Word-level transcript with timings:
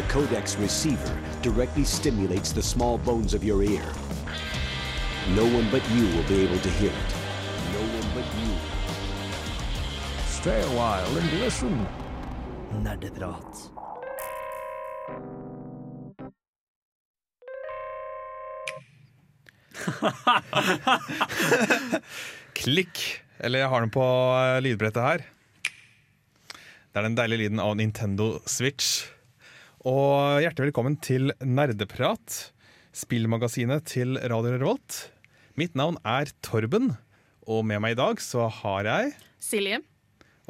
The 0.00 0.08
Codex 0.08 0.56
receiver 0.56 1.12
directly 1.42 1.84
stimulates 1.84 2.52
the 2.52 2.62
small 2.62 2.96
bones 2.96 3.34
of 3.34 3.44
your 3.44 3.62
ear. 3.62 3.84
No 5.36 5.44
one 5.44 5.68
but 5.70 5.82
you 5.90 6.06
will 6.16 6.22
be 6.22 6.40
able 6.40 6.58
to 6.58 6.70
hear 6.70 6.88
it. 6.88 7.12
No 7.74 7.80
one 7.98 8.08
but 8.16 8.24
you. 8.40 8.48
Stay 10.24 10.62
a 10.62 10.68
while 10.68 11.18
and 11.18 11.40
listen. 11.40 11.86
Nerdeprat. 12.80 13.68
Klikk. 22.54 23.20
Eller 23.38 23.58
jeg 23.58 23.68
har 23.68 23.80
den 23.84 23.90
på 23.92 24.00
eh, 24.40 24.62
lydbrettet 24.64 25.02
her. 25.02 25.20
Det 26.48 26.96
er 26.96 27.02
den 27.04 27.20
deilige 27.20 27.44
lyden 27.44 27.60
av 27.60 27.76
Nintendo 27.76 28.38
Switch. 28.48 29.10
Og 29.88 30.42
hjertelig 30.44 30.68
velkommen 30.68 30.98
til 31.00 31.30
Nerdeprat, 31.40 32.50
spillmagasinet 32.92 33.86
til 33.88 34.18
Radio 34.28 34.58
Revolt. 34.58 34.96
Mitt 35.56 35.72
navn 35.72 35.96
er 36.04 36.28
Torben, 36.44 36.90
og 37.48 37.62
med 37.64 37.80
meg 37.80 37.94
i 37.94 37.96
dag 37.96 38.20
så 38.20 38.50
har 38.58 38.84
jeg 38.84 39.14
Silje. 39.40 39.78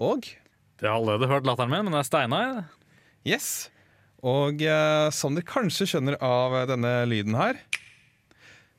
Og 0.03 0.27
De 0.83 0.89
har 0.89 0.97
allerede 0.97 1.29
hørt 1.31 1.47
latteren 1.47 1.71
min, 1.71 1.87
men 1.87 1.95
det 1.95 2.01
er 2.01 2.09
Steinar. 2.09 2.59
Yes. 3.23 3.69
Og 4.19 4.65
eh, 4.67 5.13
som 5.15 5.39
dere 5.39 5.47
kanskje 5.47 5.87
skjønner 5.93 6.19
av 6.19 6.57
denne 6.73 6.91
lyden 7.07 7.39
her, 7.39 7.61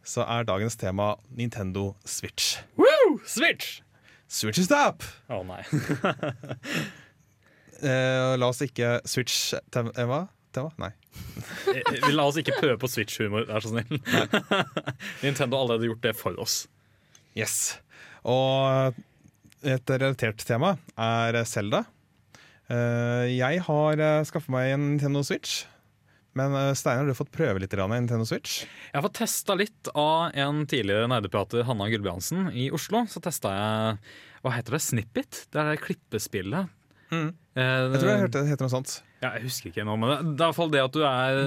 så 0.04 0.28
er 0.28 0.50
dagens 0.50 0.76
tema 0.76 1.14
Nintendo 1.32 1.94
Switch. 2.04 2.58
Woo! 2.76 3.22
Switch! 3.24 3.80
Switch 4.28 4.60
is 4.60 4.68
up! 4.68 5.08
Å 5.32 5.46
nei. 5.48 5.64
Eh, 7.82 8.38
la 8.38 8.46
oss 8.46 8.60
ikke 8.62 9.00
switch 9.10 9.56
tema? 9.74 10.28
Tema? 10.56 10.72
var? 10.72 10.90
Nei. 10.90 10.92
Vi 12.06 12.12
la 12.16 12.26
oss 12.28 12.40
ikke 12.42 12.58
prøve 12.60 12.78
på 12.82 12.90
Switch-humor, 12.92 13.48
vær 13.50 13.64
så 13.66 13.72
snill. 13.74 14.02
Nintendo 15.24 15.58
har 15.58 15.66
allerede 15.66 15.90
gjort 15.90 16.04
det 16.06 16.14
for 16.20 16.38
oss. 16.42 16.66
Yes. 17.38 17.58
Og 18.28 18.96
et 19.64 19.94
relatert 19.96 20.44
tema 20.48 20.76
er 21.00 21.42
Selda. 21.48 21.84
Jeg 22.72 23.64
har 23.68 24.02
skaffa 24.28 24.52
meg 24.54 24.74
en 24.76 24.86
Nintendo 24.94 25.24
Switch. 25.28 25.64
Men 26.38 26.54
eh, 26.56 26.72
Steinar, 26.78 27.04
du 27.04 27.12
har 27.12 27.18
fått 27.20 27.34
prøve 27.36 27.60
litt 27.60 27.74
grann 27.76 27.92
Nintendo 27.92 28.24
Switch. 28.28 28.62
Jeg 28.64 28.96
har 28.96 29.04
fått 29.04 29.18
testa 29.20 29.56
litt 29.60 29.90
av 30.00 30.32
en 30.40 30.64
tidligere 30.70 31.10
nerdeprater, 31.12 31.66
Hanna 31.68 31.90
Gulbrandsen, 31.92 32.48
i 32.56 32.70
Oslo. 32.72 33.04
Så 33.12 33.20
testa 33.24 33.52
jeg 33.56 33.98
hva 34.42 34.54
heter 34.56 34.78
det, 34.78 34.82
Snippet? 34.86 35.42
Det 35.52 35.60
er 35.62 35.74
det 35.74 35.82
klippespillet. 35.84 36.72
Mm. 37.12 37.28
Eh, 37.60 37.64
Jeg 37.66 38.00
tror 38.00 38.10
jeg 38.14 38.24
hørte 38.24 38.44
det 38.46 38.54
heter 38.54 38.68
noe 38.70 38.76
sånt. 38.78 38.96
Ja, 39.22 39.34
jeg 39.38 39.44
husker 39.46 39.70
ikke 39.70 39.84
nå, 39.86 39.96
men 40.02 40.10
det 40.10 40.18
det 40.18 40.42
er 40.42 40.48
i 40.48 40.50
hvert 40.50 40.58
fall 40.58 40.72
det 40.74 40.82
at 40.82 40.96
du 40.96 41.02
er 41.06 41.40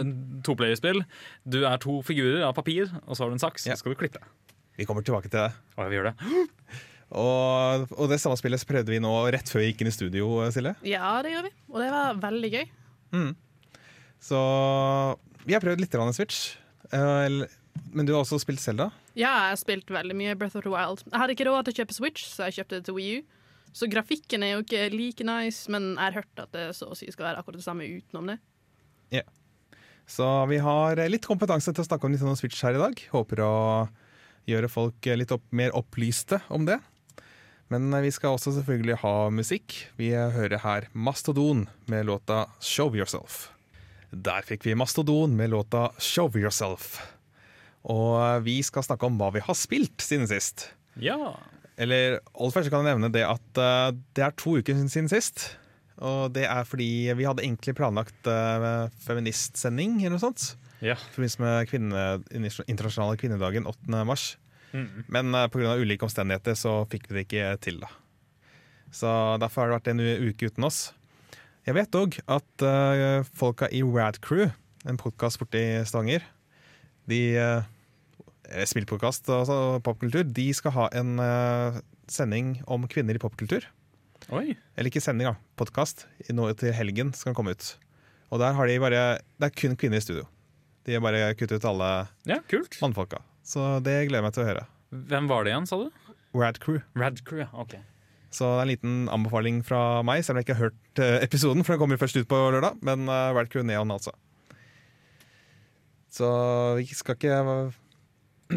toplayerspill. 0.47 1.01
Du 1.45 1.61
er 1.67 1.77
to 1.83 1.99
figurer 2.07 2.45
av 2.47 2.55
papir, 2.55 2.87
og 3.07 3.17
så 3.17 3.25
har 3.25 3.33
du 3.33 3.35
en 3.39 3.43
saks, 3.43 3.67
Ja. 3.67 3.75
så 3.75 3.83
skal 3.83 3.95
du 3.97 3.99
klippe. 4.05 4.23
Vi 4.79 4.87
kommer 4.87 5.03
tilbake 5.07 5.31
til 5.31 5.41
det. 5.41 5.53
Og 5.79 5.91
vi 5.91 5.97
gjør 6.01 6.13
det. 6.13 6.17
Og, 7.15 7.85
og 7.95 8.09
det 8.11 8.17
samme 8.19 8.35
spillet 8.41 8.65
prøvde 8.67 8.91
vi 8.91 8.97
nå 8.99 9.11
rett 9.31 9.47
før 9.53 9.61
vi 9.61 9.67
gikk 9.69 9.83
inn 9.85 9.91
i 9.91 9.93
studio, 9.95 10.25
Silje. 10.51 10.73
Ja, 10.89 11.13
det 11.23 11.31
gjør 11.31 11.45
vi. 11.47 11.51
Og 11.71 11.77
det 11.79 11.91
var 11.93 12.17
veldig 12.19 12.51
gøy. 12.51 12.65
Så 14.25 14.41
vi 15.45 15.55
har 15.55 15.63
prøvd 15.63 15.83
litt 15.85 15.93
grann 15.95 16.11
Switch. 16.17 16.57
Eh, 16.91 17.45
Men 17.95 18.07
du 18.09 18.13
har 18.17 18.23
også 18.25 18.39
spilt 18.43 18.59
Selda? 18.63 18.89
Ja, 19.15 19.31
jeg 19.47 19.53
har 19.55 19.61
spilt 19.61 19.91
veldig 19.95 20.17
mye 20.19 20.35
Breath 20.39 20.57
of 20.59 20.65
the 20.67 20.73
Wild. 20.73 21.05
Jeg 21.11 21.21
hadde 21.21 21.35
ikke 21.37 21.47
råd 21.47 21.69
til 21.69 21.75
å 21.75 21.79
kjøpe 21.83 21.95
Switch, 22.01 22.25
så 22.33 22.49
jeg 22.49 22.57
kjøpte 22.59 22.81
det 22.81 22.85
til 22.89 22.97
Wii 22.99 23.13
U. 23.21 23.23
Så 23.75 23.89
grafikken 23.91 24.45
er 24.47 24.55
jo 24.55 24.63
ikke 24.63 24.87
like 24.95 25.27
nice, 25.27 25.67
men 25.73 25.97
jeg 25.97 26.05
har 26.05 26.21
hørt 26.21 26.43
at 26.45 26.53
det 26.55 26.69
så 26.79 26.93
å 26.93 26.99
si 26.99 27.09
skal 27.11 27.33
være 27.33 27.43
akkurat 27.43 27.59
det 27.59 27.67
samme 27.67 27.89
utenom 27.91 28.31
det. 28.31 28.39
Ja. 29.11 29.25
Så 30.07 30.25
vi 30.47 30.61
har 30.63 31.01
litt 31.11 31.27
kompetanse 31.27 31.73
til 31.75 31.83
å 31.83 31.87
snakke 31.89 32.07
om 32.07 32.13
Nintendo 32.15 32.37
Switch 32.39 32.61
her 32.63 32.77
i 32.77 32.83
dag. 32.83 33.01
Håper 33.11 33.43
å 33.43 33.55
gjøre 34.47 34.71
folk 34.71 35.09
litt 35.19 35.33
opp, 35.35 35.47
mer 35.51 35.75
opplyste 35.75 36.39
om 36.55 36.69
det. 36.69 36.79
Men 37.73 37.89
vi 38.05 38.13
skal 38.13 38.37
også 38.37 38.53
selvfølgelig 38.59 39.01
ha 39.01 39.15
musikk. 39.35 39.75
Vi 39.99 40.13
hører 40.13 40.61
her 40.63 40.87
Mastodon 40.93 41.65
med 41.91 42.07
låta 42.07 42.45
'Show 42.61 42.95
Yourself'. 42.95 43.49
Der 44.13 44.45
fikk 44.47 44.69
vi 44.69 44.77
Mastodon 44.79 45.35
med 45.35 45.51
låta 45.51 45.91
'Show 45.99 46.31
Yourself'. 46.37 47.01
Og 47.83 48.45
vi 48.45 48.63
skal 48.63 48.85
snakke 48.85 49.09
om 49.09 49.19
hva 49.19 49.33
vi 49.33 49.41
har 49.41 49.57
spilt 49.59 49.99
siden 49.99 50.29
sist. 50.29 50.71
Ja. 50.95 51.41
Eller 51.81 52.21
aller 52.35 52.55
først 52.55 52.71
kan 52.71 52.85
jeg 52.85 52.95
nevne 52.95 53.11
det 53.15 53.25
at 53.27 53.61
uh, 53.61 53.91
det 54.15 54.25
er 54.25 54.35
to 54.39 54.59
uker 54.61 54.79
siden 54.87 55.11
sist. 55.11 55.49
Og 56.03 56.33
det 56.35 56.47
er 56.51 56.67
fordi 56.67 57.11
vi 57.15 57.27
hadde 57.27 57.45
egentlig 57.45 57.77
planlagt 57.79 58.31
uh, 58.31 58.87
feministsending 59.07 60.01
eller 60.03 60.17
noe 60.17 60.25
sånt. 60.25 60.55
ja. 60.81 60.97
I 60.99 61.13
forbindelse 61.15 61.43
med 61.43 61.69
kvinne, 61.71 62.07
internasjonale 62.67 63.19
kvinnedagen 63.21 63.67
8. 63.71 64.03
mars. 64.07 64.35
Mm. 64.75 65.05
Men 65.09 65.35
uh, 65.35 65.47
pga. 65.51 65.77
ulike 65.79 66.07
omstendigheter 66.07 66.59
så 66.59 66.83
fikk 66.91 67.09
vi 67.11 67.19
det 67.19 67.27
ikke 67.29 67.55
til. 67.63 67.81
da. 67.83 67.91
Så 68.95 69.11
derfor 69.43 69.65
har 69.65 69.73
det 69.73 69.81
vært 69.81 69.93
en 69.95 70.05
uke 70.31 70.51
uten 70.51 70.67
oss. 70.67 70.93
Jeg 71.65 71.79
vet 71.79 71.97
òg 71.97 72.19
at 72.29 72.67
uh, 72.67 73.25
folka 73.35 73.71
i 73.73 73.81
Rad 73.83 74.21
Crew, 74.23 74.51
en 74.85 74.99
podkast 75.01 75.41
borti 75.41 75.63
i 75.63 75.85
Stavanger, 75.89 76.27
de 77.09 77.21
uh, 77.41 77.65
spillpodkast 78.69 79.29
og 79.33 79.39
altså 79.45 79.57
popkultur, 79.87 80.25
de 80.37 80.49
skal 80.57 80.75
ha 80.77 80.89
en 81.01 81.15
uh, 81.21 81.79
sending 82.11 82.59
om 82.71 82.85
kvinner 82.91 83.17
i 83.17 83.23
popkultur. 83.23 83.65
Oi. 84.33 84.55
Eller 84.77 84.89
ikke 84.89 85.03
sending, 85.05 85.29
da. 85.29 85.35
Podkast. 85.61 86.07
Til 86.25 86.73
helgen 86.77 87.13
skal 87.17 87.33
den 87.33 87.39
komme 87.39 87.53
ut. 87.57 87.71
Og 88.33 88.41
der 88.41 88.55
har 88.57 88.67
de 88.67 88.79
bare 88.81 89.03
Det 89.39 89.47
er 89.51 89.53
kun 89.55 89.77
kvinner 89.77 90.01
i 90.01 90.05
studio. 90.05 90.25
De 90.85 90.97
har 90.97 91.03
bare 91.05 91.35
kuttet 91.37 91.61
ut 91.61 91.67
alle 91.69 91.91
Ja, 92.29 92.39
kult. 92.49 92.77
mannfolka. 92.81 93.21
Så 93.45 93.81
det 93.85 94.09
gleder 94.09 94.23
jeg 94.23 94.27
meg 94.27 94.35
til 94.37 94.45
å 94.45 94.49
høre. 94.49 94.65
Hvem 94.93 95.29
var 95.29 95.45
det 95.45 95.53
igjen, 95.53 95.67
sa 95.69 95.77
du? 95.81 95.91
Rad 96.35 96.59
Crew. 96.61 96.81
Rad 96.97 97.21
Crew, 97.25 97.41
ja. 97.45 97.49
Ok. 97.53 97.77
Så 98.35 98.49
det 98.49 98.59
er 98.59 98.65
en 98.65 98.73
liten 98.73 98.97
anbefaling 99.13 99.61
fra 99.65 100.03
meg, 100.03 100.25
selv 100.25 100.37
om 100.37 100.41
jeg 100.41 100.49
ikke 100.49 100.57
har 100.59 100.67
hørt 100.71 101.01
eh, 101.05 101.19
episoden, 101.23 101.63
for 101.63 101.75
den 101.77 101.83
kommer 101.85 102.01
først 102.01 102.17
ut 102.19 102.27
på 102.29 102.41
lørdag. 102.51 102.81
Men 102.83 103.05
Rad 103.07 103.53
Crew 103.53 103.63
Neon, 103.63 103.93
altså. 103.95 104.13
Så 106.15 106.27
vi 106.81 106.87
skal 106.95 107.17
ikke 107.19 107.39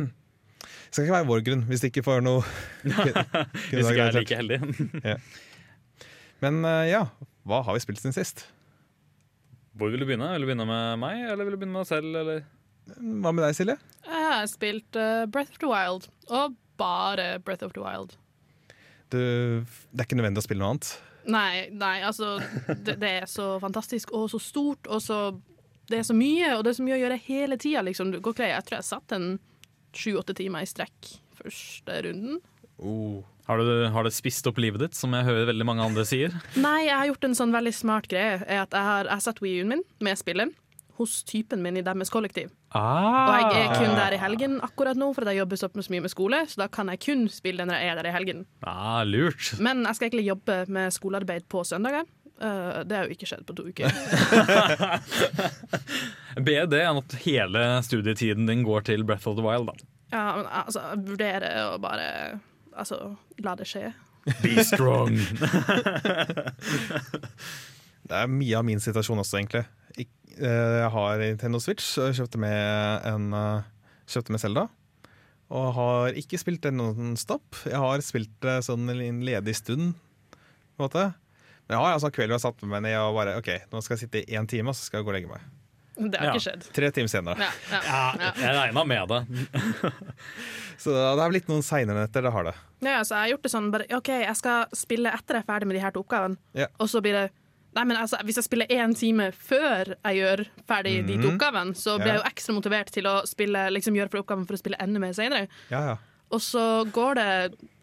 Det 0.06 0.94
skal 0.94 1.06
ikke 1.06 1.18
være 1.18 1.30
vår 1.30 1.42
grunn, 1.48 1.64
hvis 1.68 1.84
det 1.84 1.92
ikke 1.92 2.06
får 2.06 2.22
noe 2.24 2.44
Hvis 2.88 3.82
ikke 3.82 3.98
jeg 3.98 4.06
er 4.06 4.16
like 4.16 4.38
heldig. 4.40 4.60
Men 6.44 6.62
eh, 6.70 6.92
ja, 6.92 7.04
hva 7.48 7.64
har 7.66 7.76
vi 7.76 7.84
spilt 7.84 8.02
siden 8.02 8.16
sist? 8.16 8.46
Hvor 9.78 9.92
vil 9.94 10.02
du 10.02 10.08
begynne? 10.10 10.30
Vil 10.34 10.46
du 10.46 10.50
begynne 10.50 10.68
med 10.70 11.02
meg, 11.02 11.26
eller 11.32 11.46
vil 11.46 11.58
du 11.58 11.60
begynne 11.62 11.76
med 11.76 11.86
deg 11.86 11.92
selv? 11.92 12.16
Eller? 12.22 12.46
Hva 12.98 13.34
med 13.34 13.44
deg, 13.46 13.58
Silje? 13.58 13.76
Jeg 14.08 14.24
har 14.32 14.48
spilt 14.50 14.98
uh, 14.98 15.26
Breath 15.30 15.54
of 15.54 15.60
the 15.62 15.70
Wild, 15.70 16.08
og 16.34 16.56
bare 16.80 17.28
Breath 17.46 17.66
of 17.66 17.76
the 17.76 17.84
Wild. 17.84 18.16
Du, 19.12 19.20
det 19.20 20.02
er 20.02 20.08
ikke 20.08 20.18
nødvendig 20.20 20.42
å 20.42 20.48
spille 20.48 20.64
noe 20.64 20.76
annet? 20.76 20.90
Nei, 21.28 21.68
nei, 21.76 21.98
altså 22.08 22.38
det, 22.68 22.98
det 23.02 23.12
er 23.22 23.28
så 23.28 23.58
fantastisk 23.60 24.14
og 24.16 24.30
så 24.32 24.40
stort, 24.40 24.88
og 24.88 25.04
så 25.04 25.20
Det 25.88 26.02
er 26.02 26.04
så 26.04 26.16
mye, 26.16 26.50
og 26.58 26.66
det 26.66 26.72
er 26.72 26.78
så 26.80 26.84
mye 26.84 26.98
å 26.98 27.00
gjøre 27.00 27.18
hele 27.28 27.58
tida, 27.58 27.82
liksom. 27.88 28.12
Du 28.12 28.20
går 28.20 28.42
Jeg 28.44 28.64
tror 28.68 28.76
jeg 28.76 28.88
satt 28.88 29.14
en 29.16 29.38
sju-åtte 30.00 30.36
timer 30.38 30.66
i 30.66 30.70
strekk 30.70 31.16
første 31.38 32.04
runden. 32.06 32.40
Oh. 32.78 33.26
Har, 33.48 33.62
du, 33.64 33.88
har 33.94 34.04
det 34.04 34.12
spist 34.12 34.48
opp 34.50 34.58
livet 34.60 34.82
ditt, 34.84 34.96
som 34.98 35.14
jeg 35.16 35.24
hører 35.24 35.48
veldig 35.48 35.66
mange 35.66 35.86
andre 35.86 36.04
sier? 36.08 36.34
Nei, 36.66 36.90
jeg 36.90 36.98
har 37.00 37.08
gjort 37.14 37.28
en 37.30 37.38
sånn 37.38 37.56
veldig 37.56 37.74
smart 37.76 38.10
greie. 38.12 38.42
Er 38.44 38.66
at 38.66 38.76
jeg 38.76 38.90
har, 38.90 39.12
jeg 39.14 39.24
satt 39.24 39.44
Wii-en 39.44 39.72
min 39.72 39.86
med 40.04 40.20
spillet 40.20 40.56
hos 40.98 41.22
typen 41.30 41.62
min 41.62 41.78
i 41.78 41.84
deres 41.86 42.10
kollektiv. 42.10 42.50
Og 42.76 43.34
jeg 43.38 43.62
er 43.62 43.74
kun 43.78 43.94
der 43.96 44.16
i 44.18 44.20
helgen 44.22 44.58
akkurat 44.66 44.98
nå, 44.98 45.12
for 45.14 45.24
at 45.24 45.32
jeg 45.32 45.44
jobber 45.44 45.62
såpass 45.62 45.92
mye 45.94 46.04
med 46.04 46.12
skole. 46.12 46.42
Så 46.50 46.60
da 46.64 46.68
kan 46.74 46.90
jeg 46.90 47.04
kun 47.06 47.28
spille 47.32 47.68
når 47.70 47.78
jeg 47.78 47.92
er 47.92 48.00
der 48.02 48.10
i 48.10 48.16
helgen. 48.16 48.46
Ah, 48.66 49.04
lurt. 49.06 49.54
Men 49.62 49.86
jeg 49.86 50.00
skal 50.00 50.10
egentlig 50.10 50.28
jobbe 50.32 50.60
med 50.74 50.96
skolearbeid 50.98 51.46
på 51.54 51.62
søndager. 51.70 52.10
Uh, 52.38 52.84
det 52.86 52.98
har 52.98 53.06
jo 53.06 53.16
ikke 53.16 53.30
skjedd 53.30 53.46
på 53.46 53.56
to 53.58 53.70
uker. 53.70 53.94
Bedre 56.38 56.68
det 56.70 56.82
enn 56.86 57.00
at 57.02 57.16
hele 57.24 57.62
studietiden 57.86 58.46
din 58.50 58.64
går 58.68 58.84
til 58.92 59.04
Breath 59.08 59.28
of 59.30 59.38
the 59.40 59.46
Wild. 59.46 59.68
da. 59.72 59.74
Ja, 60.14 60.26
men 60.38 60.46
altså, 60.62 60.84
jeg 60.94 61.06
vurderer 61.10 61.56
å 61.74 61.78
bare 61.84 62.10
Altså, 62.78 63.16
la 63.42 63.56
det 63.58 63.66
skje. 63.68 63.90
Be 64.44 64.62
strong. 64.64 65.16
Det 68.08 68.16
er 68.16 68.30
mye 68.32 68.56
av 68.60 68.64
min 68.68 68.80
situasjon 68.80 69.20
også, 69.20 69.40
egentlig. 69.42 69.66
Eh, 69.98 70.78
Jeg 70.80 70.92
har 70.94 71.18
Nintendo 71.20 71.60
Switch, 71.64 71.90
jeg 71.98 72.16
kjøpte 72.22 72.40
med 72.40 73.08
en 73.10 73.26
eh, 73.36 73.66
Kjøpte 74.08 74.32
med 74.32 74.40
Zelda. 74.40 74.68
Og 75.52 75.66
har 75.76 76.16
ikke 76.20 76.40
spilt 76.40 76.62
det 76.64 76.72
non-stop. 76.76 77.58
Jeg 77.68 77.80
har 77.82 78.04
spilt 78.06 78.32
det 78.46 78.62
sånn 78.68 78.88
en 78.94 79.20
ledig 79.28 79.56
stund. 79.60 79.96
På 80.32 80.86
en 80.86 80.86
måte. 80.86 81.04
Men 81.68 81.76
jeg 81.76 81.82
har 81.84 81.98
altså 81.98 82.12
kvelder 82.16 82.38
jeg 82.38 82.40
har 82.40 82.46
satt 82.46 82.64
meg 82.72 82.86
ned 82.86 82.96
og 83.02 83.18
bare 83.18 83.34
OK, 83.42 83.50
nå 83.74 83.82
skal 83.84 83.98
jeg 83.98 84.06
sitte 84.06 84.22
i 84.24 84.38
én 84.40 84.48
time, 84.48 84.72
og 84.72 84.78
så 84.80 84.86
skal 84.88 85.02
jeg 85.02 85.08
gå 85.08 85.12
og 85.12 85.18
legge 85.18 85.32
meg. 85.34 85.44
Det 85.98 86.20
har 86.20 86.28
Ja. 86.28 86.34
ikke 86.36 86.46
skjedd. 86.46 86.68
Tre 86.74 86.92
timer 86.94 87.10
senere. 87.10 87.38
Ja, 87.42 87.50
ja, 87.72 87.82
Ja, 87.88 88.02
ja. 88.22 88.32
jeg 88.38 88.56
regna 88.60 88.84
med 88.86 89.08
det. 89.10 89.22
Så 90.78 90.94
det 90.94 91.22
har 91.22 91.30
blitt 91.34 91.48
noen 91.50 91.64
seinere 91.66 92.04
netter, 92.06 92.22
det 92.22 92.32
har 92.32 92.44
det. 92.46 92.54
Ja, 92.86 93.00
så 93.02 93.16
jeg 93.16 93.22
har 93.24 93.30
gjort 93.34 93.46
det 93.48 93.52
sånn 93.52 93.72
bare, 93.74 93.88
OK, 93.98 94.12
jeg 94.22 94.36
skal 94.38 94.68
spille 94.78 95.10
etter 95.10 95.40
jeg 95.40 95.44
er 95.44 95.48
ferdig 95.48 95.68
med 95.72 95.76
de 95.80 95.82
her 95.82 95.92
to 95.96 96.04
oppgavene. 96.04 96.38
Ja. 96.54 96.68
Og 96.80 96.90
så 96.92 97.02
blir 97.02 97.18
det 97.18 97.28
Nei, 97.78 97.84
men 97.86 97.98
altså, 98.00 98.18
Hvis 98.26 98.38
jeg 98.40 98.46
spiller 98.48 98.66
én 98.74 98.94
time 98.98 99.28
før 99.38 99.92
jeg 99.94 100.16
gjør 100.18 100.42
ferdig 100.70 100.94
de 101.06 101.18
to 101.22 101.28
oppgavene, 101.34 101.76
så 101.78 101.98
blir 102.00 102.14
jeg 102.16 102.22
jo 102.22 102.30
ekstra 102.30 102.54
motivert 102.58 102.90
til 102.96 103.06
å 103.10 103.20
spille, 103.28 103.68
liksom, 103.76 103.94
gjøre 104.00 104.10
for 104.10 104.22
oppgaven 104.24 104.48
for 104.50 104.58
å 104.58 104.62
spille 104.62 104.80
enda 104.82 105.02
mer 105.04 105.14
senere. 105.14 105.48
Ja, 105.70 105.82
ja. 105.92 105.98
Og 106.34 106.44
så 106.44 106.64
går 106.94 107.20
det 107.20 107.32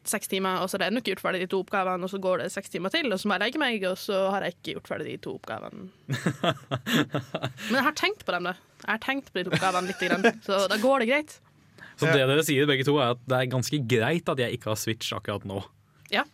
seks 0.08 0.28
timer, 0.28 0.60
og 0.60 0.68
så 0.68 0.76
har 0.76 0.84
jeg 0.84 0.92
ennå 0.92 1.00
ikke 1.00 1.14
gjort 1.14 1.24
ferdig 1.24 1.40
de 1.44 1.48
to 1.48 1.62
oppgavene, 1.64 2.04
og 2.04 2.12
så 2.12 2.20
går 2.20 2.42
det 2.42 2.50
seks 2.52 2.72
timer 2.74 2.92
til, 2.92 3.08
og 3.08 3.20
så 3.20 3.28
må 3.28 3.38
jeg 3.38 3.44
legge 3.46 3.60
meg, 3.62 3.86
og 3.88 3.96
så 4.00 4.26
har 4.34 4.44
jeg 4.44 4.56
ikke 4.56 4.74
gjort 4.74 4.90
ferdig 4.90 5.06
de 5.08 5.16
to 5.24 5.36
oppgavene. 5.38 5.88
Men 7.70 7.78
jeg 7.78 7.86
har 7.86 7.96
tenkt 7.96 8.26
på 8.28 8.36
dem, 8.36 8.50
da. 8.50 8.54
Jeg 8.84 8.90
har 8.90 9.02
tenkt 9.06 9.32
på 9.32 9.40
de 9.40 9.46
to 9.48 9.54
oppgavene 9.56 9.88
litt, 9.88 10.04
grann, 10.04 10.28
så 10.44 10.64
da 10.68 10.78
går 10.82 11.04
det 11.04 11.10
greit. 11.12 11.38
Så 11.94 12.10
det 12.10 12.26
dere 12.26 12.44
sier 12.44 12.68
begge 12.68 12.84
to, 12.86 12.98
er 12.98 13.14
at 13.14 13.24
det 13.30 13.38
er 13.38 13.50
ganske 13.54 13.80
greit 13.88 14.28
at 14.28 14.44
jeg 14.44 14.58
ikke 14.58 14.72
har 14.72 14.80
Switch 14.80 15.14
akkurat 15.16 15.46
nå. 15.48 15.62
Ja. 16.12 16.26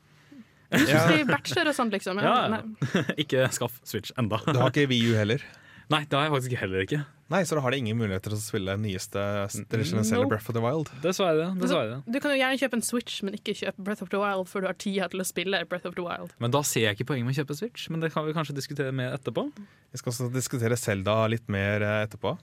Du 0.70 0.78
skal 0.78 1.02
skrive 1.04 1.26
bachelor 1.30 1.70
og 1.70 1.76
sånt, 1.76 1.94
liksom. 1.94 2.20
Ja, 2.22 2.34
ja. 2.58 2.60
ikke 3.22 3.46
skaff 3.54 3.78
Switch 3.86 4.14
enda. 4.18 4.38
Du 4.46 4.58
har 4.58 4.70
ikke 4.72 4.88
VU 4.90 5.14
heller? 5.18 5.44
Nei, 5.90 6.04
det 6.06 6.14
har 6.14 6.28
jeg 6.28 6.32
faktisk 6.36 6.60
heller 6.60 6.84
ikke. 6.84 7.00
Nei, 7.30 7.40
så 7.46 7.54
da 7.54 7.62
har 7.62 7.74
de 7.74 7.78
ingen 7.78 7.98
muligheter 7.98 8.32
til 8.32 8.38
å 8.38 8.42
spille 8.42 8.74
nyeste 8.78 9.22
tradisjonelle 9.70 10.18
Nope. 10.18 10.28
Breath 10.32 10.50
of 10.50 10.54
the 10.56 10.62
Wild. 10.62 10.90
Dessverre. 11.02 11.48
dessverre. 11.58 12.00
Du 12.06 12.18
kan 12.22 12.34
jo 12.34 12.38
gjerne 12.40 12.58
kjøpe 12.58 12.78
en 12.78 12.82
Switch, 12.86 13.20
men 13.26 13.36
ikke 13.38 13.54
kjøpe 13.58 13.84
Breath 13.86 14.02
of 14.02 14.10
the 14.10 14.18
Wild 14.22 14.50
før 14.50 14.64
du 14.64 14.68
har 14.70 14.78
tida 14.78 15.06
til 15.12 15.22
å 15.22 15.26
spille 15.26 15.60
Breath 15.70 15.86
of 15.86 15.94
the 15.98 16.02
Wild. 16.06 16.34
Men 16.42 16.54
da 16.54 16.62
ser 16.66 16.88
jeg 16.88 16.98
ikke 16.98 17.08
poenget 17.12 17.28
med 17.28 17.36
å 17.36 17.40
kjøpe 17.42 17.58
Switch, 17.58 17.86
men 17.90 18.02
det 18.02 18.10
kan 18.14 18.26
vi 18.26 18.34
kanskje 18.34 18.54
diskutere 18.58 18.94
mer 18.94 19.14
etterpå. 19.18 19.46
Vi 19.54 20.02
skal 20.02 20.14
også 20.14 20.30
diskutere 20.34 20.78
Selda 20.78 21.16
litt 21.30 21.46
mer 21.50 21.86
eh, 21.86 22.00
etterpå. 22.08 22.34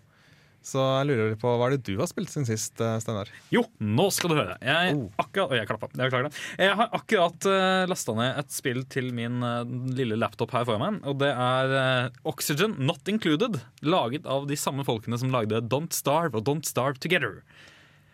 Så 0.68 0.82
jeg 0.84 1.08
lurer 1.08 1.36
på, 1.40 1.52
hva 1.56 1.70
er 1.70 1.78
det 1.78 1.86
du 1.88 1.94
har 2.02 2.10
spilt 2.10 2.32
siden 2.34 2.48
sist, 2.50 2.82
eh, 2.84 2.98
Steinar? 3.00 3.30
Jo, 3.54 3.62
nå 3.80 4.10
skal 4.12 4.34
du 4.34 4.36
høre. 4.36 4.58
Jeg, 4.60 4.96
Oh. 4.98 5.06
akkurat, 5.24 5.54
Oi, 5.54 5.60
jeg 5.62 5.70
klappa. 5.70 5.88
Jeg. 5.96 6.32
Jeg 6.60 6.76
har 6.76 6.90
akkurat 6.92 7.48
uh, 7.48 7.86
lasta 7.88 8.16
ned 8.18 8.42
et 8.42 8.52
spill 8.52 8.84
til 8.92 9.14
min 9.16 9.40
uh, 9.44 9.64
lille 9.96 10.18
laptop 10.20 10.52
her 10.52 10.66
foran 10.68 10.84
meg. 10.84 11.00
Og 11.08 11.20
det 11.22 11.32
er 11.32 11.72
uh, 11.78 12.10
Oxygen 12.28 12.76
Not 12.84 13.08
Included. 13.08 13.62
Laget 13.88 14.28
av 14.28 14.48
de 14.50 14.60
samme 14.60 14.84
folkene 14.88 15.18
som 15.22 15.32
lagde 15.32 15.64
Don't 15.72 15.96
Starve 15.96 16.36
og 16.36 16.44
Don't 16.50 16.68
Starve 16.68 17.00
Together. 17.00 17.40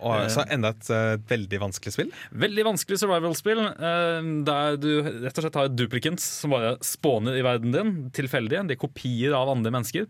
Og, 0.04 0.26
så 0.34 0.44
enda 0.52 0.74
et 0.74 0.90
uh, 0.92 1.16
veldig 1.30 1.60
vanskelig 1.64 1.94
spill. 1.96 2.10
Veldig 2.36 2.66
vanskelig 2.68 3.00
survival-spill. 3.00 3.62
Uh, 3.80 4.32
der 4.46 4.78
du 4.82 4.90
rett 5.24 5.38
og 5.38 5.46
slett 5.46 5.60
har 5.62 5.74
duplicants 5.74 6.26
som 6.44 6.54
bare 6.54 6.76
spåner 6.84 7.40
i 7.40 7.46
verden 7.46 7.74
din. 7.74 7.94
Tilfeldige. 8.14 8.66
De 8.68 8.76
er 8.76 8.82
kopier 8.84 9.34
av 9.38 9.54
andre 9.56 9.72
mennesker. 9.74 10.10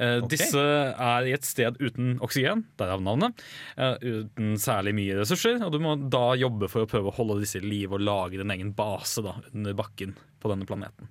Eh, 0.00 0.16
Ok. 0.24 0.30
Disse 0.32 0.60
er 0.96 1.26
i 1.28 1.34
et 1.36 1.44
sted 1.44 1.76
uten 1.78 2.14
oksygen, 2.24 2.64
derav 2.80 3.02
navnet. 3.04 3.36
eh, 3.76 3.96
uten 4.00 4.54
særlig 4.56 4.94
mye 4.96 5.18
ressurser. 5.20 5.60
Og 5.66 5.72
du 5.72 5.78
må 5.78 5.94
da 6.10 6.34
jobbe 6.40 6.68
for 6.72 6.86
å 6.86 6.88
prøve 6.88 7.12
å 7.12 7.16
holde 7.18 7.40
disse 7.42 7.60
i 7.60 7.64
live 7.66 7.92
og 7.98 8.00
lage 8.00 8.38
din 8.40 8.50
egen 8.50 8.72
base 8.72 9.20
da, 9.22 9.36
under 9.54 9.74
bakken 9.76 10.16
på 10.40 10.48
denne 10.52 10.64
planeten. 10.66 11.08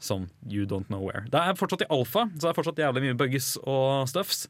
Som 0.00 0.30
you 0.48 0.64
don't 0.64 0.88
know 0.88 1.02
where. 1.04 1.26
Det 1.28 1.36
er 1.38 1.58
fortsatt 1.60 1.82
i 1.84 1.90
alfa, 1.92 2.24
så 2.38 2.46
det 2.46 2.50
er 2.54 2.56
fortsatt 2.62 2.80
jævlig 2.80 3.02
mye 3.04 3.18
bugs 3.20 3.58
og 3.68 4.08
stuffs. 4.08 4.46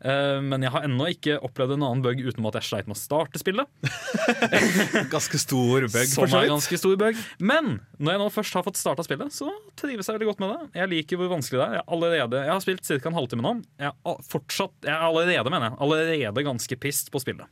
Eh, 0.00 0.38
men 0.40 0.64
jeg 0.64 0.72
har 0.72 0.86
ennå 0.86 1.08
ikke 1.12 1.36
opplevd 1.44 1.74
en 1.76 1.84
annen 1.84 2.04
bug 2.04 2.22
utenom 2.22 2.48
at 2.48 2.56
jeg 2.60 2.68
sleit 2.70 2.88
med 2.88 2.96
å 2.96 3.00
starte 3.00 3.40
spillet. 3.40 3.68
Ganske 5.14 5.40
stor 5.40 5.86
bug, 5.86 6.08
Som 6.08 6.36
er 6.38 6.48
ganske 6.50 6.78
stor 6.80 6.96
bug. 7.00 7.18
Men 7.42 7.78
når 7.98 8.14
jeg 8.14 8.22
nå 8.22 8.28
først 8.32 8.56
har 8.56 8.64
fått 8.66 8.80
starta 8.80 9.04
spillet, 9.04 9.34
så 9.34 9.50
trives 9.78 10.08
jeg 10.08 10.16
veldig 10.16 10.30
godt 10.30 10.42
med 10.42 10.52
det. 10.54 10.70
Jeg 10.80 10.92
liker 10.94 11.20
hvor 11.20 11.32
vanskelig 11.34 11.60
det 11.60 11.66
er. 11.66 11.76
Jeg, 11.78 11.84
har 11.84 11.96
allerede, 11.96 12.42
jeg 12.46 12.54
har 12.54 12.64
spilt 12.64 12.88
ca. 12.88 13.00
en 13.12 13.18
halvtime 13.18 13.44
nå. 13.44 13.54
Jeg 13.80 13.92
er, 13.92 14.22
fortsatt, 14.32 14.76
jeg 14.86 14.94
er 14.94 15.06
allerede, 15.10 15.52
mener 15.52 15.70
jeg, 15.70 15.80
allerede 15.86 16.46
ganske 16.48 16.80
pissed 16.80 17.12
på 17.12 17.22
spillet. 17.22 17.48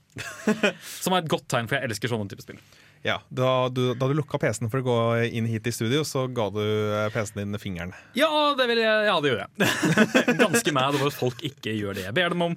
Som 1.04 1.16
er 1.16 1.24
et 1.24 1.32
godt 1.32 1.48
tegn, 1.52 1.68
for 1.68 1.78
jeg 1.78 1.90
elsker 1.90 2.14
sånne 2.14 2.32
type 2.32 2.46
spill. 2.46 2.62
Ja, 3.06 3.20
da 3.30 3.68
du, 3.70 3.92
da 3.94 4.08
du 4.10 4.16
lukka 4.18 4.40
PC-en 4.42 4.70
for 4.72 4.82
å 4.82 4.86
gå 4.86 4.98
inn 5.30 5.48
hit 5.50 5.68
i 5.70 5.74
studio, 5.74 6.04
så 6.06 6.26
ga 6.34 6.48
du 6.54 6.62
eh, 6.62 7.08
PC-en 7.14 7.44
din 7.44 7.62
fingeren. 7.62 7.94
Ja, 8.18 8.28
det 8.58 8.68
jeg, 8.74 8.84
ja, 8.84 9.16
det 9.22 9.32
gjør 9.32 9.42
jeg. 9.44 9.72
ganske 10.44 10.74
mad 10.76 10.98
over 10.98 11.12
at 11.12 11.18
folk 11.18 11.44
ikke 11.46 11.76
gjør 11.76 11.98
det 11.98 12.08
jeg 12.08 12.16
ber 12.18 12.34
dem 12.34 12.48
om. 12.50 12.56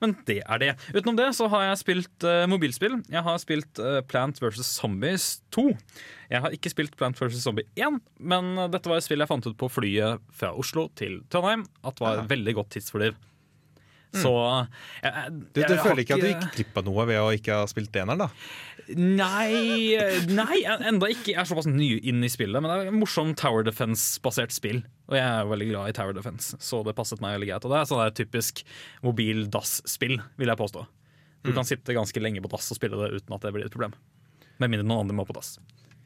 Men 0.00 0.14
det 0.24 0.38
er 0.40 0.60
det. 0.62 0.70
Utenom 0.94 1.16
det 1.18 1.26
så 1.36 1.44
har 1.52 1.66
jeg 1.66 1.80
spilt 1.82 2.24
uh, 2.24 2.46
mobilspill. 2.48 3.02
Jeg 3.12 3.20
har 3.26 3.40
spilt 3.42 3.80
uh, 3.84 3.98
Plant 4.08 4.40
vs. 4.40 4.62
Zombies 4.64 5.26
2. 5.52 5.66
Jeg 6.32 6.44
har 6.44 6.56
ikke 6.56 6.72
spilt 6.72 6.96
Plant 6.96 7.20
vs. 7.20 7.42
Zombie 7.44 7.68
1, 7.76 8.00
men 8.32 8.54
dette 8.72 8.88
var 8.88 9.00
et 9.00 9.04
spill 9.04 9.20
jeg 9.20 9.28
fant 9.28 9.44
ut 9.44 9.58
på 9.60 9.68
flyet 9.68 10.24
fra 10.32 10.54
Oslo 10.56 10.88
til 10.96 11.20
Trondheim 11.28 11.66
at 11.84 11.98
det 11.98 12.06
var 12.06 12.22
et 12.22 12.32
veldig 12.32 12.56
godt 12.62 12.72
tidsfordriv. 12.78 13.18
Så 14.10 14.30
jeg, 14.32 15.06
jeg, 15.06 15.32
Du, 15.54 15.60
du 15.62 15.76
føler 15.84 16.02
ikke 16.02 16.16
at 16.16 16.24
du 16.24 16.28
gikk 16.32 16.46
glipp 16.56 16.78
av 16.80 16.86
noe 16.88 17.06
ved 17.06 17.20
å 17.22 17.30
ikke 17.36 17.60
ha 17.60 17.68
spilt 17.70 17.94
eneren, 18.00 18.24
da? 18.24 18.30
Nei, 18.90 19.94
nei, 20.26 20.56
enda 20.66 21.10
ikke. 21.12 21.30
Jeg 21.30 21.38
er 21.38 21.46
såpass 21.46 21.68
ny 21.70 21.92
inn 22.10 22.24
i 22.26 22.30
spillet. 22.32 22.58
Men 22.58 22.70
det 22.72 22.78
er 22.78 22.90
et 22.90 22.96
morsomt 22.96 23.38
Tower 23.38 23.62
Defense-basert 23.66 24.54
spill. 24.54 24.80
Og 25.10 25.14
jeg 25.18 25.26
er 25.26 25.44
jo 25.44 25.52
veldig 25.52 25.68
glad 25.70 25.92
i 25.92 25.94
Tower 25.94 26.16
Defense, 26.16 26.58
så 26.62 26.82
det 26.86 26.96
passet 26.98 27.22
meg 27.22 27.36
veldig 27.36 27.50
greit. 27.52 27.66
Og 27.68 27.74
det 27.74 27.78
er 27.78 27.90
sånn 27.90 28.02
der 28.02 28.16
typisk 28.18 28.64
mobil 29.06 29.44
dass-spill, 29.52 30.18
vil 30.40 30.52
jeg 30.52 30.58
påstå. 30.58 30.86
Du 31.46 31.54
kan 31.56 31.64
sitte 31.64 31.94
ganske 31.96 32.20
lenge 32.20 32.42
på 32.44 32.50
dass 32.52 32.68
og 32.74 32.76
spille 32.80 32.98
det 33.00 33.20
uten 33.20 33.36
at 33.36 33.46
det 33.46 33.54
blir 33.54 33.68
et 33.68 33.72
problem. 33.74 33.94
Med 34.60 34.74
mindre 34.74 34.88
noen 34.88 35.06
andre 35.06 35.16
må 35.16 35.24
på 35.28 35.38
dass. 35.38 35.54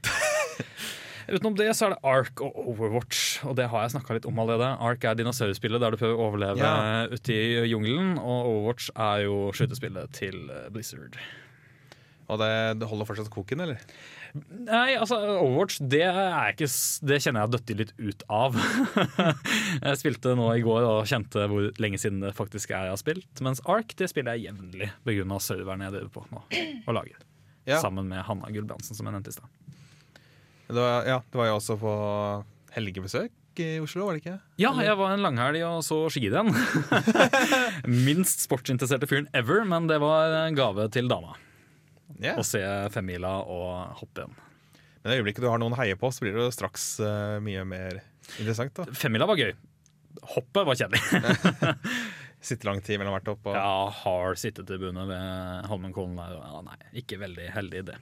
Utenom 1.28 1.54
det 1.56 1.70
så 1.76 1.86
er 1.88 1.94
det 1.94 2.00
Ark 2.04 2.42
og 2.44 2.56
Overwatch, 2.74 3.20
og 3.48 3.56
det 3.58 3.68
har 3.72 3.84
jeg 3.86 3.94
snakka 3.94 4.18
litt 4.18 4.26
om 4.28 4.40
allerede. 4.42 4.72
Ark 4.84 5.06
er 5.08 5.16
dinosaurspillet 5.18 5.80
der 5.82 5.94
du 5.94 6.00
prøver 6.00 6.18
å 6.18 6.26
overleve 6.30 6.60
Ja. 6.60 7.06
ute 7.12 7.32
i 7.32 7.64
jungelen, 7.70 8.18
og 8.18 8.50
Overwatch 8.50 8.90
er 8.94 9.24
jo 9.24 9.38
skytespillet 9.56 10.12
til 10.16 10.44
eh, 10.52 10.68
Blizzard. 10.74 11.16
Og 12.28 12.38
det, 12.40 12.50
det 12.80 12.88
holder 12.88 13.08
fortsatt 13.08 13.28
koken, 13.32 13.60
eller? 13.60 13.80
Nei, 14.34 14.96
altså 14.98 15.18
Overwatch 15.38 15.76
det, 15.92 16.02
er 16.08 16.54
ikke, 16.54 16.66
det 17.06 17.18
kjenner 17.22 17.44
jeg 17.44 17.52
døtti 17.54 17.76
litt 17.78 17.92
ut 18.00 18.24
av. 18.32 18.56
jeg 19.84 20.00
spilte 20.00 20.32
nå 20.38 20.48
i 20.56 20.64
går 20.64 20.86
og 20.88 21.04
kjente 21.06 21.44
hvor 21.52 21.68
lenge 21.82 22.00
siden 22.02 22.24
det 22.24 22.32
faktisk 22.34 22.72
er 22.74 22.88
jeg 22.88 22.96
har 22.96 23.00
spilt. 23.02 23.44
Mens 23.46 23.62
Ark 23.70 23.94
det 24.00 24.08
spiller 24.10 24.34
jeg 24.36 24.48
jevnlig 24.50 24.90
pga. 25.06 25.38
serveren 25.38 25.84
jeg 25.86 25.94
driver 25.94 26.10
på 26.16 26.24
nå 26.32 26.42
og 26.88 26.96
lager. 26.98 27.20
Ja. 27.68 27.78
Sammen 27.80 28.08
med 28.10 28.24
Hanna 28.26 28.50
Gulbrandsen, 28.52 28.96
som 28.96 29.06
jeg 29.06 29.14
nevnte 29.14 29.32
i 29.32 29.36
stad. 29.38 29.48
Det 30.68 30.76
var, 30.78 31.08
ja, 31.08 31.18
det 31.30 31.38
var 31.38 31.50
jo 31.50 31.56
også 31.58 31.76
på 31.80 31.94
helgebesøk 32.74 33.32
i 33.62 33.78
Oslo, 33.78 34.08
var 34.08 34.16
det 34.16 34.24
ikke? 34.24 34.38
Ja, 34.58 34.72
jeg 34.82 34.96
var 34.98 35.12
en 35.14 35.22
langhelg 35.22 35.62
og 35.68 35.82
så 35.86 36.00
skirenn. 36.10 36.50
Minst 38.06 38.42
sportsinteresserte 38.46 39.06
fyren 39.10 39.28
ever, 39.36 39.62
men 39.68 39.86
det 39.90 40.00
var 40.02 40.34
en 40.40 40.56
gave 40.58 40.88
til 40.94 41.10
dama. 41.10 41.36
Yeah. 42.18 42.38
Å 42.40 42.46
se 42.46 42.62
femmila 42.94 43.36
og 43.46 44.00
hoppe 44.00 44.24
igjen. 44.24 44.34
Men 45.04 45.12
i 45.12 45.20
øyeblikket 45.20 45.44
du 45.44 45.50
har 45.52 45.60
noen 45.60 45.76
heie 45.78 45.96
på, 46.00 46.10
så 46.14 46.24
blir 46.24 46.36
det 46.36 46.46
jo 46.46 46.54
straks 46.54 46.88
uh, 47.04 47.38
mye 47.44 47.64
mer 47.68 48.00
interessant. 48.38 48.74
da 48.74 48.96
Femmila 48.96 49.28
var 49.28 49.40
gøy. 49.40 49.52
Hoppet 50.34 50.68
var 50.68 50.78
kjedelig. 50.78 51.02
Sitte 52.44 52.68
lang 52.68 52.80
tid 52.84 53.00
mellom 53.00 53.16
hvert 53.16 53.28
hopp. 53.32 53.46
Og, 53.48 53.54
Ja, 53.56 53.90
hard 54.02 54.40
bunnen 54.80 55.08
ved 55.08 55.68
Holmenkollen. 55.70 56.18
Ja, 56.18 56.60
nei, 56.64 56.78
ikke 57.00 57.20
veldig 57.22 57.50
heldig 57.54 57.84
det. 57.92 58.00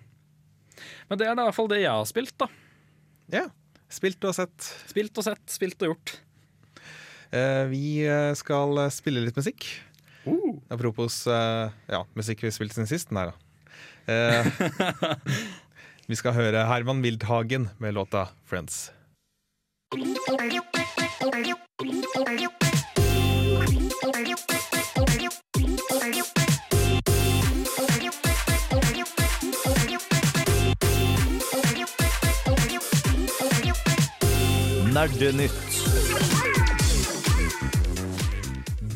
Men 1.10 1.20
det 1.20 1.28
er 1.28 1.36
da 1.36 1.44
i 1.44 1.50
hvert 1.50 1.58
fall 1.58 1.70
det 1.72 1.82
jeg 1.82 1.92
har 1.92 2.08
spilt, 2.08 2.36
da. 2.40 2.48
ja. 3.32 3.48
Spilt 3.92 4.24
og 4.24 4.32
sett. 4.32 4.68
Spilt 4.88 5.18
og 5.20 5.26
sett, 5.26 5.42
spilt 5.52 5.82
og 5.84 5.90
gjort. 5.90 6.14
Eh, 7.32 7.64
vi 7.68 7.84
eh, 8.08 8.32
skal 8.40 8.86
eh, 8.86 8.92
spille 8.92 9.20
litt 9.24 9.36
musikk. 9.36 9.66
Uh. 10.24 10.56
Apropos 10.72 11.26
eh, 11.28 11.72
ja, 11.92 12.00
musikk 12.16 12.44
vi 12.44 12.52
spilte 12.54 12.72
spilt 12.72 12.78
siden 12.78 12.90
sist. 12.92 13.14
Nei 13.14 13.28
da. 13.30 13.38
Eh, 14.02 14.42
vi 16.10 16.16
skal 16.18 16.34
høre 16.34 16.64
Herman 16.66 17.04
Wildhagen 17.04 17.68
med 17.78 17.94
låta 17.94 18.26
'Friends'. 18.50 18.90
Nerdenytt. 35.02 35.52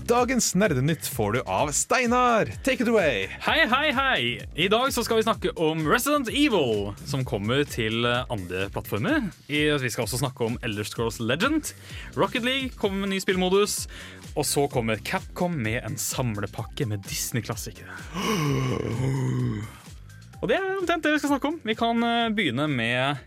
Dagens 0.06 0.54
Nerdenytt 0.54 1.06
får 1.06 1.32
du 1.32 1.40
av 1.40 1.72
Steinar. 1.74 2.46
Take 2.62 2.84
it 2.84 2.90
away! 2.92 3.26
Hei, 3.42 3.64
hei, 3.66 3.90
hei! 3.90 4.46
I 4.54 4.68
dag 4.70 4.94
så 4.94 5.02
skal 5.02 5.18
vi 5.18 5.26
snakke 5.26 5.50
om 5.58 5.82
Resident 5.90 6.30
Evil, 6.30 6.94
som 7.10 7.26
kommer 7.26 7.66
til 7.66 8.06
andre 8.06 8.70
plattformer. 8.70 9.26
Vi 9.50 9.90
skal 9.90 10.06
også 10.06 10.22
snakke 10.22 10.46
om 10.46 10.62
Elder 10.62 10.86
Scrolls 10.86 11.18
Legend. 11.18 11.74
Rocket 12.14 12.46
League 12.46 12.70
kommer 12.78 13.02
med 13.02 13.16
ny 13.16 13.22
spillmodus. 13.26 13.90
Og 14.36 14.46
så 14.46 14.70
kommer 14.70 15.02
Capcom 15.02 15.58
med 15.58 15.82
en 15.82 15.98
samlepakke 15.98 16.86
med 16.86 17.02
Disney-klassikere. 17.10 17.90
Og 20.38 20.52
det 20.52 20.60
er 20.60 20.76
omtrent 20.76 21.02
det 21.02 21.16
vi 21.16 21.24
skal 21.24 21.34
snakke 21.34 21.50
om. 21.50 21.58
Vi 21.66 21.74
kan 21.74 21.98
eh, 22.06 22.34
begynne 22.36 22.70
med 22.70 23.26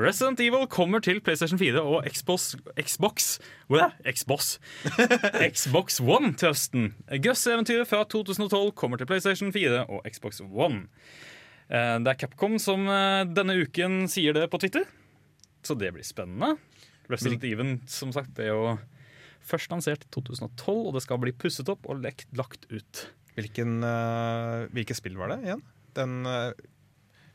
Resident 0.00 0.40
Evil 0.40 0.64
kommer 0.70 1.02
til 1.04 1.18
PlayStation 1.20 1.58
4 1.60 1.80
og 1.82 2.06
Xbox 2.08 2.54
Xbox 2.80 3.34
Hva? 3.68 3.90
Xbox 4.08 4.54
Xbox 5.52 6.00
One 6.00 6.32
til 6.40 6.54
høsten. 6.54 6.86
Gus-eventyret 7.20 7.90
fra 7.90 8.00
2012 8.08 8.72
kommer 8.80 9.00
til 9.00 9.10
PlayStation 9.10 9.52
4 9.52 9.82
og 9.92 10.06
Xbox 10.08 10.40
One. 10.40 10.86
Eh, 11.68 11.98
Det 12.00 12.14
er 12.14 12.20
Capcom 12.22 12.56
som 12.62 12.88
eh, 12.88 13.26
denne 13.28 13.58
uken 13.60 14.06
sier 14.08 14.36
det 14.36 14.48
på 14.50 14.60
Twitter, 14.62 14.88
så 15.62 15.76
det 15.76 15.92
blir 15.94 16.06
spennende. 16.06 16.56
Resident 17.10 17.44
Evil 17.44 17.76
som 17.90 18.14
sagt, 18.14 18.38
er 18.38 18.54
jo 18.54 18.76
først 19.44 19.70
lansert 19.72 20.06
i 20.06 20.12
2012, 20.14 20.86
og 20.88 20.94
det 20.96 21.04
skal 21.04 21.20
bli 21.20 21.34
pusset 21.36 21.68
opp 21.72 21.88
og 21.90 22.00
lekt, 22.04 22.28
lagt 22.38 22.64
ut. 22.70 23.06
Hvilken, 23.36 23.80
uh, 23.84 24.66
hvilke 24.74 24.94
spill 24.96 25.18
var 25.18 25.32
det 25.34 25.40
igjen? 25.44 25.62
Den, 25.96 26.20
uh, 26.26 26.52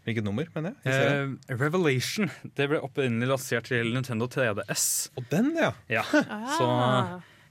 hvilket 0.05 0.25
nummer, 0.25 0.47
mener 0.55 0.75
jeg? 0.85 0.93
Eh, 0.93 1.55
Revelation. 1.59 2.29
Det 2.57 2.67
ble 2.71 2.81
opprinnelig 2.85 3.29
lansert 3.31 3.69
til 3.71 3.91
Nintendo 3.95 4.27
3DS. 4.31 4.87
Og 5.17 5.25
den, 5.31 5.53
ja! 5.57 5.71
ja. 5.91 6.03
Så 6.57 6.67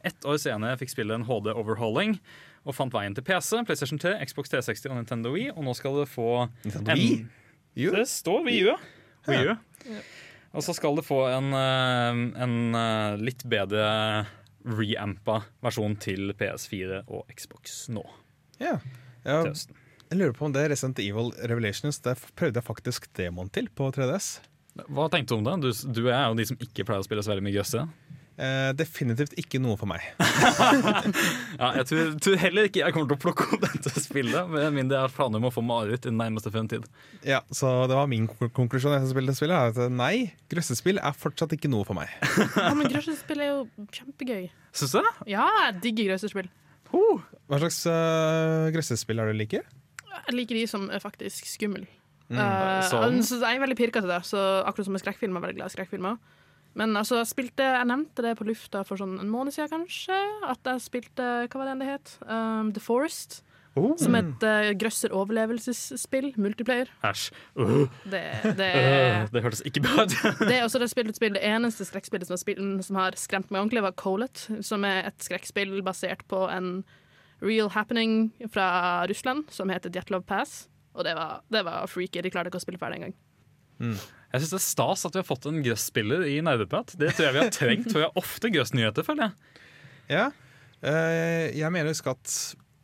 ett 0.04 0.26
år 0.28 0.38
senere 0.40 0.78
fikk 0.80 0.92
spillet 0.92 1.18
en 1.18 1.26
HD 1.28 1.50
overhauling 1.54 2.18
og 2.64 2.76
fant 2.76 2.94
veien 2.94 3.16
til 3.16 3.25
PC, 3.26 3.58
PlayStation 3.68 4.00
3, 4.00 4.16
Xbox 4.25 4.52
360 4.52 4.92
og 4.92 5.00
Nintendo 5.00 5.34
Wii. 5.34 5.50
Og 5.52 5.66
nå 5.66 5.75
skal 5.76 5.99
det 6.00 6.06
få 6.12 6.28
Nintendo 6.64 6.96
Wii? 6.96 7.25
Det 7.75 8.06
står 8.08 8.46
Wii 8.46 8.62
U. 8.70 8.78
Wii 9.28 9.50
U. 9.50 9.56
Ja. 9.90 10.04
Og 10.54 10.62
så 10.62 10.73
skal 10.76 10.94
det 10.96 11.04
få 11.04 11.25
en, 11.34 11.50
en 11.52 12.56
litt 13.18 13.42
bedre 13.50 13.84
reampa 14.64 15.40
versjon 15.64 15.96
til 16.00 16.32
PS4 16.38 17.02
og 17.12 17.28
Xbox 17.34 17.88
nå. 17.92 18.04
Ja. 18.62 18.78
ja. 19.26 19.40
Jeg 20.14 20.21
lurer 20.21 20.35
på 20.38 20.44
om 20.47 20.52
det 20.54 20.68
Resident 20.71 21.00
Evil 21.02 21.33
Revelations 21.50 21.97
Det 22.04 22.12
prøvde 22.38 22.61
jeg 22.61 22.66
faktisk 22.68 23.09
demoen 23.18 23.49
til 23.50 23.66
på 23.66 23.88
3DS. 23.90 24.37
Hva 24.94 25.09
tenkte 25.11 25.35
du 25.35 25.40
om 25.40 25.47
det? 25.49 25.54
Du, 25.64 25.88
du 25.90 26.04
er 26.06 26.28
jo 26.28 26.37
de 26.38 26.47
som 26.47 26.61
ikke 26.62 26.85
pleier 26.87 27.02
å 27.02 27.06
spille 27.06 27.25
så 27.26 27.33
veldig 27.33 27.42
mye 27.42 27.54
grøsse. 27.56 27.83
Uh, 28.38 28.71
definitivt 28.78 29.35
ikke 29.42 29.59
noe 29.59 29.75
for 29.78 29.90
meg. 29.90 30.06
ja, 31.59 31.73
jeg 31.80 31.88
tror, 31.90 32.14
tror, 32.23 32.38
heller 32.44 32.71
ikke 32.71 32.85
jeg 32.85 32.94
kommer 32.94 33.11
til 33.11 33.18
å 33.18 33.23
plukke 33.25 33.49
opp 33.56 33.66
dette 33.66 33.90
spillet, 34.04 34.54
med 34.54 34.71
mindre 34.78 35.00
jeg 35.00 35.09
har 35.09 35.18
planer 35.18 35.42
om 35.42 35.50
å 35.50 35.52
få 35.54 35.66
mareritt 35.66 36.06
i 36.06 36.12
den 36.12 36.23
nærmeste 36.23 36.54
fremtid. 36.54 36.87
Ja, 37.26 37.42
så 37.50 37.75
det 37.90 37.99
var 37.99 38.11
min 38.11 38.30
konklusjon 38.30 38.94
Jeg 38.94 39.11
spillet, 39.11 39.38
spillet, 39.38 39.75
at 39.75 39.94
nei, 39.99 40.30
grøssespill 40.54 41.02
er 41.02 41.23
fortsatt 41.26 41.59
ikke 41.59 41.75
noe 41.75 41.87
for 41.90 41.99
meg. 41.99 42.14
ja, 42.54 42.71
Men 42.71 42.87
grøssespill 42.87 43.42
er 43.42 43.56
jo 43.56 43.88
kjempegøy. 43.99 44.47
Syns 44.78 44.94
du 44.94 45.02
det? 45.02 45.16
Ja, 45.35 45.50
jeg 45.66 45.80
digger 45.88 46.14
grøssespill. 46.14 46.54
Oh. 46.94 47.23
Hva 47.50 47.64
slags 47.66 47.83
uh, 47.90 48.71
grøssespill 48.75 49.18
er 49.18 49.30
det 49.30 49.35
du 49.35 49.42
liker? 49.42 49.75
Jeg 50.28 50.38
liker 50.38 50.61
de 50.61 50.64
som 50.71 50.88
er 50.90 51.02
faktisk 51.02 51.49
skumle. 51.50 51.87
Mm. 52.33 52.38
Uh, 52.40 52.80
sånn. 52.88 53.21
Jeg 53.21 53.59
er 53.59 53.62
veldig 53.62 53.76
pirka 53.78 54.00
til 54.00 54.11
det, 54.11 54.23
så 54.28 54.40
akkurat 54.64 54.88
som 54.88 54.97
med 54.97 55.02
skrekkfilmer, 55.04 55.44
veldig 55.44 55.59
glad 55.59 55.73
i 55.73 55.76
skrekkfilmer. 55.76 56.21
Men 56.75 56.97
altså, 56.99 57.21
jeg 57.21 57.30
spilte 57.30 57.62
Jeg 57.62 57.87
nevnte 57.87 58.23
det 58.25 58.37
på 58.38 58.47
lufta 58.49 58.83
for 58.87 58.99
sånn 58.99 59.18
en 59.23 59.30
måned 59.30 59.54
siden, 59.54 59.71
kanskje. 59.87 60.21
At 60.50 60.64
jeg 60.66 60.87
spilte 60.88 61.26
Hva 61.47 61.61
var 61.61 61.71
det 61.71 61.80
det 61.83 61.90
het? 61.92 62.14
Um, 62.26 62.73
The 62.75 62.83
Forest. 62.83 63.42
Oh. 63.75 63.97
Som 63.99 64.14
et 64.14 64.44
uh, 64.47 64.71
grøsser 64.78 65.14
overlevelsesspill. 65.14 66.33
Multiplayer. 66.38 66.90
Æsj. 67.06 67.28
Uh. 67.59 67.87
Det, 68.06 68.23
det, 68.59 68.71
uh, 68.83 69.25
det, 69.35 69.42
hørtes 69.42 69.64
ikke 69.66 69.83
bra 69.87 70.04
ut. 70.06 70.14
det 70.49 70.59
er 70.59 70.66
også 70.66 70.83
det 70.83 70.90
spillet 70.92 71.18
spill. 71.18 71.35
Det 71.35 71.42
eneste 71.47 71.87
skrekkspillet 71.88 72.30
som, 72.30 72.38
som, 72.87 73.00
har 73.02 73.18
skremt 73.18 73.50
meg 73.50 73.64
ordentlig, 73.64 73.83
var 73.87 73.97
Colet. 73.99 74.47
Som 74.62 74.87
er 74.87 75.11
et 75.11 75.26
skrekkspill 75.26 75.80
basert 75.87 76.23
på 76.30 76.44
en 76.50 76.76
real 77.43 77.71
happening 77.75 78.33
fra 78.53 79.07
Russland 79.11 79.50
som 79.55 79.73
heter 79.73 79.93
Djetlov 79.95 80.26
Pass. 80.29 80.69
Og 80.95 81.07
det 81.07 81.14
var, 81.19 81.43
det 81.50 81.64
var 81.67 81.88
freaky. 81.91 82.23
De 82.23 82.31
klarte 82.31 82.53
ikke 82.53 82.61
å 82.61 82.64
spille 82.64 82.81
ferdig 82.81 83.00
engang. 83.00 83.17
Mm. 83.83 83.97
Jeg 84.35 84.43
syns 84.43 84.53
det 84.53 84.59
er 84.59 84.64
stas 84.64 85.07
at 85.07 85.14
vi 85.14 85.21
har 85.21 85.26
fått 85.26 85.47
en 85.50 85.62
grøsspiller 85.62 86.26
i 86.31 86.41
Nerdeprat. 86.43 86.95
Det 86.99 87.12
tror 87.14 87.29
jeg 87.29 87.37
vi 87.37 87.43
har 87.43 87.55
trengt, 87.55 87.88
for 87.91 88.00
vi 88.00 88.07
har 88.07 88.19
ofte 88.19 88.50
grøssnyheter, 88.55 89.07
føler 89.07 89.29
jeg. 89.29 89.62
Ja, 90.11 90.25
uh, 90.85 91.45
jeg 91.55 91.71
mener 91.73 91.95
husk 91.95 92.11
at 92.11 92.35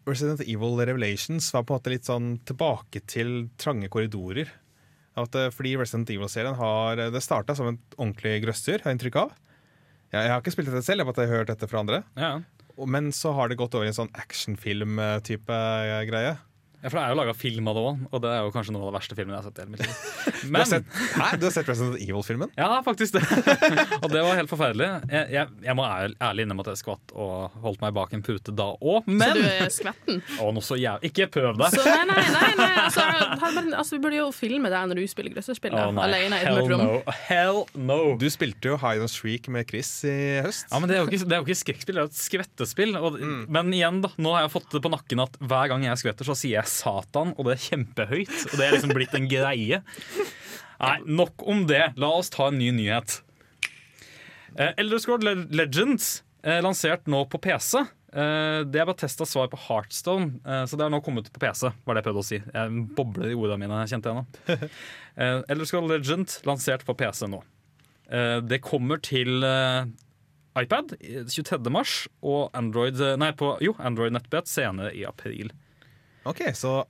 Resident 0.08 0.42
Evil 0.46 0.78
Revelations 0.78 1.50
var 1.54 1.66
på 1.66 1.74
en 1.74 1.80
måte 1.80 1.92
litt 1.92 2.08
sånn 2.08 2.32
tilbake 2.48 3.02
til 3.10 3.50
trange 3.60 3.90
korridorer. 3.92 4.50
At, 5.18 5.34
uh, 5.34 5.50
fordi 5.54 5.74
Resident 5.78 6.10
Evil-serien 6.14 6.54
har 6.58 7.02
Det 7.10 7.22
starta 7.22 7.56
som 7.58 7.72
et 7.72 7.98
ordentlig 7.98 8.38
grøsser, 8.46 8.78
har 8.78 8.90
jeg 8.90 8.98
inntrykk 8.98 9.20
av. 9.24 9.34
Ja, 10.10 10.22
jeg 10.24 10.32
har 10.32 10.42
ikke 10.42 10.54
spilt 10.54 10.70
dette 10.70 10.86
selv, 10.86 11.02
jeg 11.02 11.06
har 11.06 11.14
bare 11.14 11.30
hørt 11.30 11.50
dette 11.50 11.70
fra 11.70 11.82
andre. 11.82 12.02
Ja. 12.18 12.32
Men 12.86 13.12
så 13.12 13.32
har 13.36 13.50
det 13.50 13.58
gått 13.60 13.74
over 13.74 13.88
i 13.88 13.92
en 13.92 13.96
sånn 13.96 14.14
actionfilm-type 14.16 15.56
eh, 15.56 16.04
greie. 16.08 16.36
Ja, 16.80 16.88
for 16.88 16.96
Det 16.96 17.02
er 17.04 17.12
jo 17.12 17.16
laga 17.18 17.34
film 17.36 17.66
av 17.68 17.76
det 17.76 17.82
òg, 17.84 18.04
og 18.08 18.22
det 18.24 18.28
er 18.32 18.38
jo 18.46 18.52
kanskje 18.54 18.72
noen 18.72 18.86
av 18.86 18.88
de 18.88 18.96
verste 18.96 19.16
filmene 19.18 19.36
jeg 19.36 19.42
har 19.42 19.50
sett. 19.50 19.58
hele 19.60 19.72
mitt 19.74 19.82
liv. 19.84 20.44
Men, 20.48 20.52
du, 20.52 20.58
har 20.60 20.68
sett, 20.70 20.86
hæ? 21.12 21.26
du 21.36 21.44
har 21.44 21.52
sett 21.52 21.68
Resident 21.68 21.98
Evil-filmen? 22.00 22.52
Ja, 22.56 22.68
faktisk 22.86 23.18
det. 23.18 23.24
og 24.02 24.06
det 24.08 24.22
var 24.24 24.38
helt 24.38 24.48
forferdelig. 24.48 24.88
Jeg, 25.12 25.26
jeg, 25.34 25.52
jeg 25.66 25.76
må 25.76 25.84
ærlig 25.84 26.46
innrømme 26.46 26.64
at 26.64 26.70
jeg 26.72 26.80
skvatt 26.80 27.12
og 27.12 27.58
holdt 27.66 27.84
meg 27.84 27.92
bak 27.98 28.14
en 28.16 28.24
pute 28.24 28.54
da 28.56 28.70
òg, 28.80 29.10
men 29.10 29.26
Så 29.28 29.36
du 29.36 29.48
er 29.50 29.74
skvetten? 29.74 30.22
Å, 30.40 30.48
noe 30.56 30.64
så 30.64 30.78
jævlig. 30.80 31.10
Ikke 31.12 31.28
prøv 31.36 31.60
deg! 31.60 31.76
Så, 31.76 31.84
nei, 31.84 32.06
nei, 32.08 32.24
nei, 32.32 32.48
nei. 32.62 32.70
Altså, 32.86 33.04
altså, 33.76 33.98
Vi 33.98 34.00
burde 34.06 34.16
jo 34.16 34.30
filme 34.32 34.72
deg 34.72 34.88
når 34.88 35.02
du 35.02 35.12
spiller 35.12 35.36
grøsserspill 35.36 35.76
oh, 35.76 36.00
alene 36.00 36.40
i 36.40 36.48
et 36.48 36.56
mørkt 36.56 36.72
rom. 36.72 36.86
No. 36.86 37.16
Hell 37.26 37.62
no! 37.76 38.00
Du 38.20 38.26
spilte 38.32 38.72
jo 38.72 38.80
High 38.80 39.04
and 39.04 39.12
Shriek 39.12 39.52
med 39.52 39.68
Chris 39.68 39.92
i 40.08 40.16
høst. 40.46 40.70
Ja, 40.72 40.80
men 40.80 40.88
Det 40.88 40.96
er 40.96 41.04
jo 41.04 41.12
ikke, 41.12 41.20
det 41.28 41.36
er 41.36 41.44
jo 41.44 41.48
ikke 41.50 41.60
skrekkspill, 41.60 42.00
det 42.00 42.04
er 42.06 42.08
jo 42.08 42.14
et 42.14 42.22
skvettespill. 42.22 42.96
Og, 42.96 43.20
mm. 43.20 43.44
Men 43.52 43.76
igjen, 43.76 44.00
da, 44.06 44.14
nå 44.16 44.32
har 44.32 44.46
jeg 44.46 44.54
fått 44.56 44.72
det 44.78 44.84
på 44.88 44.94
nakken 44.96 45.26
at 45.26 45.36
hver 45.44 45.72
gang 45.74 45.84
jeg 45.84 46.00
skvetter, 46.00 46.28
så 46.32 46.38
sier 46.38 46.56
jeg 46.62 46.69
Satan. 46.70 47.34
og 47.36 47.48
det 47.48 47.56
er 47.56 47.64
kjempehøyt, 47.68 48.36
og 48.50 48.54
det 48.56 48.66
er 48.66 48.76
liksom 48.76 48.94
blitt 48.96 49.16
en 49.18 49.28
greie. 49.30 49.82
Nei, 50.80 50.96
nok 51.04 51.44
om 51.44 51.66
det. 51.68 51.90
La 52.00 52.14
oss 52.16 52.32
ta 52.32 52.48
en 52.48 52.58
ny 52.60 52.70
nyhet. 52.72 53.20
Eh, 54.56 54.72
Elder 54.80 54.98
Scroll 55.02 55.28
Legends 55.52 56.22
eh, 56.42 56.60
lansert 56.64 57.06
nå 57.10 57.24
på 57.30 57.40
PC. 57.42 57.82
Eh, 58.10 58.60
det 58.66 58.80
er 58.80 58.88
bare 58.88 58.98
testa 58.98 59.26
svar 59.28 59.50
på 59.52 59.60
Heartstone, 59.68 60.40
eh, 60.42 60.64
så 60.66 60.78
det 60.78 60.86
har 60.86 60.92
nå 60.92 61.02
kommet 61.04 61.30
på 61.30 61.42
PC. 61.42 61.68
var 61.84 61.94
det 61.94 62.02
Jeg 62.02 62.08
prøvde 62.08 62.24
å 62.24 62.26
si 62.26 62.40
Jeg 62.40 62.84
bobler 62.98 63.30
i 63.30 63.38
ordene 63.38 63.62
mine, 63.62 63.84
kjente 63.90 64.10
jeg 64.10 64.18
nå. 64.18 64.24
eh, 65.20 65.40
Elder 65.52 65.68
Scroll 65.68 65.90
Legend 65.92 66.40
lansert 66.48 66.86
på 66.88 66.96
PC 66.98 67.28
nå. 67.30 67.42
Eh, 68.10 68.38
det 68.42 68.62
kommer 68.66 68.98
til 69.04 69.44
eh, 69.46 69.84
iPad 70.58 70.96
23. 71.30 71.60
mars 71.70 72.08
og 72.26 72.50
Android, 72.58 72.98
nei, 73.20 73.30
på, 73.38 73.54
jo, 73.62 73.76
Android 73.78 74.16
nettbrett 74.16 74.50
senere 74.50 74.90
i 74.96 75.04
april. 75.06 75.52
Ok, 76.30 76.42
Så 76.56 76.80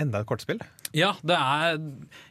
enda 0.00 0.20
et 0.20 0.28
kortspill? 0.28 0.62
Ja, 0.94 1.12
det 1.26 1.36
er 1.38 1.76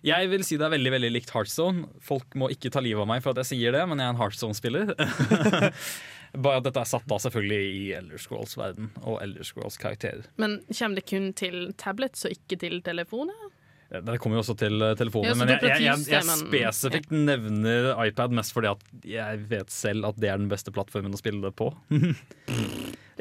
Jeg 0.03 0.29
vil 0.31 0.43
si 0.47 0.57
det 0.59 0.65
er 0.67 0.73
veldig 0.75 0.91
veldig 0.95 1.11
likt 1.13 1.31
Heartstone. 1.35 1.87
Folk 2.03 2.35
må 2.39 2.49
ikke 2.53 2.71
ta 2.71 2.83
livet 2.83 3.03
av 3.03 3.09
meg 3.09 3.23
for 3.23 3.33
at 3.33 3.43
jeg 3.43 3.53
sier 3.53 3.75
det, 3.75 3.83
men 3.89 3.99
jeg 3.99 4.07
er 4.07 4.15
en 4.15 4.21
Heartstone-spiller. 4.21 4.93
Bare 6.43 6.59
at 6.59 6.65
dette 6.65 6.81
er 6.81 6.89
satt 6.89 7.05
da 7.09 7.19
selvfølgelig 7.21 7.73
i 7.77 7.83
Elder 7.99 8.21
Scrolls-verden 8.21 8.89
og 9.03 9.19
Elder 9.21 9.45
Scrolls-karakterer. 9.45 10.25
Men 10.41 10.61
kommer 10.71 10.97
det 10.97 11.05
kun 11.11 11.27
til 11.37 11.59
tablets 11.77 12.25
og 12.25 12.33
ikke 12.33 12.57
til 12.63 12.79
telefoner? 12.85 13.51
Det 13.93 14.17
kommer 14.21 14.39
jo 14.39 14.41
også 14.41 14.55
til 14.57 14.83
telefonen, 14.97 15.29
ja, 15.29 15.37
men 15.37 15.51
jeg, 15.53 15.61
jeg, 15.69 15.81
jeg, 15.85 16.05
jeg 16.09 16.37
spesifikt 16.39 17.11
ja. 17.13 17.19
nevner 17.29 17.89
iPad 18.07 18.33
mest 18.33 18.55
fordi 18.55 18.71
at 18.71 18.83
jeg 19.05 19.41
vet 19.51 19.73
selv 19.73 20.07
at 20.09 20.17
det 20.21 20.31
er 20.31 20.39
den 20.41 20.49
beste 20.49 20.73
plattformen 20.73 21.13
å 21.13 21.19
spille 21.19 21.43
det 21.45 21.53
på. 21.59 21.69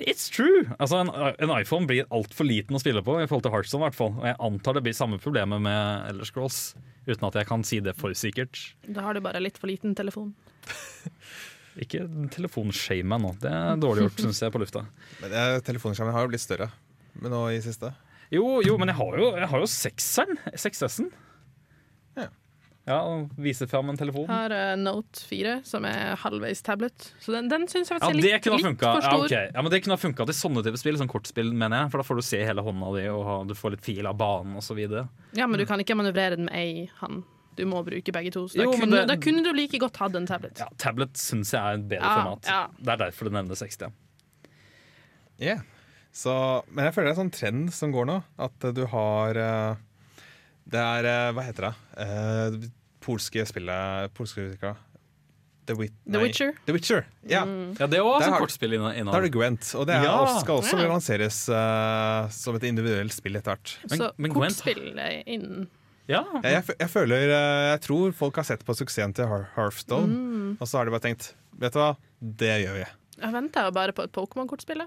It's 0.00 0.30
true! 0.32 0.64
Altså, 0.78 1.02
en, 1.02 1.10
en 1.12 1.52
iPhone 1.52 1.88
blir 1.90 2.08
altfor 2.08 2.48
liten 2.48 2.78
å 2.78 2.80
spille 2.80 3.02
på 3.04 3.18
i 3.20 3.26
forhold 3.26 3.44
til 3.44 3.52
Heartstone. 3.52 3.84
hvert 3.84 3.98
fall. 3.98 4.14
Og 4.16 4.24
jeg 4.30 4.38
antar 4.48 4.78
det 4.78 4.84
blir 4.86 4.96
samme 4.96 5.20
problemet 5.20 5.60
med 5.62 6.08
Elder 6.08 6.28
Scrolls, 6.30 6.60
uten 7.04 7.28
at 7.28 7.36
jeg 7.36 7.50
kan 7.50 7.66
si 7.68 7.82
det 7.84 7.92
for 8.00 8.16
sikkert. 8.16 8.62
Da 8.88 9.04
har 9.04 9.18
du 9.18 9.20
bare 9.24 9.42
litt 9.44 9.60
for 9.60 9.68
liten 9.68 9.92
telefon. 9.98 10.32
Ikke 11.84 12.06
telefonshame 12.32 13.12
meg 13.12 13.20
nå. 13.20 13.34
Det 13.44 13.52
er 13.52 13.76
dårlig 13.80 14.06
gjort, 14.06 14.24
syns 14.24 14.40
jeg, 14.44 14.52
på 14.52 14.60
lufta. 14.64 14.86
Men 15.20 15.36
Telefonshamen 15.68 16.16
har 16.16 16.24
jo 16.24 16.32
blitt 16.32 16.44
større 16.44 16.72
men 17.20 17.32
nå 17.32 17.42
i 17.52 17.60
siste. 17.64 17.92
Jo, 18.32 18.46
jo, 18.64 18.78
men 18.80 18.88
jeg 18.88 18.96
har 18.96 19.18
jo, 19.20 19.26
jeg 19.36 19.48
har 19.50 19.60
jo 19.60 19.68
6-eren. 19.68 20.38
6S-en. 20.56 21.10
Ja. 22.16 22.24
ja, 22.88 22.96
og 23.04 23.34
viser 23.40 23.68
fram 23.68 23.92
en 23.92 23.98
telefon. 24.00 24.24
Jeg 24.24 24.32
Har 24.32 24.54
uh, 24.56 24.72
Note 24.80 25.26
4, 25.28 25.58
som 25.68 25.84
er 25.88 26.14
halvveis 26.22 26.64
tablet. 26.64 27.10
Så 27.20 27.34
den, 27.34 27.50
den 27.52 27.66
syns 27.68 27.92
jeg 27.92 28.00
faktisk 28.00 28.08
ja, 28.08 28.14
er 28.14 28.40
litt, 28.40 28.48
litt 28.48 28.80
for 28.80 29.04
stor. 29.04 29.04
Ja, 29.04 29.18
okay. 29.26 29.50
ja, 29.52 29.64
men 29.64 29.74
Det 29.74 29.82
kunne 29.84 29.98
ha 29.98 30.00
funka 30.00 30.26
til 30.30 30.38
sånne 30.38 30.64
type 30.64 30.80
spill, 30.80 30.96
sånn 31.02 31.12
kortspill, 31.12 31.52
mener 31.52 31.84
jeg. 31.84 31.92
For 31.92 32.00
da 32.00 32.08
får 32.08 32.22
du 32.22 32.24
se 32.30 32.40
hele 32.40 32.64
hånda 32.64 32.94
di, 32.96 33.04
og 33.12 33.52
du 33.52 33.54
får 33.58 33.76
litt 33.76 33.84
fil 33.84 34.08
av 34.08 34.16
banen 34.22 34.56
osv. 34.62 34.80
Ja, 35.36 35.44
men 35.44 35.60
du 35.60 35.66
kan 35.68 35.84
ikke 35.84 35.98
manøvrere 36.00 36.40
den 36.40 36.48
med 36.48 36.56
ei 36.56 36.88
hånd. 37.02 37.26
Du 37.60 37.66
må 37.68 37.82
bruke 37.84 38.14
begge 38.16 38.32
to. 38.32 38.46
Så 38.48 38.56
da, 38.56 38.64
jo, 38.64 38.72
kunne, 38.80 38.96
det, 38.96 39.04
da, 39.10 39.18
kunne, 39.20 39.44
du 39.44 39.52
like 39.52 39.76
godt 39.80 40.00
hatt 40.00 40.16
en 40.16 40.24
tablet. 40.28 40.56
Ja, 40.62 40.70
Tablet 40.80 41.20
syns 41.20 41.52
jeg 41.52 41.60
er 41.60 41.82
et 41.82 41.84
bedre 41.90 42.08
ja, 42.08 42.16
format. 42.16 42.48
Ja. 42.48 42.62
Det 42.80 42.94
er 42.94 43.04
derfor 43.04 43.28
du 43.28 43.36
nevner 43.36 43.60
60. 43.60 43.92
Yeah. 45.42 45.60
Så, 46.12 46.32
men 46.68 46.86
jeg 46.86 46.94
føler 46.94 47.08
det 47.08 47.14
er 47.14 47.16
en 47.16 47.24
sånn 47.24 47.34
trend 47.34 47.72
som 47.72 47.92
går 47.94 48.08
nå. 48.10 48.20
At 48.44 48.68
du 48.76 48.84
har 48.92 49.38
uh, 49.40 49.82
Det 50.68 50.80
er 50.80 51.08
uh, 51.08 51.32
Hva 51.32 51.44
heter 51.46 51.70
det? 51.70 51.74
Uh, 51.96 52.70
polske 53.02 53.44
spillet 53.48 54.12
Polske 54.16 54.50
The, 55.62 55.76
Wit 55.78 55.94
The 56.04 56.20
Witcher. 56.20 56.56
The 56.66 56.74
Witcher, 56.74 57.04
Ja, 57.30 57.44
mm. 57.46 57.76
ja 57.78 57.86
Det 57.86 58.00
er 58.00 58.04
også 58.04 58.32
et 58.32 58.42
kortspill 58.42 58.74
innan. 58.76 59.08
Da 59.08 59.20
er 59.20 59.28
det 59.28 59.30
Gwent, 59.34 59.68
og 59.78 59.86
det 59.86 59.94
er, 59.94 60.08
ja. 60.08 60.40
skal 60.42 60.58
også 60.58 60.74
ja. 60.74 60.88
lanseres 60.90 61.38
som 62.34 62.58
et 62.58 62.66
individuelt 62.66 63.14
spill 63.14 63.38
etter 63.38 63.54
hvert. 63.54 63.76
Så 63.94 64.08
men 64.18 64.34
kortspill 64.34 64.82
innen 64.90 65.68
ja. 66.10 66.24
Jeg, 66.42 66.50
jeg, 66.50 66.76
jeg, 66.80 66.90
føler 66.90 67.30
Jeg 67.30 67.78
tror 67.84 68.16
folk 68.18 68.40
har 68.42 68.48
sett 68.48 68.64
på 68.66 68.74
suksessen 68.74 69.14
til 69.14 69.30
Hearthstone, 69.30 70.10
mm. 70.10 70.50
og 70.58 70.66
så 70.66 70.80
har 70.80 70.90
de 70.90 70.96
bare 70.96 71.06
tenkt 71.06 71.30
Vet 71.62 71.78
du 71.78 71.78
hva, 71.78 71.92
det 72.18 72.56
gjør 72.64 72.80
vi. 72.80 72.88
Jeg 73.22 73.34
venter 73.36 73.70
bare 73.78 73.94
på 73.94 74.02
et 74.02 74.12
Pokémon-kortspill. 74.18 74.82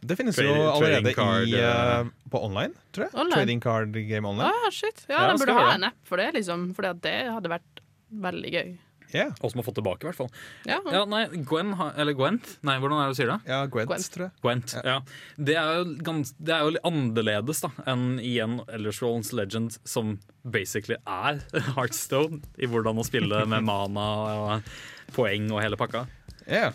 Det 0.00 0.14
finnes 0.16 0.36
Trading, 0.36 0.56
jo 0.56 0.70
allerede 0.70 1.14
card, 1.16 1.48
i, 1.50 1.58
uh, 1.58 2.10
på 2.30 2.42
online, 2.46 2.74
tror 2.94 3.08
jeg. 3.08 3.14
Online. 3.14 3.34
Trading 3.34 3.62
card 3.64 3.96
game 4.08 4.28
online. 4.28 4.50
Ah, 4.50 4.70
shit. 4.70 5.02
Ja, 5.08 5.22
ja 5.22 5.30
Den 5.32 5.40
burde 5.42 5.56
ha 5.58 5.72
en 5.74 5.88
app 5.90 5.98
for 6.06 6.22
det, 6.22 6.30
liksom. 6.38 6.68
For 6.76 6.86
det 7.02 7.16
hadde 7.26 7.50
vært 7.50 7.82
veldig 8.28 8.52
gøy. 8.54 8.76
Yeah. 9.14 9.32
Og 9.40 9.50
som 9.50 9.60
har 9.60 9.64
fått 9.64 9.78
tilbake, 9.78 10.04
i 10.04 10.08
hvert 10.10 10.18
fall. 10.18 10.28
Ja, 10.68 10.78
Ja, 10.92 11.04
nei, 11.08 11.22
Gwen, 11.48 11.72
eller 11.96 12.12
Gwent? 12.16 12.58
Nei, 12.66 12.76
hvordan 12.80 13.00
er 13.00 13.08
det 13.08 13.16
du 13.16 13.20
sier 13.22 13.30
det? 13.32 13.38
Ja, 13.48 13.60
Gwent, 13.66 13.88
Gwent. 13.88 14.08
tror 14.12 14.26
jeg. 14.26 14.34
Gwent, 14.44 14.74
ja. 14.84 14.98
Det 15.36 15.56
er 15.56 15.78
jo, 15.78 15.86
gans, 16.04 16.34
det 16.36 16.54
er 16.54 16.66
jo 16.66 16.74
litt 16.76 16.88
annerledes 16.88 17.64
da 17.64 17.70
enn 17.88 18.18
igjen 18.20 18.58
Rollins 18.68 19.32
Legend, 19.32 19.78
som 19.88 20.18
basically 20.44 20.98
er 21.06 21.40
Heartstone 21.76 22.42
i 22.60 22.68
hvordan 22.68 23.00
å 23.00 23.06
spille 23.06 23.44
med 23.48 23.64
mana 23.64 24.08
og 24.34 24.76
poeng 25.16 25.48
og 25.54 25.62
hele 25.64 25.80
pakka. 25.80 26.04
Ja. 26.44 26.72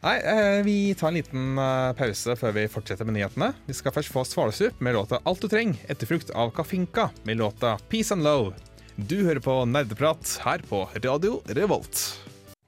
Nei, 0.00 0.16
eh, 0.20 0.62
Vi 0.64 0.94
tar 0.94 1.08
en 1.08 1.14
liten 1.14 1.58
eh, 1.58 1.92
pause 1.92 2.36
før 2.40 2.54
vi 2.56 2.64
fortsetter 2.72 3.04
med 3.04 3.18
nyhetene. 3.18 3.50
Vi 3.66 3.76
skal 3.76 3.92
først 3.92 4.12
få 4.12 4.24
Svalesup 4.24 4.80
med 4.80 4.96
låta 4.96 5.20
'Alt 5.24 5.42
du 5.44 5.48
trenger', 5.48 5.76
etterfrukt 5.92 6.30
av 6.30 6.50
Kafinka 6.56 7.10
med 7.24 7.36
låta 7.36 7.76
'Peace 7.88 8.14
and 8.14 8.24
Love'. 8.24 8.54
Du 8.96 9.24
hører 9.24 9.40
på 9.40 9.64
Nerdeprat 9.64 10.40
her 10.44 10.58
på 10.68 10.88
Radio 11.04 11.42
Revolt. 11.46 12.20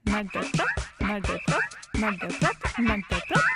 Nerdeprat, 0.05 0.77
nerdeprat, 1.01 1.73
nerdeprat, 1.93 2.61
nerdeprat. 2.77 3.49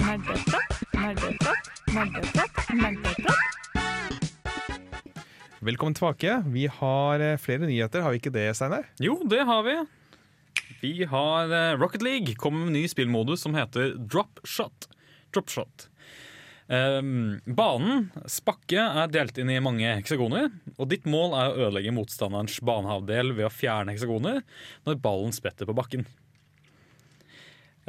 Nerdeprat, 0.00 0.70
nerdeprat, 0.94 1.70
nerdeprat, 1.92 2.68
nerdeprat. 2.72 3.65
Velkommen 5.66 5.94
tilbake. 5.94 6.42
Vi 6.46 6.66
har 6.66 7.20
eh, 7.20 7.36
flere 7.42 7.66
nyheter, 7.66 8.04
har 8.04 8.12
vi 8.14 8.20
ikke 8.20 8.30
det, 8.30 8.52
Steinar? 8.54 8.84
Jo, 9.02 9.16
det 9.26 9.40
har 9.48 9.64
vi. 9.66 9.72
Vi 10.78 10.92
har 11.10 11.50
eh, 11.50 11.72
Rocket 11.80 12.04
League 12.06 12.36
kommer 12.38 12.60
med 12.60 12.68
en 12.68 12.76
ny 12.78 12.82
spillmodus 12.86 13.42
som 13.42 13.56
heter 13.58 13.96
Drop 13.98 14.38
Shot. 14.46 14.86
Drop 15.34 15.50
Shot. 15.50 15.88
Um, 16.70 17.40
banen, 17.50 18.12
Spakke, 18.30 18.78
er 18.78 19.10
delt 19.10 19.42
inn 19.42 19.50
i 19.50 19.58
mange 19.64 19.90
heksagoner. 19.90 20.52
Og 20.76 20.86
ditt 20.92 21.10
mål 21.10 21.34
er 21.34 21.50
å 21.50 21.66
ødelegge 21.66 21.96
motstanderens 21.98 22.60
banehavdel 22.62 23.34
ved 23.34 23.48
å 23.48 23.52
fjerne 23.56 23.96
heksagoner 23.96 24.44
når 24.86 25.02
ballen 25.02 25.34
spretter 25.34 25.66
på 25.66 25.74
bakken. 25.74 26.06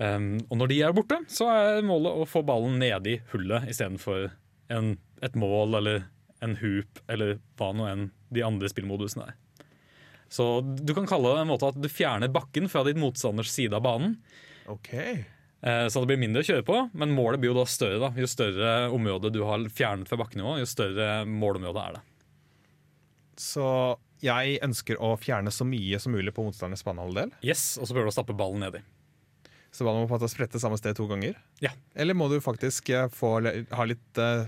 Um, 0.02 0.40
og 0.50 0.64
når 0.64 0.74
de 0.74 0.82
er 0.82 0.98
borte, 0.98 1.22
så 1.30 1.54
er 1.54 1.86
målet 1.86 2.26
å 2.26 2.26
få 2.26 2.42
ballen 2.48 2.82
nedi 2.82 3.20
hullet 3.36 3.70
istedenfor 3.70 4.32
et 4.74 5.38
mål 5.38 5.84
eller 5.84 6.08
en 6.46 6.56
hoop 6.62 7.00
eller 7.10 7.38
hva 7.58 7.72
nå 7.74 7.88
enn 7.90 8.08
de 8.34 8.44
andre 8.46 8.70
spillmodusene 8.70 9.28
er. 9.30 9.36
Så 10.30 10.44
du 10.84 10.92
kan 10.94 11.08
kalle 11.08 11.32
det 11.34 11.46
en 11.46 11.50
måte 11.54 11.70
at 11.70 11.78
du 11.80 11.88
fjerner 11.88 12.28
bakken 12.32 12.68
fra 12.70 12.84
ditt 12.84 13.00
motstanders 13.00 13.50
side 13.54 13.74
av 13.78 13.86
banen. 13.86 14.18
Ok. 14.68 14.92
Eh, 14.94 15.88
Så 15.88 16.02
det 16.04 16.10
blir 16.12 16.20
mindre 16.20 16.44
å 16.44 16.48
kjøre 16.50 16.66
på, 16.68 16.82
men 16.94 17.16
målet 17.16 17.40
blir 17.40 17.54
jo 17.54 17.60
da 17.62 17.66
større. 17.66 18.00
da. 18.04 18.10
Jo 18.20 18.28
større 18.28 18.90
område 18.92 19.32
du 19.32 19.40
har 19.48 19.64
fjernet 19.72 20.08
fra 20.12 20.20
bakkenivå, 20.20 20.58
jo 20.60 20.68
større 20.68 21.24
målområde 21.26 21.86
er 21.88 21.96
det. 21.98 22.04
Så 23.38 23.64
jeg 24.26 24.60
ønsker 24.66 25.00
å 25.00 25.14
fjerne 25.22 25.52
så 25.54 25.66
mye 25.68 26.00
som 26.02 26.12
mulig 26.16 26.34
på 26.36 26.44
motstanderens 26.46 26.84
banehalvdel. 26.86 27.32
Yes, 27.46 27.78
Og 27.78 27.88
så 27.88 27.94
prøver 27.96 28.10
du 28.10 28.14
å 28.14 28.18
stappe 28.18 28.36
ballen 28.38 28.64
nedi. 28.66 28.82
Så 29.72 29.86
ballen 29.86 30.02
må 30.02 30.08
på 30.10 30.16
en 30.16 30.20
måte 30.20 30.32
sprette 30.34 30.60
samme 30.62 30.78
sted 30.80 30.96
to 30.98 31.06
ganger? 31.10 31.36
Ja. 31.62 31.70
Eller 31.96 32.18
må 32.18 32.30
du 32.32 32.40
faktisk 32.42 32.90
eh, 32.90 33.08
få, 33.14 33.36
ha 33.46 33.84
litt 33.86 34.18
eh, 34.22 34.48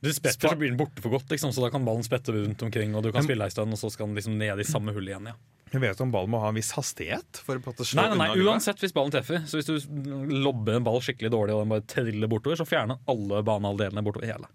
Du 0.00 0.10
spetter, 0.14 0.52
så 0.52 0.58
blir 0.58 0.70
den 0.70 0.78
borte 0.78 1.02
for 1.02 1.10
godt, 1.10 1.30
liksom, 1.32 1.50
så 1.54 1.64
da 1.64 1.70
kan 1.74 1.86
ballen 1.86 2.06
spette 2.06 2.34
rundt 2.34 2.62
omkring, 2.62 2.92
og 2.94 3.02
du 3.02 3.10
kan 3.14 3.26
spille 3.26 3.48
ei 3.48 3.50
stund, 3.50 3.74
og 3.74 3.80
så 3.80 3.90
skal 3.90 4.06
den 4.06 4.18
liksom 4.18 4.36
ned 4.38 4.62
i 4.62 4.66
samme 4.66 4.94
hull 4.94 5.08
igjen. 5.10 5.32
ja. 5.32 5.38
Jeg 5.72 5.82
vet 5.82 5.98
om 6.00 6.12
ballen 6.12 6.32
må 6.32 6.38
ha 6.40 6.48
en 6.48 6.56
viss 6.56 6.70
hastighet? 6.72 7.42
For 7.44 7.58
å 7.58 7.72
en 7.74 7.84
slå 7.84 7.98
Nei, 8.00 8.06
nei, 8.14 8.18
nei. 8.22 8.46
Uansett 8.46 8.80
hvis 8.80 8.94
ballen 8.96 9.12
treffer. 9.12 9.42
Så 9.44 9.58
hvis 9.58 9.68
du 9.68 10.30
lobber 10.32 10.78
en 10.78 10.86
ball 10.86 11.02
skikkelig 11.04 11.32
dårlig 11.34 11.56
og 11.56 11.64
den 11.64 11.74
bare 11.74 11.84
triller 11.90 12.30
bortover, 12.30 12.56
så 12.56 12.64
fjerner 12.68 13.02
alle 13.10 13.42
banehalvdelene 13.44 14.04
bortover 14.06 14.30
hele. 14.30 14.48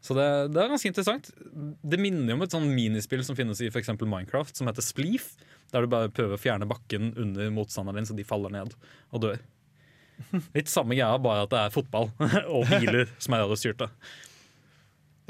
Så 0.00 0.14
det, 0.16 0.26
det 0.54 0.62
er 0.62 0.70
ganske 0.72 0.88
interessant. 0.88 1.26
Det 1.84 1.98
minner 2.00 2.32
jo 2.32 2.38
om 2.38 2.44
et 2.46 2.54
sånn 2.54 2.70
minispill 2.72 3.20
som 3.26 3.36
finnes 3.36 3.58
i 3.60 3.68
for 3.68 3.82
eksempel 3.82 4.08
Minecraft, 4.08 4.54
som 4.56 4.70
heter 4.70 4.84
Spleef. 4.84 5.34
Der 5.74 5.84
du 5.84 5.92
bare 5.92 6.12
prøver 6.12 6.38
å 6.38 6.40
fjerne 6.40 6.68
bakken 6.70 7.12
under 7.20 7.50
motstanderen 7.54 8.00
din, 8.00 8.08
så 8.08 8.16
de 8.16 8.24
faller 8.26 8.54
ned 8.54 8.72
og 9.12 9.24
dør. 9.26 9.42
Litt 10.56 10.70
samme 10.72 10.96
greia, 10.96 11.14
bare 11.22 11.46
at 11.46 11.52
det 11.52 11.62
er 11.62 11.74
fotball 11.74 12.10
og 12.56 12.66
biler 12.70 13.10
som 13.22 13.36
er 13.36 13.44
radiostyrte. 13.44 13.90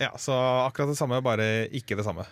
Ja, 0.01 0.15
så 0.17 0.37
akkurat 0.65 0.95
det 0.95 0.99
samme, 1.01 1.21
bare 1.25 1.69
ikke 1.77 1.99
det 1.99 2.07
samme. 2.07 2.25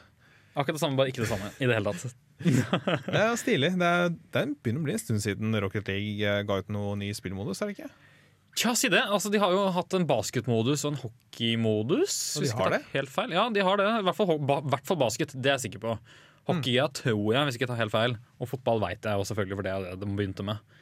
Akkurat 0.54 0.78
det 0.78 0.82
samme, 0.82 0.96
bare 0.98 1.12
ikke 1.12 1.22
det 1.22 1.30
samme 1.30 1.52
i 1.60 1.68
det 1.68 1.76
hele 1.76 1.92
tatt. 1.94 2.16
Det 2.38 3.20
er 3.20 3.34
stilig. 3.38 3.72
Det, 3.78 3.88
er, 3.88 4.12
det 4.34 4.44
begynner 4.62 4.82
å 4.82 4.86
bli 4.86 4.94
en 4.96 5.02
stund 5.02 5.22
siden 5.22 5.58
Rocket 5.62 5.90
League 5.90 6.22
eh, 6.24 6.44
ga 6.48 6.60
ut 6.62 6.70
noe 6.72 6.94
ny 6.98 7.10
spillmodus, 7.14 7.60
er 7.62 7.70
det 7.70 7.76
ikke? 7.76 7.90
Tja, 8.58 8.72
si 8.74 8.88
det. 8.90 9.04
Altså, 9.06 9.30
de 9.30 9.38
har 9.38 9.52
jo 9.54 9.68
hatt 9.74 9.94
en 9.94 10.06
basketmodus 10.08 10.82
og 10.86 10.94
en 10.94 11.02
hockeymodus. 11.04 12.14
De 12.40 12.48
ikke 12.48 12.64
har 12.64 12.74
det? 12.74 12.80
Helt 12.94 13.12
feil. 13.12 13.34
Ja, 13.36 13.44
de 13.54 13.62
har 13.62 13.78
det. 13.78 13.86
I 14.00 14.06
hvert 14.08 14.18
fall, 14.18 14.32
ba, 14.48 14.56
hvert 14.72 14.88
fall 14.88 14.98
basket. 14.98 15.34
Det 15.36 15.52
er 15.52 15.58
jeg 15.58 15.68
sikker 15.68 15.84
på. 15.84 15.94
Hockey 16.48 16.74
ja, 16.74 16.88
tror 16.90 17.34
jeg, 17.36 17.44
hvis 17.44 17.58
ikke 17.58 17.68
jeg 17.68 17.70
tar 17.70 17.82
helt 17.84 17.94
feil. 17.94 18.16
Og 18.40 18.50
fotball 18.50 18.82
veit 18.82 19.04
jeg 19.04 19.20
jo 19.20 19.26
selvfølgelig, 19.28 19.58
for 19.60 19.68
det 19.68 19.74
er 19.74 19.86
det 19.86 20.00
de 20.02 20.18
begynte 20.18 20.46
med. 20.48 20.77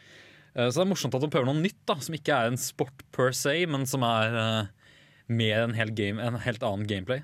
Eh, 0.57 0.69
Så 0.71 0.81
det 0.81 0.87
er 0.87 0.90
morsomt 0.95 1.14
at 1.14 1.23
de 1.25 1.31
prøver 1.33 1.47
noe 1.51 1.61
nytt, 1.62 1.79
da, 1.88 1.99
som 2.01 2.16
ikke 2.16 2.35
er 2.35 2.51
en 2.51 2.57
sport 2.61 3.05
per 3.12 3.33
se, 3.37 3.55
men 3.71 3.85
som 3.87 4.03
er 4.09 4.37
eh, 4.40 4.69
mer 5.29 5.64
en, 5.66 5.75
hel 5.77 5.90
game, 5.97 6.21
en 6.23 6.38
helt 6.47 6.62
annen 6.66 6.87
gameplay. 6.88 7.23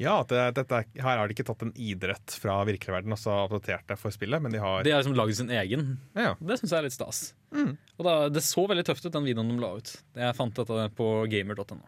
Ja, 0.00 0.16
at 0.24 0.32
det, 0.32 0.64
er- 0.72 0.88
Her 1.04 1.18
har 1.20 1.28
de 1.28 1.34
ikke 1.36 1.44
tatt 1.46 1.62
en 1.62 1.74
idrett 1.78 2.32
fra 2.40 2.56
virkelig 2.66 2.90
verden 2.96 3.12
og 3.14 3.20
så 3.20 3.34
adoptert 3.44 3.84
det 3.86 3.98
for 4.00 4.10
spillet, 4.10 4.40
men 4.42 4.50
de 4.50 4.58
har 4.58 4.82
De 4.82 4.90
har 4.90 5.02
liksom 5.04 5.14
laget 5.14 5.36
sin 5.38 5.50
egen. 5.52 5.98
ja. 6.16 6.32
Det 6.40 6.56
syns 6.58 6.72
jeg 6.72 6.78
er 6.80 6.86
litt 6.88 6.96
stas. 6.96 7.20
Og 7.52 8.02
da, 8.06 8.28
Det 8.32 8.42
så 8.42 8.64
veldig 8.66 8.84
tøft 8.88 9.04
ut, 9.06 9.12
den 9.12 9.28
videoen 9.28 9.52
de 9.52 9.60
la 9.62 9.74
ut. 9.78 9.92
Jeg 10.16 10.34
fant 10.34 10.54
dette 10.58 10.88
på 10.98 11.10
gamer.no. 11.30 11.84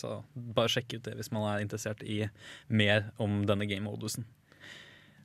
Så 0.00 0.24
bare 0.34 0.72
sjekk 0.72 0.96
ut 0.96 1.04
det 1.04 1.14
hvis 1.20 1.30
man 1.30 1.44
er 1.52 1.62
interessert 1.62 2.02
i 2.02 2.24
mer 2.72 3.12
om 3.22 3.44
denne 3.46 3.68
game-modusen. 3.68 4.24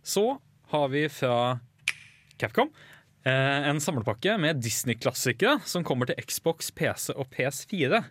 Så 0.04 0.38
har 0.76 0.88
vi 0.94 1.08
fra 1.10 1.60
Capcom 2.38 2.70
en 3.28 3.82
samlepakke 3.84 4.38
med 4.40 4.62
Disney-klassikere 4.64 5.58
som 5.68 5.84
kommer 5.88 6.10
til 6.10 6.20
Xbox, 6.24 6.70
PC 6.76 7.12
og 7.16 7.28
PS4. 7.34 8.02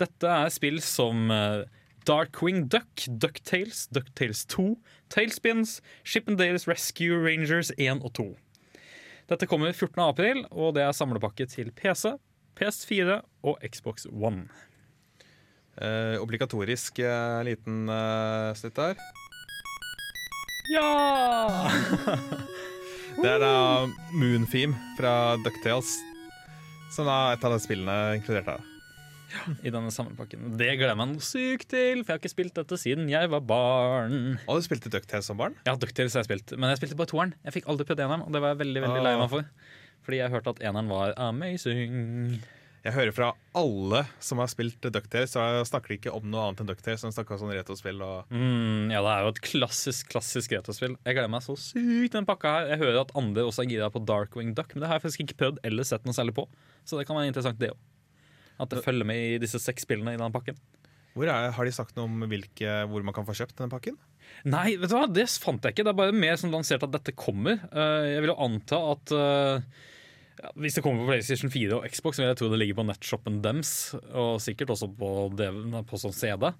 Dette 0.00 0.32
er 0.42 0.52
spill 0.52 0.80
som 0.84 1.30
eh, 1.32 1.64
Darkwing 2.06 2.66
Duck, 2.68 3.06
Ducktales, 3.08 3.86
Ducktales 3.88 4.44
2, 4.52 4.76
Tailspins, 5.10 5.80
Shippendales 6.04 6.68
Rescue 6.68 7.16
Rangers 7.24 7.72
1 7.78 8.02
og 8.02 8.12
2. 8.18 8.28
Dette 9.26 9.48
kommer 9.50 9.72
14. 9.72 10.02
april, 10.04 10.44
og 10.52 10.76
det 10.76 10.84
er 10.84 10.94
samlepakke 10.94 11.48
til 11.50 11.72
PC, 11.74 12.14
PS4 12.56 13.20
og 13.42 13.58
Xbox 13.66 14.06
One. 14.12 14.46
Eh, 15.76 16.16
obligatorisk 16.22 16.98
eh, 17.04 17.42
liten 17.44 17.88
eh, 17.88 18.54
snitt 18.56 18.78
der. 18.78 18.94
Ja! 20.72 21.70
Det 23.16 23.28
er 23.30 23.40
da 23.40 23.52
Moonfeam 24.12 24.74
fra 24.98 25.12
Ducktales, 25.40 25.94
som 26.92 27.08
da 27.08 27.14
er 27.30 27.38
et 27.38 27.44
av 27.48 27.54
de 27.54 27.60
spillene 27.64 27.94
inkludert 28.18 28.50
her. 28.52 28.64
I 29.64 29.72
denne 29.72 29.90
samlepakken. 29.92 30.52
Det 30.60 30.68
gleder 30.76 30.92
jeg 30.92 30.98
meg 31.00 31.08
noe 31.14 31.24
sykt 31.24 31.70
til, 31.72 32.02
for 32.02 32.12
jeg 32.12 32.14
har 32.14 32.20
ikke 32.20 32.32
spilt 32.32 32.54
dette 32.56 32.78
siden 32.80 33.08
jeg 33.10 33.30
var 33.32 33.42
barn. 33.44 34.36
Og 34.44 34.60
du 34.60 34.66
spilte 34.66 34.92
Ducktales 34.92 35.28
som 35.28 35.40
barn? 35.40 35.56
Ja, 35.66 35.74
Ducktales 35.80 36.14
har 36.14 36.22
jeg 36.22 36.30
spilt, 36.30 36.54
men 36.60 36.70
jeg 36.72 36.80
spilte 36.82 36.98
bare 37.00 37.10
toeren. 37.10 37.34
Jeg 37.48 37.56
fikk 37.56 37.72
aldri 37.72 37.88
prøvd 37.88 38.04
eneren, 38.04 38.26
og 38.26 38.36
det 38.36 38.44
var 38.44 38.54
jeg 38.54 38.60
veldig 38.62 38.84
veldig 38.84 39.02
lei 39.08 39.16
meg 39.22 39.32
for. 39.32 39.48
Fordi 40.06 40.20
jeg 40.20 40.32
hørte 40.36 40.54
at 40.54 40.62
eneren 40.70 40.92
var 40.92 41.16
amazing. 41.18 42.36
Jeg 42.86 42.94
hører 42.94 43.14
fra 43.16 43.28
alle 43.58 44.04
som 44.22 44.38
har 44.38 44.50
spilt 44.52 44.84
Ducktales, 44.94 45.32
så 45.34 45.42
snakker 45.66 45.96
ikke 45.96 46.12
om 46.14 46.28
noe 46.30 46.44
annet 46.44 46.60
enn 46.62 46.68
Ducktales. 46.70 47.02
Som 47.02 47.10
snakker 47.14 47.40
sånn 47.40 47.50
retrospill 47.56 47.98
og 48.06 48.30
Mm, 48.30 48.92
ja, 48.94 49.00
det 49.02 49.10
er 49.12 49.24
jo 49.26 49.32
et 49.32 49.40
klassisk 49.42 50.12
klassisk 50.12 50.54
retrospill. 50.54 50.94
Jeg 51.02 51.16
gleder 51.18 51.32
meg 51.32 51.42
så 51.42 51.56
sykt 51.58 52.14
den 52.14 52.28
pakka 52.28 52.52
her. 52.54 52.70
Jeg 52.74 52.82
hører 52.84 53.00
at 53.02 53.14
andre 53.18 53.42
også 53.48 53.64
er 53.64 53.72
gira 53.72 53.90
på 53.90 54.04
Darkwing 54.06 54.54
Duck, 54.54 54.76
men 54.76 54.84
det 54.84 54.90
har 54.92 55.00
jeg 55.00 55.06
faktisk 55.08 55.24
ikke 55.26 55.38
prøvd 55.42 55.58
eller 55.66 55.88
sett 55.88 56.06
noe 56.06 56.14
særlig 56.14 56.36
på. 56.38 56.46
Så 56.86 57.00
det 57.00 57.08
kan 57.08 57.18
være 57.18 57.32
interessant, 57.32 57.58
det 57.58 57.72
òg. 57.74 57.80
At 58.62 58.70
det 58.72 58.84
følger 58.86 59.08
med 59.08 59.34
i 59.34 59.40
disse 59.42 59.58
seks 59.60 59.84
spillene 59.84 60.14
i 60.14 60.20
den 60.20 60.32
pakken. 60.32 60.56
hvor 61.16 61.26
er, 61.26 61.50
Har 61.52 61.64
de 61.64 61.72
sagt 61.74 61.96
noe 61.96 62.06
om 62.06 62.22
hvilke, 62.30 62.78
hvor 62.86 63.02
man 63.02 63.16
kan 63.16 63.26
få 63.26 63.34
kjøpt 63.36 63.58
denne 63.58 63.72
pakken? 63.72 63.98
Nei, 64.46 64.76
vet 64.78 64.90
du 64.90 64.96
hva, 64.96 65.06
det 65.10 65.26
fant 65.42 65.62
jeg 65.64 65.74
ikke. 65.74 65.84
Det 65.84 65.92
er 65.92 66.00
bare 66.04 66.14
mer 66.14 66.38
som 66.38 66.54
lansert 66.54 66.86
at 66.86 66.94
dette 66.94 67.12
kommer. 67.18 67.58
Eh, 67.72 68.14
jeg 68.14 68.22
vil 68.22 68.32
jo 68.32 68.38
anta 68.46 68.78
at 68.94 69.12
eh, 69.16 69.84
ja, 70.42 70.50
Hvis 70.56 70.74
det 70.76 70.82
kommer 70.84 71.04
på 71.04 71.10
PlayStation 71.12 71.50
4 71.50 71.78
og 71.78 71.86
Xbox, 71.90 72.18
vil 72.20 72.26
jeg 72.28 72.36
tro 72.40 72.48
det 72.52 72.58
ligger 72.60 72.78
på 72.80 72.86
nettshoppen 72.88 73.40
dems. 73.44 73.94
Og 74.12 74.38
sikkert 74.44 74.68
også 74.74 74.88
på, 74.98 75.10
DV 75.36 75.82
på 75.88 76.00
sånn 76.02 76.14
CD. 76.16 76.50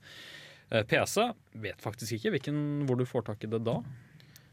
Eh, 0.70 0.82
PC 0.88 1.28
vet 1.62 1.78
faktisk 1.84 2.16
ikke 2.18 2.32
hvilken, 2.36 2.58
hvor 2.88 2.96
du 2.98 3.04
får 3.06 3.26
tak 3.28 3.44
i 3.44 3.50
det 3.52 3.62
da. 3.64 3.76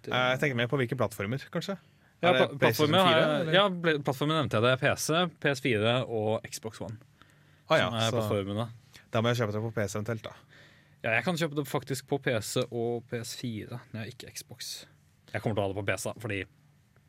Eh, 0.08 0.12
Jeg 0.36 0.40
tenker 0.44 0.56
mer 0.60 0.68
på 0.68 0.78
hvilke 0.78 0.98
plattformer, 1.00 1.40
kanskje. 1.54 1.78
Ja, 2.24 2.32
plattformen, 2.32 2.60
PlayStation 2.60 2.94
4, 2.94 3.04
har 3.04 3.20
jeg- 3.20 3.42
eller? 3.42 3.54
ja, 3.54 3.70
plattformen 4.04 4.36
nevnte 4.38 4.60
jeg 4.60 4.64
det. 4.64 4.72
er 4.72 4.78
PC, 4.96 5.08
PS4 5.44 5.96
og 6.08 6.42
Xbox 6.48 6.82
One. 6.82 6.98
Ah, 7.70 7.78
ja, 7.78 7.90
som 7.90 7.96
er 8.00 8.12
plattformene. 8.12 8.70
da 9.12 9.22
må 9.22 9.30
jeg 9.34 9.38
kjøpe 9.48 9.52
det 9.54 9.62
på 9.64 9.74
PC 9.74 9.96
eventuelt, 10.00 10.22
da. 10.24 10.32
Ja, 11.04 11.10
jeg 11.16 11.24
kan 11.26 11.36
kjøpe 11.36 11.56
det 11.56 11.66
faktisk 11.68 12.08
på 12.08 12.18
PC 12.22 12.64
og 12.72 13.04
PS4. 13.10 13.80
Nei, 13.94 14.06
ikke 14.12 14.32
Xbox. 14.34 14.86
Jeg 15.34 15.42
kommer 15.42 15.56
til 15.56 15.64
å 15.64 15.68
ha 15.68 15.74
det 15.74 15.80
på 15.82 15.86
PC, 15.86 16.14
fordi 16.20 16.46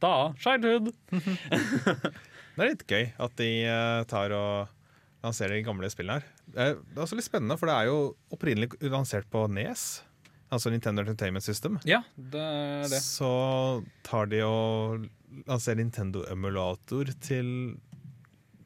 da 0.05 0.13
childhood. 0.45 0.93
Det 2.55 2.63
er 2.63 2.69
litt 2.71 2.85
gøy 2.87 3.07
at 3.19 3.33
de 3.41 3.47
eh, 3.67 4.01
tar 4.07 4.31
og 4.37 4.69
lanserer 5.25 5.57
de 5.57 5.65
gamle 5.67 5.89
spillene 5.91 6.21
her. 6.21 6.27
Det 6.55 6.67
er 6.69 7.03
også 7.03 7.17
litt 7.19 7.27
spennende, 7.27 7.57
for 7.59 7.67
det 7.67 7.75
er 7.81 7.89
jo 7.89 7.97
opprinnelig 8.37 8.69
lansert 8.93 9.27
på 9.33 9.47
Nes. 9.51 10.03
altså 10.55 10.71
Nintendo 10.71 11.03
Entertainment 11.03 11.43
System, 11.43 11.81
Ja, 11.89 12.03
det 12.15 12.39
er 12.45 12.87
det. 12.93 13.01
så 13.03 13.83
tar 14.07 14.29
de 14.31 14.43
og 14.47 15.09
lanserer 15.49 15.81
Nintendo-emulator 15.81 17.11
til 17.25 17.49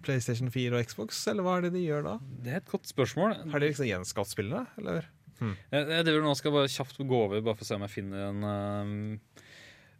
PlayStation 0.04 0.50
4 0.52 0.76
og 0.76 0.84
Xbox, 0.90 1.22
eller 1.32 1.46
hva 1.46 1.56
er 1.58 1.64
det 1.68 1.72
de 1.78 1.86
gjør 1.86 2.04
da? 2.10 2.16
Det 2.44 2.52
er 2.52 2.60
et 2.60 2.68
godt 2.74 2.90
spørsmål. 2.92 3.38
Har 3.54 3.62
de 3.64 3.70
liksom 3.72 3.88
gjenskapt 3.88 4.34
spillene, 4.34 4.66
eller? 4.82 5.08
Jeg, 5.38 5.54
jeg 5.94 6.04
driver 6.04 6.24
nå 6.28 6.34
skal 6.36 6.52
bare 6.58 6.68
kjapt 6.72 6.96
gå 7.06 7.18
over 7.28 7.40
Bare 7.46 7.54
for 7.54 7.62
å 7.62 7.68
se 7.68 7.76
om 7.78 7.84
jeg 7.86 7.92
finner 7.92 8.24
en 8.32 8.42
um, 8.42 8.94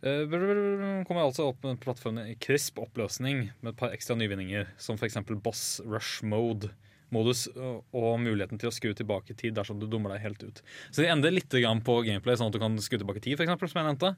kommer 0.00 1.24
altså 1.24 1.48
opp 1.50 1.64
med 1.66 1.80
plattformen 1.82 2.30
i 2.30 2.36
krisp 2.38 2.78
oppløsning 2.78 3.48
med 3.60 3.72
et 3.72 3.78
par 3.80 3.94
ekstra 3.94 4.14
nyvinninger, 4.18 4.68
som 4.78 4.98
f.eks. 4.98 5.18
Boss 5.42 5.80
Rush 5.86 6.22
Mode. 6.26 6.70
Modus 7.08 7.46
og, 7.56 8.18
muligheten 8.20 8.60
til 8.60 8.68
å 8.68 8.74
skru 8.74 8.90
tilbake 8.92 9.32
tid 9.32 9.54
dersom 9.56 9.78
du 9.80 9.86
dummer 9.88 10.12
deg 10.12 10.26
helt 10.26 10.42
ut. 10.44 10.58
Så 10.92 11.00
de 11.00 11.08
endrer 11.08 11.32
litt 11.32 11.48
på 11.48 11.94
gameplay, 12.04 12.36
sånn 12.36 12.52
at 12.52 12.56
du 12.56 12.60
kan 12.60 12.76
skru 12.84 12.98
tilbake 13.00 13.22
tid, 13.24 13.38
for 13.38 13.46
eksempel, 13.46 13.70
som 13.72 13.80
jeg 13.80 13.88
nevnte. 13.88 14.10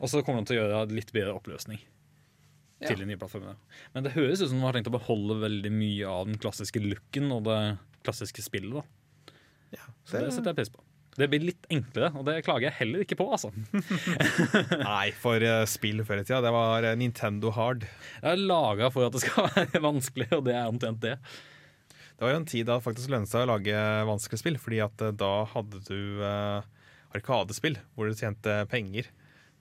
Og 0.00 0.10
så 0.10 0.24
kommer 0.26 0.42
de 0.42 0.50
til 0.50 0.58
å 0.58 0.64
gjøre 0.64 0.80
litt 0.90 1.12
bedre 1.14 1.36
oppløsning. 1.38 1.78
Til 2.82 2.98
de 2.98 3.06
nye 3.06 3.20
plattformene. 3.20 3.54
Men 3.94 4.02
det 4.02 4.16
høres 4.16 4.42
ut 4.42 4.50
som 4.50 4.58
de 4.58 4.66
har 4.66 4.74
tenkt 4.74 4.90
å 4.90 4.96
beholde 4.96 5.38
veldig 5.44 5.70
mye 5.70 6.08
av 6.10 6.26
den 6.26 6.40
klassiske 6.42 6.82
looken 6.82 7.30
og 7.30 7.46
det 7.46 7.60
klassiske 8.02 8.42
spillet. 8.42 8.82
da 8.82 8.82
så 10.04 10.20
det 10.20 10.32
setter 10.34 10.52
jeg 10.52 10.58
pris 10.58 10.72
på. 10.72 10.82
Det 11.12 11.28
blir 11.28 11.42
litt 11.44 11.66
enklere, 11.72 12.08
og 12.16 12.24
det 12.24 12.38
klager 12.46 12.70
jeg 12.70 12.78
heller 12.78 13.04
ikke 13.04 13.18
på. 13.20 13.26
altså. 13.34 13.50
Nei, 14.80 15.12
for 15.20 15.44
eh, 15.44 15.64
spill 15.68 16.00
før 16.08 16.22
i 16.22 16.26
tida, 16.26 16.40
det 16.44 16.52
var 16.54 16.88
eh, 16.88 16.96
Nintendo 16.96 17.52
Hard. 17.52 17.84
Jeg 18.22 18.30
er 18.30 18.44
laga 18.48 18.88
for 18.94 19.08
at 19.08 19.16
det 19.16 19.24
skal 19.26 19.50
være 19.56 19.82
vanskelig, 19.84 20.30
og 20.38 20.46
det 20.48 20.56
er 20.56 20.70
omtrent 20.70 21.02
det. 21.04 21.18
Det 22.22 22.24
var 22.24 22.36
jo 22.36 22.40
en 22.40 22.46
tid 22.46 22.68
da 22.68 22.78
det 22.78 22.84
faktisk 22.84 23.10
lønnet 23.12 23.28
seg 23.28 23.44
å 23.44 23.50
lage 23.50 23.78
vanskelige 24.06 24.40
spill, 24.44 24.60
fordi 24.62 24.78
at 24.84 25.04
eh, 25.04 25.16
da 25.18 25.32
hadde 25.52 25.82
du 25.88 26.22
uh, 26.22 26.62
arkadespill 27.16 27.80
hvor 27.96 28.08
du 28.08 28.16
tjente 28.16 28.60
penger. 28.70 29.08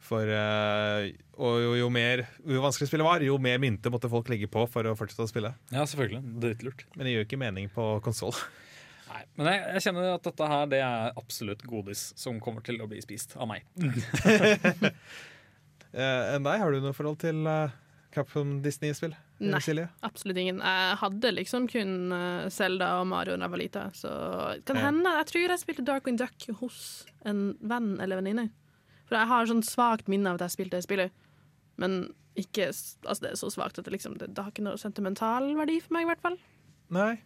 For, 0.02 0.26
eh, 0.26 1.12
og 1.38 1.60
jo, 1.62 1.74
jo 1.78 1.88
mer 1.94 2.24
jo 2.46 2.62
vanskelig 2.64 2.90
spillet 2.90 3.06
var, 3.06 3.26
jo 3.26 3.38
mer 3.42 3.60
mynte 3.62 3.92
måtte 3.94 4.10
folk 4.10 4.32
legge 4.32 4.50
på 4.50 4.66
for 4.70 4.88
å 4.90 4.96
fortsette 4.98 5.28
å 5.28 5.30
spille. 5.30 5.54
Ja, 5.70 5.86
selvfølgelig. 5.86 6.24
Dritlurt. 6.42 6.86
Men 6.96 7.06
det 7.06 7.16
gjør 7.16 7.28
ikke 7.28 7.42
mening 7.42 7.70
på 7.74 7.94
konsoll. 8.06 8.38
Nei, 9.12 9.24
Men 9.38 9.48
jeg, 9.52 9.62
jeg 9.76 9.84
kjenner 9.88 10.10
at 10.16 10.24
dette 10.30 10.48
her 10.54 10.66
det 10.72 10.80
er 10.86 11.12
absolutt 11.20 11.64
godis 11.68 12.04
som 12.20 12.40
kommer 12.44 12.64
til 12.64 12.80
å 12.84 12.88
bli 12.92 13.02
spist 13.04 13.36
av 13.38 13.50
meg. 13.52 13.66
Eh, 15.92 16.36
enn 16.38 16.46
deg, 16.46 16.62
har 16.62 16.72
du 16.72 16.78
noe 16.80 16.96
forhold 16.96 17.18
til 17.20 17.42
uh, 17.44 17.74
Capcom 18.16 18.62
Disney-spill? 18.64 19.12
Nei. 19.44 19.60
Silje? 19.60 19.90
Absolutt 20.08 20.38
ingen. 20.40 20.62
Jeg 20.64 20.94
hadde 21.02 21.32
liksom 21.36 21.66
kun 21.68 22.14
uh, 22.16 22.46
Zelda 22.54 22.94
og 23.02 23.10
Mario 23.12 23.36
da 23.36 23.44
jeg 23.44 23.52
var 23.52 23.60
lita, 23.60 23.84
så 24.00 24.12
kan 24.64 24.80
Ja. 24.80 24.86
hende. 24.86 25.12
Jeg 25.20 25.28
tror 25.34 25.44
jeg 25.52 25.60
spilte 25.66 25.84
Darkwing 25.90 26.20
Duck 26.22 26.48
hos 26.62 26.78
en 27.28 27.42
venn 27.60 27.98
eller 28.00 28.22
venninne. 28.22 28.48
For 29.04 29.18
jeg 29.20 29.28
har 29.34 29.50
sånn 29.52 29.66
svakt 29.68 30.08
minne 30.08 30.32
av 30.32 30.40
at 30.40 30.46
jeg 30.48 30.56
spilte 30.56 30.80
det 30.80 30.86
spillet, 30.88 31.12
men 31.82 32.00
ikke 32.40 32.70
Altså, 32.72 33.20
det 33.26 33.34
er 33.34 33.40
så 33.42 33.50
svakt 33.52 33.76
at 33.82 33.84
det 33.84 33.92
liksom 33.92 34.14
Det, 34.16 34.30
det 34.32 34.40
har 34.40 34.54
ikke 34.54 34.64
noe 34.64 34.80
sentimental 34.80 35.50
verdi 35.58 35.82
for 35.84 35.98
meg, 35.98 36.06
i 36.06 36.10
hvert 36.14 36.24
fall. 36.24 36.38
Nei. 36.96 37.18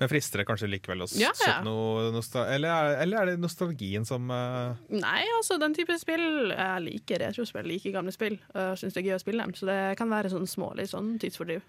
Men 0.00 0.08
frister 0.10 0.40
det 0.42 0.46
kanskje 0.48 0.66
likevel 0.72 1.04
å 1.04 1.06
Ja, 1.20 1.30
ja. 1.46 1.60
noe 1.62 2.08
nostal 2.14 2.48
eller, 2.50 2.68
er- 2.72 2.96
eller 3.04 3.20
er 3.20 3.26
det 3.30 3.36
nostalgien 3.42 4.04
som 4.08 4.26
uh... 4.32 4.74
Nei, 4.90 5.20
altså, 5.36 5.54
den 5.62 5.74
type 5.76 5.94
spill 6.00 6.50
Jeg 6.50 6.82
liker 6.82 7.22
retrospill, 7.22 7.68
liker 7.70 7.94
gamle 7.94 8.12
spill, 8.14 8.40
Uh, 8.54 8.72
syns 8.80 8.96
det 8.96 9.04
er 9.04 9.08
gøy 9.12 9.16
å 9.18 9.22
spille 9.22 9.44
dem. 9.46 9.54
Så 9.54 9.68
det 9.70 9.78
kan 10.00 10.10
være 10.10 10.32
sånn 10.32 10.48
smålig 10.50 10.88
sånn 10.90 11.14
tidsfordriv. 11.22 11.62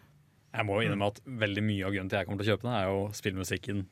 Jeg 0.56 0.66
må 0.66 0.80
jo 0.80 0.88
innrømme 0.88 1.12
at 1.12 1.20
veldig 1.28 1.64
mye 1.68 1.86
av 1.86 1.94
grunnen 1.94 2.10
til 2.10 2.18
jeg 2.22 2.28
kommer 2.30 2.42
til 2.42 2.48
å 2.48 2.54
kjøpe 2.56 2.66
den, 2.70 2.76
er 2.80 2.86
jo 2.90 3.00
spillmusikken, 3.18 3.86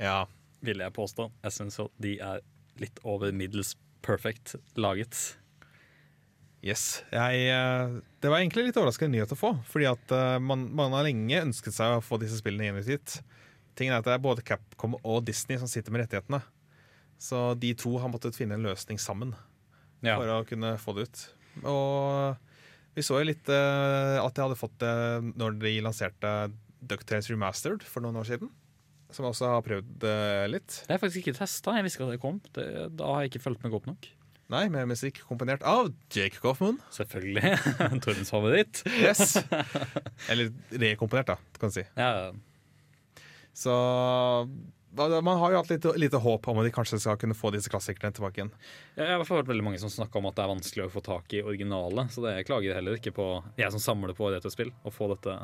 Ja. 0.00 0.18
vil 0.64 0.78
jeg 0.82 0.92
påstå. 0.96 1.30
Jeg 1.44 1.52
syns 1.58 1.76
jo 1.78 1.90
de 2.00 2.14
er 2.24 2.40
litt 2.80 2.98
over 3.04 3.30
middels 3.36 3.74
perfect 4.02 4.54
laget. 4.80 5.36
Yes. 6.62 7.02
Jeg, 7.12 7.46
eh, 7.48 7.94
det 8.20 8.28
var 8.32 8.40
egentlig 8.42 8.66
litt 8.66 8.76
overraskende 8.80 9.14
nyhet 9.16 9.30
å 9.32 9.38
få, 9.38 9.50
fordi 9.68 9.86
at 9.88 10.12
eh, 10.12 10.38
man, 10.44 10.66
man 10.76 10.92
har 10.92 11.06
lenge 11.06 11.38
ønsket 11.46 11.72
seg 11.76 11.96
å 11.96 12.02
få 12.04 12.18
disse 12.20 12.36
spillene 12.40 12.66
gjenutgitt. 12.68 13.20
Tingen 13.80 13.94
er 13.96 14.02
at 14.02 14.08
det 14.10 14.12
er 14.18 14.20
både 14.22 14.44
Capcom 14.44 14.98
og 15.00 15.22
Disney 15.24 15.56
som 15.60 15.70
sitter 15.70 15.94
med 15.94 16.04
rettighetene. 16.04 16.42
Så 17.20 17.54
de 17.60 17.72
to 17.80 17.94
har 18.00 18.10
måttet 18.12 18.36
finne 18.36 18.56
en 18.58 18.64
løsning 18.68 19.00
sammen 19.00 19.32
Ja. 20.04 20.16
for 20.20 20.28
å 20.34 20.38
kunne 20.48 20.74
få 20.80 20.94
det 20.96 21.08
ut. 21.08 21.22
Og 21.64 22.36
vi 22.96 23.04
så 23.04 23.18
jo 23.20 23.28
litt 23.28 23.48
uh, 23.52 24.20
at 24.20 24.36
de 24.36 24.44
hadde 24.44 24.58
fått 24.60 24.76
det 24.82 24.92
når 25.38 25.58
de 25.62 25.74
lanserte 25.84 26.30
Ducktales 26.80 27.28
Remastered 27.32 27.84
for 27.88 28.04
noen 28.04 28.20
år 28.20 28.28
siden. 28.28 28.52
Som 29.10 29.24
jeg 29.26 29.34
også 29.34 29.48
har 29.52 29.64
prøvd 29.66 30.04
uh, 30.06 30.44
litt. 30.52 30.80
Det 30.86 30.94
er 30.96 31.00
faktisk 31.02 31.24
ikke 31.24 31.38
testa. 31.40 31.74
Jeg 31.76 31.88
visste 31.88 32.04
at 32.06 32.12
det 32.14 32.20
kom. 32.22 32.40
Det, 32.56 32.66
da 33.00 33.10
har 33.14 33.24
jeg 33.24 33.32
ikke 33.34 33.44
fulgt 33.48 33.64
med 33.66 33.74
godt 33.74 33.88
nok. 33.90 34.08
Nei, 34.50 34.64
med 34.72 34.88
musikk 34.90 35.20
komponert 35.28 35.62
av 35.68 35.92
Jake 36.10 36.40
Coffman. 36.42 36.80
Selvfølgelig. 36.94 37.52
Torjens 38.04 38.32
favoritt. 38.32 38.80
Yes. 38.98 39.36
Eller 40.30 40.50
rekomponert, 40.74 41.30
da, 41.30 41.36
kan 41.60 41.70
du 41.70 41.76
si. 41.80 41.84
Ja, 41.96 42.08
Ja, 42.28 42.30
Så 43.60 43.74
man 44.96 45.38
har 45.38 45.52
jo 45.52 45.60
hatt 45.60 45.70
litt 45.70 45.86
lite 46.00 46.18
håp 46.18 46.48
om 46.48 46.58
at 46.60 46.66
de 46.66 46.72
kanskje 46.74 46.98
skal 47.02 47.18
kunne 47.20 47.36
få 47.36 47.52
disse 47.54 47.70
klassikerne 47.70 48.14
tilbake 48.16 48.40
igjen. 48.40 48.50
Jeg 48.96 49.06
har 49.06 49.14
i 49.14 49.20
hvert 49.20 49.28
fall 49.28 49.42
hørt 49.42 49.52
veldig 49.52 49.66
mange 49.68 49.82
som 49.82 49.92
snakker 49.92 50.18
om 50.18 50.30
at 50.30 50.38
det 50.38 50.44
er 50.44 50.52
vanskelig 50.54 50.86
å 50.86 50.92
få 50.96 51.02
tak 51.04 51.36
i 51.36 51.44
originale. 51.44 52.08
Så 52.10 52.24
det 52.24 52.34
jeg 52.38 52.48
klager 52.48 52.78
heller 52.78 52.98
ikke 52.98 53.14
på 53.14 53.28
jeg 53.60 53.70
som 53.76 53.82
samler 53.82 54.16
på 54.18 54.32
retrospill, 54.32 54.72
å 54.82 54.92
få 54.94 55.12
dette 55.12 55.36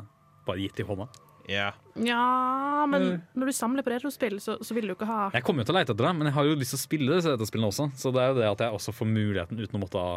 bare 0.47 0.63
gitt 0.63 0.81
i 0.81 0.87
hånda. 0.87 1.07
Ja. 1.47 1.69
Ja, 1.95 2.85
men 2.91 3.21
når 3.31 3.51
du 3.51 3.55
samler 3.55 3.85
på 3.85 3.93
retrospill, 3.93 4.35
så, 4.43 4.57
så 4.59 4.75
vil 4.75 4.89
du 4.89 4.97
ikke 4.97 5.07
ha 5.07 5.29
Jeg 5.31 5.45
kommer 5.47 5.63
jo 5.63 5.69
til 5.69 5.77
å 5.77 5.79
lete 5.79 5.93
etter 5.95 6.09
det, 6.09 6.15
men 6.19 6.27
jeg 6.27 6.35
har 6.35 6.47
jo 6.49 6.57
lyst 6.59 6.73
til 6.75 6.79
å 6.79 6.83
spille 6.83 7.19
disse 7.19 7.35
retrospillene 7.35 7.69
også. 7.71 7.87
Så 7.95 8.11
det 8.15 8.23
er 8.23 8.33
jo 8.33 8.39
det 8.41 8.49
at 8.49 8.63
jeg 8.65 8.79
også 8.81 8.95
får 8.97 9.11
muligheten 9.13 9.61
uten 9.61 9.79
å 9.79 9.83
måtte 9.85 10.07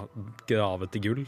grave 0.51 0.91
til 0.91 1.05
gull. 1.07 1.23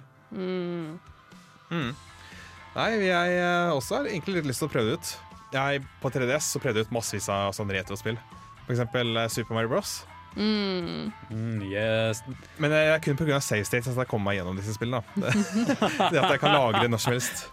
Nei, 2.72 2.88
jeg 3.04 3.36
eh, 3.36 3.70
også 3.76 4.00
har 4.00 4.08
egentlig 4.10 4.40
litt 4.40 4.50
lyst 4.50 4.64
til 4.64 4.72
å 4.72 4.74
prøve 4.74 4.90
det 4.90 4.98
ut. 4.98 5.12
Jeg, 5.52 5.82
på 6.02 6.10
3DS 6.14 6.52
så 6.54 6.60
prøvde 6.62 6.80
jeg 6.82 6.88
ut 6.88 6.94
massevis 6.96 7.28
av 7.32 7.52
sånn 7.56 7.70
retrospill. 7.72 8.18
For 8.64 8.74
eksempel 8.76 9.16
eh, 9.20 9.28
Super 9.32 9.56
Mario 9.58 9.72
Bros. 9.72 9.94
mm. 10.36 11.12
Mm, 11.30 11.62
yes. 11.68 12.22
Men 12.58 12.70
det 12.72 12.78
er 12.88 13.02
kun 13.04 13.18
pga. 13.18 13.40
save 13.40 13.64
states 13.68 13.88
at 13.90 13.98
jeg 14.00 14.08
kommer 14.08 14.30
meg 14.30 14.38
gjennom 14.40 14.56
disse 14.56 14.76
spillene. 14.78 15.02
Det, 15.16 15.32
det 16.12 16.22
at 16.22 16.30
jeg 16.36 16.40
kan 16.40 16.54
lagre 16.56 16.88
når 16.88 17.02
som 17.04 17.12
helst. 17.16 17.44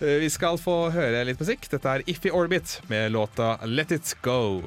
Eh, 0.00 0.16
Vi 0.24 0.30
skal 0.32 0.56
få 0.58 0.90
høre 0.94 1.24
litt 1.28 1.40
musikk. 1.40 1.68
Dette 1.70 1.92
er 1.98 2.06
Iffy 2.10 2.32
Orbit 2.32 2.78
med 2.88 3.12
låta 3.12 3.58
Let 3.68 3.92
It 3.92 4.14
Go. 4.24 4.62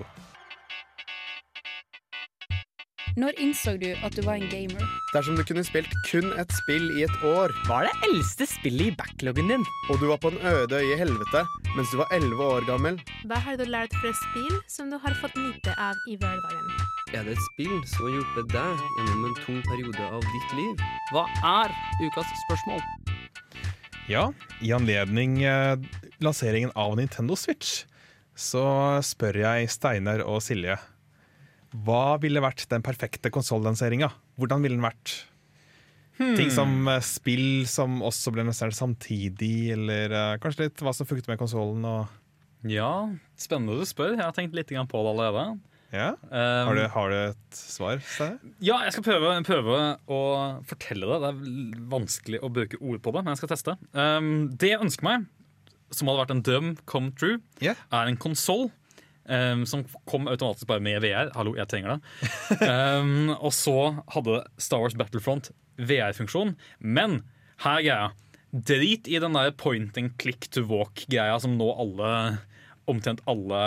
Når 3.17 3.33
innså 3.41 3.71
du 3.81 3.87
at 4.05 4.13
du 4.13 4.21
var 4.21 4.37
en 4.37 4.49
gamer? 4.51 4.81
Dersom 5.09 5.37
du 5.39 5.41
kunne 5.47 5.63
spilt 5.65 5.89
kun 6.05 6.27
et 6.37 6.51
spill 6.53 6.83
i 6.99 7.05
et 7.07 7.15
år, 7.25 7.49
Hva 7.65 7.79
er 7.81 7.87
det 7.89 8.09
eldste 8.11 8.45
spillet 8.45 8.91
i 8.91 8.95
backloggen 8.99 9.49
din? 9.49 9.63
og 9.89 9.97
du 9.97 10.05
var 10.11 10.19
på 10.21 10.29
en 10.29 10.37
øde 10.45 10.77
øy 10.77 10.91
i 10.93 10.97
helvete 10.99 11.41
mens 11.75 11.89
du 11.91 11.97
var 11.97 12.11
11 12.13 12.37
år 12.45 12.67
gammel, 12.67 12.99
Hva 13.25 13.39
har 13.41 13.57
du 13.57 13.63
lært 13.65 13.93
fra 14.01 14.11
spill 14.13 14.59
som 14.69 14.91
du 14.93 14.99
har 15.01 15.15
fått 15.17 15.33
nyte 15.35 15.73
av 15.81 15.95
i 16.11 16.17
hverdagen? 16.21 16.67
Er 17.17 17.23
det 17.25 17.33
et 17.37 17.45
spill 17.53 17.73
som 17.89 18.05
har 18.05 18.13
hjulpet 18.19 18.51
deg 18.53 18.83
gjennom 18.99 19.25
en 19.31 19.37
tung 19.45 19.61
periode 19.65 20.09
av 20.11 20.21
ditt 20.35 20.53
liv? 20.59 20.83
Hva 21.13 21.23
er 21.41 21.73
ukas 22.03 22.29
spørsmål? 22.45 22.83
Ja, 24.07 24.27
i 24.61 24.69
anledning 24.77 25.41
eh, 25.43 25.73
lanseringen 26.21 26.69
av 26.75 26.93
Nintendo 26.99 27.35
Switch 27.35 27.81
så 28.37 29.01
spør 29.01 29.41
jeg 29.41 29.71
Steinar 29.73 30.21
og 30.21 30.37
Silje 30.45 30.77
hva 31.85 32.17
ville 32.21 32.41
vært 32.43 32.65
den 32.71 32.85
perfekte 32.85 33.31
konsollanseringa? 33.33 34.09
Hvordan 34.39 34.63
ville 34.63 34.77
den 34.77 34.85
vært? 34.85 35.17
Ting 36.17 36.49
som 36.49 36.87
eh, 36.89 37.03
spill 37.05 37.67
som 37.69 37.99
også 38.05 38.33
ble 38.33 38.47
lansert 38.47 38.73
samtidig, 38.73 39.69
eller 39.75 40.13
uh, 40.13 40.37
kanskje 40.41 40.65
litt 40.65 40.81
hva 40.81 40.93
som 40.95 41.05
funket 41.09 41.29
med 41.29 41.37
konsollen 41.37 41.85
Ja, 42.65 42.91
spennende 43.37 43.77
du 43.77 43.85
spør. 43.85 44.15
Jeg 44.15 44.25
har 44.25 44.33
tenkt 44.33 44.57
litt 44.57 44.71
på 44.73 45.03
det 45.03 45.11
allerede. 45.11 45.43
Ja? 45.93 46.09
Um, 46.27 46.67
Har 46.67 46.75
du, 46.75 46.81
har 46.91 47.11
du 47.13 47.17
et 47.29 47.55
svar? 47.55 48.01
Ja, 48.59 48.81
jeg 48.83 48.95
skal 48.95 49.05
prøve, 49.05 49.35
prøve 49.47 49.77
å 50.11 50.19
fortelle 50.67 51.07
det. 51.07 51.19
Det 51.23 51.29
er 51.29 51.85
vanskelig 51.93 52.41
å 52.43 52.49
bruke 52.51 52.81
ord 52.81 52.99
på 53.05 53.13
det, 53.15 53.23
men 53.23 53.35
jeg 53.35 53.43
skal 53.43 53.53
teste. 53.53 53.77
Um, 53.93 54.49
det 54.59 54.73
jeg 54.73 54.83
ønsker 54.83 55.07
meg, 55.07 55.29
som 55.93 56.09
hadde 56.09 56.25
vært 56.25 56.35
en 56.35 56.43
drøm 56.43 56.73
come 56.89 57.13
true, 57.15 57.39
yeah. 57.63 57.79
er 57.93 58.09
en 58.09 58.19
konsoll. 58.19 58.67
Um, 59.27 59.65
som 59.67 59.81
kom 60.07 60.27
automatisk 60.31 60.69
bare 60.69 60.79
med 60.79 61.01
VR. 61.03 61.33
Hallo, 61.35 61.51
jeg 61.57 61.67
trenger 61.67 61.97
det. 61.97 62.59
Um, 62.63 63.33
og 63.45 63.51
så 63.51 63.73
hadde 64.15 64.37
Star 64.61 64.79
Wars 64.85 64.95
Battlefront 64.95 65.49
VR-funksjon. 65.77 66.53
Men 66.79 67.21
her 67.65 67.81
er 67.81 67.83
greia. 67.89 68.11
Drit 68.55 69.09
i 69.11 69.19
den 69.19 69.35
der 69.35 69.51
point 69.59 69.97
and 69.99 70.13
click 70.21 70.47
to 70.55 70.63
walk-greia 70.69 71.35
som 71.43 71.57
nå 71.59 71.67
alle 71.75 72.11
omtrent 72.87 73.19
alle 73.27 73.59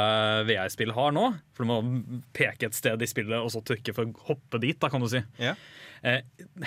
VR-spill 0.48 0.94
har 0.96 1.12
nå. 1.12 1.26
For 1.52 1.66
du 1.66 1.68
må 1.68 2.22
peke 2.32 2.70
et 2.70 2.78
sted 2.78 3.02
i 3.04 3.08
spillet 3.10 3.36
og 3.36 3.52
så 3.52 3.60
trykke 3.68 3.92
for 3.92 4.08
å 4.08 4.26
hoppe 4.30 4.60
dit. 4.64 4.78
da 4.80 4.88
kan 4.88 5.04
du 5.04 5.10
si 5.12 5.20
Yeah. 5.36 5.60
eh, 6.02 6.22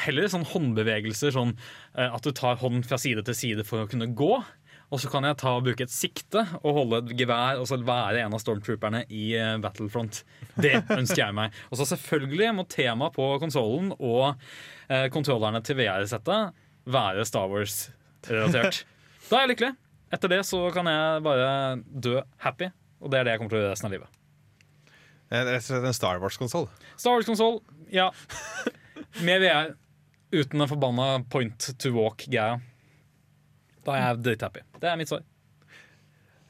Heller 0.06 0.30
sånn 0.30 0.46
håndbevegelser, 0.46 1.34
sånn 1.34 1.56
eh, 1.98 2.14
at 2.14 2.22
du 2.22 2.30
tar 2.32 2.62
hånden 2.62 2.86
fra 2.86 3.02
side 3.02 3.26
til 3.26 3.34
side 3.40 3.66
for 3.66 3.82
å 3.82 3.90
kunne 3.90 4.12
gå. 4.14 4.36
Og 4.94 5.02
så 5.02 5.10
kan 5.10 5.26
jeg 5.26 5.38
ta 5.42 5.56
og 5.58 5.64
bruke 5.66 5.88
et 5.88 5.92
sikte 5.94 6.44
og 6.62 6.76
holde 6.78 7.00
et 7.02 7.14
gevær 7.24 7.58
og 7.58 7.66
så 7.66 7.80
være 7.82 8.22
en 8.22 8.36
av 8.38 8.42
stormtrooperne 8.44 9.00
i 9.10 9.24
eh, 9.40 9.56
Battlefront. 9.64 10.20
Det 10.54 10.76
ønsker 10.94 11.24
jeg 11.24 11.34
meg. 11.34 11.56
Og 11.72 11.80
så 11.80 11.88
selvfølgelig 11.96 12.52
må 12.60 12.66
temaet 12.70 13.16
på 13.16 13.26
konsollen 13.42 13.90
og 13.98 14.36
eh, 14.94 15.08
kontrollerne 15.14 15.64
til 15.66 15.80
VR-settet 15.82 16.54
være 16.94 17.26
Star 17.26 17.50
Wars-relatert. 17.52 18.84
Da 19.24 19.38
er 19.40 19.46
jeg 19.46 19.54
lykkelig. 19.54 19.72
Etter 20.14 20.30
det 20.30 20.42
så 20.46 20.60
kan 20.76 20.86
jeg 20.92 21.22
bare 21.26 21.46
dø 21.88 22.18
happy, 22.44 22.68
og 23.02 23.10
det 23.10 23.22
er 23.22 23.26
det 23.26 23.32
jeg 23.34 23.40
kommer 23.40 23.54
til 23.54 23.58
å 23.58 23.62
gjøre 23.64 23.72
resten 23.72 23.88
av 23.88 23.94
livet. 23.96 24.20
Eh, 25.32 25.46
Rett 25.48 25.64
og 25.64 25.66
slett 25.70 25.88
en 25.90 25.96
Star 25.98 26.20
Wars-konsoll. 26.22 26.68
Star 27.00 27.16
Wars-konsoll, 27.16 27.58
ja. 27.96 28.10
Med 29.24 29.42
VR. 29.42 29.72
Uten 30.36 30.60
den 30.60 30.70
forbanna 30.70 31.08
point 31.34 31.72
to 31.82 31.94
walk-greia. 31.96 32.60
Da 33.84 33.96
er 33.98 34.04
jeg 34.14 34.24
drithappy. 34.24 34.62
Det 34.80 34.90
er 34.90 35.00
mitt 35.00 35.10
svar. 35.12 35.24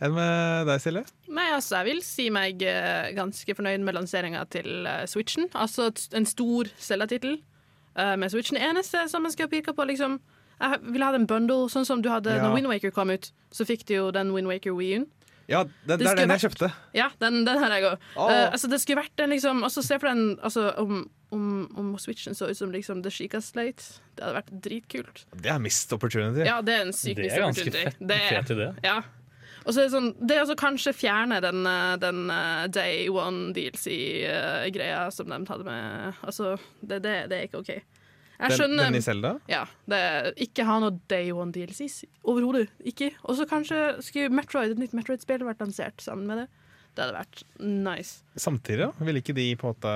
Enn 0.04 0.12
med 0.18 0.68
deg, 0.68 0.82
Silje? 0.84 1.04
Nei, 1.32 1.46
altså, 1.56 1.78
jeg 1.80 1.88
vil 1.88 2.02
si 2.04 2.26
meg 2.34 2.62
eh, 2.68 3.12
ganske 3.16 3.56
fornøyd 3.56 3.86
med 3.88 3.96
lanseringa 3.96 4.42
til 4.52 4.86
eh, 4.90 5.06
Switchen. 5.08 5.48
Altså 5.56 5.88
en 6.18 6.28
stor 6.28 6.68
Zelda-tittel 6.82 7.38
eh, 7.40 8.16
med 8.20 8.34
Switchen. 8.34 8.60
Eneste 8.60 9.06
som 9.12 9.24
jeg 9.30 9.38
skal 9.38 9.52
pirke 9.54 9.74
på, 9.78 9.86
liksom 9.90 10.20
Jeg 10.60 10.80
ville 10.94 11.06
ha 11.08 11.16
en 11.18 11.26
bundle, 11.28 11.70
sånn 11.72 11.88
som 11.88 12.02
du 12.04 12.10
hadde 12.12 12.36
Ja. 12.36 12.44
når 12.44 12.54
Wind 12.58 12.68
Waker 12.70 12.92
kom 12.96 13.10
ut. 13.14 13.32
Så 13.52 13.66
fikk 13.66 13.86
du 13.90 13.94
jo 13.96 14.12
den 14.16 14.34
Wind 14.36 14.48
Waker 14.48 14.76
Wii-en. 14.78 15.08
Ja, 15.48 15.64
den, 15.86 16.00
det, 16.00 16.08
er 16.08 16.16
den 16.16 16.30
jeg 16.32 16.40
kjøpte. 16.46 16.70
Ja, 16.96 17.10
den, 17.20 17.42
den 17.46 17.58
har 17.60 17.74
jeg 17.76 17.84
òg. 17.90 17.98
Åh. 18.16 18.32
altså, 18.54 18.70
det 18.72 18.80
skulle 18.82 19.02
vært 19.04 19.20
en 19.26 19.30
liksom 19.34 19.64
altså, 19.68 19.82
Se 19.84 19.98
for 20.00 20.08
den 20.08 20.38
altså, 20.42 20.70
om, 20.80 21.10
om, 21.36 21.48
om 21.78 21.90
Switchen 22.00 22.34
så 22.38 22.48
ut 22.50 22.58
som 22.58 22.72
liksom 22.72 23.02
The 23.04 23.12
Chica 23.12 23.42
Slate. 23.44 24.00
Det 24.16 24.24
hadde 24.24 24.38
vært 24.40 24.54
dritkult. 24.64 25.26
Det 25.36 25.52
er 25.52 25.60
missed 25.60 25.92
opportunity. 25.94 26.46
Ja, 26.48 26.62
det 26.64 26.78
er 26.78 26.86
en 26.88 26.94
syk 26.96 27.18
Det 27.20 27.28
er 27.28 27.28
missed 27.28 27.44
ganske 27.44 27.68
opportunity. 27.68 27.84
fett- 27.92 28.08
Det 28.08 28.22
er- 28.22 28.40
fet 28.40 28.56
idé. 28.56 28.70
Ja. 28.88 29.02
Og 29.66 29.72
så 29.74 29.80
er 29.80 29.86
det 29.88 29.94
sånn 29.94 30.10
Det 30.20 30.36
er 30.36 30.42
altså 30.44 30.56
kanskje 30.60 30.92
fjerne 30.94 31.38
den, 31.44 31.66
eh, 31.68 31.96
den 31.98 32.30
eh, 32.30 32.68
Day 32.68 33.08
One 33.10 33.54
DLC-greia 33.56 35.12
som 35.12 35.30
de 35.32 35.40
hadde 35.48 35.64
med 35.68 36.14
Altså, 36.24 36.58
det, 36.82 37.02
det, 37.04 37.14
det 37.32 37.38
er 37.38 37.48
ikke 37.48 37.62
OK. 37.64 37.72
Jeg 38.40 38.50
Den, 38.50 38.58
skjønner 38.58 38.84
den 38.90 38.96
i 38.98 39.02
Zelda? 39.06 39.32
ja, 39.48 39.62
det, 39.88 40.00
Ikke 40.48 40.66
ha 40.66 40.80
noe 40.82 40.98
Day 41.12 41.30
One 41.32 41.54
DLCs. 41.54 42.04
Overhodet 42.26 42.68
ikke. 42.84 43.12
Og 43.24 43.38
så 43.38 43.46
kanskje 43.50 44.02
skulle 44.04 44.34
Metroid, 44.34 44.74
et 44.74 44.82
nytt 44.82 44.96
Metroid-spill 44.98 45.46
vært 45.46 45.62
lansert 45.64 46.02
sammen 46.02 46.26
med 46.28 46.44
det. 46.44 46.48
Det 46.94 47.06
hadde 47.06 47.16
vært 47.18 47.44
nice. 47.62 48.24
Samtidig, 48.38 48.86
da? 48.88 49.06
Ville 49.06 49.22
ikke 49.24 49.36
de 49.38 49.48
på 49.58 49.70
en 49.70 49.76
måte 49.78 49.94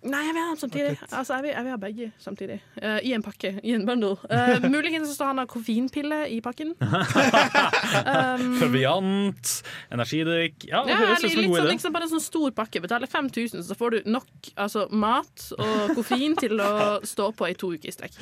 Nei, 0.00 0.20
jeg 0.24 0.32
vil 0.32 0.40
ha 0.40 0.48
dem 0.48 0.56
samtidig. 0.56 0.92
Altså, 1.12 1.34
jeg, 1.34 1.42
vil, 1.44 1.50
jeg 1.52 1.64
vil 1.66 1.70
ha 1.74 1.78
begge 1.80 2.06
samtidig. 2.24 2.54
Uh, 2.80 2.98
I 3.04 3.10
en 3.12 3.24
pakke. 3.24 3.50
I 3.60 3.74
en 3.76 3.82
bundle. 3.84 4.14
Uh, 4.32 4.62
muligens 4.72 5.10
så 5.12 5.26
han 5.28 5.42
av 5.42 5.46
koffeinpille 5.52 6.22
i 6.32 6.38
pakken. 6.40 6.70
um, 6.80 8.46
Proviant, 8.60 9.50
energidrikk 9.92 10.64
Ja, 10.70 10.82
det 10.86 10.94
ja, 10.94 10.98
høres 11.02 11.24
ut 11.24 11.34
som 11.34 11.42
en 11.44 11.50
god 11.50 11.58
sånn, 11.58 11.66
idé. 11.66 11.74
liksom 11.74 11.94
bare 11.96 12.08
en 12.08 12.14
sånn 12.14 12.24
stor 12.24 12.54
pakke. 12.56 12.80
Betaler 12.84 13.10
5000, 13.12 13.64
så 13.68 13.76
får 13.76 13.96
du 13.98 14.10
nok 14.16 14.50
altså, 14.56 14.86
mat 14.92 15.46
og 15.58 15.94
koffein 15.98 16.36
til 16.40 16.56
å 16.64 16.72
stå 17.06 17.30
på 17.36 17.50
i 17.50 17.56
to 17.60 17.74
uker 17.76 17.92
i 17.92 17.96
strekk. 17.98 18.16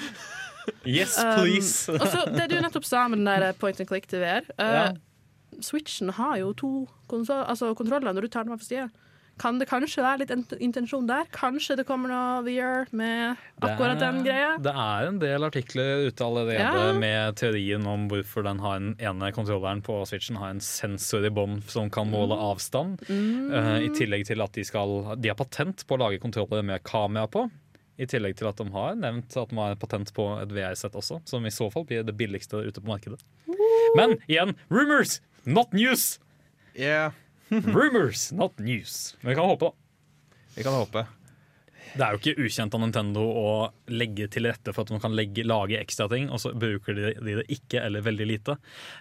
Yes, 0.85 1.15
Um, 1.17 1.39
please. 1.41 1.89
og 1.95 2.03
så 2.13 2.27
det 2.35 2.51
du 2.53 2.59
nettopp 2.61 2.85
sa 2.85 3.07
med 3.09 3.23
den 3.23 3.31
der 3.31 3.55
point 3.57 3.79
and 3.81 3.89
click 3.89 4.07
til 4.11 4.21
VR. 4.21 4.45
uh, 4.59 4.73
Ja. 4.75 4.89
Switchen 5.65 6.11
har 6.19 6.37
jo 6.43 6.53
to 6.53 6.71
altså, 7.09 7.71
kontroller 7.75 8.13
når 8.13 8.27
du 8.27 8.29
tar 8.35 8.45
dem 8.45 8.53
av 8.53 8.61
for 8.61 8.69
sida. 8.69 8.91
Kan 9.39 9.59
det 9.61 9.69
kanskje 9.71 10.03
være 10.03 10.19
litt 10.25 10.55
intensjon 10.61 11.07
der? 11.07 11.25
Kanskje 11.35 11.77
det 11.79 11.85
kommer 11.87 12.11
noe 12.11 12.43
VR 12.47 12.89
med 12.93 13.37
akkurat 13.63 14.01
den 14.03 14.25
greia? 14.27 14.57
Det 14.59 14.73
er 14.75 15.07
en 15.09 15.19
del 15.23 15.45
artikler 15.47 16.07
ute 16.09 16.25
allerede 16.27 16.59
Ja. 16.59 16.93
med 16.93 17.37
teorien 17.37 17.87
om 17.87 18.09
hvorfor 18.11 18.43
den 18.45 18.59
har 18.59 18.77
en 18.77 18.95
ene 18.99 19.31
kontrolleren 19.33 19.81
på 19.83 20.01
Switchen 20.07 20.37
har 20.37 20.51
en 20.51 20.61
sensor 20.61 21.25
i 21.25 21.31
bånn 21.31 21.63
som 21.69 21.89
kan 21.91 22.11
måle 22.11 22.35
Mm. 22.35 22.43
avstand. 22.51 23.03
Eh, 23.09 23.87
I 23.87 23.89
tillegg 23.95 24.27
til 24.27 24.41
at 24.43 24.53
de, 24.53 24.65
skal, 24.65 25.15
de 25.21 25.29
har 25.29 25.37
patent 25.37 25.87
på 25.87 25.97
å 25.97 26.01
lage 26.01 26.21
kontroller 26.21 26.63
med 26.65 26.83
kamera 26.83 27.27
på. 27.31 27.49
I 27.99 28.07
tillegg 28.07 28.37
til 28.37 28.47
at 28.49 28.57
de 28.57 28.65
har 28.71 28.95
nevnt 28.95 29.37
at 29.37 29.49
de 29.51 29.57
har 29.57 29.75
patent 29.77 30.13
på 30.15 30.41
et 30.43 30.49
VR-sett 30.55 30.93
også, 30.95 31.21
som 31.27 31.45
i 31.47 31.51
så 31.51 31.71
fall 31.73 31.85
blir 31.85 32.05
det 32.05 32.17
billigste 32.17 32.55
ute 32.65 32.81
på 32.81 32.87
markedet. 32.87 33.21
Men 33.97 34.19
igjen, 34.29 34.55
rumors, 34.71 35.21
not 35.45 35.73
news! 35.73 36.19
Yeah. 36.79 37.11
Rumors, 37.51 38.31
not 38.33 38.59
news. 38.59 39.17
Men 39.21 39.33
vi 39.33 39.39
kan 39.39 39.49
håpe, 39.51 39.71
da. 39.71 40.35
Vi 40.57 40.67
kan 40.67 40.77
håpe. 40.77 41.07
Det 41.95 42.05
er 42.05 42.15
jo 42.15 42.21
ikke 42.21 42.45
ukjent 42.45 42.75
av 42.77 42.83
Nintendo 42.83 43.23
å 43.25 43.51
legge 43.91 44.27
til 44.33 44.49
rette 44.49 44.75
for 44.75 44.85
at 44.85 44.93
man 44.93 45.01
kan 45.03 45.15
legge, 45.17 45.45
lage 45.47 45.79
ekstra 45.81 46.09
ting, 46.13 46.29
og 46.29 46.41
så 46.43 46.53
bruker 46.53 46.97
de, 46.97 47.13
de 47.17 47.37
det 47.41 47.47
ikke 47.55 47.81
eller 47.81 48.05
veldig 48.05 48.27
lite. 48.29 48.59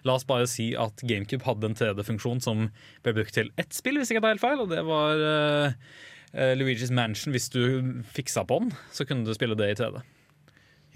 La 0.08 0.16
oss 0.16 0.28
bare 0.28 0.48
si 0.50 0.70
at 0.80 1.04
GameCube 1.04 1.46
hadde 1.48 1.72
en 1.72 1.78
3D-funksjon 1.78 2.44
som 2.44 2.68
ble 3.06 3.16
brukt 3.18 3.36
til 3.36 3.52
ett 3.60 3.76
spill, 3.76 4.00
hvis 4.00 4.14
ikke 4.14 4.24
det 4.24 4.30
er 4.30 4.38
helt 4.38 4.46
feil, 4.46 4.64
og 4.64 4.72
det 4.72 4.84
var 4.88 5.24
eh, 5.28 6.54
Luigi's 6.56 6.94
Mansion. 6.94 7.36
Hvis 7.36 7.50
du 7.54 7.62
fiksa 8.16 8.46
på 8.48 8.62
den, 8.64 8.76
så 8.96 9.08
kunne 9.08 9.28
du 9.28 9.36
spille 9.36 9.58
det 9.60 9.74
i 9.74 9.80
3D. 9.80 10.04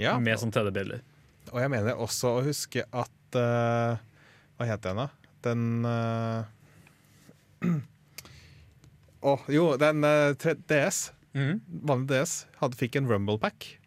Ja. 0.02 0.16
Med 0.24 0.40
sånn 0.40 0.54
3D-bilder. 0.56 1.04
Og 1.52 1.60
jeg 1.60 1.74
mener 1.74 2.00
også 2.00 2.38
å 2.38 2.46
huske 2.46 2.86
at 2.86 3.38
uh, 3.38 4.00
Hva 4.56 4.68
het 4.70 4.84
den, 4.86 5.00
da? 5.02 5.08
Den 5.42 5.88
eh, 5.90 6.50
Å, 9.22 9.36
jo, 9.54 9.68
den 9.78 10.06
uh, 10.06 10.34
DS. 10.70 11.12
Vanlig 11.34 12.08
DS 12.10 12.34
hadde, 12.62 12.78
fikk 12.80 12.98
en 13.00 13.08
Rumble 13.10 13.38
Pack. 13.42 13.78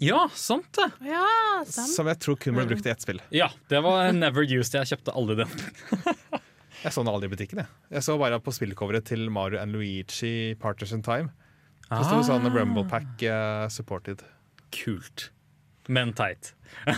Ja, 0.00 0.24
sant 0.32 0.70
det! 0.78 0.86
Ja, 1.10 1.26
sant. 1.68 1.92
Som 1.92 2.08
jeg 2.08 2.18
tror 2.24 2.38
kun 2.40 2.56
ble 2.56 2.64
brukt 2.70 2.86
i 2.88 2.92
ett 2.92 3.04
spill. 3.04 3.20
Ja, 3.36 3.50
det 3.68 3.82
var 3.84 4.10
never 4.16 4.46
used. 4.48 4.72
Jeg 4.74 4.88
kjøpte 4.94 5.12
aldri 5.16 5.42
den. 5.42 5.52
Jeg 6.80 6.94
så 6.94 7.02
den 7.04 7.10
aldri 7.12 7.28
i 7.28 7.32
butikken. 7.34 7.58
Jeg, 7.60 7.68
jeg 7.92 8.04
så 8.06 8.14
bare 8.16 8.38
på 8.40 8.54
spillcoveret 8.56 9.04
til 9.10 9.26
Mario 9.28 9.58
and 9.60 9.74
Luigi 9.76 10.54
Partners 10.56 10.94
in 10.96 11.02
Time. 11.04 11.28
Så 11.90 12.06
sto 12.06 12.14
det 12.16 12.28
sånn 12.30 12.46
Ah. 12.48 12.54
Rumble 12.54 12.86
Pack 12.88 13.20
uh, 13.28 13.66
supported. 13.68 14.22
Kult. 14.72 15.26
Men 15.92 16.14
teit. 16.16 16.54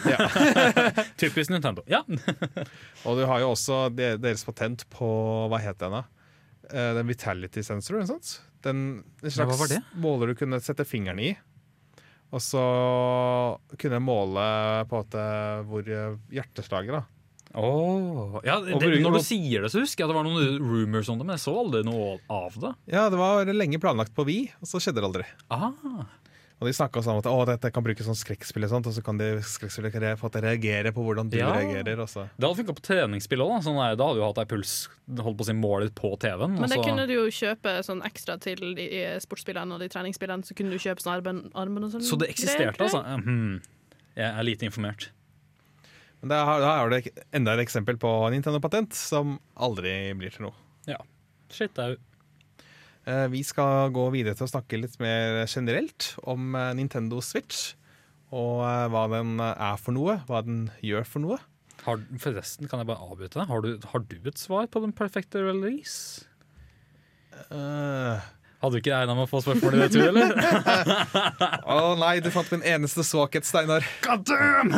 Ja. 0.07 0.29
Typisk 1.21 1.51
Nintendo. 1.51 1.83
Ja. 1.91 2.05
Og 3.09 3.19
du 3.19 3.25
har 3.27 3.43
jo 3.43 3.51
også 3.57 3.89
deres 3.97 4.47
patent 4.47 4.87
på 4.93 5.09
Hva 5.51 5.59
het 5.65 5.83
den, 5.83 5.99
da? 5.99 6.05
Eh, 6.71 6.93
Den 6.99 7.07
Vitality 7.11 7.63
Sensor. 7.67 7.99
Den, 8.63 9.03
en 9.03 9.05
Ja, 9.23 9.31
slags 9.31 9.51
hva 9.51 9.59
var 9.65 9.69
det? 9.73 9.81
måler 9.99 10.31
du 10.31 10.35
kunne 10.39 10.61
sette 10.63 10.85
fingeren 10.87 11.19
i. 11.21 11.33
Og 12.33 12.41
så 12.41 12.63
kunne 13.77 13.99
jeg 13.99 14.05
måle 14.07 14.45
på 14.89 14.97
en 14.97 15.03
måte 15.03 15.25
hvor 15.69 15.89
eh, 15.91 16.15
hjerteslaget 16.33 16.95
da. 17.01 17.03
Oh, 17.61 18.39
ja, 18.47 18.55
det, 18.65 18.79
bruker- 18.81 19.03
når 19.05 19.19
du 19.19 19.25
sier 19.27 19.61
det, 19.67 19.69
så 19.75 19.83
husker 19.83 20.01
jeg 20.01 20.09
at 20.09 20.13
det 20.15 20.17
var 20.17 20.25
noen 20.25 20.63
rumors 20.65 21.11
om 21.13 21.19
det, 21.21 21.27
men 21.29 21.37
jeg 21.37 21.43
så 21.45 21.53
aldri 21.61 21.83
noe 21.85 22.15
av 22.33 22.55
det. 22.63 22.71
Ja, 22.95 23.03
det 23.13 23.19
var 23.21 23.45
lenge 23.53 23.77
planlagt 23.83 24.15
på 24.17 24.25
Vi, 24.25 24.39
og 24.63 24.71
så 24.71 24.81
skjedde 24.81 25.03
det 25.03 25.09
aldri. 25.11 25.27
Ah. 25.53 26.07
Og 26.63 26.69
de 26.69 26.73
snakka 26.79 27.01
om 27.11 27.19
at 27.19 27.27
å, 27.27 27.39
dette 27.49 27.71
kan 27.75 27.83
brukes 27.83 28.07
som 28.07 28.15
skrekkspill, 28.15 28.63
og 28.69 28.71
sånt, 28.71 28.87
og 28.87 28.95
så 28.95 29.03
kan 29.03 29.19
de 29.19 29.33
skrekkspillet 29.43 29.97
få 30.21 30.29
at 30.31 30.37
det 30.37 30.43
reagere 30.45 30.93
på 30.95 31.03
hvordan 31.03 31.29
du 31.33 31.37
Ja. 31.41 31.51
reagerer. 31.57 31.99
Også. 31.99 32.29
Det 32.39 32.47
hadde 32.47 32.59
funka 32.63 32.75
på 32.79 32.85
treningsspill 32.87 33.43
òg. 33.43 33.65
Sånn 33.67 33.75
da 33.75 33.89
hadde 34.07 34.15
du 34.15 34.23
hatt 34.23 34.39
ei 34.39 34.45
puls 34.47 34.89
holdt 35.11 35.37
på 35.37 35.43
å 35.43 35.49
si 35.51 35.53
målet 35.59 35.91
på 35.99 36.15
TV-en. 36.23 36.55
Men 36.61 36.69
det 36.71 36.79
så- 36.79 36.85
kunne 36.85 37.07
du 37.09 37.15
jo 37.15 37.27
kjøpe 37.27 37.83
sånn 37.83 38.03
ekstra 38.07 38.39
til 38.41 38.75
de 38.77 39.19
sportsspillene 39.19 39.73
og 39.75 39.81
de 39.81 39.89
treningsspillene. 39.89 40.45
Så 40.47 40.55
kunne 40.55 40.71
du 40.71 40.79
kjøpe 40.79 41.03
sånn 41.03 41.19
armen, 41.19 41.51
armen 41.55 41.83
og 41.85 41.91
sånn. 41.91 42.01
så 42.07 42.17
det 42.19 42.29
eksisterte, 42.31 42.79
altså? 42.79 43.03
Mhm. 43.05 43.63
Jeg 44.17 44.35
er 44.39 44.43
lite 44.45 44.63
informert. 44.71 45.09
Men 46.23 46.29
da 46.29 46.45
har- 46.45 46.61
da 46.61 46.85
er 46.87 46.91
det 46.91 47.25
enda 47.33 47.55
et 47.59 47.67
eksempel 47.67 47.97
på 47.99 48.31
Nintendo-patent 48.31 48.93
som 48.95 49.41
aldri 49.57 50.13
blir 50.17 50.31
til 50.31 50.43
noe. 50.43 50.55
Ja. 50.87 50.99
Shit, 51.51 51.75
det 51.75 51.83
er 51.85 51.89
jo 51.89 51.97
Eh, 51.97 52.12
Vi 53.33 53.41
skal 53.43 53.91
gå 53.95 54.05
videre 54.15 54.37
til 54.39 54.47
å 54.47 54.53
snakke 54.53 54.79
litt 54.79 54.99
mer 55.03 55.43
generelt 55.51 56.13
om 56.23 56.55
eh, 56.55 56.73
Nintendo 56.79 57.19
Switch. 57.25 57.73
Og 58.33 58.63
eh, 58.65 58.89
hva 58.93 59.07
den 59.13 59.41
er 59.43 59.81
for 59.81 59.97
noe, 59.97 60.21
hva 60.29 60.43
den 60.47 60.69
gjør 60.85 61.09
for 61.09 61.25
noe. 61.25 61.39
har, 61.83 62.05
Forresten, 62.23 62.69
kan 62.71 62.81
jeg 62.81 62.89
bare 62.93 63.03
avbryte? 63.03 63.47
Har 63.49 63.67
har 63.91 64.05
du 64.07 64.29
et 64.31 64.39
svar 64.39 64.69
på 64.71 64.85
den 64.85 64.95
perfekte 64.95 65.43
release? 65.43 66.29
Eh, 67.51 68.31
Hadde 68.63 68.79
du 68.79 68.79
ikke 68.79 68.95
regna 68.95 69.17
med 69.19 69.27
å 69.27 69.31
få 69.31 69.41
spørsmål 69.43 69.75
i 69.75 69.81
det, 69.83 69.89
du, 69.91 70.01
eller? 70.07 70.35
Å 71.75 71.95
nei, 71.99 72.13
du 72.23 72.29
fant 72.31 72.51
min 72.55 72.63
eneste 72.71 73.03
svakhet, 73.03 73.47
Steinar. 73.49 73.83
God 74.07 74.23
damn! 74.31 74.71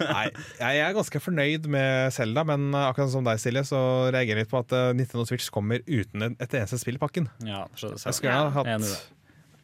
Nei, 0.00 0.26
jeg 0.56 0.80
er 0.80 0.94
ganske 0.96 1.20
fornøyd 1.20 1.68
med 1.72 2.14
Zelda, 2.16 2.46
men 2.48 2.70
akkurat 2.80 3.12
som 3.12 3.28
deg, 3.28 3.42
Silje, 3.42 3.66
så 3.68 3.82
reagerer 4.08 4.40
jeg 4.40 4.46
litt 4.46 4.52
på 4.54 4.62
at 4.62 4.72
eh, 4.78 4.92
Nintendo 4.96 5.28
Switch 5.28 5.52
kommer 5.52 5.84
uten 5.84 6.32
et 6.32 6.48
eneste 6.48 6.80
spill 6.80 6.96
i 6.96 7.02
pakken. 7.02 7.28
Ja, 7.44 7.66
skjønner 7.76 8.00
Jeg 8.00 8.16
skulle 8.16 8.32
gjerne 8.32 8.56
ha 8.56 8.64
Enig 8.72 8.88
hatt 8.88 9.20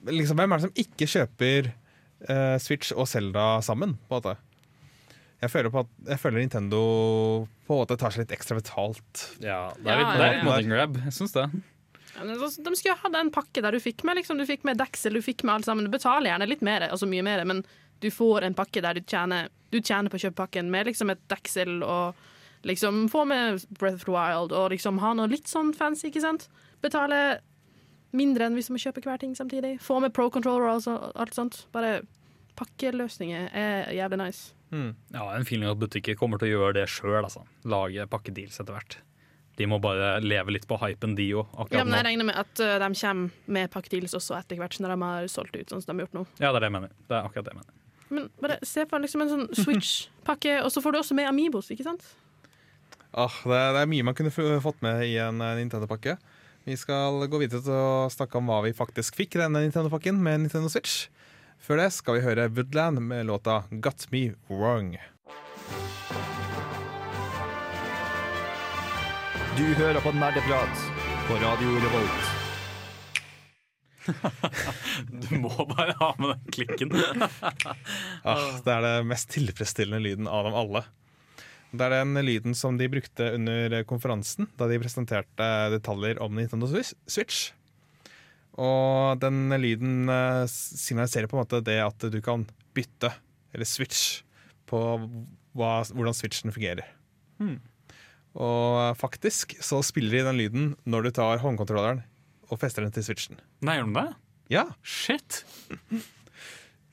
liksom, 0.06 0.38
Hvem 0.38 0.52
er 0.52 0.60
det 0.60 0.66
som 0.68 0.82
ikke 0.84 1.08
kjøper 1.10 1.70
uh, 2.28 2.56
Switch 2.62 2.92
og 2.94 3.08
Zelda 3.10 3.48
sammen? 3.64 3.96
På 4.08 4.18
en 4.18 4.22
måte? 4.22 4.36
Jeg 5.38 5.52
føler, 5.54 5.70
på 5.70 5.84
at, 5.84 5.90
jeg 6.08 6.18
føler 6.18 6.42
Nintendo 6.42 6.78
på 7.68 7.74
en 7.74 7.82
måte 7.84 7.96
tar 8.00 8.10
seg 8.10 8.24
litt 8.24 8.32
ekstra 8.34 8.56
betalt. 8.58 9.26
Ja, 9.38 9.68
det 9.78 9.92
er 9.92 10.00
litt, 10.00 10.14
det 10.18 10.30
er 10.32 10.62
litt 10.64 10.72
grab. 10.72 10.96
Jeg 11.04 11.14
syns 11.14 11.36
det. 11.36 11.44
De 12.18 12.74
skulle 12.76 12.96
ha 12.98 13.10
en 13.20 13.30
pakke 13.34 13.62
der 13.64 13.76
du 13.76 13.82
fikk 13.82 14.04
med 14.06 14.18
liksom, 14.20 14.38
Du 14.40 14.46
fikk 14.48 14.64
med 14.66 14.80
deksel, 14.80 15.18
du 15.18 15.24
fikk 15.24 15.44
med 15.44 15.58
alt 15.58 15.68
sammen. 15.68 15.86
Du 15.86 15.92
betaler 15.92 16.32
gjerne 16.32 16.48
litt 16.48 16.64
mer, 16.66 16.88
altså 16.88 17.08
mye 17.10 17.24
mer, 17.26 17.44
men 17.48 17.62
du 18.02 18.10
får 18.14 18.46
en 18.46 18.56
pakke 18.58 18.82
der 18.84 18.98
du 18.98 19.02
tjener, 19.02 19.48
du 19.70 19.80
tjener 19.80 20.10
på 20.10 20.18
å 20.18 20.24
kjøpe 20.26 20.38
pakken 20.44 20.70
med 20.70 20.86
liksom 20.90 21.10
et 21.14 21.22
deksel 21.30 21.82
og 21.82 22.26
Liksom 22.66 23.08
Få 23.08 23.24
med 23.24 23.60
Breath 23.78 23.94
of 23.94 24.04
the 24.04 24.10
Wild 24.10 24.52
og 24.52 24.72
liksom 24.72 24.98
ha 24.98 25.12
noe 25.14 25.30
litt 25.30 25.46
sånn 25.46 25.70
fancy, 25.76 26.08
ikke 26.08 26.24
sant? 26.24 26.48
Betale 26.82 27.38
mindre 28.16 28.48
enn 28.48 28.56
hvis 28.58 28.70
man 28.72 28.82
kjøper 28.82 29.04
hver 29.06 29.20
ting 29.22 29.36
samtidig. 29.38 29.76
Få 29.84 30.00
med 30.02 30.14
pro 30.16 30.28
controller 30.34 30.66
og 30.66 30.78
altså, 30.80 30.96
alt 31.14 31.36
sånt. 31.36 31.60
Bare 31.74 32.00
pakkeløsninger 32.58 33.50
er 33.54 33.92
jævlig 33.94 34.18
nice. 34.24 34.54
Ja, 35.14 35.28
en 35.36 35.46
feeling 35.48 35.70
at 35.70 35.78
butikker 35.80 36.18
kommer 36.18 36.40
til 36.40 36.50
å 36.50 36.56
gjøre 36.56 36.80
det 36.80 36.88
sjøl, 36.92 37.22
altså. 37.22 37.44
Lage 37.68 38.08
pakkedeals 38.10 38.58
etter 38.60 38.74
hvert. 38.74 38.98
De 39.58 39.66
må 39.66 39.80
bare 39.82 40.18
leve 40.22 40.54
litt 40.54 40.68
på 40.70 40.78
hypen, 40.78 41.16
de 41.18 41.32
òg. 41.40 41.58
Ja, 41.74 41.82
men 41.82 41.96
jeg 41.98 42.06
regner 42.06 42.28
med 42.28 42.38
at 42.38 42.62
uh, 42.62 42.76
de 42.78 42.88
kommer 43.00 43.50
med 43.58 43.72
pakkedeals 43.74 44.14
også 44.14 44.38
etter 44.38 44.60
hvert, 44.60 44.78
når 44.78 44.94
de 44.94 44.98
har 45.02 45.28
solgt 45.32 45.58
ut 45.58 45.74
sånn 45.74 45.82
som 45.82 45.90
de 45.90 45.98
har 45.98 46.06
gjort 46.06 46.16
nå. 46.20 46.24
ja, 46.38 46.52
det 46.52 46.54
er 46.54 46.62
det 46.62 46.70
jeg 46.70 46.76
mener. 46.78 46.94
Det 47.08 47.18
er 47.18 47.26
akkurat 47.26 47.48
det 47.48 47.54
jeg 47.54 47.60
mener. 47.64 47.76
Men 48.08 48.30
bare 48.40 48.56
se 48.64 48.86
på 48.88 49.00
liksom 49.02 49.24
en 49.24 49.32
sånn 49.32 49.46
Switch-pakke, 49.58 50.60
og 50.64 50.72
så 50.72 50.82
får 50.84 50.94
du 50.94 51.00
også 51.02 51.16
med 51.18 51.28
Amiibos, 51.28 51.68
ikke 51.74 51.84
sant? 51.84 52.06
Ah, 53.12 53.34
det, 53.44 53.58
det 53.74 53.82
er 53.82 53.90
mye 53.90 54.06
man 54.06 54.16
kunne 54.16 54.32
fått 54.62 54.80
med 54.84 55.02
i 55.08 55.16
en 55.20 55.42
eh, 55.44 55.56
Nintendo-pakke. 55.60 56.16
Vi 56.68 56.76
skal 56.76 57.22
gå 57.32 57.40
videre 57.40 57.64
til 57.64 57.72
å 57.72 58.08
snakke 58.12 58.40
om 58.40 58.50
hva 58.50 58.62
vi 58.66 58.76
faktisk 58.76 59.16
fikk 59.16 59.36
i 59.36 59.42
denne 59.42 59.62
Nintendo-pakken 59.64 60.18
med 60.20 60.44
Nintendo 60.44 60.70
Switch. 60.72 61.06
Før 61.64 61.80
det 61.82 61.90
skal 61.96 62.18
vi 62.18 62.26
høre 62.26 62.48
Woodland 62.52 63.00
med 63.02 63.26
låta 63.26 63.64
'Got 63.70 64.06
Me 64.12 64.34
Wrong'. 64.48 64.98
Du 69.58 69.64
hører 69.78 69.98
på 70.04 70.12
Nerdeprat 70.14 70.82
på 71.28 71.36
Radio 71.42 71.78
Revolt. 71.82 72.28
Du 75.28 75.34
må 75.42 75.50
bare 75.68 75.92
ha 75.98 76.08
med 76.20 76.30
den 76.30 76.52
klikken. 76.54 76.94
Ah, 78.28 78.58
det 78.64 78.72
er 78.72 78.84
det 78.84 78.94
mest 79.08 79.28
tilfredsstillende 79.34 80.00
lyden 80.04 80.28
av 80.30 80.46
dem 80.48 80.56
alle. 80.58 80.82
Det 81.70 81.84
er 81.84 81.94
den 81.98 82.16
lyden 82.24 82.56
som 82.56 82.78
de 82.80 82.88
brukte 82.90 83.28
under 83.36 83.76
konferansen, 83.88 84.48
da 84.58 84.68
de 84.70 84.78
presenterte 84.80 85.48
detaljer 85.74 86.20
om 86.24 86.34
Nintendo 86.38 86.68
Switch- 86.70 86.94
Switch. 87.08 87.50
Og 88.58 89.20
den 89.22 89.52
lyden 89.60 90.08
eh, 90.10 90.44
signaliserer 90.50 91.28
på 91.30 91.36
en 91.36 91.42
måte 91.44 91.60
det 91.66 91.78
at 91.84 92.08
du 92.10 92.18
kan 92.24 92.46
bytte, 92.76 93.12
eller 93.54 93.68
switch, 93.68 94.22
på 94.68 94.80
hva, 95.56 95.72
hvordan 95.92 96.16
switchen 96.16 96.52
fungerer. 96.54 96.88
Hmm. 97.38 97.58
Og 98.36 98.98
faktisk 99.00 99.56
så 99.64 99.80
spiller 99.86 100.18
de 100.18 100.26
den 100.28 100.38
lyden 100.38 100.70
når 100.84 101.08
du 101.08 101.10
tar 101.16 101.40
håndkontrolleren 101.42 102.04
og 102.48 102.60
fester 102.60 102.84
den 102.84 102.92
til 102.94 103.04
switchen. 103.04 103.40
Nei, 103.64 103.78
gjør 103.78 103.88
den 103.88 103.96
det? 103.98 104.08
Ja. 104.52 104.64
Shit! 104.82 105.42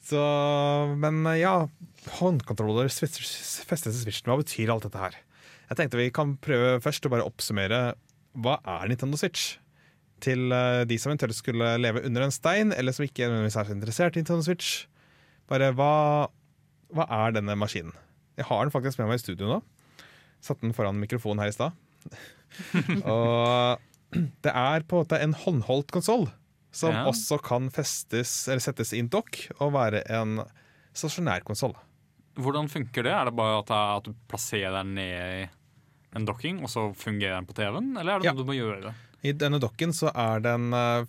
Så, 0.05 0.21
men 1.01 1.23
eh, 1.31 1.41
ja, 1.41 1.53
håndkontroller 2.19 2.91
festes 2.91 3.85
til 3.87 4.01
switchen. 4.03 4.29
Hva 4.29 4.39
betyr 4.41 4.73
alt 4.73 4.85
dette 4.85 5.01
her? 5.01 5.15
Jeg 5.65 5.79
tenkte 5.79 5.97
vi 5.97 6.11
kan 6.13 6.35
prøve 6.43 6.77
først 6.83 7.07
å 7.07 7.11
bare 7.13 7.25
oppsummere 7.25 7.79
hva 8.35 8.59
er 8.67 8.91
Nintendo 8.91 9.17
Switch? 9.17 9.55
Til 10.23 10.51
eh, 10.53 10.83
de 10.87 10.97
som 11.01 11.11
eventuelt 11.11 11.37
skulle 11.37 11.75
leve 11.81 12.03
under 12.05 12.25
en 12.25 12.33
stein, 12.33 12.73
eller 12.75 12.95
som 12.95 13.07
ikke 13.07 13.27
er 13.27 13.49
så 13.53 13.65
interessert 13.73 14.15
i 14.15 14.21
Nintendo 14.21 14.45
Switch. 14.45 14.85
Bare 15.49 15.71
hva, 15.77 16.27
hva 16.93 17.07
er 17.23 17.35
denne 17.37 17.57
maskinen? 17.59 17.95
Jeg 18.35 18.49
har 18.49 18.65
den 18.65 18.73
faktisk 18.73 18.99
med 18.99 19.09
meg 19.09 19.21
i 19.21 19.23
studio 19.23 19.49
nå. 19.49 19.59
Satt 20.45 20.61
den 20.61 20.75
foran 20.77 20.99
mikrofonen 21.01 21.41
her 21.41 21.49
i 21.49 21.55
stad. 21.55 21.73
Og 23.15 23.79
det 24.45 24.51
er 24.53 24.85
på 24.87 24.95
en 24.99 25.01
måte 25.03 25.19
en 25.25 25.33
håndholdt 25.41 25.89
konsoll 25.95 26.27
som 26.75 26.91
Ja. 26.93 27.05
også 27.07 27.37
kan 27.43 27.69
festes 27.71 28.47
eller 28.51 28.59
settes 28.63 28.91
i 28.93 28.99
en 28.99 29.09
dokk 29.09 29.45
og 29.63 29.73
være 29.73 30.03
en 30.11 30.41
stasjonær 30.95 31.43
konsoll. 31.47 31.73
Hvordan 32.35 32.67
funker 32.71 33.03
det? 33.07 33.13
Er 33.15 33.29
det 33.29 33.35
bare 33.35 33.59
at, 33.61 33.69
er 33.71 33.93
at 33.97 34.03
du 34.09 34.13
plasserer 34.27 34.75
den 34.83 34.93
ned 34.97 35.45
i 35.45 35.45
en 36.15 36.25
docking, 36.27 36.61
og 36.63 36.69
så 36.71 36.89
fungerer 36.95 37.37
den 37.39 37.47
på 37.47 37.55
TV-en, 37.55 37.93
eller 37.97 38.15
er 38.17 38.19
det 38.19 38.27
Ja. 38.27 38.33
noe 38.35 38.43
du 38.43 38.47
må 38.51 38.55
gjøre? 38.57 38.93
I 39.23 39.31
denne 39.33 39.59
dokken 39.63 39.91
så 39.95 40.11
er 40.13 40.43
den 40.43 40.67
uh, 40.75 41.05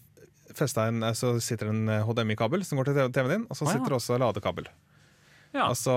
festa 0.55 0.87
en, 0.89 1.03
eh, 1.03 1.13
så 1.19 1.35
sitter 1.43 1.69
en 1.71 1.89
eh, 1.91 2.03
HDMI-kabel 2.07 2.63
som 2.65 2.79
går 2.79 2.85
til 2.93 3.13
TV-en 3.13 3.31
din, 3.35 3.47
og 3.51 3.57
så 3.59 3.67
sitter 3.67 3.91
det 3.91 3.99
også 3.99 4.19
ladekabel. 4.23 4.67
Ja. 5.57 5.71
Og 5.71 5.77
så 5.81 5.97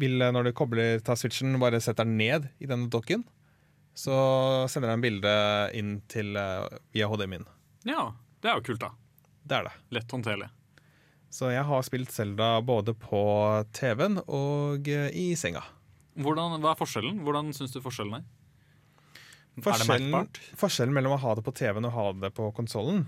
vil, 0.00 0.22
når 0.32 0.48
du 0.48 0.52
kobler, 0.56 1.00
tar 1.04 1.18
switchen, 1.20 1.58
bare 1.60 1.80
setter 1.84 2.06
den 2.08 2.16
ned 2.16 2.48
i 2.62 2.68
denne 2.68 2.88
dokken, 2.92 3.26
så 3.96 4.16
sender 4.72 4.92
den 4.92 5.04
bildet 5.04 5.76
inn 5.76 5.98
til 6.12 6.36
eh, 6.36 6.64
via 6.96 7.08
HDMI-en. 7.08 7.46
Ja, 7.88 8.10
det 8.40 8.52
er 8.52 8.60
jo 8.60 8.66
kult, 8.70 8.82
da. 8.82 8.92
Det 9.46 9.58
er 9.58 9.68
det. 9.68 9.74
Lett 9.96 10.12
håndterlig. 10.12 10.48
Så 11.32 11.50
jeg 11.52 11.64
har 11.68 11.84
spilt 11.84 12.12
Zelda 12.14 12.56
både 12.64 12.94
på 12.96 13.20
TV-en 13.76 14.22
og 14.24 14.88
eh, 14.88 15.10
i 15.12 15.28
senga. 15.36 15.64
Hvordan, 16.16 16.56
hva 16.62 16.72
er 16.72 16.80
forskjellen? 16.80 17.20
Hvordan 17.26 17.52
syns 17.56 17.76
du 17.76 17.82
forskjellen 17.84 18.20
er? 18.20 18.26
Er 19.56 19.64
Forskjellen, 19.64 20.10
merkbart? 20.12 20.40
forskjellen 20.60 20.96
mellom 20.96 21.14
å 21.16 21.20
ha 21.20 21.36
det 21.36 21.44
på 21.44 21.52
TV-en 21.56 21.88
og 21.88 21.94
ha 21.96 22.08
det 22.24 22.32
på 22.36 22.50
konsollen 22.56 23.06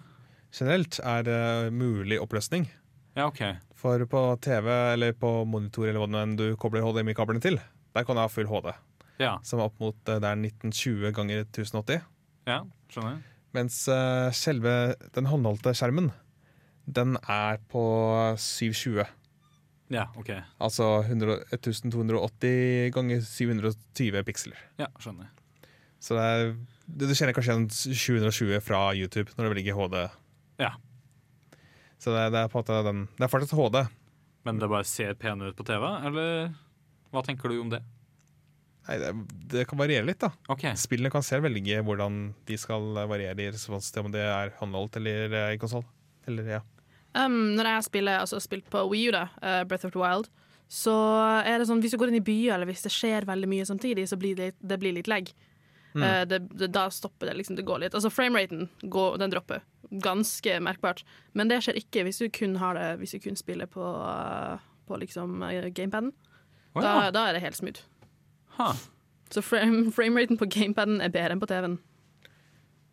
generelt 0.54 0.98
er 1.04 1.28
uh, 1.28 1.70
mulig 1.74 2.18
oppløsning. 2.20 2.68
Ja, 3.16 3.28
OK. 3.28 3.42
For 3.78 4.02
på 4.10 4.20
TV 4.42 4.68
eller 4.94 5.14
på 5.14 5.30
monitor 5.46 5.86
eller 5.86 6.02
hva 6.02 6.10
det 6.10 6.22
enn 6.24 6.36
du 6.38 6.46
kobler 6.58 6.82
HDMI-kablene 6.82 7.42
til, 7.42 7.60
der 7.94 8.06
kan 8.06 8.18
du 8.18 8.22
ha 8.24 8.30
full 8.30 8.48
HD. 8.50 8.72
Ja. 9.22 9.36
Som 9.46 9.60
er 9.60 9.68
opp 9.68 9.78
mot 9.82 9.98
eh, 10.10 10.18
det 10.22 10.30
er 10.30 10.40
1920 10.40 11.12
ganger 11.14 11.44
1080. 11.44 12.02
Ja, 12.48 12.62
skjønner 12.90 13.16
jeg. 13.16 13.22
Mens 13.56 13.78
eh, 13.90 14.30
selve 14.36 14.74
den 15.14 15.28
håndholdte 15.30 15.74
skjermen, 15.78 16.10
den 16.88 17.16
er 17.22 17.62
på 17.70 17.84
720. 18.40 19.06
Ja, 19.92 20.08
OK. 20.20 20.30
Altså 20.60 20.88
100, 21.06 21.38
1280 21.56 22.90
ganger 22.94 23.22
720 23.24 24.24
piksler. 24.28 24.60
Ja, 24.80 24.90
skjønner. 25.00 25.30
jeg. 25.30 25.70
Så 26.02 26.14
det 26.14 26.26
er, 26.26 26.52
du 26.86 27.06
du 27.08 27.14
kjenner 27.14 27.34
kanskje 27.36 27.54
igjen 27.54 27.70
720 27.72 28.60
fra 28.64 28.82
YouTube 28.94 29.32
når 29.38 29.50
det 29.50 29.62
ligger 29.62 29.78
HD. 29.78 29.96
Ja. 30.62 30.74
Så 31.98 32.14
det, 32.14 32.28
det 32.34 32.44
er 32.44 32.50
på 32.50 32.60
en 32.60 32.62
måte 32.62 32.80
den 32.86 33.04
Det 33.16 33.26
er 33.26 33.30
fortsatt 33.32 33.58
HD. 33.58 33.78
Men 34.46 34.60
det 34.62 34.70
bare 34.70 34.86
ser 34.86 35.16
penere 35.18 35.52
ut 35.52 35.58
på 35.58 35.66
TV, 35.66 35.84
eller 36.08 36.52
hva 37.12 37.22
tenker 37.26 37.50
du 37.50 37.58
om 37.60 37.70
det? 37.72 37.82
Nei, 38.88 38.96
det, 39.02 39.10
det 39.52 39.66
kan 39.68 39.80
variere 39.80 40.06
litt, 40.08 40.20
da. 40.22 40.30
Okay. 40.48 40.72
Spillene 40.80 41.12
kan 41.12 41.24
selv 41.26 41.44
velge 41.44 41.82
hvordan 41.84 42.32
de 42.48 42.56
skal 42.60 42.86
variere 43.10 43.44
i 43.44 43.50
respons 43.52 43.90
til 43.92 44.06
om 44.06 44.12
det 44.14 44.22
er 44.24 44.54
håndholdt 44.60 44.96
eller 45.00 45.34
eh, 45.36 45.54
i 45.56 45.60
konsoll. 45.60 45.84
Eller, 46.28 46.48
ja. 46.56 46.62
Um, 47.12 47.56
når 47.58 47.68
jeg 47.74 47.88
spiller, 47.88 48.22
altså 48.22 48.40
spilt 48.40 48.68
på 48.72 48.84
Wii 48.88 49.10
U, 49.10 49.12
da, 49.16 49.26
eh, 49.42 49.60
Breath 49.68 49.88
of 49.88 49.92
the 49.92 50.00
Wild, 50.00 50.30
så 50.68 50.94
er 51.48 51.60
det 51.60 51.68
sånn 51.68 51.80
hvis 51.80 51.96
du 51.96 52.00
går 52.00 52.12
inn 52.12 52.20
i 52.20 52.24
byer, 52.24 52.54
eller 52.56 52.68
hvis 52.68 52.84
det 52.84 52.92
skjer 52.92 53.28
veldig 53.28 53.48
mye 53.48 53.68
samtidig, 53.68 54.04
så 54.08 54.18
blir 54.20 54.36
det, 54.36 54.50
det 54.60 54.80
blir 54.80 54.96
litt 54.96 55.08
legg. 55.08 55.32
Mm. 55.94 56.02
Uh, 56.04 56.22
det, 56.28 56.38
det, 56.52 56.68
da 56.74 56.88
stopper 56.92 57.30
det, 57.30 57.36
liksom. 57.40 57.56
Det 57.56 57.64
går 57.66 57.84
litt. 57.84 57.94
Altså 57.96 58.10
frameraten 58.12 58.68
den 58.82 59.30
dropper. 59.32 59.62
Ganske 60.04 60.58
merkbart. 60.60 61.04
Men 61.32 61.48
det 61.48 61.62
skjer 61.64 61.78
ikke 61.80 62.04
hvis 62.06 62.20
du 62.20 62.28
kun 62.28 62.58
har 62.60 62.76
det 62.76 62.98
Hvis 63.00 63.14
du 63.16 63.22
kun 63.24 63.38
spiller 63.40 63.66
på, 63.70 63.80
uh, 63.82 64.60
på 64.88 64.98
liksom 65.00 65.42
eh, 65.48 65.70
gamepaden. 65.72 66.12
Oh, 66.74 66.82
da, 66.82 66.94
ja. 67.06 67.10
da 67.14 67.26
er 67.28 67.38
det 67.38 67.42
helt 67.46 67.56
smooth. 67.56 67.80
Huh. 68.58 68.76
Så 69.30 69.42
frame, 69.42 69.90
frameraten 69.92 70.38
på 70.40 70.48
gamepaden 70.48 71.00
er 71.04 71.12
bedre 71.12 71.36
enn 71.36 71.42
på 71.42 71.48
TV-en. 71.50 71.78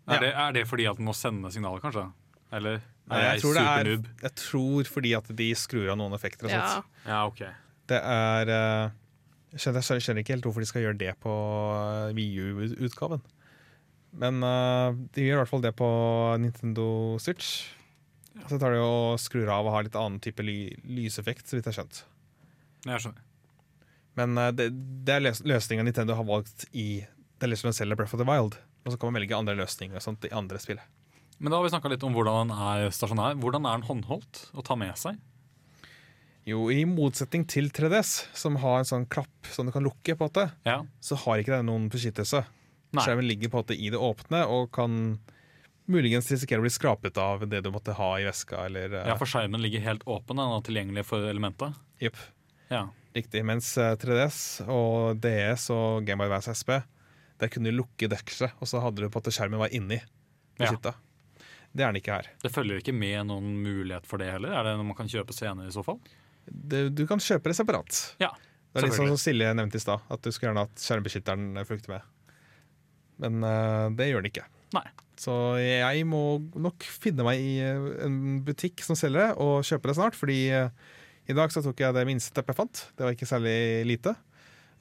Er, 0.05 0.21
det, 0.21 0.33
er 0.37 0.51
det 0.53 0.67
fordi 0.69 0.85
at 0.85 0.99
den 0.99 1.07
må 1.07 1.15
sende 1.17 1.49
signaler, 1.53 1.81
kanskje? 1.81 2.05
Eller 2.53 2.81
Nei, 3.09 3.17
er 3.17 3.23
jeg, 3.23 3.31
jeg 3.31 3.41
tror 3.41 3.55
det 3.55 3.61
er, 3.61 3.77
supernoob? 3.77 4.09
jeg 4.21 4.35
tror 4.41 4.89
fordi 4.95 5.13
at 5.17 5.31
de 5.39 5.47
skrur 5.57 5.87
av 5.93 5.97
noen 5.99 6.13
effekter 6.17 6.47
og 6.47 6.53
Ja. 6.53 6.65
sånt. 6.75 6.99
Ja, 7.05 7.23
OK. 7.27 7.41
Det 7.89 7.99
er 8.01 8.51
eh, 8.55 8.93
jeg 9.55 9.63
skjønner, 9.63 9.85
jeg 9.87 10.03
skjønner 10.03 10.23
ikke 10.25 10.33
helt 10.35 10.45
hvorfor 10.49 10.63
de 10.63 10.67
skal 10.67 10.83
gjøre 10.83 10.99
det 10.99 11.13
på 11.23 11.33
VU-utgaven. 12.17 13.21
Men 14.19 14.43
uh, 14.43 14.91
de 15.15 15.23
gjør 15.23 15.37
i 15.37 15.41
hvert 15.41 15.51
fall 15.51 15.63
det 15.63 15.71
på 15.79 15.87
Nintendo 16.43 16.87
Switch. 17.23 17.69
Så 18.49 18.59
tar 18.59 18.75
de 18.75 18.81
og 18.83 19.15
skrur 19.23 19.47
av 19.51 19.63
og 19.63 19.71
har 19.71 19.85
litt 19.87 19.95
annen 19.95 20.19
type 20.23 20.43
ly 20.43 20.73
lyseffekt, 20.83 21.47
så 21.47 21.55
vidt 21.55 21.69
jeg 21.69 21.71
har 21.71 21.77
skjønt. 21.79 22.01
Jeg 22.89 23.03
skjønner. 23.05 23.23
Men 24.19 24.35
uh, 24.39 24.49
det, 24.55 24.69
det 25.07 25.15
er 25.15 25.23
løs 25.23 25.39
løsninga 25.47 25.87
Nintendo 25.87 26.17
har 26.19 26.27
valgt 26.27 26.67
i 26.71 27.05
Det 27.05 27.47
er 27.47 27.51
liksom 27.51 27.71
en 27.71 27.77
Zelda 27.77 27.95
Breath 27.99 28.15
of 28.15 28.19
the 28.19 28.27
Wild. 28.27 28.59
Og 28.83 28.91
så 28.91 28.99
kan 28.99 29.09
man 29.09 29.21
velge 29.21 29.39
andre 29.39 29.55
løsninger 29.57 30.03
sånt 30.03 30.27
i 30.27 30.33
andre 30.35 30.59
spill. 30.59 30.83
Men 31.39 31.51
da 31.51 31.57
har 31.57 31.65
vi 31.65 31.71
snakka 31.71 31.91
litt 31.91 32.03
om 32.07 32.15
hvordan 32.15 32.51
den 32.51 32.59
er 32.67 32.91
stasjonær. 32.95 33.39
Hvordan 33.39 33.65
er 33.67 33.79
den 33.79 33.87
håndholdt 33.87 34.49
å 34.55 34.63
ta 34.67 34.75
med 34.79 34.99
seg? 34.99 35.15
Jo, 36.45 36.67
i 36.69 36.83
motsetning 36.85 37.47
til 37.49 37.71
3DS, 37.73 38.27
som 38.37 38.59
har 38.61 38.79
en 38.83 38.85
sånn 38.85 39.07
klapp 39.09 39.47
som 39.49 39.65
du 39.65 39.71
kan 39.73 39.83
lukke, 39.85 40.13
på 40.13 40.27
en 40.27 40.29
måte, 40.29 40.51
Ja. 40.65 40.83
så 41.01 41.17
har 41.17 41.39
ikke 41.41 41.57
den 41.57 41.65
noen 41.65 41.89
beskyttelse. 41.89 42.43
Skjermen 42.95 43.27
ligger 43.27 43.49
på 43.49 43.57
en 43.57 43.63
måte 43.65 43.75
i 43.77 43.89
det 43.89 43.97
åpne 43.99 44.45
og 44.47 44.71
kan 44.71 45.19
muligens 45.87 46.29
risikere 46.31 46.59
å 46.61 46.65
bli 46.65 46.69
skrapet 46.69 47.17
av 47.17 47.43
det 47.49 47.61
du 47.63 47.71
måtte 47.71 47.93
ha 47.97 48.11
i 48.19 48.23
veska. 48.23 48.65
Eller, 48.65 48.93
eh, 48.93 49.07
Ja, 49.07 49.15
for 49.17 49.25
skjermen 49.25 49.59
ligger 49.61 49.81
helt 49.81 50.03
åpen. 50.05 50.37
Er 50.39 50.61
tilgjengelig 50.61 51.03
for 51.05 51.17
elementet. 51.27 51.75
Jepp. 51.99 52.15
Ja. 52.69 52.89
Riktig. 53.13 53.43
Mens 53.43 53.77
eh, 53.77 53.95
3DS 53.95 54.61
og 54.67 55.19
DS 55.21 55.69
og 55.71 56.05
Game 56.05 56.17
Boy 56.19 56.25
Advance 56.27 56.51
SP, 56.55 56.83
der 57.39 57.47
kunne 57.49 57.71
du 57.71 57.77
lukke 57.81 58.07
dekselet, 58.07 58.53
og 58.61 58.67
så 58.67 58.81
hadde 58.81 59.01
du 59.01 59.09
på 59.09 59.17
at 59.17 59.33
skjermen 59.33 59.59
var 59.59 59.69
inni. 59.69 59.99
Ja. 60.59 60.71
Det 61.75 61.83
er 61.83 61.91
den 61.91 62.01
ikke 62.01 62.13
her. 62.15 62.27
Det 62.41 62.51
følger 62.53 62.79
ikke 62.79 62.93
med 62.95 63.27
noen 63.27 63.57
mulighet 63.61 64.05
for 64.05 64.17
det 64.17 64.31
heller? 64.31 64.53
Er 64.55 64.63
det 64.63 64.77
noe 64.77 64.85
man 64.85 64.95
kan 64.95 65.07
kjøpe 65.07 65.33
senere 65.35 65.67
i 65.67 65.71
så 65.75 65.83
fall? 65.83 65.99
Det, 66.45 66.89
du 66.95 67.05
kan 67.09 67.21
kjøpe 67.21 67.51
det 67.51 67.57
separat. 67.57 68.01
Ja. 68.21 68.33
Det 68.75 68.81
er 68.81 68.89
litt 68.89 68.97
sånn 68.97 69.13
som 69.13 69.21
Silje 69.21 69.53
nevnte 69.55 69.79
i 69.79 69.83
stad, 69.83 70.03
at 70.11 70.21
du 70.21 70.33
skulle 70.33 70.51
gjerne 70.51 70.65
at 70.67 70.83
skjermbeskytteren 70.83 71.63
fulgte 71.67 71.93
med. 71.93 72.11
Men 73.23 73.39
uh, 73.45 73.87
det 73.95 74.09
gjør 74.09 74.25
den 74.25 74.33
ikke. 74.33 74.43
Nei. 74.75 74.83
Så 75.15 75.33
jeg 75.61 76.03
må 76.09 76.21
nok 76.59 76.83
finne 76.83 77.23
meg 77.23 77.39
i 77.39 77.53
eh, 77.63 77.85
en 78.03 78.41
butikk 78.43 78.83
som 78.83 78.97
selger 78.99 79.29
det, 79.29 79.29
og 79.39 79.63
kjøpe 79.63 79.87
det 79.87 79.95
snart. 79.95 80.17
Fordi 80.19 80.39
uh, 80.51 80.91
i 81.31 81.37
dag 81.37 81.53
så 81.55 81.63
tok 81.63 81.79
jeg 81.85 81.95
det 81.95 82.03
minste 82.09 82.35
teppet 82.35 82.51
jeg 82.51 82.59
fant. 82.59 82.83
Det 82.97 83.07
var 83.07 83.15
ikke 83.15 83.29
særlig 83.29 83.57
lite. 83.87 84.15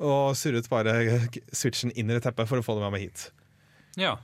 Og 0.02 0.34
surret 0.38 0.66
bare 0.72 0.96
switchen 1.60 1.94
inn 1.94 2.10
i 2.10 2.18
teppet 2.18 2.50
for 2.50 2.58
å 2.58 2.66
få 2.66 2.74
det 2.74 2.86
med 2.88 2.96
meg 2.96 3.06
hit. 3.06 3.28
Ja. 4.00 4.16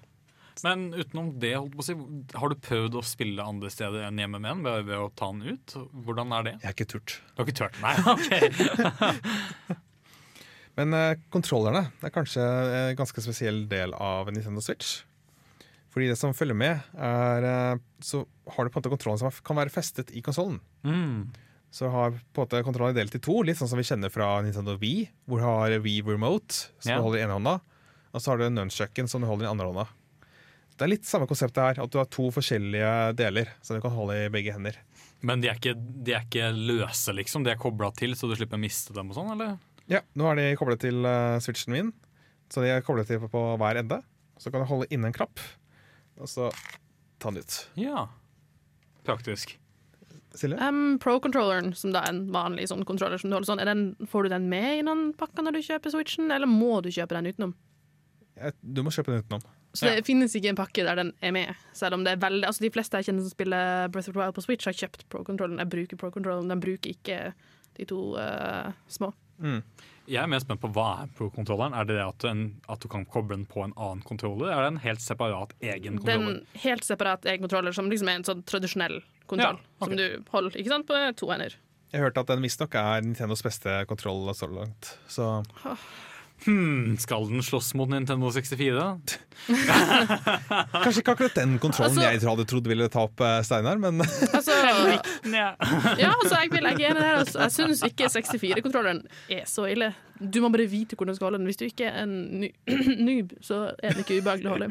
Men 0.66 0.88
utenom 0.94 1.30
det, 1.40 1.54
holdt 1.56 1.76
på 1.76 1.84
å 1.84 1.86
si, 1.86 1.94
har 2.36 2.52
du 2.52 2.56
prøvd 2.60 2.98
å 3.00 3.04
spille 3.06 3.44
andre 3.44 3.70
steder 3.72 4.06
enn 4.08 4.18
hjemme 4.20 4.40
med 4.40 4.50
den? 4.50 4.64
Ved, 4.66 4.88
ved 4.88 5.04
å 5.04 5.10
ta 5.16 5.30
den 5.32 5.56
ut? 5.56 5.76
Hvordan 6.06 6.34
er 6.36 6.48
det? 6.48 6.56
Jeg 6.58 6.68
har 6.68 6.76
ikke 6.76 6.90
turt. 6.94 7.16
Du 7.32 7.42
har 7.42 7.48
ikke 7.48 7.60
turt? 7.62 7.78
Nei, 7.84 7.94
ok. 8.14 9.78
Men 10.80 10.96
eh, 10.96 11.20
kontrollerne 11.32 11.86
er 12.00 12.14
kanskje 12.14 12.42
en 12.44 12.98
ganske 12.98 13.24
spesiell 13.24 13.64
del 13.70 13.94
av 13.96 14.30
Nintendo 14.32 14.62
Switch. 14.64 15.00
Fordi 15.90 16.06
det 16.12 16.18
som 16.20 16.34
følger 16.36 16.56
med, 16.56 16.90
er 16.94 17.46
eh, 17.46 17.76
Så 18.04 18.24
har 18.54 18.64
du 18.64 18.70
på 18.70 18.78
en 18.78 18.82
måte 18.82 18.92
kontrollen 18.94 19.20
som 19.22 19.44
kan 19.44 19.58
være 19.58 19.74
festet 19.74 20.12
i 20.14 20.22
konsollen. 20.24 20.60
Mm. 20.86 21.30
Så 21.74 21.90
har 21.90 22.14
på 22.14 22.42
en 22.42 22.46
måte 22.46 22.62
kontrollen 22.66 22.96
delt 22.96 23.14
i 23.14 23.22
to, 23.22 23.40
litt 23.46 23.58
sånn 23.58 23.70
som 23.70 23.78
vi 23.78 23.86
kjenner 23.86 24.10
fra 24.10 24.40
Nintendo 24.42 24.74
Wii, 24.80 25.08
hvor 25.26 25.42
du 25.42 25.46
har 25.46 25.76
Wii 25.84 26.02
Remote, 26.06 26.70
som 26.82 26.90
yeah. 26.90 26.98
du 26.98 27.06
holder 27.06 27.20
i 27.20 27.24
ene 27.26 27.36
hånda, 27.36 27.58
og 28.10 28.22
så 28.22 28.32
har 28.32 28.40
du 28.40 28.48
nunchucken 28.50 29.10
som 29.10 29.22
du 29.22 29.28
holder 29.30 29.46
i 29.46 29.50
andre 29.52 29.68
hånda. 29.70 29.84
Det 30.80 30.86
er 30.86 30.92
litt 30.94 31.04
samme 31.04 31.26
konseptet 31.28 31.60
her, 31.60 31.78
at 31.84 31.92
du 31.92 31.98
har 32.00 32.06
to 32.08 32.30
forskjellige 32.32 32.90
deler 33.18 33.50
som 33.60 33.76
du 33.76 33.82
kan 33.84 33.92
holde 33.92 34.14
i 34.16 34.30
begge 34.32 34.54
hender. 34.56 34.78
Men 35.20 35.42
de 35.42 35.50
er, 35.52 35.58
ikke, 35.60 35.74
de 35.76 36.14
er 36.16 36.22
ikke 36.24 36.46
løse, 36.56 37.12
liksom? 37.12 37.44
De 37.44 37.52
er 37.52 37.58
kobla 37.60 37.90
til, 37.92 38.14
så 38.16 38.30
du 38.30 38.32
slipper 38.38 38.56
å 38.56 38.62
miste 38.62 38.94
dem 38.96 39.10
og 39.12 39.18
sånn, 39.18 39.34
eller? 39.34 39.58
Ja, 39.92 40.00
nå 40.16 40.30
er 40.30 40.38
de 40.40 40.46
koblet 40.56 40.80
til 40.80 41.04
uh, 41.04 41.36
switchen 41.44 41.74
min, 41.76 41.90
så 42.48 42.64
de 42.64 42.70
er 42.72 42.80
koblet 42.86 43.10
til 43.12 43.20
på, 43.20 43.28
på 43.28 43.42
hver 43.60 43.82
ende. 43.82 44.00
Så 44.40 44.48
kan 44.48 44.64
du 44.64 44.70
holde 44.70 44.88
inne 44.88 45.10
en 45.10 45.16
knapp, 45.18 45.42
og 46.16 46.32
så 46.32 46.48
ta 47.20 47.28
den 47.28 47.44
ut. 47.44 47.58
Ja. 47.76 48.06
Praktisk. 49.04 49.58
Silje? 50.32 50.56
Um, 50.64 50.96
Pro-controlleren, 51.02 51.74
som 51.76 51.92
da 51.92 52.06
er 52.06 52.14
en 52.14 52.24
vanlig 52.32 52.68
sånn 52.72 52.86
controller 52.88 53.20
som 53.20 53.28
du 53.28 53.36
holder 53.36 53.50
sånn, 53.52 53.60
er 53.60 53.68
den, 53.68 53.84
får 54.08 54.30
du 54.30 54.32
den 54.38 54.48
med 54.48 54.78
i 54.78 54.84
noen 54.86 55.10
pakker 55.20 55.44
når 55.44 55.58
du 55.58 55.62
kjøper 55.68 55.92
Switchen, 55.92 56.32
eller 56.32 56.48
må 56.48 56.78
du 56.80 56.88
kjøpe 56.94 57.18
den 57.18 57.28
utenom? 57.34 57.52
Jeg- 58.40 58.56
Du 58.62 58.80
må 58.86 58.94
kjøpe 58.94 59.12
den 59.12 59.20
utenom. 59.26 59.44
Så 59.72 59.86
det 59.86 60.02
finnes 60.06 60.34
ikke 60.34 60.50
en 60.50 60.58
pakke 60.58 60.82
der 60.86 60.98
den 60.98 61.12
er 61.22 61.34
med. 61.34 61.54
Selv 61.76 61.94
om 61.94 62.02
det 62.06 62.16
er 62.16 62.22
veldig, 62.22 62.42
altså 62.48 62.64
De 62.64 62.72
fleste 62.74 62.98
jeg 62.98 63.10
kjenner 63.10 63.22
som 63.22 63.34
spiller 63.34 63.86
Breath 63.94 64.10
of 64.10 64.16
the 64.16 64.20
Wild 64.20 64.34
på 64.34 64.42
Switch, 64.42 64.66
har 64.66 64.74
kjøpt 64.74 65.06
Pro-kontrollen 65.12 65.62
Jeg 65.62 65.70
bruker 65.70 66.00
Pro-kontrollen, 66.00 66.50
den 66.50 66.62
bruker 66.62 66.90
ikke 66.90 67.20
de 67.78 67.86
to 67.86 68.00
uh, 68.18 68.72
små. 68.90 69.12
Jeg 70.10 70.18
er 70.24 70.28
mer 70.28 70.42
spent 70.42 70.60
på 70.60 70.68
hva 70.74 70.88
er 71.04 71.10
pro-kontrolleren. 71.16 71.74
Er 71.76 71.86
det 71.86 71.96
det 71.96 72.02
at 72.02 72.18
du, 72.20 72.26
en, 72.28 72.42
at 72.72 72.82
du 72.82 72.88
kan 72.92 73.06
koble 73.08 73.36
den 73.36 73.46
på 73.48 73.62
en 73.64 73.72
annen 73.76 74.02
kontroller? 74.06 74.50
Er 74.50 74.64
det 74.64 74.72
en 74.74 74.82
helt 74.82 75.04
separat 75.04 75.54
egen 75.62 75.96
er 75.96 76.02
kontroller? 76.02 76.40
en 76.42 76.62
helt 76.64 76.86
separat 76.86 77.28
egen 77.30 77.46
kontroller 77.46 77.76
som 77.76 77.88
liksom 77.92 78.10
er 78.10 78.20
en 78.20 78.26
sånn 78.26 78.42
tradisjonell 78.50 78.98
kontroll. 79.30 79.60
Ja, 79.62 79.72
okay. 79.78 79.86
Som 79.86 79.96
du 80.00 80.32
holder 80.34 80.58
ikke 80.60 80.74
sant, 80.74 80.88
på 80.90 81.00
to 81.20 81.30
hender. 81.30 81.56
Jeg 81.90 82.04
hørte 82.04 82.22
at 82.22 82.30
den 82.30 82.44
visstnok 82.44 82.74
er 82.78 83.06
Nintendos 83.06 83.42
beste 83.46 83.80
kontroll 83.90 84.28
så 84.38 84.50
langt. 84.50 84.92
Så 85.10 85.30
Hmm, 86.46 86.94
skal 86.96 87.26
den 87.28 87.42
slåss 87.44 87.74
mot 87.76 87.90
Nintendo 87.92 88.30
64? 88.32 88.84
kanskje 90.84 91.02
ikke 91.02 91.12
akkurat 91.14 91.34
den 91.36 91.58
kontrollen 91.60 91.90
Altså- 91.98 92.06
jeg 92.06 92.22
hadde 92.24 92.46
trodd 92.48 92.68
ville 92.70 92.86
ta 92.92 93.02
opp 93.08 93.20
eh, 93.24 93.40
Steinar, 93.46 93.80
men 93.82 94.00
Altså, 94.00 94.54
ja, 95.36 95.50
altså, 96.14 96.36
jeg 96.40 96.52
vil 96.54 96.64
legge 96.64 96.84
igjen 96.84 96.96
enig 96.96 97.04
der. 97.04 97.18
Altså, 97.24 97.42
jeg 97.44 97.54
syns 97.56 97.82
ikke 97.90 98.08
64-kontrolleren 98.12 99.02
er 99.36 99.44
så 99.50 99.66
ille. 99.70 99.90
Du 100.20 100.40
må 100.44 100.50
bare 100.52 100.68
vite 100.70 100.96
hvordan 100.96 101.14
du 101.14 101.18
skal 101.20 101.30
holde 101.30 101.40
den. 101.42 101.50
Hvis 101.50 101.60
du 101.60 101.66
ikke 101.68 101.90
er 101.90 102.02
en 102.04 102.16
ny- 102.44 102.54
noob, 103.08 103.36
så 103.44 103.60
er 103.76 103.94
den 103.96 104.04
ikke 104.04 104.20
ubehagelig 104.20 104.50
å 104.50 104.56
holde. 104.56 104.70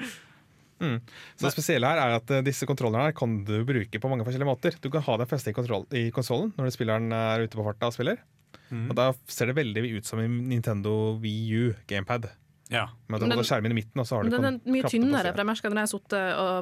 mm. 0.82 0.97
Så 1.38 1.47
det 1.47 1.53
spesielle 1.55 1.89
her 1.93 2.01
er 2.05 2.17
at 2.17 2.34
eh, 2.38 2.43
disse 2.49 2.65
kontrollene 2.70 3.09
her 3.09 3.15
kan 3.17 3.39
du 3.47 3.55
bruke 3.67 4.01
på 4.01 4.11
mange 4.11 4.26
forskjellige 4.28 4.49
måter. 4.49 4.78
Du 4.82 4.89
kan 4.93 5.05
ha 5.05 5.17
den 5.22 5.30
festet 5.30 5.53
i, 5.53 5.57
kontroll- 5.57 5.88
i 5.93 6.07
konsollen 6.15 6.53
når 6.57 6.74
spilleren 6.76 7.11
er 7.13 7.45
ute 7.45 7.57
på 7.61 7.65
farta 7.70 7.89
og 7.91 7.97
spiller. 7.97 8.22
Og 8.69 8.93
da 8.97 9.11
ser 9.27 9.49
det 9.49 9.55
veldig 9.57 9.83
ut 9.97 10.05
som 10.05 10.19
en 10.21 10.35
Nintendo 10.49 11.17
Wii 11.21 11.57
U 11.57 11.73
gamepad. 11.89 12.29
Ja. 12.69 12.85
Du 12.85 13.15
Men 13.15 13.29
den- 13.29 13.39
skjermen 13.43 13.71
i 13.71 13.77
midten, 13.81 13.99
og 13.99 14.05
så 14.05 14.15
har 14.17 14.23
du 14.23 14.29
Men 14.29 14.41
den 14.41 14.61
er 14.61 14.71
mye 14.71 14.89
tynnere, 14.89 15.31
for 15.31 15.41
jeg 15.41 15.45
merker 15.49 15.69
når 15.69 15.81
jeg 15.81 15.87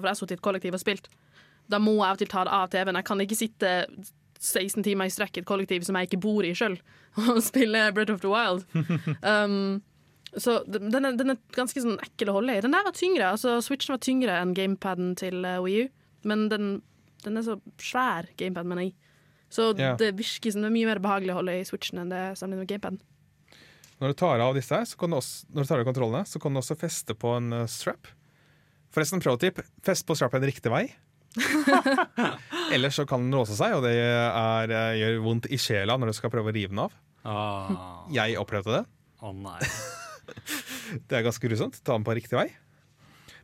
har 0.08 0.16
sittet 0.16 0.32
i 0.32 0.38
et 0.38 0.42
kollektiv 0.42 0.74
og 0.74 0.80
spilt, 0.80 1.10
da 1.70 1.80
må 1.80 1.98
jeg 1.98 2.08
av 2.08 2.16
og 2.16 2.18
til 2.18 2.28
ta 2.32 2.44
det 2.48 2.54
av 2.54 2.70
TV-en. 2.70 2.96
Jeg 2.96 3.06
kan 3.06 3.20
ikke 3.20 3.36
sitte 3.36 3.74
16 4.40 4.84
timer 4.84 5.06
i 5.06 5.10
strekk 5.12 5.38
i 5.38 5.40
et 5.42 5.46
kollektiv 5.50 5.84
som 5.84 5.96
jeg 5.96 6.08
ikke 6.08 6.22
bor 6.22 6.46
i 6.46 6.54
sjøl, 6.56 6.78
og 7.28 7.42
spille 7.44 7.92
Breath 7.94 8.14
of 8.14 8.22
the 8.22 8.30
Wild. 8.32 8.64
Um, 9.24 9.82
så 10.38 10.60
den 10.68 10.92
den 10.92 11.06
er, 11.06 11.16
den 11.18 11.30
er 11.34 11.38
ganske 11.56 11.82
sånn 11.82 12.00
ekkel 12.04 12.30
å 12.30 12.38
holde 12.40 12.56
i. 12.56 12.62
Den 12.62 12.72
der 12.76 12.84
var 12.86 12.94
tyngre. 12.96 13.32
altså 13.32 13.58
Switchen 13.64 13.96
var 13.96 14.04
tyngre 14.04 14.40
enn 14.42 14.54
gamepaden 14.54 15.16
til 15.18 15.44
uh, 15.44 15.60
Wii 15.64 15.86
U, 15.88 15.90
men 16.24 16.48
den, 16.50 16.82
den 17.24 17.38
er 17.38 17.42
så 17.48 17.60
svær, 17.82 18.28
gamepad, 18.38 18.66
mener 18.66 18.88
jeg. 18.90 18.96
Så 19.50 19.72
Ja. 19.80 19.96
det 19.96 20.16
virker 20.18 20.52
som 20.52 20.62
det 20.62 20.68
er 20.68 20.76
mye 20.76 20.90
mer 20.90 21.00
behagelig 21.00 21.32
å 21.32 21.40
holde 21.40 21.56
i 21.60 21.64
Switchen 21.64 22.00
enn 22.02 22.10
det 22.12 22.24
sammenlignet 22.38 22.68
med 22.68 22.72
gamepaden. 22.74 23.00
Når 24.00 24.08
du 24.14 24.14
tar 24.14 24.40
av 24.44 24.54
disse 24.54 24.76
her, 24.76 24.86
så 24.86 24.98
kan 24.98 25.10
du 25.10 25.18
også, 25.18 25.46
når 25.54 25.64
du 25.64 25.68
tar 25.68 25.80
av 25.80 25.86
kontrollene, 25.88 26.26
så 26.28 26.40
kan 26.42 26.54
du 26.54 26.60
også 26.60 26.78
feste 26.78 27.16
på 27.18 27.32
en 27.38 27.52
eh, 27.54 27.66
strap. 27.66 28.08
Forresten, 28.94 29.20
pro-tip, 29.24 29.60
fest 29.84 30.06
på 30.06 30.16
strappen 30.16 30.44
riktig 30.46 30.70
vei. 30.72 30.84
Ellers 32.74 32.96
så 32.96 33.06
kan 33.08 33.24
den 33.26 33.32
låse 33.34 33.56
seg, 33.58 33.74
og 33.78 33.84
det 33.88 33.96
er, 33.98 34.70
eh, 34.74 35.00
gjør 35.02 35.18
vondt 35.26 35.50
i 35.54 35.58
sjela 35.62 35.98
når 35.98 36.12
du 36.12 36.18
skal 36.18 36.32
prøve 36.34 36.52
å 36.52 36.56
rive 36.56 36.70
den 36.74 36.84
av. 36.86 36.94
Ah. 37.28 38.06
Jeg 38.14 38.38
opplevde 38.40 38.80
det. 38.80 38.86
Å 39.22 39.34
nei. 39.36 39.60
Det 41.08 41.18
er 41.18 41.24
ganske 41.26 41.44
grusomt. 41.50 41.80
Ta 41.84 41.96
den 41.98 42.04
på 42.08 42.14
riktig 42.16 42.36
vei. 42.38 42.48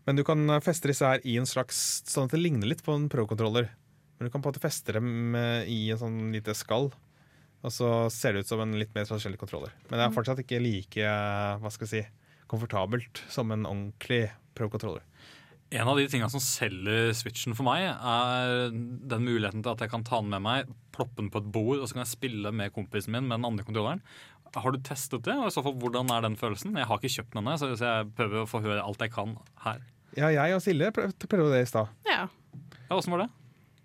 Men 0.07 0.15
du 0.19 0.23
kan 0.27 0.41
eh, 0.49 0.59
feste 0.63 0.87
disse 0.91 1.07
her 1.07 1.23
i 1.27 1.37
en 1.39 1.47
slags 1.47 2.03
Sånn 2.07 2.27
at 2.27 2.35
det 2.35 2.39
ligner 2.39 2.67
litt 2.69 2.83
på 2.85 2.93
en 2.95 3.09
pro-kontroller. 3.11 3.69
Men 4.17 4.27
du 4.27 4.31
kan 4.33 4.43
på 4.43 4.49
en 4.49 4.53
måte 4.53 4.63
feste 4.63 4.95
dem 4.95 5.35
eh, 5.39 5.69
i 5.71 5.79
en 5.93 6.01
sånn 6.01 6.19
lite 6.35 6.55
skall. 6.57 6.91
Og 7.63 7.71
så 7.71 7.89
ser 8.11 8.35
det 8.35 8.43
ut 8.43 8.51
som 8.51 8.61
en 8.63 8.75
litt 8.75 8.91
mer 8.95 9.07
tradisjonell 9.07 9.39
kontroller. 9.39 9.71
Men 9.87 9.97
det 9.99 10.05
er 10.05 10.15
fortsatt 10.15 10.43
ikke 10.43 10.61
like 10.63 10.99
eh, 11.07 11.55
hva 11.63 11.71
skal 11.71 11.87
jeg 11.87 11.93
si, 11.93 12.03
komfortabelt 12.51 13.23
som 13.31 13.51
en 13.55 13.65
ordentlig 13.65 14.27
pro-kontroller. 14.57 15.05
En 15.73 15.89
av 15.89 15.97
de 15.97 16.05
tingene 16.05 16.29
som 16.29 16.41
selger 16.43 17.15
Switchen 17.17 17.55
for 17.57 17.65
meg, 17.65 17.87
er 17.87 18.69
den 18.69 19.23
muligheten 19.25 19.63
til 19.65 19.71
at 19.71 19.81
jeg 19.81 19.89
kan 19.89 20.03
ta 20.05 20.19
den 20.21 20.29
med 20.29 20.43
meg, 20.45 20.69
ploppe 20.93 21.17
den 21.17 21.31
på 21.33 21.41
et 21.41 21.47
bord, 21.55 21.79
og 21.79 21.87
så 21.89 21.97
kan 21.97 22.03
jeg 22.03 22.11
spille 22.11 22.51
med 22.53 22.75
kompisen 22.75 23.15
min 23.15 23.25
med 23.25 23.39
den 23.39 23.47
andre 23.49 23.65
kontrolleren. 23.65 24.03
Har 24.53 24.75
du 24.75 24.77
testet 24.85 25.23
det? 25.25 25.33
Og 25.33 25.47
i 25.49 25.55
så 25.55 25.63
fall, 25.65 25.73
hvordan 25.81 26.11
er 26.13 26.27
den 26.27 26.37
følelsen? 26.37 26.75
Jeg 26.77 26.85
har 26.85 26.99
ikke 27.01 27.15
kjøpt 27.15 27.33
den 27.33 27.41
ennå, 27.41 27.55
så 27.57 27.71
så 27.73 27.89
jeg 27.89 28.11
prøver 28.19 28.43
å 28.43 28.49
få 28.51 28.61
høre 28.61 28.83
alt 28.83 29.01
jeg 29.01 29.15
kan 29.15 29.33
her. 29.63 29.81
Ja, 30.13 30.29
jeg 30.29 30.53
og 30.53 30.61
Silje 30.61 30.91
prøvde 30.93 31.29
prøvde 31.31 31.55
det 31.55 31.63
i 31.65 31.71
stad. 31.71 31.89
Ja. 32.05 32.27
Ja, 32.83 32.99
Åssen 32.99 33.15
var 33.15 33.23
det? 33.23 33.31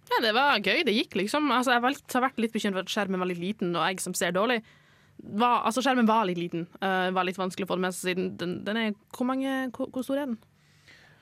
Ja, 0.09 0.20
det 0.24 0.34
var 0.36 0.61
gøy. 0.61 0.82
Det 0.86 0.94
gikk, 0.96 1.16
liksom. 1.20 1.50
Altså, 1.52 1.74
jeg 1.74 1.94
litt, 1.94 2.12
har 2.16 2.24
vært 2.24 2.40
litt 2.40 2.54
bekymret 2.54 2.80
for 2.80 2.88
at 2.88 2.92
skjermen 2.94 3.20
var 3.20 3.28
litt 3.30 3.42
liten, 3.42 3.74
og 3.76 3.84
jeg 3.84 4.02
som 4.04 4.16
ser 4.16 4.36
dårlig 4.36 4.62
var, 5.18 5.64
Altså, 5.66 5.82
skjermen 5.82 6.09
var 6.09 6.28
litt 6.28 6.38
liten. 6.38 6.68
Uh, 6.78 7.11
var 7.14 7.26
litt 7.26 7.40
vanskelig 7.40 7.66
å 7.66 7.72
få 7.72 7.78
det 7.78 7.86
med 7.88 7.96
seg 7.96 8.12
siden 8.12 8.30
den, 8.38 8.54
den 8.66 8.78
er 8.78 8.94
Hvor 9.16 9.26
mange 9.28 9.56
hvor, 9.74 9.90
hvor 9.92 10.06
stor 10.06 10.22
er 10.22 10.30
den? 10.30 10.38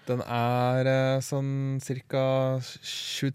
Den 0.06 0.20
er 0.22 0.86
eh, 0.86 1.24
sånn 1.24 1.80
cirka 1.82 2.20
20 2.62 3.32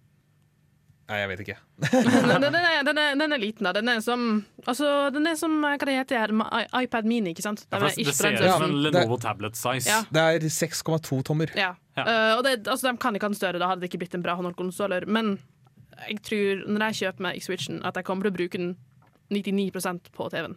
Nei, 1.12 1.18
jeg 1.20 1.30
vet 1.32 1.42
ikke. 1.44 1.56
den, 1.92 2.44
den, 2.46 2.56
er, 2.56 2.84
den, 2.88 3.00
er, 3.02 3.16
den 3.20 3.36
er 3.36 3.40
liten, 3.42 3.68
da. 3.68 3.74
Den 3.76 3.90
er 3.92 4.00
som 4.04 4.46
Altså, 4.64 5.10
den 5.12 5.28
er 5.28 5.36
som 5.36 5.58
Hva 5.60 5.74
det 5.76 5.98
heter 5.98 6.22
her? 6.22 6.34
iPad 6.80 7.10
Mini, 7.10 7.34
ikke 7.36 7.44
sant? 7.44 7.66
Ja, 7.68 7.82
det 7.84 7.92
ser 8.16 8.38
ut 8.38 8.46
som 8.46 8.68
en 8.70 8.78
Lenovo 8.86 9.18
tablet 9.20 9.60
size. 9.60 9.90
Ja. 9.90 10.06
Det 10.08 10.24
er 10.24 10.48
6,2 10.48 11.20
tommer. 11.28 11.52
Ja. 11.58 11.74
Uh, 12.00 12.38
og 12.38 12.46
det, 12.48 12.62
altså, 12.64 12.88
de 12.88 12.96
kan 13.02 13.18
ikke 13.18 13.28
ha 13.28 13.34
den 13.34 13.40
større, 13.42 13.60
da 13.60 13.68
hadde 13.68 13.84
det 13.84 13.92
ikke 13.92 14.06
blitt 14.06 14.16
en 14.16 14.24
bra 14.24 14.38
håndholdskonsoller. 14.40 15.10
Men 15.12 15.36
jeg 16.08 16.22
tror, 16.24 16.64
når 16.72 16.88
jeg 16.90 17.02
kjøper 17.02 17.28
meg 17.28 17.44
Switchen, 17.44 17.82
at 17.86 18.00
jeg 18.00 18.08
kommer 18.08 18.30
til 18.30 18.32
å 18.32 18.38
bruke 18.40 18.62
den 18.62 18.76
99% 19.36 20.14
på 20.16 20.30
TV-en. 20.32 20.56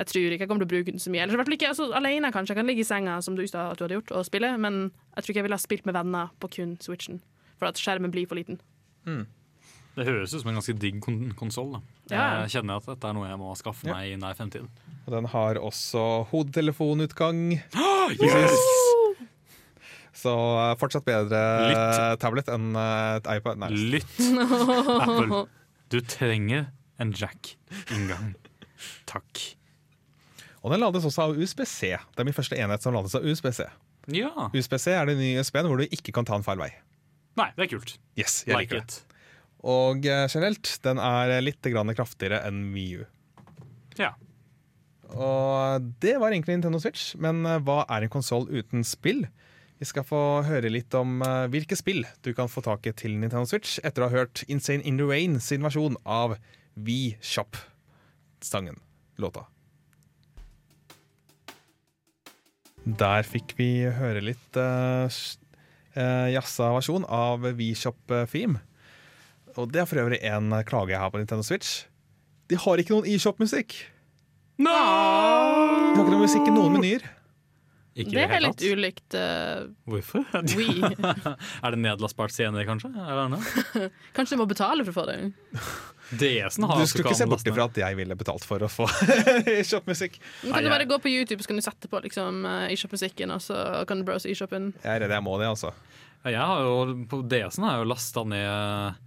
Jeg 0.00 0.06
tror 0.06 0.32
ikke 0.32 0.44
jeg 0.44 0.48
kommer 0.50 0.64
til 0.64 0.68
å 0.68 0.74
bruke 0.74 0.92
den 0.94 1.02
så 1.02 1.12
mye. 1.12 1.22
Eller 1.22 1.36
i 1.36 1.38
hvert 1.38 1.48
fall 1.48 1.58
ikke 1.58 1.70
altså, 1.70 1.86
alene, 1.94 2.32
kanskje. 2.34 2.54
Jeg 2.54 2.60
kan 2.60 2.70
ligge 2.70 2.82
i 2.82 2.88
senga, 2.88 3.18
som 3.22 3.36
du 3.38 3.42
sa 3.46 3.70
at 3.70 3.78
du 3.78 3.84
hadde 3.84 3.98
gjort, 3.98 4.12
og 4.16 4.26
spille, 4.26 4.50
men 4.58 4.82
jeg 4.88 5.22
tror 5.22 5.32
ikke 5.32 5.40
jeg 5.42 5.46
ville 5.46 5.58
ha 5.58 5.64
spilt 5.66 5.88
med 5.88 5.98
venner 5.98 6.34
på 6.40 6.50
kun 6.56 6.76
Switchen. 6.82 7.22
For 7.60 7.68
at 7.68 7.80
skjermen 7.80 8.14
blir 8.14 8.28
for 8.30 8.38
liten. 8.38 8.60
Det 9.96 10.06
høres 10.06 10.32
ut 10.32 10.40
som 10.44 10.50
en 10.52 10.58
ganske 10.60 10.74
digg 10.80 11.00
kon 11.02 11.32
konsoll. 11.36 11.74
Ja. 12.10 12.44
Jeg 12.44 12.52
kjenner 12.54 12.78
at 12.80 12.86
dette 12.88 13.08
er 13.10 13.16
noe 13.16 13.26
jeg 13.28 13.38
må 13.40 13.50
skaffe 13.58 13.88
meg 13.90 14.12
i 14.12 14.18
nær 14.20 14.36
fremtid. 14.38 14.68
Og 15.06 15.10
den 15.16 15.26
har 15.32 15.58
også 15.60 16.04
hodetelefonutgang. 16.32 17.42
Yes! 18.10 18.56
Så 20.20 20.32
eh, 20.34 20.72
fortsatt 20.80 21.04
bedre 21.06 21.38
Lytt. 21.70 22.16
tablet 22.20 22.48
enn 22.50 22.72
eh, 22.74 23.18
et 23.20 23.28
iPad. 23.36 23.60
Nei. 23.62 23.68
Lytt, 23.94 24.16
Apple. 25.04 25.44
Du 25.94 26.00
trenger 26.10 26.66
en 27.00 27.12
jack-inngang. 27.16 28.32
Takk. 29.10 29.44
Og 30.60 30.74
den 30.74 30.82
lades 30.82 31.06
også 31.08 31.28
av 31.28 31.38
USBC. 31.38 31.94
Det 31.94 32.20
er 32.24 32.28
min 32.28 32.36
første 32.36 32.58
enhet 32.58 32.82
som 32.84 32.96
lades 32.96 33.14
av 33.16 33.24
USBC. 33.24 33.62
Ja. 34.12 34.50
USBC 34.52 34.90
er 34.92 35.08
den 35.08 35.20
nye 35.22 35.40
USB-en 35.40 35.70
hvor 35.70 35.80
du 35.80 35.86
ikke 35.88 36.12
kan 36.16 36.26
ta 36.28 36.36
en 36.36 36.44
feil 36.44 36.60
vei. 36.60 36.72
Nei, 37.38 37.50
det 37.56 37.62
er 37.66 37.70
kult. 37.76 37.98
Yes, 38.18 38.42
jeg 38.46 38.56
Like 38.56 38.74
liker 38.74 38.82
it. 38.82 38.92
det. 38.96 39.06
Og 39.70 40.06
eh, 40.08 40.26
generelt, 40.32 40.66
den 40.82 40.98
er 41.04 41.40
litt 41.44 41.62
grann 41.68 41.94
kraftigere 41.94 42.40
enn 42.48 42.72
Wii 42.74 42.96
U. 43.02 43.04
Ja. 44.00 44.14
Og 45.10 45.82
det 46.00 46.14
var 46.22 46.30
egentlig 46.32 46.54
Nintendo 46.56 46.78
Switch, 46.80 47.14
men 47.20 47.44
eh, 47.46 47.58
hva 47.66 47.82
er 47.90 48.02
en 48.06 48.12
konsoll 48.12 48.46
uten 48.50 48.84
spill? 48.86 49.26
Vi 49.80 49.86
skal 49.88 50.04
få 50.04 50.20
høre 50.44 50.68
litt 50.72 50.94
om 50.96 51.22
eh, 51.24 51.46
hvilke 51.52 51.76
spill 51.78 52.04
du 52.24 52.32
kan 52.36 52.48
få 52.52 52.60
tak 52.66 52.86
i 52.88 52.92
til 52.96 53.12
Nintendo 53.18 53.46
Switch 53.48 53.78
etter 53.84 54.02
å 54.04 54.08
ha 54.10 54.16
hørt 54.22 54.42
Insane 54.48 54.84
In 54.88 54.96
The 55.00 55.06
Rain 55.08 55.40
sin 55.40 55.62
versjon 55.64 55.96
av 56.04 56.36
V-Shop-stangen, 56.80 58.76
låta. 59.20 59.44
Der 62.84 63.22
fikk 63.28 63.52
vi 63.58 63.70
høre 63.92 64.20
litt 64.24 64.56
uh, 65.96 66.26
jazza 66.32 66.70
versjon 66.76 67.06
av 67.06 67.46
V-Shop-theme. 67.58 68.60
Og 69.58 69.72
det 69.74 69.82
er 69.82 69.88
for 69.90 70.02
øvrig 70.02 70.20
en 70.26 70.52
klage 70.66 70.94
jeg 70.94 71.02
har 71.02 71.10
på 71.10 71.18
Nintendo 71.18 71.46
Switch. 71.46 71.84
De 72.50 72.58
har 72.58 72.82
ikke 72.82 72.94
noen 72.94 73.08
eShop-musikk. 73.10 73.74
No! 74.60 74.74
De 74.74 75.96
har 75.96 76.04
ikke 76.04 76.12
noe 76.14 76.26
musikk 76.26 76.46
i 76.46 76.54
noen 76.54 76.76
menyer. 76.76 77.06
Ikke 77.98 78.14
Det 78.14 78.24
er 78.24 78.42
litt 78.44 78.62
ulikt 78.62 79.16
uh, 79.18 79.66
Hvorfor? 79.90 80.22
Er 81.64 81.74
det 81.74 81.80
nedlastbart 81.82 82.34
senere, 82.34 82.62
kanskje? 82.68 82.90
Kanskje 84.16 84.36
du 84.36 84.42
må 84.42 84.46
betale 84.50 84.86
for 84.86 84.92
å 84.92 84.98
få 85.00 85.06
det? 85.10 85.16
DS-en 86.20 86.68
har 86.70 86.82
Du 86.82 86.90
skulle 86.90 87.08
ikke 87.08 87.18
se 87.18 87.28
bort 87.30 87.46
ifra 87.46 87.66
at 87.66 87.80
jeg 87.82 87.98
ville 87.98 88.18
betalt 88.18 88.46
for 88.46 88.62
å 88.62 88.70
få 88.70 88.86
eShop-musikk. 89.58 90.18
Kan 90.42 90.66
du 90.66 90.70
bare 90.72 90.86
gå 90.90 90.98
på 91.02 91.10
YouTube 91.10 91.42
så 91.42 91.52
kan 91.52 91.60
du 91.60 91.64
sette 91.66 91.90
på 91.90 92.00
liksom, 92.02 92.42
eShop-musikken, 92.70 93.30
og 93.34 93.42
så 93.44 93.58
kan 93.86 94.02
du 94.02 94.06
browse 94.08 94.30
eShopen? 94.30 94.72
Jeg 94.82 94.90
er 94.90 95.04
redd 95.04 95.14
jeg 95.14 95.26
må 95.26 95.36
det, 95.38 95.50
altså. 95.50 95.70
Jeg 96.20 96.36
har 96.36 96.64
jo, 96.66 96.96
på 97.08 97.22
DS-en 97.30 97.64
har 97.64 97.78
jeg 97.78 97.84
jo 97.84 97.90
lasta 97.94 98.24
ned 98.28 98.98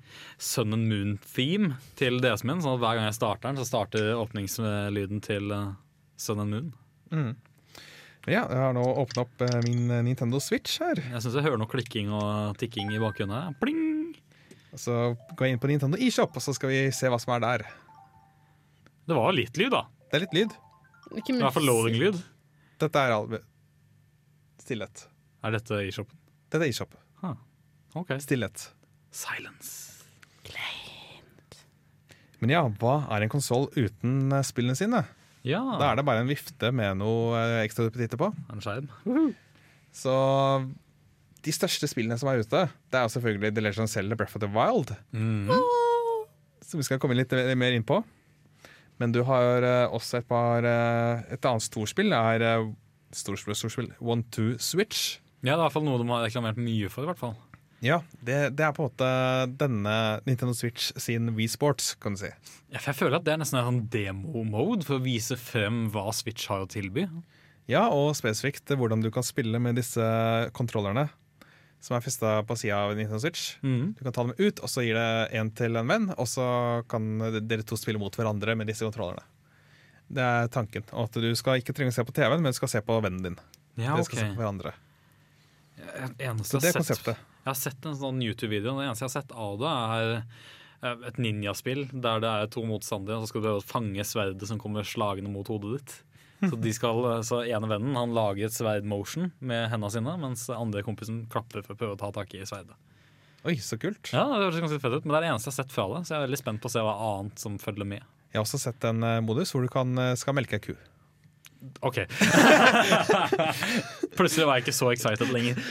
Sun 0.42 0.74
and 0.74 0.88
Moon-theme 0.90 1.76
til 2.00 2.18
DS-en 2.24 2.50
min. 2.50 2.64
Sånn 2.64 2.78
at 2.78 2.82
hver 2.82 2.98
gang 2.98 3.06
jeg 3.06 3.18
starter 3.20 3.50
den, 3.50 3.60
så 3.62 3.68
starter 3.70 4.14
åpningslyden 4.18 5.22
til 5.26 5.54
eh, 5.54 5.74
Sun 6.18 6.42
and 6.42 6.56
Moon. 6.56 6.72
Mm. 7.14 7.34
Ja, 8.24 8.46
jeg 8.48 8.60
har 8.60 8.76
nå 8.76 8.84
åpna 9.04 9.26
opp 9.26 9.44
eh, 9.44 9.58
min 9.66 9.90
eh, 9.92 10.04
Nintendo 10.06 10.40
Switch 10.44 10.78
her. 10.80 11.00
Jeg 11.02 11.24
syns 11.24 11.36
jeg 11.36 11.44
hører 11.44 11.60
noe 11.60 11.72
klikking 11.72 12.12
og 12.16 12.56
tikking 12.62 12.94
i 12.96 13.02
bakgrunnen. 13.02 13.36
her. 13.36 13.58
Pling! 13.60 14.14
Så 14.80 15.14
går 15.36 15.48
jeg 15.48 15.56
inn 15.56 15.62
på 15.62 15.70
Nintendo 15.70 16.00
eShop, 16.02 16.34
og 16.40 16.42
så 16.46 16.56
skal 16.56 16.72
vi 16.72 16.80
se 16.96 17.12
hva 17.12 17.20
som 17.22 17.36
er 17.36 17.44
der. 17.44 17.66
Det 19.06 19.18
var 19.18 19.36
litt 19.36 19.60
lyd, 19.60 19.74
da. 19.76 19.84
Det 20.08 20.18
er 20.18 20.26
litt 20.26 20.38
lyd. 20.40 20.56
Ikke 21.20 21.36
I 21.36 21.42
hvert 21.44 21.58
fall 21.60 21.68
loading-lyd. 21.68 22.22
Dette 22.82 23.04
er 23.06 23.16
all... 23.18 23.40
stillhet. 24.64 25.08
Er 25.44 25.58
dette 25.60 25.84
eShopen? 25.84 26.18
Dette 26.48 26.64
er 26.64 26.72
eShop. 26.72 26.96
Huh. 27.22 27.36
Ok. 28.00 28.16
Stillhet. 28.24 28.70
Silence. 29.14 29.94
Men 32.44 32.52
ja, 32.52 32.62
hva 32.82 33.06
er 33.16 33.24
en 33.24 33.32
konsoll 33.32 33.70
uten 33.72 34.34
eh, 34.36 34.44
spillene 34.44 34.76
sine? 34.76 35.00
Ja. 35.48 35.62
Da 35.80 35.92
er 35.92 36.00
det 36.00 36.06
bare 36.08 36.24
en 36.24 36.32
vifte 36.32 36.72
med 36.76 37.00
noe 37.02 37.36
eh, 37.40 37.62
ekstra 37.66 37.88
duppetitter 37.88 38.20
på. 38.20 38.30
En 38.54 38.64
skjerm. 38.64 38.90
Så 39.94 40.14
de 41.44 41.54
største 41.54 41.90
spillene 41.92 42.18
som 42.20 42.32
er 42.32 42.42
ute, 42.42 42.66
det 42.90 43.00
er 43.00 43.06
jo 43.06 43.14
selvfølgelig 43.18 43.52
The 43.54 43.64
Legend 43.66 43.86
of 43.90 43.92
Zelda 43.92 44.18
Breath 44.20 44.38
of 44.40 44.44
the 44.46 44.52
Wild. 44.54 44.94
Mm. 45.12 45.52
Som 46.64 46.80
vi 46.80 46.88
skal 46.88 47.02
komme 47.04 47.18
litt 47.20 47.34
mer 47.60 47.76
inn 47.76 47.86
på. 47.88 48.00
Men 49.02 49.12
du 49.12 49.24
har 49.28 49.66
eh, 49.68 49.92
også 49.92 50.22
et 50.22 50.28
par 50.30 50.64
eh, 50.70 51.24
Et 51.34 51.48
annet 51.50 51.66
storspill 51.66 52.14
er 52.14 52.44
storspill, 53.14 53.58
storspill 53.58 53.90
One 54.00 54.24
Two 54.32 54.56
Switch. 54.62 55.18
Ja, 55.44 55.54
det 55.54 55.58
er 55.58 55.60
i 55.60 55.66
hvert 55.66 55.76
fall 55.76 55.88
noe 55.90 56.00
de 56.00 56.08
har 56.08 56.24
reklamert 56.24 56.62
mye 56.62 56.88
for. 56.94 57.04
i 57.04 57.12
hvert 57.12 57.20
fall 57.20 57.36
Ja, 57.84 57.98
det, 58.24 58.38
det 58.56 58.64
er 58.64 58.72
på 58.76 58.86
en 58.86 58.90
måte 58.92 59.08
denne 59.60 59.96
Nintendo 60.24 60.56
Switch 60.56 60.94
sin 61.04 61.34
Wii 61.36 61.50
Sports, 61.52 61.94
kan 62.00 62.16
du 62.16 62.22
si. 62.24 62.30
ja, 62.72 62.80
Jeg 62.80 62.96
føler 62.96 63.18
at 63.20 63.26
det 63.28 63.34
er 63.36 63.42
nesten 63.42 63.60
en 63.60 63.68
sånn 63.68 63.82
demo-mode 63.92 64.88
for 64.88 65.02
å 65.02 65.04
vise 65.04 65.36
frem 65.40 65.90
hva 65.92 66.06
Switch 66.16 66.48
har 66.52 66.64
å 66.64 66.70
tilby. 66.72 67.10
Ja, 67.68 67.90
og 67.92 68.14
spesifikt 68.16 68.72
hvordan 68.72 69.04
du 69.04 69.10
kan 69.12 69.24
spille 69.28 69.60
med 69.60 69.76
disse 69.80 70.04
kontrollerne 70.56 71.10
som 71.84 71.98
er 71.98 72.04
festa 72.06 72.38
på 72.48 72.56
sida 72.56 72.78
av 72.86 72.94
Nintendo 72.96 73.20
Switch. 73.20 73.58
Mm. 73.60 73.92
Du 73.98 74.06
kan 74.06 74.16
ta 74.16 74.24
dem 74.24 74.36
ut, 74.40 74.62
og 74.64 74.72
så 74.72 74.86
gir 74.86 74.96
det 74.96 75.08
en 75.36 75.50
til 75.52 75.76
en 75.76 75.90
venn, 75.92 76.06
og 76.16 76.28
så 76.32 76.46
kan 76.88 77.18
dere 77.44 77.66
to 77.68 77.76
spille 77.80 78.00
mot 78.00 78.16
hverandre 78.16 78.56
med 78.56 78.72
disse 78.72 78.88
kontrollerne. 78.88 79.26
Det 80.14 80.24
er 80.24 80.48
tanken. 80.54 80.86
Og 80.94 81.10
at 81.10 81.20
du 81.20 81.28
skal 81.36 81.60
ikke 81.60 81.76
trenge 81.76 81.92
å 81.92 81.98
se 81.98 82.06
på 82.08 82.16
TV-en, 82.16 82.40
men 82.40 82.56
du 82.56 82.60
skal 82.60 82.72
se 82.72 82.82
på 82.88 83.00
vennen 83.04 83.28
din. 83.28 83.38
Ja, 83.76 83.98
Dere 83.98 84.08
skal 84.08 84.22
se 84.22 84.30
på 84.32 84.40
hverandre. 84.40 84.72
Eneste 86.22 86.58
Så 86.58 86.62
det 86.62 86.72
er 86.72 86.78
jeg, 86.78 86.82
har 86.82 86.96
sett, 86.96 87.08
jeg 87.14 87.50
har 87.50 87.60
sett 87.60 87.88
en 87.90 88.00
sånn 88.00 88.22
YouTube-video. 88.24 88.76
Det 88.78 88.88
eneste 88.88 89.06
jeg 89.06 89.12
har 89.12 89.16
sett 89.18 89.36
av 89.36 89.60
det, 89.62 89.74
er 89.98 90.14
eh, 90.16 91.06
et 91.10 91.20
ninjaspill 91.22 91.86
der 91.92 92.24
det 92.24 92.32
er 92.32 92.50
to 92.54 92.64
motstandere, 92.68 93.20
og 93.20 93.26
så 93.26 93.34
skal 93.34 93.46
du 93.46 93.68
fange 93.68 94.08
sverdet 94.08 94.50
som 94.50 94.62
kommer 94.62 94.88
slagende 94.88 95.32
mot 95.34 95.50
hodet 95.52 95.78
ditt. 95.78 95.96
Så 96.44 96.58
de 96.60 96.74
skal, 96.76 97.00
eh, 97.12 97.22
så 97.28 97.44
ene 97.48 97.70
vennen 97.72 98.00
han 98.00 98.16
lager 98.16 98.50
et 98.50 98.56
sverd-motion 98.56 99.32
med 99.40 99.70
hendene 99.72 99.92
sine, 99.94 100.16
mens 100.20 100.48
andre 100.52 100.84
kompisen 100.86 101.24
klapper 101.32 101.64
for 101.64 101.76
å 101.76 101.80
prøve 101.80 101.98
å 101.98 102.02
ta 102.02 102.12
tak 102.16 102.34
i 102.36 102.44
sverdet. 102.48 102.76
Oi, 103.44 103.58
så 103.60 103.76
kult. 103.76 104.14
Ja, 104.16 104.24
det 104.32 104.46
høres 104.46 104.62
ganske 104.64 104.80
fett 104.80 104.94
ut, 104.96 105.04
Men 105.04 105.16
det 105.16 105.20
er 105.20 105.26
det 105.26 105.32
eneste 105.34 105.52
jeg 105.52 105.58
har 105.58 105.64
sett 105.66 105.76
fra 105.76 105.88
det, 105.92 106.06
så 106.08 106.14
jeg 106.14 106.22
er 106.22 106.28
veldig 106.30 106.40
spent 106.40 106.64
på 106.64 106.72
å 106.72 106.74
se 106.74 106.84
hva 106.84 106.96
annet 107.12 107.44
som 107.44 107.60
følger 107.60 107.88
med. 107.88 108.04
Jeg 108.32 108.40
har 108.40 108.48
også 108.48 108.62
sett 108.62 108.88
en 108.88 109.04
eh, 109.04 109.22
modus 109.24 109.52
hvor 109.54 109.64
du 109.64 109.72
kan, 109.72 109.92
skal 110.20 110.36
melke 110.36 110.60
ei 110.60 110.64
ku. 110.64 110.76
OK. 111.84 112.00
Plutselig 114.18 114.48
var 114.48 114.58
jeg 114.58 114.66
ikke 114.66 114.76
så 114.76 114.92
excited 114.94 115.32
lenger. 115.34 115.60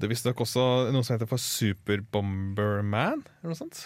Det 0.00 0.06
er 0.08 0.12
visstnok 0.14 0.38
også 0.40 0.62
noe 0.94 1.04
som 1.04 1.12
heter 1.12 1.28
for 1.28 1.40
Super 1.42 2.00
Bomberman, 2.00 3.20
eller 3.42 3.52
noe 3.52 3.58
sånt. 3.58 3.82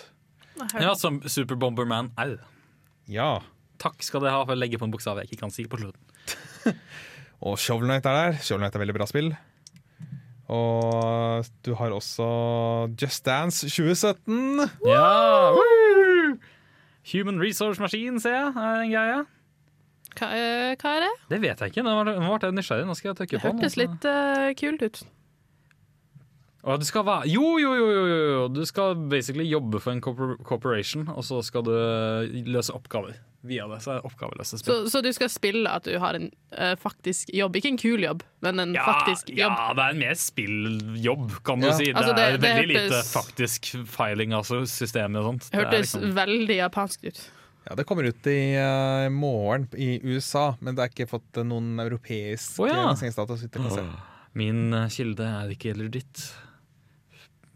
Ja, 0.78 0.92
som 0.94 1.18
Super 1.26 1.58
Bomberman 1.58 2.12
au. 2.22 2.36
Ja. 3.10 3.40
Takk 3.82 3.98
skal 4.06 4.22
dere 4.22 4.36
ha 4.36 4.44
for 4.44 4.54
å 4.54 4.60
legge 4.60 4.78
på 4.78 4.86
en 4.86 4.94
bokstav 4.94 5.18
jeg 5.18 5.32
ikke 5.32 5.40
kan 5.42 5.50
si 5.54 5.66
på 5.66 5.80
slutten. 5.80 6.78
Og 7.44 7.58
Shovel 7.58 7.90
Knight 7.90 8.06
er 8.06 8.14
der. 8.20 8.38
Shovel 8.46 8.62
Knight 8.62 8.78
er 8.78 8.84
veldig 8.84 8.94
bra 8.96 9.08
spill. 9.10 9.32
Og 10.54 11.50
du 11.66 11.72
har 11.80 11.90
også 11.96 12.28
Just 13.00 13.24
Dance 13.26 13.66
2017. 13.66 14.62
Ja! 14.86 15.50
woo! 15.56 16.38
Human 17.12 17.42
Resource 17.42 17.82
Machine, 17.82 18.20
ser 18.20 18.38
jeg, 18.38 18.52
er 18.54 18.84
en 18.84 18.92
greie. 18.94 19.18
Hva, 20.18 20.28
eh, 20.32 20.76
hva 20.80 20.94
er 20.96 21.00
det? 21.06 21.12
Det 21.30 21.40
vet 21.42 21.58
jeg 21.64 21.72
ikke. 21.74 21.82
Nå 21.84 21.94
ble 22.04 22.14
jeg 22.48 22.54
nysgjerrig. 22.54 22.86
Nå 22.86 22.94
skal 22.96 23.12
jeg 23.12 23.16
trykke 23.22 23.40
på 23.42 23.50
den. 23.50 23.58
hørtes 23.58 23.76
litt 23.80 24.04
uh, 24.08 24.52
kult 24.60 24.82
ut. 24.82 25.04
Å, 26.64 26.78
du 26.80 26.84
skal 26.88 27.04
være 27.04 27.28
Jo, 27.28 27.58
jo, 27.60 27.74
jo, 27.76 27.88
jo, 27.92 28.04
jo! 28.08 28.44
Du 28.48 28.62
skal 28.64 28.94
basically 28.96 29.44
jobbe 29.50 29.80
for 29.84 29.92
en 29.92 30.00
corporation, 30.00 31.04
og 31.12 31.20
så 31.26 31.42
skal 31.44 31.62
du 31.66 31.74
løse 32.48 32.72
oppgaver 32.72 33.18
via 33.44 33.66
det. 33.68 33.82
Så 33.84 33.90
er 33.92 33.98
det 33.98 34.08
oppgaveløse 34.08 34.56
Så, 34.56 34.62
spill. 34.62 34.86
så 34.88 35.02
du 35.04 35.10
skal 35.12 35.28
spille 35.28 35.68
at 35.68 35.84
du 35.84 35.98
har 36.00 36.16
en 36.16 36.30
uh, 36.56 36.72
faktisk 36.80 37.28
jobb. 37.36 37.58
Ikke 37.60 37.68
en 37.74 37.76
kul 37.82 38.06
jobb, 38.06 38.24
men 38.46 38.62
en 38.64 38.72
faktisk 38.80 39.28
jobb? 39.34 39.52
ja, 39.52 39.68
det 39.76 39.84
er 39.84 39.92
en 39.98 40.00
mer 40.06 40.16
spilljobb, 40.16 41.26
kan 41.44 41.60
du 41.60 41.68
Ja. 41.68 41.76
si. 41.76 41.90
Det, 41.92 41.96
Altså, 42.00 42.14
det- 42.16 42.24
er 42.24 42.38
det 42.38 42.48
veldig 42.48 42.68
lite 42.72 42.86
hørtes- 42.88 43.12
faktisk 43.12 43.68
filing, 43.98 44.32
altså 44.32 44.62
systemet 44.64 45.20
og 45.20 45.28
sånt. 45.34 45.50
Det 45.50 45.60
er 45.60 45.64
Hørtes 45.66 45.92
liksom- 45.92 46.14
veldig 46.16 46.56
japansk 46.62 47.04
ut. 47.12 47.20
Ja, 47.64 47.74
Det 47.78 47.86
kommer 47.88 48.04
ut 48.04 48.26
i 48.28 48.38
uh, 48.60 49.08
morgen 49.12 49.68
i 49.80 49.96
USA, 50.04 50.54
men 50.60 50.76
det 50.76 50.84
er 50.84 50.90
ikke 50.92 51.08
fått 51.08 51.38
eh, 51.40 51.46
noen 51.48 51.78
europeisk 51.80 52.58
Å, 52.60 52.66
ja. 52.68 52.74
eh, 52.76 52.88
lanseringsdato. 52.90 53.38
se. 53.40 53.84
Min 54.36 54.66
eh, 54.74 54.90
kilde 54.92 55.24
er 55.24 55.52
ikke 55.54 55.72
legit. 55.78 56.26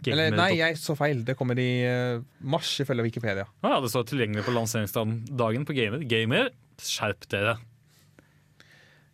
Eller 0.07 0.31
nei, 0.33 0.53
jeg 0.61 0.79
så 0.79 0.95
feil. 0.97 1.25
Det 1.27 1.35
kommer 1.37 1.59
i 1.61 1.71
eh, 1.85 2.21
mars, 2.41 2.71
ifølge 2.81 3.05
Wikipedia. 3.09 3.49
Ah, 3.61 3.75
ja, 3.77 3.81
det 3.85 3.91
står 3.93 4.07
tilgjengelig 4.13 4.47
på 4.47 4.55
lanseringsdagen 4.55 5.67
på 5.69 5.77
Gamer. 5.77 6.05
Gamer, 6.09 6.53
skjerp 6.81 7.27
dere! 7.33 7.59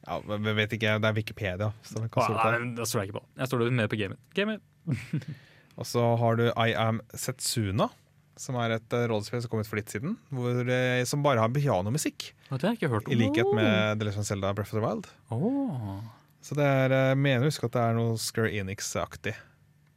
Ja, 0.04 0.18
jeg 0.20 0.56
vet 0.58 0.74
ikke, 0.76 0.98
Det 1.00 1.08
er 1.08 1.16
Wikipedia. 1.16 1.70
Så 1.82 2.02
det. 2.04 2.10
nei, 2.12 2.74
det 2.76 2.86
står 2.90 3.00
jeg 3.00 3.10
ikke 3.10 3.22
på. 3.22 3.26
Jeg 3.40 3.50
står 3.50 3.70
mer 3.72 3.88
på 3.88 3.98
Gamer. 3.98 4.20
Gamer. 4.36 4.60
Og 5.80 5.88
så 5.88 6.02
har 6.20 6.36
du 6.38 6.44
I 6.52 6.74
Am 6.78 7.00
Setsuna, 7.16 7.88
som 8.36 8.56
er 8.58 8.74
et 8.76 8.92
eh, 8.96 9.06
rollespill 9.10 9.40
som 9.44 9.50
kom 9.52 9.60
ut 9.62 9.68
for 9.68 9.78
litt 9.78 9.92
siden. 9.92 10.16
Hvor, 10.34 10.60
eh, 10.66 11.04
som 11.08 11.22
bare 11.22 11.38
har 11.42 11.48
pianomusikk, 11.54 12.32
Å, 12.50 12.58
Det 12.58 12.62
har 12.66 12.74
jeg 12.74 12.80
ikke 12.82 12.92
hørt 12.94 13.06
om. 13.08 13.12
i 13.12 13.16
likhet 13.20 13.50
med 13.54 13.98
The 14.00 14.04
Legend 14.08 14.24
of 14.24 14.26
Zelda 14.26 14.52
Breath 14.54 14.74
of 14.74 14.80
the 14.80 14.84
Wild. 14.86 15.08
Oh. 15.30 16.00
Så 16.44 16.54
det 16.58 16.64
er, 16.66 16.92
eh, 16.92 17.14
mener 17.14 17.44
jeg 17.46 17.52
husker 17.54 17.66
at 17.70 17.72
det 17.72 17.82
er 17.82 17.94
noe 17.94 18.16
Square 18.18 18.50
Enix-aktig 18.52 19.34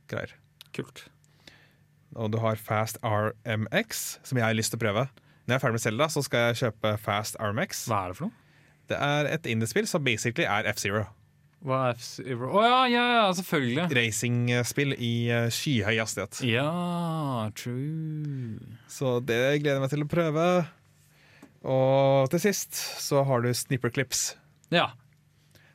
greier. 0.08 0.34
kult. 0.74 1.08
Og 2.16 2.32
du 2.32 2.38
har 2.40 2.56
Fast 2.56 2.98
RMX, 3.04 4.20
som 4.24 4.38
jeg 4.38 4.46
har 4.46 4.54
lyst 4.54 4.72
til 4.72 4.80
å 4.80 4.84
prøve. 4.86 5.10
Når 5.48 5.54
jeg 5.54 5.56
er 5.58 5.64
ferdig 5.64 5.74
med 5.74 5.82
Zelda, 5.82 6.08
så 6.08 6.24
skal 6.24 6.54
jeg 6.54 6.72
kjøpe 6.74 7.00
Fast 7.00 7.36
RMX. 7.40 7.88
Hva 7.90 8.06
er 8.06 8.08
det 8.14 8.18
for 8.18 8.26
noe? 8.28 8.34
Det 8.88 8.98
er 8.98 9.26
et 9.34 9.44
indiespill 9.52 9.88
som 9.88 10.04
basically 10.04 10.46
er 10.48 10.64
F-Zero. 10.72 11.08
Hva 11.66 11.78
er 11.89 11.97
F-Zero? 11.97 12.51
Å 12.53 12.62
ja, 12.64 12.82
ja, 12.91 13.05
ja, 13.16 13.24
selvfølgelig. 13.39 13.88
Racingspill 13.97 14.93
i 14.93 15.14
uh, 15.34 15.47
skyhøy 15.53 15.97
hastighet. 15.97 16.41
Ja, 16.45 17.49
true. 17.58 18.60
Så 18.91 19.18
det 19.26 19.41
gleder 19.64 19.80
jeg 19.80 19.86
meg 19.88 19.93
til 19.95 20.05
å 20.05 20.10
prøve. 20.12 20.45
Og 21.68 22.30
til 22.32 22.43
sist 22.45 22.78
så 23.01 23.26
har 23.28 23.43
du 23.43 23.49
Snipperclips. 23.58 24.30
Ja. 24.74 24.91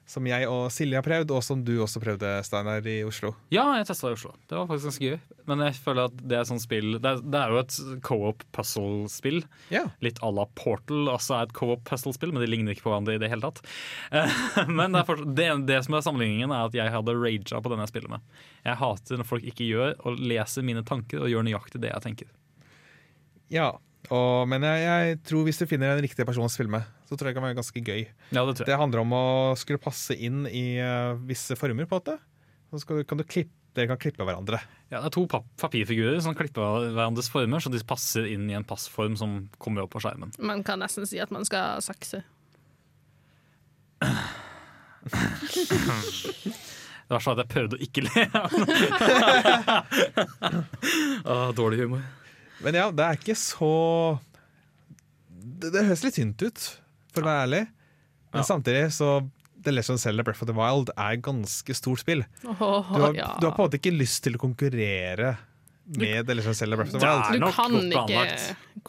Som 0.05 0.27
jeg 0.27 0.45
og 0.51 0.67
Silje 0.75 0.99
har 0.99 1.05
prøvd, 1.07 1.31
og 1.33 1.45
som 1.47 1.61
du 1.65 1.71
også 1.81 2.01
prøvde, 2.03 2.29
Steinar, 2.45 2.83
i 2.91 2.99
Oslo. 3.07 3.31
Ja, 3.55 3.63
jeg 3.79 3.87
testa 3.89 4.11
i 4.11 4.17
Oslo. 4.17 4.33
Det 4.51 4.57
var 4.59 4.67
faktisk 4.69 4.89
ganske 4.91 5.11
gøy. 5.13 5.37
Men 5.49 5.63
jeg 5.65 5.77
føler 5.85 6.09
at 6.11 6.17
det 6.29 6.37
er 6.39 6.45
sånn 6.47 6.61
spill 6.63 6.97
Det 7.03 7.09
er, 7.09 7.23
det 7.23 7.39
er 7.39 7.51
jo 7.55 7.61
et 7.63 7.77
co-op 8.07 8.43
puzzle-spill. 8.55 9.39
Ja. 9.73 9.85
Litt 10.05 10.19
à 10.23 10.33
la 10.35 10.45
Portal 10.59 11.07
også 11.13 11.37
er 11.39 11.47
et 11.49 11.55
co-op 11.57 11.85
puzzle-spill, 11.89 12.35
men 12.35 12.43
de 12.45 12.51
ligner 12.51 12.75
ikke 12.75 12.85
på 12.89 12.93
hverandre 12.93 13.15
i 13.17 13.23
det 13.23 13.31
hele 13.33 13.47
tatt. 13.47 13.63
Eh, 14.11 14.37
Men 14.79 14.93
det, 14.93 15.05
er 15.05 15.09
fortsatt- 15.09 15.33
det, 15.39 15.49
det 15.71 15.79
som 15.87 15.95
er 15.99 16.05
sammenligningen, 16.09 16.51
er 16.55 16.67
at 16.69 16.77
jeg 16.77 16.93
hadde 16.99 17.17
raga 17.23 17.63
på 17.63 17.73
den 17.73 17.85
jeg 17.87 17.93
spiller 17.95 18.15
med. 18.17 18.27
Jeg 18.67 18.81
hater 18.83 19.23
når 19.23 19.31
folk 19.33 19.49
ikke 19.55 19.71
gjør 19.71 19.95
og 20.03 20.19
leser 20.21 20.67
mine 20.67 20.83
tanker 20.87 21.23
og 21.25 21.31
gjør 21.33 21.47
nøyaktig 21.47 21.81
det 21.87 21.95
jeg 21.95 22.05
tenker. 22.11 22.35
Ja, 23.55 23.71
og, 24.11 24.49
men 24.51 24.65
jeg, 24.67 24.79
jeg 24.83 25.19
tror 25.29 25.45
hvis 25.47 25.61
du 25.63 25.67
finner 25.71 25.93
en 25.95 26.03
riktig 26.03 26.27
personens 26.27 26.53
å 26.53 26.57
spille 26.59 26.73
med, 26.75 26.83
så 27.07 27.15
tror 27.15 27.29
jeg 27.29 27.35
det 27.35 27.39
kan 27.39 27.47
være 27.47 27.59
ganske 27.61 27.81
gøy. 27.87 28.01
Ja, 28.35 28.43
det 28.43 28.55
tror 28.57 28.65
jeg. 28.65 28.71
Det 28.73 28.79
handler 28.81 29.01
om 29.05 29.13
å 29.15 29.25
skulle 29.61 29.79
passe 29.83 30.15
inn 30.17 30.41
i 30.51 30.65
uh, 30.83 31.15
visse 31.29 31.55
former, 31.61 31.87
på 31.87 31.95
en 31.97 32.01
måte. 32.03 32.17
Så 32.73 32.77
skal, 32.83 32.99
du- 33.03 33.07
kan 33.09 33.21
du 33.21 33.25
klippe, 33.29 33.53
dere 33.77 33.89
kan 33.93 34.01
klippe 34.03 34.25
hverandre. 34.27 34.59
Ja, 34.91 34.99
det 35.01 35.07
er 35.09 35.15
to 35.15 35.23
papirfigurer 35.31 36.19
som 36.25 36.35
klipper 36.37 36.63
hverandres 36.93 37.31
former, 37.33 37.59
så 37.63 37.69
de 37.73 37.81
passer 37.89 38.27
inn 38.35 38.45
i 38.51 38.57
en 38.59 38.67
passform 38.69 39.15
som 39.17 39.29
kommer 39.63 39.81
opp 39.87 39.93
på 39.95 40.03
skjermen. 40.05 40.31
Man 40.45 40.61
kan 40.67 40.79
nesten 40.83 41.07
si 41.09 41.17
at 41.23 41.31
man 41.33 41.45
skal 41.49 41.65
sakse. 41.85 42.19
Det 47.03 47.19
var 47.19 47.23
sånn 47.25 47.35
at 47.37 47.43
jeg 47.43 47.53
prøvde 47.53 47.77
å 47.77 47.83
ikke 47.85 48.03
le. 48.07 48.23
ah, 51.29 51.49
dårlig 51.57 51.79
humor. 51.85 52.01
Men 52.63 52.79
ja, 52.79 52.89
det 52.95 53.05
er 53.05 53.19
ikke 53.19 53.35
så 53.39 53.71
Det, 55.43 55.73
det 55.75 55.85
høres 55.89 56.03
litt 56.07 56.19
tynt 56.19 56.43
ut, 56.47 56.67
for 57.13 57.25
å 57.25 57.29
være 57.29 57.47
ærlig. 57.47 57.63
Men 58.33 58.47
samtidig 58.47 58.85
så 58.97 59.17
The 59.63 59.73
Legend 59.75 59.99
of 59.99 60.03
Zelda 60.03 60.25
Breath 60.27 60.43
of 60.43 60.49
the 60.51 60.55
Wild 60.57 60.91
er 60.97 61.19
ganske 61.23 61.75
stort 61.77 62.03
spill. 62.03 62.25
Oh, 62.49 62.87
Du 62.89 63.01
har, 63.03 63.15
ja. 63.15 63.33
du 63.39 63.47
har 63.47 63.55
på 63.55 63.63
en 63.63 63.69
måte 63.69 63.79
ikke 63.79 63.93
lyst 63.95 64.23
til 64.25 64.39
å 64.39 64.41
konkurrere 64.43 65.35
med 65.99 66.27
The 66.27 66.37
Legend 66.39 66.55
of 66.55 66.59
Zelda 66.59 66.79
Breath 66.79 66.95
of 66.97 67.03
the 67.03 67.11
Wild. 67.11 67.43
Du 67.43 67.53
kan 67.53 67.77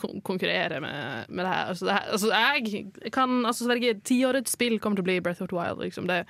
ikke 0.07 0.21
konkurrere 0.25 0.79
med, 0.81 1.29
med 1.29 1.45
det 1.45 1.51
her. 1.51 1.67
Altså, 1.73 1.89
det 1.89 1.97
her 1.97 2.15
altså, 2.15 2.31
jeg 2.31 3.11
kan 3.13 3.37
altså, 3.41 3.67
sverge 3.67 3.93
tiårets 4.07 4.55
spill 4.55 4.79
kommer 4.79 5.01
til 5.01 5.05
å 5.05 5.09
bli 5.11 5.19
Breath 5.25 5.43
of 5.45 5.51
the 5.51 5.57
Wild. 5.59 5.81
Liksom. 5.83 6.09
Det, 6.09 6.23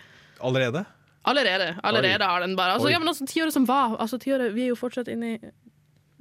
Allerede? 0.44 0.86
allerede 1.24 1.70
allerede 1.84 2.20
Oi. 2.20 2.28
har 2.28 2.42
den 2.44 2.56
bare 2.60 2.74
altså, 2.76 2.90
ja, 2.92 3.00
men 3.00 3.08
altså, 3.08 3.26
Tiåret 3.30 3.54
som 3.56 3.66
var. 3.66 3.96
Altså, 3.96 4.18
tiåret, 4.20 4.52
vi 4.56 4.66
er 4.66 4.74
jo 4.74 4.80
fortsatt 4.80 5.08
inne 5.08 5.36
i 5.38 5.54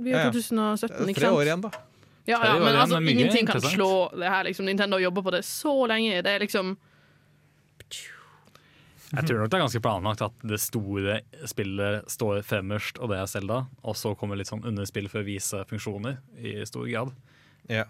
Vi 0.02 0.12
er 0.12 0.18
Ja, 0.18 0.28
ja. 0.28 0.34
2017, 0.34 1.08
ikke 1.12 1.20
Tre 1.20 1.32
år 1.32 1.48
igjen, 1.48 1.64
da. 1.64 1.72
Ja, 2.24 2.38
ja, 2.46 2.58
men 2.58 2.76
altså, 2.78 3.00
ingenting 3.02 3.46
kan 3.46 3.60
slå 3.60 4.10
det 4.14 4.28
her. 4.30 4.44
Liksom. 4.46 4.66
Nintendo 4.66 4.98
jobber 5.02 5.22
på 5.26 5.32
det 5.34 5.42
så 5.46 5.74
lenge. 5.90 6.22
Det 6.22 6.30
er 6.30 6.44
liksom 6.44 6.76
Jeg 9.12 9.26
tror 9.28 9.42
nok 9.42 9.50
det 9.50 9.58
er 9.58 9.64
ganske 9.66 9.82
planlagt 9.84 10.22
at 10.24 10.44
det 10.48 10.60
store 10.62 11.18
spillet 11.50 12.06
står 12.08 12.40
fremmerst, 12.46 13.00
og 13.02 13.10
det 13.12 13.18
er 13.20 13.26
Zelda. 13.28 13.58
Og 13.82 13.98
så 13.98 14.14
kommer 14.16 14.38
litt 14.38 14.48
sånn 14.48 14.64
underspill 14.64 15.10
for 15.12 15.20
å 15.20 15.26
vise 15.26 15.64
funksjoner 15.68 16.20
i 16.38 16.54
stor 16.68 16.86
grad. 16.88 17.12
Ja. 17.68 17.84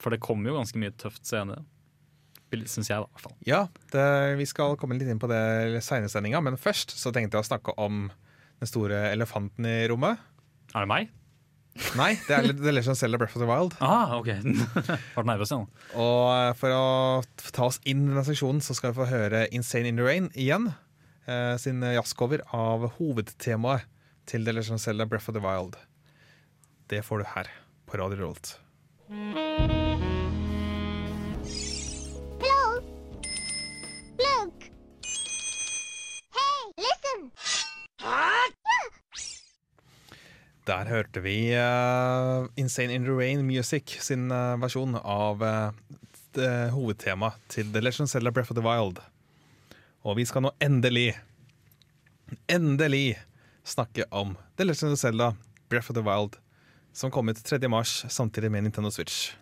For 0.00 0.14
det 0.14 0.22
kommer 0.24 0.52
jo 0.52 0.56
ganske 0.60 0.80
mye 0.80 0.94
tøft 0.96 1.26
senere. 1.28 1.66
Syns 2.54 2.86
jeg, 2.86 3.02
da. 3.02 3.08
i 3.08 3.10
hvert 3.10 3.24
fall. 3.24 3.34
Ja, 3.48 3.60
det, 3.90 4.06
vi 4.38 4.46
skal 4.46 4.76
komme 4.78 4.94
litt 4.94 5.10
inn 5.10 5.18
på 5.18 5.26
det 5.26 5.82
seinere, 5.82 6.12
sendinga, 6.12 6.38
men 6.44 6.54
først 6.60 6.94
så 6.94 7.10
tenkte 7.10 7.34
jeg 7.34 7.42
å 7.42 7.48
snakke 7.48 7.74
om 7.82 8.06
den 8.62 8.70
store 8.70 9.08
elefanten 9.10 9.66
i 9.66 9.88
rommet. 9.90 10.22
Er 10.70 10.84
det 10.86 10.90
meg? 10.92 11.10
Nei, 11.98 12.12
det 12.28 12.36
er 12.36 12.48
The 12.52 12.72
Legend 12.72 12.94
of 12.94 13.00
Zelda 13.00 13.18
Breath 13.18 13.36
of 13.36 13.42
the 13.42 13.48
Wild. 13.48 13.74
Ah, 13.82 14.14
ok. 14.18 14.30
Ble 15.16 15.26
nervøs 15.26 15.50
igjen. 15.50 15.66
Og 15.98 16.28
eh, 16.30 16.52
for 16.60 16.74
å 16.74 16.84
ta 17.50 17.66
oss 17.66 17.80
inn 17.82 18.04
i 18.04 18.12
denne 18.12 18.24
seksjonen, 18.26 18.62
så 18.64 18.76
skal 18.78 18.92
vi 18.92 19.00
få 19.02 19.10
høre 19.10 19.46
Insane 19.54 19.90
in 19.90 19.98
the 19.98 20.06
Rain 20.06 20.30
igjen. 20.38 20.70
Eh, 21.26 21.54
sin 21.62 21.82
jazzcover 21.82 22.44
av 22.54 22.92
hovedtemaet 23.00 23.90
til 24.30 24.46
The 24.46 24.54
Legend 24.56 24.78
of 24.78 24.86
Zelda 24.86 25.08
Breath 25.08 25.28
of 25.28 25.36
the 25.36 25.44
Wild. 25.44 25.76
Det 26.92 27.02
får 27.04 27.24
du 27.24 27.30
her 27.34 27.50
på 27.90 28.00
Radio 28.00 28.26
Rolt. 28.26 28.58
Hello? 29.08 30.13
Der 40.64 40.88
hørte 40.88 41.20
vi 41.20 41.52
uh, 41.52 42.46
Insane 42.56 42.94
in 42.94 43.04
the 43.04 43.12
Rain 43.12 43.42
Music 43.44 43.98
sin 44.00 44.30
uh, 44.32 44.56
versjon 44.56 44.96
av 44.96 45.42
uh, 45.44 46.70
hovedtemaet 46.72 47.36
til 47.52 47.68
The 47.74 47.82
Legend 47.84 48.08
Zelda 48.08 48.32
Breath 48.32 48.48
of 48.48 48.56
the 48.56 48.64
Wild. 48.64 49.02
Og 50.08 50.16
vi 50.16 50.24
skal 50.24 50.46
nå 50.46 50.54
endelig, 50.64 51.18
endelig 52.48 53.18
snakke 53.68 54.08
om 54.08 54.38
The 54.56 54.64
Legend 54.64 54.96
of 54.96 55.02
Zelda 55.02 55.34
Breath 55.68 55.92
of 55.92 55.98
the 55.98 56.04
Wild, 56.06 56.40
som 56.96 57.12
kom 57.12 57.28
ut 57.28 57.44
3. 57.44 57.60
mars 57.68 58.04
samtidig 58.08 58.48
med 58.50 58.64
Nintendo 58.64 58.90
Switch. 58.90 59.34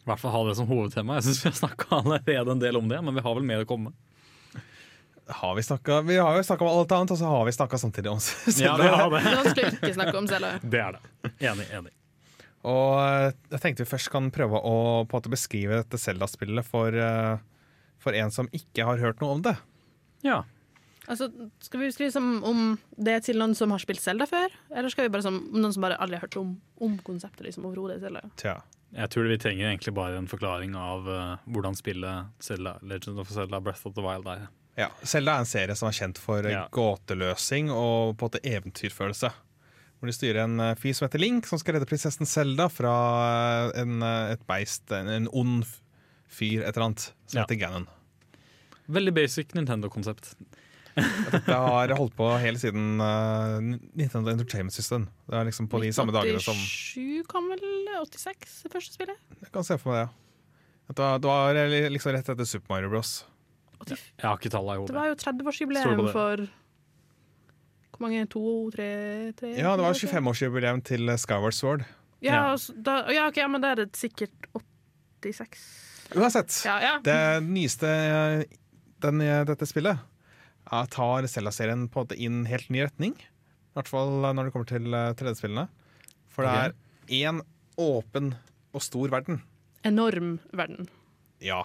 I 0.00 0.08
hvert 0.08 0.22
fall 0.22 0.32
ha 0.32 0.46
det 0.48 0.56
som 0.56 0.68
hovedtema. 0.70 1.18
Jeg 1.18 1.28
syns 1.28 1.44
vi 1.44 1.50
har 1.52 1.60
snakka 1.60 2.00
allerede 2.00 2.56
en 2.56 2.64
del 2.64 2.80
om 2.80 2.88
det, 2.88 3.04
men 3.04 3.20
vi 3.20 3.24
har 3.28 3.36
vel 3.36 3.44
mer 3.44 3.66
å 3.66 3.68
komme 3.68 3.92
med. 3.92 4.00
Har 5.30 5.54
vi, 5.54 5.62
snakket, 5.62 6.04
vi 6.08 6.18
har 6.18 6.36
jo 6.36 6.42
snakka 6.46 6.66
om 6.66 6.80
alt 6.80 6.92
annet, 6.96 7.14
og 7.14 7.18
så 7.20 7.30
har 7.30 7.46
vi 7.46 7.54
snakka 7.54 7.78
samtidig 7.78 8.10
om 8.10 8.20
Zelda. 8.20 8.66
Ja, 8.66 8.76
vi 8.76 8.88
har 8.88 9.10
det. 9.10 9.22
Det 9.22 9.30
er 9.30 9.40
vanskelig 9.44 9.72
ikke 9.78 9.94
snakke 9.96 10.18
om 10.18 10.28
Zelda. 10.30 10.52
Det 10.62 10.82
er 10.82 10.98
det. 10.98 11.32
Enig. 11.38 11.66
enig. 11.78 11.92
Og 12.68 13.00
eh, 13.00 13.32
jeg 13.54 13.62
tenkte 13.62 13.84
vi 13.86 13.92
først 13.94 14.10
kan 14.12 14.28
prøve 14.34 14.60
å 14.60 14.76
på 15.08 15.14
en 15.14 15.20
måte 15.20 15.32
beskrive 15.32 15.80
dette 15.80 16.00
Zelda-spillet 16.00 16.66
for, 16.66 16.92
eh, 16.92 17.36
for 18.02 18.16
en 18.16 18.32
som 18.34 18.50
ikke 18.56 18.84
har 18.88 19.00
hørt 19.00 19.22
noe 19.24 19.38
om 19.38 19.44
det. 19.46 19.56
Ja. 20.26 20.42
Altså, 21.10 21.30
skal 21.64 21.80
vi 21.80 21.88
skrive 21.94 22.12
som 22.14 22.42
om 22.46 22.74
det 23.00 23.14
er 23.16 23.22
til 23.24 23.40
noen 23.40 23.56
som 23.58 23.72
har 23.74 23.80
spilt 23.82 24.02
Zelda 24.02 24.28
før? 24.30 24.52
Eller 24.70 24.92
skal 24.92 25.08
vi 25.08 25.14
bare 25.14 25.24
som 25.26 25.40
noen 25.54 25.72
som 25.74 25.86
bare 25.86 25.98
aldri 25.98 26.18
har 26.18 26.28
hørt 26.28 26.38
om, 26.38 26.52
om 26.78 27.00
konseptet 27.06 27.48
liksom, 27.48 27.66
overhodet? 27.66 28.04
Jeg 28.44 29.10
tror 29.10 29.30
vi 29.30 29.38
trenger 29.40 29.70
egentlig 29.70 29.94
bare 29.96 30.20
en 30.20 30.28
forklaring 30.30 30.76
av 30.78 31.08
uh, 31.08 31.42
hvordan 31.50 31.78
spillet 31.78 32.30
Zelda, 32.42 32.76
Legend 32.82 33.22
of 33.22 33.32
Zelda 33.32 33.58
Breath 33.64 33.88
of 33.88 33.96
the 33.96 34.04
Wild 34.04 34.28
er. 34.30 34.46
Ja, 34.78 34.88
Zelda 35.02 35.34
er 35.34 35.42
en 35.44 35.48
serie 35.50 35.74
som 35.76 35.88
er 35.90 35.96
kjent 35.96 36.18
for 36.22 36.46
eh, 36.46 36.52
Ja. 36.54 36.66
gåteløsing 36.72 37.70
og 37.74 38.16
på 38.16 38.26
en 38.26 38.30
måte 38.30 38.42
eventyrfølelse. 38.46 39.30
Hvor 40.00 40.08
de 40.08 40.14
styrer 40.16 40.44
en 40.46 40.60
eh, 40.60 40.74
fyr 40.80 40.94
som 40.96 41.08
heter 41.08 41.20
Link, 41.20 41.46
som 41.46 41.58
skal 41.60 41.74
redde 41.76 41.88
prinsessen 41.90 42.26
Zelda 42.26 42.68
fra 42.72 42.94
eh, 43.74 43.82
en, 43.82 44.00
et 44.32 44.44
beist, 44.48 44.86
en, 44.96 45.08
en 45.08 45.28
ond 45.32 45.66
fyr, 46.30 46.62
et 46.62 46.70
eller 46.76 46.86
annet, 46.90 47.10
som 47.26 47.40
Ja. 47.40 47.44
heter 47.44 47.58
Ganon. 47.60 47.88
Veldig 48.90 49.12
basic 49.14 49.52
Nintendo-konsept. 49.54 50.32
Dette 50.96 51.54
har 51.54 51.92
holdt 51.94 52.16
på 52.18 52.26
hele 52.42 52.58
siden 52.58 52.98
uh, 53.00 53.60
Nintendo 53.96 54.32
Entertainment 54.32 54.74
System. 54.74 55.04
Det 55.30 55.36
er 55.38 55.46
liksom 55.46 55.68
på 55.70 55.78
de 55.80 55.92
samme 55.94 56.12
dagene 56.12 56.40
som 56.42 56.58
87 56.58 57.22
kom 57.30 57.46
vel 57.52 57.62
86, 58.02 58.56
det 58.66 58.72
første 58.74 58.96
spillet? 58.98 59.20
Jeg 59.38 59.52
kan 59.54 59.64
se 59.64 59.76
for 59.78 59.92
meg 59.94 60.00
det. 60.02 60.96
Det 60.98 61.04
var, 61.06 61.20
det 61.22 61.30
var 61.30 61.90
liksom 61.94 62.12
rett 62.16 62.28
etter 62.34 62.48
Super 62.50 62.74
Mario 62.74 62.90
Bros. 62.90 63.12
Jeg 63.88 64.24
har 64.26 64.36
ikke 64.36 64.52
tallene 64.52 64.84
i 64.84 64.88
Det 64.90 64.96
var 64.96 65.08
jo 65.08 65.16
30-årsjubileum 65.22 66.02
for 66.12 66.44
Hvor 67.90 68.04
mange? 68.04 68.26
To, 68.32 68.42
tre, 68.74 68.88
tre 69.38 69.54
Ja, 69.56 69.72
det 69.76 69.84
var 69.86 69.96
25-årsjubileum 69.96 70.82
til 70.84 71.10
Skyward 71.20 71.56
Sword. 71.56 71.86
Ja, 72.20 72.32
Ja. 72.34 72.42
altså, 72.52 72.74
da, 72.76 73.02
ja, 73.12 73.26
ok, 73.28 73.40
ja, 73.40 73.48
men 73.48 73.62
da 73.64 73.72
er 73.72 73.84
det 73.84 73.96
sikkert 73.96 74.32
86. 75.24 75.64
Uansett, 76.16 76.52
Ja, 76.66 76.76
ja. 76.82 76.94
det 77.04 77.42
nyeste 77.46 77.88
eh, 77.88 78.44
den, 79.00 79.20
eh, 79.24 79.44
dette 79.48 79.66
spillet 79.68 79.96
eh, 80.72 80.86
tar 80.92 81.26
Zelda-serien 81.30 81.88
på 81.88 82.00
en 82.00 82.06
måte 82.06 82.18
inn 82.18 82.44
helt 82.50 82.68
ny 82.70 82.82
retning. 82.84 83.14
I 83.16 83.78
hvert 83.78 83.88
fall 83.88 84.10
når 84.34 84.48
det 84.48 84.52
kommer 84.52 84.66
til 84.66 84.88
uh, 84.90 85.12
3D-spillene. 85.14 85.68
For 86.30 86.42
det 86.42 86.50
er 86.50 86.72
én 87.30 87.38
åpen 87.78 88.32
og 88.74 88.82
stor 88.82 89.12
verden. 89.12 89.40
Enorm 89.86 90.38
verden. 90.52 90.88
Ja. 91.40 91.62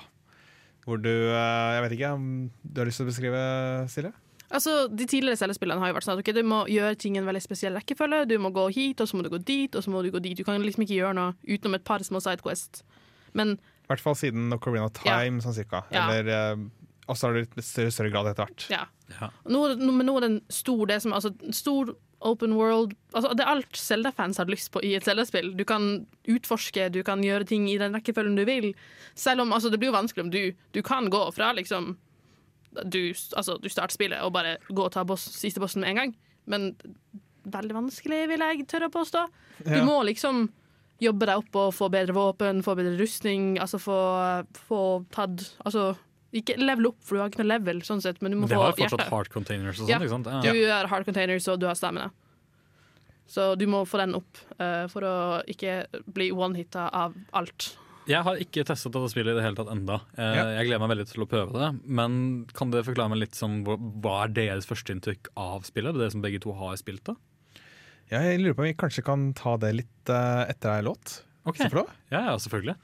Hvor 0.86 1.00
du 1.02 1.10
eh, 1.10 1.74
Jeg 1.76 1.82
vet 1.86 1.96
ikke 1.98 2.12
om 2.14 2.26
du 2.62 2.82
har 2.82 2.86
lyst 2.90 3.02
til 3.02 3.08
å 3.08 3.10
beskrive, 3.10 3.42
Silje? 3.90 4.12
Altså, 4.56 4.76
De 4.94 5.08
tidligere 5.10 5.40
Zelda-spillene 5.40 5.82
har 5.82 5.90
jo 5.90 5.96
vært 5.98 6.06
sånn 6.06 6.20
at 6.20 6.22
okay, 6.22 6.36
du 6.38 6.44
må 6.46 6.60
gjøre 6.70 6.96
ting 7.02 7.16
i 7.18 7.20
en 7.20 7.26
veldig 7.26 7.42
spesiell 7.42 7.74
rekkefølge. 7.80 8.28
Du 8.30 8.36
må 8.40 8.52
gå 8.54 8.68
hit, 8.76 9.02
og 9.02 9.10
så 9.10 9.18
må 9.18 9.24
du 9.26 9.32
gå 9.34 9.40
dit, 9.44 9.74
og 9.76 9.82
så 9.84 9.90
må 9.92 10.04
du 10.06 10.12
gå 10.14 10.22
dit. 10.22 10.38
Du 10.38 10.44
kan 10.46 10.62
liksom 10.62 10.86
ikke 10.86 11.00
gjøre 11.00 11.16
noe 11.18 11.34
utenom 11.50 11.76
et 11.80 11.84
par 11.88 12.06
små 12.06 12.22
sidequest. 12.22 12.84
Men 13.34 13.56
I 13.58 13.90
hvert 13.90 14.04
fall 14.06 14.16
siden 14.20 14.54
Ocarina 14.56 14.86
of 14.86 14.94
Time, 15.00 15.42
sånn 15.44 15.58
cirka. 15.58 15.82
Ja. 15.92 16.06
Eller 16.14 16.30
eh, 16.30 16.62
Og 17.10 17.18
så 17.18 17.28
har 17.28 17.34
det 17.36 17.48
litt 17.48 17.66
større, 17.66 17.92
større 17.94 18.14
grad 18.14 18.30
etter 18.32 18.46
hvert. 18.46 18.68
ja. 18.74 18.86
Ja. 19.06 19.28
Nå, 19.46 19.60
nå- 19.78 19.94
men 19.94 20.08
nå 20.10 20.16
er 20.18 20.24
det 20.24 20.30
en 20.32 20.40
stor 20.50 20.88
det 20.90 20.96
som, 21.04 21.12
altså, 21.14 21.30
stor 21.54 21.92
open 22.26 22.56
world 22.58 22.94
altså, 23.14 23.32
Det 23.38 23.44
er 23.46 23.52
alt 23.54 23.78
Zelda-fans 23.80 24.38
har 24.42 24.50
lyst 24.52 24.72
på 24.74 24.82
i 24.84 24.94
et 24.98 25.06
Zelda-spill. 25.06 25.54
Du 25.58 25.64
kan 25.68 26.06
utforske, 26.28 26.90
du 26.92 27.02
kan 27.06 27.22
gjøre 27.24 27.46
ting 27.48 27.68
i 27.70 27.78
den 27.82 27.94
rekkefølgen 27.96 28.36
du 28.40 28.44
vil. 28.48 28.72
Selv 29.16 29.46
om 29.46 29.54
altså, 29.56 29.70
det 29.72 29.80
blir 29.80 29.92
jo 29.94 29.98
vanskelig 29.98 30.26
om 30.26 30.32
du 30.34 30.42
Du 30.76 30.82
kan 30.86 31.10
gå 31.14 31.22
fra 31.36 31.54
liksom 31.54 31.94
Du, 32.84 33.00
altså, 33.38 33.58
du 33.62 33.70
starter 33.70 33.94
spillet 33.96 34.22
og 34.26 34.34
bare 34.36 34.58
gå 34.68 34.84
og 34.84 34.92
ta 34.92 35.04
boss, 35.08 35.24
siste 35.40 35.62
bossen 35.64 35.82
med 35.86 35.94
en 35.94 35.96
gang, 36.02 36.16
men 36.46 36.72
veldig 37.46 37.76
vanskelig, 37.78 38.24
vil 38.28 38.42
jeg 38.42 38.66
tørre 38.68 38.90
å 38.90 38.92
påstå. 38.92 39.22
Du 39.64 39.70
Ja. 39.78 39.84
må 39.86 40.02
liksom 40.04 40.50
jobbe 41.00 41.26
deg 41.30 41.38
opp 41.38 41.56
og 41.56 41.74
få 41.74 41.88
bedre 41.92 42.14
våpen, 42.16 42.64
få 42.66 42.76
bedre 42.76 42.98
rustning, 43.00 43.58
altså 43.60 43.80
få, 43.80 44.46
få 44.68 44.82
tatt 45.12 45.54
Altså 45.66 45.96
Ikke 46.36 46.58
level 46.60 46.90
opp, 46.92 46.98
for 47.06 47.16
du 47.16 47.22
har 47.24 47.30
ikke 47.32 47.40
noe 47.44 47.52
level, 47.54 47.80
sånn 47.88 48.02
sett, 48.04 48.20
men 48.22 48.34
du 48.36 48.38
må 48.42 48.50
Det 48.50 48.58
få 48.58 48.66
har 48.66 48.74
jo 48.76 48.84
fortsatt 48.90 49.08
hard 49.14 49.30
containers 49.32 49.80
og 49.80 49.88
Ja, 49.88 49.98
sånn, 50.02 50.06
ikke 50.10 50.16
sant? 50.18 50.44
du 50.44 50.66
har 50.68 50.90
hard 50.92 51.06
containers, 51.08 51.48
og 51.48 51.62
du 51.62 51.68
har 51.70 51.78
stamina. 51.80 52.10
Så 53.26 53.56
du 53.58 53.66
må 53.72 53.80
få 53.90 53.98
den 54.04 54.14
opp 54.20 54.38
uh, 54.60 54.86
for 54.92 55.02
å 55.08 55.16
ikke 55.50 55.86
bli 56.14 56.28
one-hitta 56.36 56.90
av 56.94 57.16
alt. 57.34 57.72
Jeg 58.06 58.22
har 58.22 58.38
ikke 58.38 58.62
testet 58.70 58.94
dette 58.94 59.10
spillet 59.10 59.34
i 59.34 59.38
det 59.40 59.46
hele 59.48 59.58
tatt 59.58 59.72
enda. 59.74 59.96
Eh, 60.14 60.36
Ja. 60.38 60.44
Jeg 60.60 60.68
gleder 60.68 60.84
meg 60.84 60.92
veldig 60.92 61.06
til 61.10 61.24
å 61.24 61.30
prøve 61.32 61.56
det. 61.58 61.70
Men 61.90 62.18
kan 62.54 62.70
dere 62.70 62.86
forklare 62.86 63.10
meg 63.10 63.24
litt 63.24 63.34
som 63.40 63.64
hva 63.66 64.20
er 64.28 64.36
deres 64.36 64.68
førsteinntrykk 64.70 65.32
av 65.42 65.64
spillet? 65.66 65.98
Det 65.98 66.12
som 66.14 66.22
begge 66.22 66.38
to 66.44 66.54
har 66.54 66.76
spilt 66.78 67.02
det? 67.10 67.16
Jeg 68.12 68.38
lurer 68.44 68.54
på 68.54 68.62
om 68.62 68.68
vi 68.70 68.76
kanskje 68.78 69.02
kan 69.08 69.32
ta 69.34 69.56
det 69.58 69.72
litt 69.80 70.12
uh, 70.14 70.46
etter 70.46 70.76
ei 70.76 70.84
låt. 70.86 71.24
Ok. 71.50 71.56
Skal 71.58 71.66
vi 71.66 71.74
få 71.74 71.82
lov? 71.82 71.90
Ja, 72.14 72.22
ja, 72.30 72.36
selvfølgelig. 72.46 72.76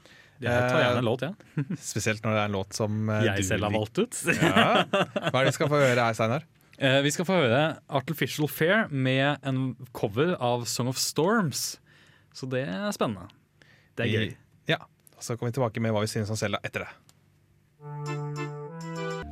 Jeg 0.42 0.72
tar 0.72 0.80
gjerne 0.82 1.02
en 1.02 1.06
låt, 1.06 1.22
jeg. 1.26 1.48
Ja. 1.56 1.76
Spesielt 1.92 2.24
når 2.24 2.34
det 2.34 2.40
er 2.40 2.50
en 2.50 2.56
låt 2.56 2.76
som 2.78 2.98
eh, 3.12 3.26
Jeg 3.28 3.46
selv 3.48 3.68
har 3.68 3.74
valgt 3.74 4.00
ut. 4.02 4.18
Ja. 4.32 4.64
Hva 4.88 5.30
er 5.30 5.38
det 5.38 5.52
vi 5.52 5.56
skal 5.58 5.70
få 5.70 5.80
høre 5.82 6.08
her, 6.08 6.18
Steinar? 6.18 6.48
Eh, 6.82 6.96
vi 7.04 7.12
skal 7.14 7.26
få 7.28 7.36
høre 7.36 7.58
Artificial 7.94 8.48
Fair 8.50 8.88
med 8.90 9.44
en 9.46 9.76
cover 9.94 10.32
av 10.42 10.64
Song 10.66 10.88
of 10.90 10.98
Storms. 10.98 11.76
Så 12.34 12.48
det 12.50 12.64
er 12.64 12.88
spennende. 12.96 13.28
Det 13.94 14.08
er 14.08 14.10
gøy. 14.10 14.32
Ja. 14.66 14.80
Så 15.22 15.36
kommer 15.36 15.52
vi 15.52 15.60
tilbake 15.60 15.82
med 15.84 15.94
hva 15.94 16.02
vi 16.02 16.10
synes 16.10 16.32
om 16.32 16.38
Selda 16.40 16.58
etter 16.66 16.88
det. 16.88 16.90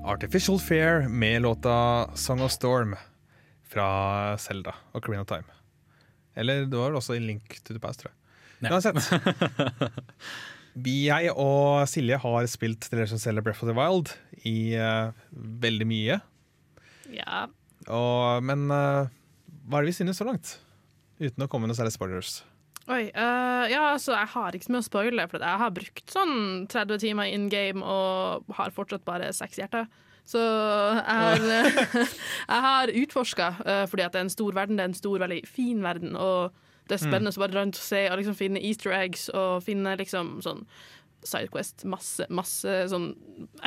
Artificial 0.05 0.61
Fair 0.63 1.09
med 1.09 1.43
låta 1.43 2.11
Song 2.15 2.45
of 2.45 2.55
Storm 2.55 2.95
fra 3.67 3.89
Selda 4.39 4.77
og 4.93 5.03
Carina 5.03 5.25
Time. 5.27 5.51
Eller 6.39 6.65
det 6.71 6.79
var 6.79 6.93
vel 6.93 7.01
også 7.01 7.19
i 7.19 7.25
Link 7.25 7.59
to 7.65 7.75
the 7.75 7.83
Past, 7.83 8.05
tror 8.05 8.13
jeg. 8.13 8.71
Uansett. 8.71 9.01
Vi- 10.75 11.09
Jeg 11.09 11.33
og 11.35 11.87
Silje 11.91 12.19
har 12.23 12.47
spilt 12.47 12.89
The 12.91 13.07
Cellar 13.07 13.43
Breath 13.43 13.63
of 13.65 13.71
the 13.71 13.77
Wild 13.77 14.13
i 14.47 14.77
uh, 14.79 15.11
veldig 15.35 15.87
mye. 15.87 16.21
Ja. 17.11 17.47
Og, 17.89 18.43
men 18.47 18.69
uh, 18.71 19.09
hva 19.67 19.81
er 19.81 19.83
det 19.87 19.91
vi 19.93 19.97
synes 19.99 20.21
så 20.21 20.27
langt? 20.29 20.59
Uten 21.21 21.45
å 21.45 21.49
komme 21.51 21.67
med 21.67 21.73
noen 21.75 21.81
særlig 21.81 21.97
spoilers. 21.97 22.39
Oi, 22.91 23.11
uh, 23.13 23.67
ja, 23.71 23.83
altså, 23.93 24.15
jeg 24.17 24.31
har 24.33 24.57
ikke 24.57 24.67
så 24.67 24.73
mye 24.75 24.83
å 24.83 24.87
spoile, 24.87 25.27
for 25.31 25.43
jeg 25.45 25.61
har 25.63 25.75
brukt 25.75 26.11
sånn 26.15 26.65
30 26.71 27.03
timer 27.03 27.29
in 27.31 27.49
game 27.53 27.83
og 27.85 28.49
har 28.57 28.73
fortsatt 28.75 29.05
bare 29.07 29.29
seks 29.37 29.61
hjerter. 29.61 29.87
Så 30.31 30.39
jeg 30.39 31.05
har, 31.05 31.45
jeg 32.55 32.65
har 32.67 32.93
utforska, 33.03 33.51
fordi 33.91 34.07
at 34.07 34.15
det 34.15 34.23
er 34.23 34.27
en 34.29 34.33
stor 34.33 34.57
verden. 34.57 34.79
Det 34.79 34.85
er 34.87 34.91
en 34.93 34.99
stor, 34.99 35.19
veldig 35.23 35.41
fin 35.51 35.83
verden, 35.85 36.17
og 36.17 36.55
det 36.91 36.97
er 36.99 37.05
spennende 37.07 37.31
å 37.33 37.41
bare 37.45 37.57
rundt 37.61 37.79
og 37.79 37.87
se 37.87 38.01
og 38.11 38.19
liksom 38.21 38.37
finne 38.39 38.63
easter 38.67 38.93
eggs 38.97 39.29
og 39.33 39.63
finne 39.67 39.95
liksom 40.01 40.41
sånn 40.45 40.65
Sidequest. 41.21 41.85
Masse, 41.85 42.25
masse 42.33 42.75
sånn 42.89 43.11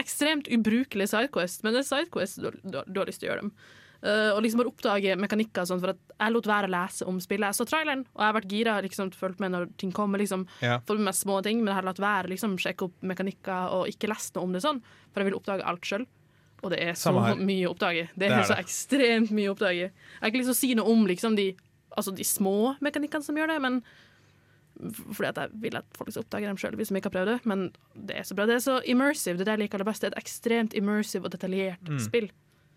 ekstremt 0.01 0.47
ubrukelig 0.51 1.05
Sidequest, 1.11 1.61
men 1.63 1.75
det 1.75 1.83
er 1.83 1.89
Sidequest, 1.91 2.39
du, 2.41 2.49
du, 2.65 2.79
du 2.87 2.99
har 2.99 3.09
lyst 3.09 3.21
til 3.21 3.29
å 3.29 3.33
gjøre 3.33 3.43
dem. 3.45 3.51
Uh, 4.03 4.33
og 4.35 4.41
liksom 4.43 4.59
bare 4.59 4.71
oppdage 4.73 5.13
mekanikker 5.15 5.63
sånn, 5.69 5.79
for 5.79 5.93
at 5.93 5.99
jeg 6.17 6.33
lot 6.33 6.47
være 6.49 6.67
å 6.67 6.71
lese 6.73 7.05
om 7.07 7.21
spillet. 7.23 7.53
Jeg 7.53 7.55
så 7.61 7.67
traileren, 7.69 8.01
og 8.11 8.19
jeg 8.19 8.27
har 8.27 8.35
vært 8.35 8.49
gira, 8.51 8.73
liksom, 8.83 9.11
fulgt 9.15 9.39
med 9.39 9.53
når 9.53 9.69
ting 9.79 9.93
kommer. 9.95 10.19
Liksom, 10.19 10.43
Ja. 10.65 10.79
Fått 10.83 10.99
med 10.99 11.07
meg 11.07 11.15
små 11.15 11.37
ting, 11.45 11.61
men 11.61 11.71
jeg 11.71 11.77
har 11.77 11.87
latt 11.87 12.01
være 12.03 12.33
liksom, 12.33 12.57
sjekke 12.59 12.89
opp 12.89 12.97
mekanikker 13.13 13.77
og 13.77 13.87
ikke 13.93 14.09
lest 14.11 14.35
noe 14.35 14.49
om 14.49 14.57
det 14.57 14.63
sånn, 14.65 14.81
for 15.13 15.23
jeg 15.23 15.29
vil 15.31 15.37
oppdage 15.39 15.63
alt 15.71 15.87
sjøl. 15.87 16.03
Og 16.63 16.71
det 16.73 16.81
er 16.83 16.97
så 16.99 17.13
mye 17.15 17.67
å 17.69 17.71
oppdage. 17.77 18.09
Det 18.15 18.25
Det 18.25 18.27
er, 18.31 18.37
er 18.41 18.49
så 18.49 18.55
det. 18.57 18.65
ekstremt 18.65 19.31
mye 19.35 19.47
å 19.51 19.55
oppdage. 19.55 19.87
Jeg 19.87 20.19
har 20.19 20.31
ikke 20.33 20.41
lyst 20.41 20.51
til 20.51 20.57
å 20.57 20.61
si 20.63 20.73
noe 20.79 20.91
om 20.97 21.07
liksom, 21.07 21.35
de, 21.39 21.47
altså, 21.97 22.13
de 22.15 22.23
små 22.27 22.75
mekanikkene 22.83 23.23
som 23.25 23.37
gjør 23.37 23.53
det, 23.53 23.59
men 23.63 23.81
fordi 25.13 25.27
at 25.29 25.37
jeg 25.37 25.49
vil 25.61 25.75
at 25.77 25.85
folk 25.93 26.09
skal 26.09 26.23
oppdage 26.23 26.47
dem 26.49 26.57
sjøl 26.57 26.75
hvis 26.79 26.89
de 26.89 26.97
ikke 26.97 27.11
har 27.11 27.15
prøvd 27.17 27.29
det. 27.29 27.39
Men 27.49 27.67
det 27.93 28.15
er 28.17 28.23
så 28.25 28.33
bra. 28.37 28.47
Det 28.49 28.55
er 28.57 28.63
så 28.65 28.79
immersive. 28.89 29.37
Det 29.37 29.43
er 29.45 29.51
det 29.51 29.53
jeg 29.57 29.61
liker 29.67 29.77
aller 29.79 29.89
best. 29.91 30.01
Det 30.01 30.09
er 30.09 30.15
et 30.17 30.23
ekstremt 30.23 30.73
immersive 30.79 31.29
og 31.29 31.35
detaljert 31.35 31.83
Mm. 31.85 31.99
spill. 32.01 32.27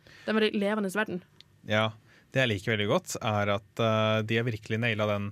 Det 0.05 0.29
er 0.29 0.35
en 0.35 0.41
veldig 0.41 0.61
levende 0.61 0.91
verden. 0.93 1.23
Ja, 1.67 1.87
Det 2.35 2.43
jeg 2.43 2.49
liker 2.51 2.73
veldig 2.77 2.89
godt, 2.91 3.17
er 3.23 3.49
at 3.55 3.81
uh, 3.81 4.21
de 4.27 4.37
har 4.37 4.45
virkelig 4.45 4.79
naila 4.83 5.07
den 5.09 5.31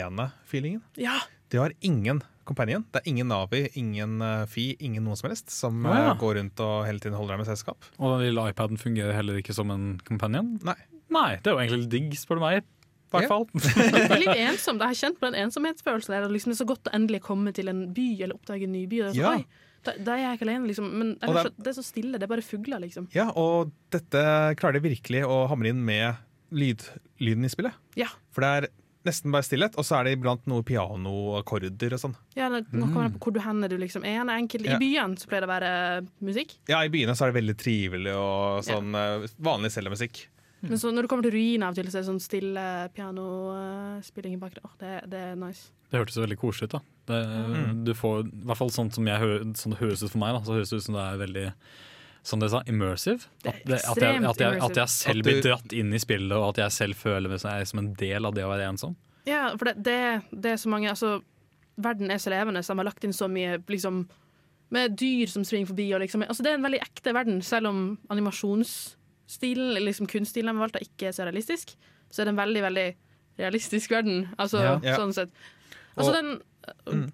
alene-feelingen. 0.00 0.80
Ja. 0.98 1.20
De 1.52 1.58
har 1.60 1.70
ingen 1.80 2.22
companion. 2.48 2.84
Det 2.90 3.02
er 3.04 3.08
ingen 3.10 3.28
Navi, 3.30 3.68
ingen 3.78 4.20
uh, 4.22 4.46
Fi, 4.50 4.72
ingen 4.82 5.04
noen 5.06 5.16
som 5.20 5.28
helst 5.30 5.50
som 5.54 5.84
Å, 5.86 5.92
ja. 5.94 6.08
eh, 6.10 6.18
går 6.18 6.34
rundt 6.40 6.58
og 6.64 6.86
hele 6.88 6.98
tiden 6.98 7.14
holder 7.14 7.36
deg 7.36 7.44
med 7.44 7.50
selskap. 7.52 7.86
Og 8.00 8.16
den 8.16 8.24
lille 8.26 8.48
iPaden 8.50 8.80
fungerer 8.80 9.14
heller 9.14 9.38
ikke 9.38 9.54
som 9.54 9.70
en 9.70 10.00
companion? 10.08 10.56
Nei. 10.66 10.74
Nei, 11.10 11.36
Det 11.42 11.50
er 11.52 11.56
jo 11.56 11.62
egentlig 11.62 11.88
digg, 11.92 12.12
spør 12.18 12.40
du 12.40 12.44
meg. 12.48 12.64
Hvert 13.10 13.30
fall. 13.30 13.46
Det 13.54 14.04
er 14.06 14.22
litt 14.22 14.42
ensomt. 14.46 14.80
Jeg 14.84 14.92
har 14.94 14.98
kjent 15.00 15.18
på 15.20 15.30
den 15.30 15.38
ensomhetsfølelsen. 15.46 16.14
Der, 16.14 16.28
liksom 16.30 16.52
det 16.52 16.58
er 16.58 16.62
så 16.64 16.68
godt 16.70 16.90
å 16.90 16.94
endelig 16.94 17.22
komme 17.26 17.52
til 17.56 17.68
en 17.72 17.82
by 17.96 18.06
eller 18.22 18.36
oppdage 18.38 18.68
en 18.68 18.72
ny 18.76 18.84
by. 18.90 19.02
Og 19.02 19.10
det 19.10 19.18
er 19.18 19.20
så, 19.20 19.34
Ja. 19.40 19.66
Da, 19.80 19.94
da 19.96 20.12
er 20.12 20.18
jeg 20.26 20.36
ikke 20.36 20.44
alene, 20.44 20.68
liksom. 20.68 20.90
Men 20.92 21.14
det 21.16 21.28
er- 21.30 21.46
så- 21.48 21.54
det 21.56 21.70
er 21.70 21.76
så 21.78 21.84
stille. 21.86 22.18
Det 22.20 22.22
er 22.26 22.34
bare 22.34 22.42
fugler, 22.44 22.80
liksom. 22.84 23.08
Ja, 23.16 23.30
og 23.32 23.72
dette 23.90 24.20
klarer 24.60 24.76
de 24.76 24.88
virkelig 24.90 25.24
å 25.24 25.48
hamre 25.48 25.68
inn 25.72 25.82
med 25.84 26.16
lyd, 26.52 26.84
lyden 27.18 27.44
i 27.44 27.48
spillet. 27.48 27.72
Ja. 27.96 28.08
For 28.30 28.42
det 28.44 28.50
er 28.50 28.68
nesten 29.08 29.32
bare 29.32 29.46
stillhet, 29.46 29.78
og 29.80 29.84
så 29.88 29.96
er 30.00 30.04
det 30.04 30.18
iblant 30.18 30.44
noe 30.50 30.62
piano-akkorder 30.62 31.94
og 31.96 32.00
sånn. 32.02 32.16
Ja, 32.36 32.50
det 32.52 32.66
nå 32.72 32.90
kommer 32.90 33.08
det 33.08 33.14
på 33.16 33.24
hvor 33.30 33.32
du 33.36 33.40
hender 33.40 33.70
du 33.72 33.78
liksom 33.80 34.04
er. 34.04 34.20
Enkelt. 34.28 34.66
Ja. 34.68 34.76
I 34.76 34.82
byene 34.82 35.16
så 35.16 35.30
pleier 35.30 35.46
det 35.46 35.48
å 35.48 35.54
være 35.54 35.72
musikk. 36.20 36.54
Ja, 36.68 36.82
i 36.84 36.92
byene 36.92 37.16
så 37.16 37.24
er 37.26 37.32
det 37.32 37.40
veldig 37.40 37.56
trivelig 37.60 38.14
og 38.14 38.60
sånn 38.66 38.92
ja. 38.92 39.30
vanlig 39.40 39.72
cellemusikk. 39.72 40.26
Men 40.62 40.78
så 40.78 40.90
når 40.92 41.02
du 41.02 41.08
kommer 41.08 41.22
til 41.24 41.32
ruiner 41.32 41.66
av 41.66 41.72
og 41.72 41.76
til, 41.80 41.86
så 41.90 41.98
er 41.98 42.02
det 42.02 42.08
sånn 42.10 42.20
stille 42.20 42.64
pianospilling 42.96 44.34
i 44.36 44.40
bakgrunnen. 44.40 44.74
Det, 44.80 44.90
det 45.10 45.20
er 45.30 45.38
nice. 45.40 45.70
Det 45.90 45.98
hørtes 46.02 46.18
veldig 46.20 46.36
koselig 46.38 46.68
ut. 46.68 46.74
da 46.76 46.80
det, 47.10 47.20
Mm. 47.50 47.84
Du 47.84 47.94
får, 47.94 48.26
I 48.28 48.44
hvert 48.46 48.58
fall 48.60 48.70
sånn 48.70 48.90
som, 48.94 49.06
jeg 49.06 49.20
sånn 49.56 49.72
det 49.74 49.80
høres 49.80 50.02
ut 50.04 50.10
for 50.12 50.18
meg, 50.22 50.34
da, 50.36 50.42
så 50.46 50.52
høres 50.58 50.70
det 50.70 50.76
ut 50.82 50.84
som 50.84 50.94
det 50.98 51.06
er 51.06 51.18
veldig 51.24 51.46
som 52.22 52.38
dere 52.42 52.50
sa, 52.52 52.60
immersive. 52.68 53.24
At, 53.48 53.62
det, 53.64 53.78
at, 53.80 53.96
jeg, 54.04 54.24
at, 54.28 54.40
jeg, 54.44 54.60
at 54.62 54.76
jeg 54.76 54.88
selv 54.92 55.24
blir 55.24 55.40
dratt 55.42 55.72
inn 55.72 55.94
i 55.96 55.98
spillet, 56.02 56.36
og 56.36 56.50
at 56.52 56.58
jeg 56.66 56.70
selv 56.76 56.94
føler 57.00 57.28
meg 57.32 57.40
som- 57.40 57.64
som 57.64 57.78
en 57.80 57.94
del 57.94 58.26
av 58.28 58.34
det 58.34 58.44
å 58.44 58.50
være 58.52 58.68
ensom. 58.68 58.94
Ja, 59.26 59.56
for 59.56 59.64
det, 59.64 59.82
det, 59.82 60.22
det 60.30 60.52
er 60.52 60.56
så 60.60 60.68
mange 60.68 60.88
altså, 60.90 61.22
Verden 61.80 62.10
er 62.10 62.18
så 62.20 62.28
levende, 62.28 62.60
så 62.62 62.74
de 62.74 62.78
har 62.82 62.84
lagt 62.90 63.04
inn 63.04 63.12
så 63.16 63.26
mye 63.30 63.56
liksom, 63.66 64.06
med 64.70 64.96
dyr 65.00 65.26
som 65.32 65.42
springer 65.44 65.66
forbi. 65.72 65.94
Og 65.94 66.00
liksom, 66.02 66.22
altså, 66.28 66.42
det 66.44 66.50
er 66.52 66.58
en 66.58 66.66
veldig 66.68 66.80
ekte 66.82 67.14
verden, 67.16 67.40
selv 67.42 67.66
om 67.68 67.98
animasjonsstilen, 68.10 68.99
eller 69.42 69.80
liksom 69.80 70.06
kunststilen 70.10 70.50
de 70.50 70.58
har 70.58 70.64
valgt, 70.66 70.76
er 70.80 70.86
ikke 70.88 71.12
så 71.14 71.24
realistisk. 71.28 71.76
Så 72.10 72.20
er 72.22 72.24
det 72.30 72.34
en 72.34 72.42
veldig, 72.42 72.62
veldig 72.66 72.88
realistisk 73.38 73.90
verden. 73.90 74.28
Altså, 74.38 74.58
Ja. 74.62 74.80
Ja. 74.82 74.96
sånn 74.98 75.12
sett. 75.14 75.30
Altså, 75.96 76.10
Og- 76.10 76.14
den 76.14 76.40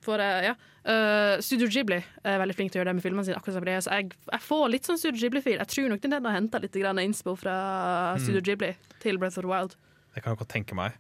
for, 0.03 0.19
jeg, 0.19 0.45
ja. 0.45 0.55
Uh, 0.87 1.41
Studio 1.41 1.67
Ghibli 1.69 1.97
er 2.25 2.39
veldig 2.39 2.55
flink 2.55 2.71
til 2.73 2.79
å 2.81 2.85
gjøre 2.85 2.91
det 2.93 2.95
med 2.97 3.03
filmene 3.05 3.25
sine. 3.25 3.37
akkurat 3.37 3.55
som 3.55 3.65
det 3.65 3.73
er. 3.75 3.81
Så 3.81 3.91
jeg, 3.91 4.13
jeg 4.33 4.41
får 4.41 4.71
litt 4.71 4.83
sånn 4.87 4.99
Studio 4.99 5.19
Ghibli-fil. 5.21 5.59
Jeg 5.59 5.67
tror 5.69 5.89
nok 5.89 6.01
den 6.01 6.13
har 6.25 6.33
henta 6.35 6.61
litt 6.61 6.73
grann 6.73 6.99
innspo 6.99 7.37
fra 7.39 8.15
Mm. 8.17 8.21
Studio 8.21 8.41
Ghibli 8.43 8.77
til 9.01 9.19
Breath 9.19 9.39
of 9.39 9.43
the 9.45 9.49
Wild. 9.49 9.75
Det 10.15 10.23
kan 10.23 10.33
jeg 10.35 10.39
godt 10.39 10.49
tenke 10.49 10.75
meg. 10.75 10.93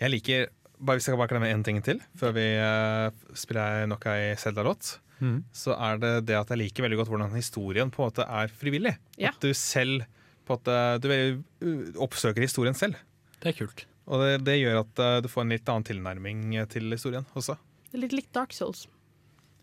Jeg 0.00 0.10
liker 0.10 0.48
bare 0.82 0.96
Hvis 0.96 1.06
jeg 1.06 1.12
kan 1.16 1.18
bare 1.20 1.28
glemme 1.28 1.52
én 1.52 1.62
ting 1.64 1.82
til 1.82 2.00
før 2.16 2.32
vi 2.32 2.46
uh, 2.56 3.10
spiller 3.34 3.86
nok 3.86 4.06
ei 4.06 4.34
Zelda-låt, 4.34 4.98
mm. 5.20 5.44
så 5.52 5.74
er 5.78 5.98
det 5.98 6.26
det 6.26 6.36
at 6.36 6.48
jeg 6.48 6.58
liker 6.58 6.82
veldig 6.82 6.96
godt 6.96 7.08
hvordan 7.08 7.34
historien 7.36 7.90
på 7.90 8.00
en 8.02 8.10
måte 8.10 8.24
er 8.26 8.48
frivillig. 8.48 8.96
Ja. 9.18 9.28
At 9.28 9.40
du 9.40 9.52
selv 9.52 10.06
på 10.50 10.58
at 10.58 11.02
Du 11.04 11.08
uh, 11.14 12.02
oppsøker 12.02 12.44
historien 12.44 12.76
selv. 12.76 12.98
Det 13.40 13.52
er 13.52 13.58
kult. 13.62 13.86
Og 14.10 14.22
det, 14.24 14.30
det 14.48 14.58
gjør 14.58 14.82
at 14.82 15.02
uh, 15.02 15.18
du 15.22 15.28
får 15.30 15.46
en 15.46 15.54
litt 15.54 15.70
annen 15.70 15.86
tilnærming 15.86 16.42
eh, 16.58 16.66
til 16.70 16.90
historien 16.90 17.26
også. 17.38 17.56
Det 17.90 17.98
er 17.98 18.04
litt 18.06 18.16
likt 18.16 18.32
Dark 18.34 18.54
Souls. 18.56 18.86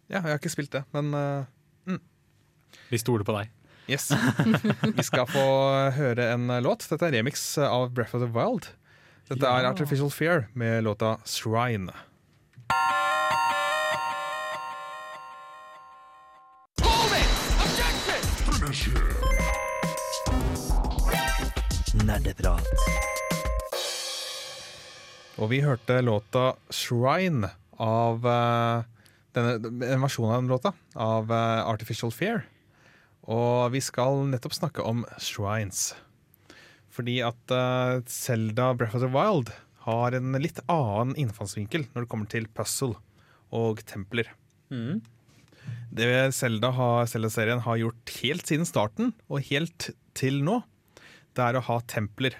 Ja, 0.07 0.21
jeg 0.21 0.29
har 0.29 0.39
ikke 0.39 0.53
spilt 0.53 0.71
det, 0.71 0.85
men 0.95 1.11
uh, 1.11 1.97
Vi 2.91 2.99
stoler 3.01 3.27
på 3.27 3.35
deg. 3.35 3.51
yes. 3.91 4.09
Vi 4.97 5.03
skal 5.03 5.27
få 5.31 5.45
høre 5.95 6.31
en 6.33 6.47
låt. 6.63 6.87
Dette 6.91 7.07
er 7.07 7.17
remix 7.19 7.49
av 7.59 7.91
Breath 7.91 8.15
of 8.15 8.23
the 8.23 8.31
Wild. 8.31 8.71
Dette 9.27 9.47
er 9.47 9.67
Artificial 9.67 10.11
Fear 10.11 10.47
med 10.55 10.83
låta 10.87 11.17
'Shrine'. 11.25 11.91
Nerdeprat. 22.07 22.67
Og 25.37 25.49
vi 25.51 25.59
hørte 25.61 25.99
låta 26.01 26.55
'Shrine' 26.71 27.49
av 27.77 28.23
uh, 28.25 28.85
denne, 29.35 29.57
en 29.85 30.01
versjon 30.05 30.31
av 30.31 30.39
den 30.39 30.49
låta, 30.49 30.71
av 30.95 31.29
uh, 31.29 31.67
Artificial 31.67 32.13
Fear. 32.15 32.45
Og 33.27 33.73
vi 33.75 33.81
skal 33.83 34.23
nettopp 34.31 34.55
snakke 34.55 34.85
om 34.87 35.03
shrines. 35.19 35.91
Fordi 36.89 37.19
at 37.27 37.53
uh, 37.53 37.99
Zelda 38.07 38.71
Breath 38.73 38.95
of 38.97 39.03
the 39.03 39.11
Wild 39.11 39.51
har 39.85 40.15
en 40.15 40.31
litt 40.41 40.63
annen 40.71 41.13
innfallsvinkel 41.19 41.85
når 41.91 42.05
det 42.05 42.11
kommer 42.11 42.31
til 42.31 42.47
puzzle 42.55 42.95
og 43.53 43.83
templer. 43.87 44.31
Mm. 44.71 45.03
Det 45.91 46.33
Zelda 46.35 46.71
har- 46.71 47.05
Zelda-serien 47.11 47.61
har 47.67 47.77
gjort 47.83 48.15
helt 48.23 48.47
siden 48.47 48.65
starten 48.67 49.13
og 49.27 49.43
helt 49.51 49.91
til 50.17 50.41
nå, 50.43 50.61
det 51.37 51.45
er 51.45 51.59
å 51.59 51.65
ha 51.69 51.79
templer. 51.87 52.35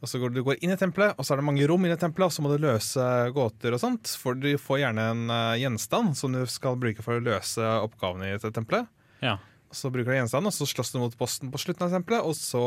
Og 0.00 0.08
så 0.08 0.20
går 0.20 0.32
Du 0.32 0.42
går 0.44 0.62
inn 0.64 0.72
i 0.72 0.78
tempelet, 0.80 1.12
og 1.18 1.26
så 1.26 1.34
er 1.34 1.40
det 1.40 1.46
mange 1.50 1.66
rom 1.68 1.84
i 1.84 1.92
tempelet, 1.92 2.30
og 2.30 2.32
så 2.32 2.44
må 2.44 2.52
du 2.52 2.62
løse 2.62 3.04
gåter 3.36 3.76
og 3.76 3.82
sånt. 3.82 4.14
For 4.20 4.38
du 4.38 4.48
får 4.56 4.80
gjerne 4.84 5.06
en 5.12 5.26
uh, 5.28 5.58
gjenstand 5.60 6.16
som 6.16 6.32
du 6.32 6.40
skal 6.48 6.78
bruke 6.80 7.04
for 7.04 7.18
å 7.18 7.24
løse 7.24 7.60
oppgavene 7.84 8.32
i 8.32 8.40
tempelet. 8.40 8.88
Ja. 9.20 9.36
Så 9.70 9.92
bruker 9.92 10.14
du 10.14 10.16
gjenstand, 10.16 10.48
og 10.48 10.56
så 10.56 10.68
slåss 10.68 10.94
du 10.94 11.02
mot 11.02 11.18
posten 11.20 11.52
på 11.52 11.60
slutten 11.60 11.86
av 11.86 11.92
tempelet, 11.98 12.24
og 12.24 12.32
så 12.38 12.64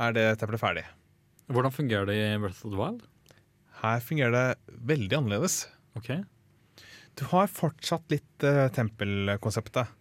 er 0.00 0.16
det 0.16 0.26
tempelet 0.40 0.64
ferdig. 0.64 0.86
Hvordan 1.52 1.76
fungerer 1.76 2.08
det 2.08 2.16
i 2.16 2.26
Breath 2.40 2.64
of 2.64 2.72
the 2.72 2.80
Wild? 2.80 3.04
Her 3.82 4.00
fungerer 4.04 4.32
det 4.32 4.78
veldig 4.88 5.20
annerledes. 5.20 5.62
Ok. 5.98 6.14
Du 7.20 7.26
har 7.34 7.52
fortsatt 7.52 8.08
litt 8.12 8.48
uh, 8.48 8.68
tempelkonseptet. 8.72 9.92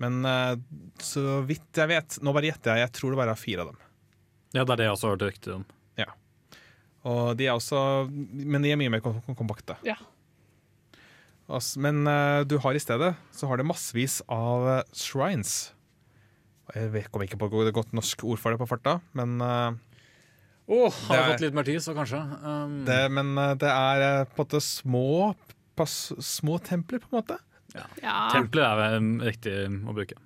Men 0.00 0.22
uh, 0.24 0.56
så 1.04 1.42
vidt 1.44 1.76
jeg 1.76 1.92
vet, 1.92 2.16
nå 2.24 2.32
bare 2.32 2.48
gjetter 2.48 2.72
jeg, 2.72 2.86
jeg 2.86 2.96
tror 2.96 3.12
det 3.12 3.20
bare 3.20 3.36
er 3.36 3.44
fire 3.44 3.66
av 3.66 3.74
dem. 3.74 3.85
Ja, 4.54 4.62
det 4.64 4.74
er 4.74 4.80
det 4.80 4.86
jeg 4.86 4.94
også 4.94 5.08
har 5.08 5.16
hørt 5.16 5.24
rykter 5.26 5.54
om. 5.58 5.64
Ja. 5.98 6.10
Og 7.06 7.36
de 7.38 7.46
er 7.46 7.54
også 7.56 7.78
Men 8.10 8.62
de 8.64 8.72
er 8.72 8.78
mye 8.80 8.92
mer 8.92 9.02
kom 9.04 9.20
kom- 9.24 9.38
kompakte. 9.38 9.78
Ja. 9.86 9.96
Altså, 11.46 11.78
men 11.78 12.02
uh, 12.10 12.42
du 12.42 12.56
har 12.58 12.74
i 12.74 12.82
stedet 12.82 13.12
så 13.34 13.46
har 13.46 13.60
det 13.60 13.66
massevis 13.68 14.18
av 14.32 14.64
eh, 14.66 14.80
shrines. 14.98 15.72
Jeg 16.74 16.90
vet, 16.90 17.06
kommer 17.12 17.28
ikke 17.28 17.38
på 17.38 17.46
et 17.62 17.74
godt 17.76 17.92
norsk 17.94 18.24
ord 18.26 18.40
for 18.42 18.50
det 18.50 18.58
på 18.58 18.66
farta, 18.66 18.96
men 19.14 19.36
uh, 19.38 19.76
oh, 20.66 20.90
har 20.90 21.12
Det 21.14 21.20
jeg 21.20 21.28
fått 21.30 21.44
litt 21.44 21.58
mer 21.60 21.68
tid, 21.68 21.78
så 21.84 21.94
kanskje. 21.94 22.18
Um, 22.42 22.80
det, 22.88 22.98
men 23.14 23.30
det 23.62 23.70
er 23.70 24.26
på 24.26 24.42
en 24.42 24.42
måte 24.42 24.62
små, 24.66 25.06
pass, 25.78 25.94
små 26.18 26.58
templer, 26.66 26.98
på 27.04 27.12
en 27.12 27.20
måte. 27.20 27.38
Ja. 28.02 28.16
templer 28.32 28.66
er 28.66 28.80
vel 28.80 29.08
riktig 29.28 29.54
å 29.86 29.94
bruke. 29.94 30.18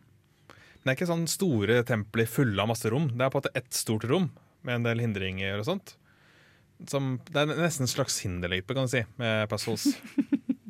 Det 0.80 0.88
er 0.88 0.96
ikke 0.96 1.10
sånn 1.10 1.26
store 1.28 1.82
templer 1.88 2.28
fulle 2.30 2.62
av 2.62 2.70
masse 2.70 2.88
rom. 2.92 3.10
Det 3.12 3.24
er 3.24 3.32
på 3.32 3.36
en 3.36 3.42
måte 3.42 3.58
ett 3.58 3.74
stort 3.76 4.06
rom 4.08 4.30
med 4.64 4.78
en 4.78 4.86
del 4.88 5.02
hindringer 5.04 5.60
og 5.60 5.66
sånt. 5.68 5.94
Som, 6.88 7.18
det 7.28 7.42
er 7.42 7.50
nesten 7.52 7.84
en 7.84 7.92
slags 7.92 8.16
hinderløype, 8.24 8.72
kan 8.72 8.88
du 8.88 8.92
si, 8.92 9.02
med 9.20 9.44
puzzles. 9.50 9.90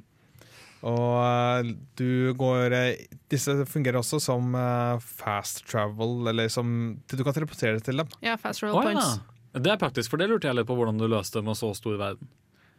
og 0.91 1.15
eh, 1.23 1.71
du 2.01 2.33
går 2.41 2.75
eh, 2.75 3.05
Disse 3.31 3.55
fungerer 3.71 4.01
også 4.01 4.19
som 4.23 4.57
eh, 4.59 5.07
fast 5.23 5.63
travel, 5.71 6.25
eller 6.33 6.51
som 6.51 6.97
Du 7.07 7.23
kan 7.23 7.37
teleportere 7.37 7.83
til 7.85 8.03
dem. 8.03 8.11
Ja, 8.27 8.35
fast 8.41 8.65
travel 8.65 8.81
oh, 8.81 8.89
points. 8.89 9.21
ja. 9.21 9.61
Det 9.63 9.71
er 9.71 9.79
praktisk, 9.79 10.11
for 10.11 10.19
det 10.19 10.31
lurte 10.31 10.47
jeg 10.47 10.59
litt 10.59 10.67
på 10.67 10.77
hvordan 10.79 10.99
du 10.99 11.09
løste 11.11 11.43
med 11.43 11.59
så 11.59 11.73
stor 11.75 11.97
verden. 11.99 12.27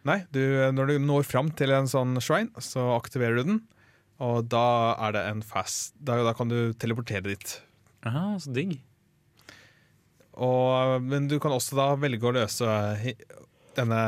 Nei, 0.07 0.21
du, 0.33 0.41
når 0.73 0.93
du 0.93 0.99
når 1.03 1.27
fram 1.27 1.51
til 1.55 1.71
en 1.75 1.87
sånn 1.87 2.15
shrine, 2.23 2.51
så 2.63 2.93
aktiverer 2.95 3.39
du 3.39 3.47
den. 3.47 3.59
Og 4.21 4.45
da 4.53 4.95
er 5.01 5.15
det 5.15 5.25
en 5.31 5.41
fast 5.45 5.95
Da, 5.97 6.19
da 6.21 6.33
kan 6.37 6.51
du 6.51 6.73
teleportere 6.77 7.25
dit. 7.31 7.55
Aha, 8.05 8.35
så 8.41 8.53
digg. 8.53 8.77
Og, 10.41 11.01
men 11.03 11.27
du 11.29 11.37
kan 11.41 11.53
også 11.53 11.77
da 11.77 11.87
velge 11.99 12.29
å 12.29 12.35
løse 12.35 12.77
hi 13.01 13.15
denne 13.75 13.99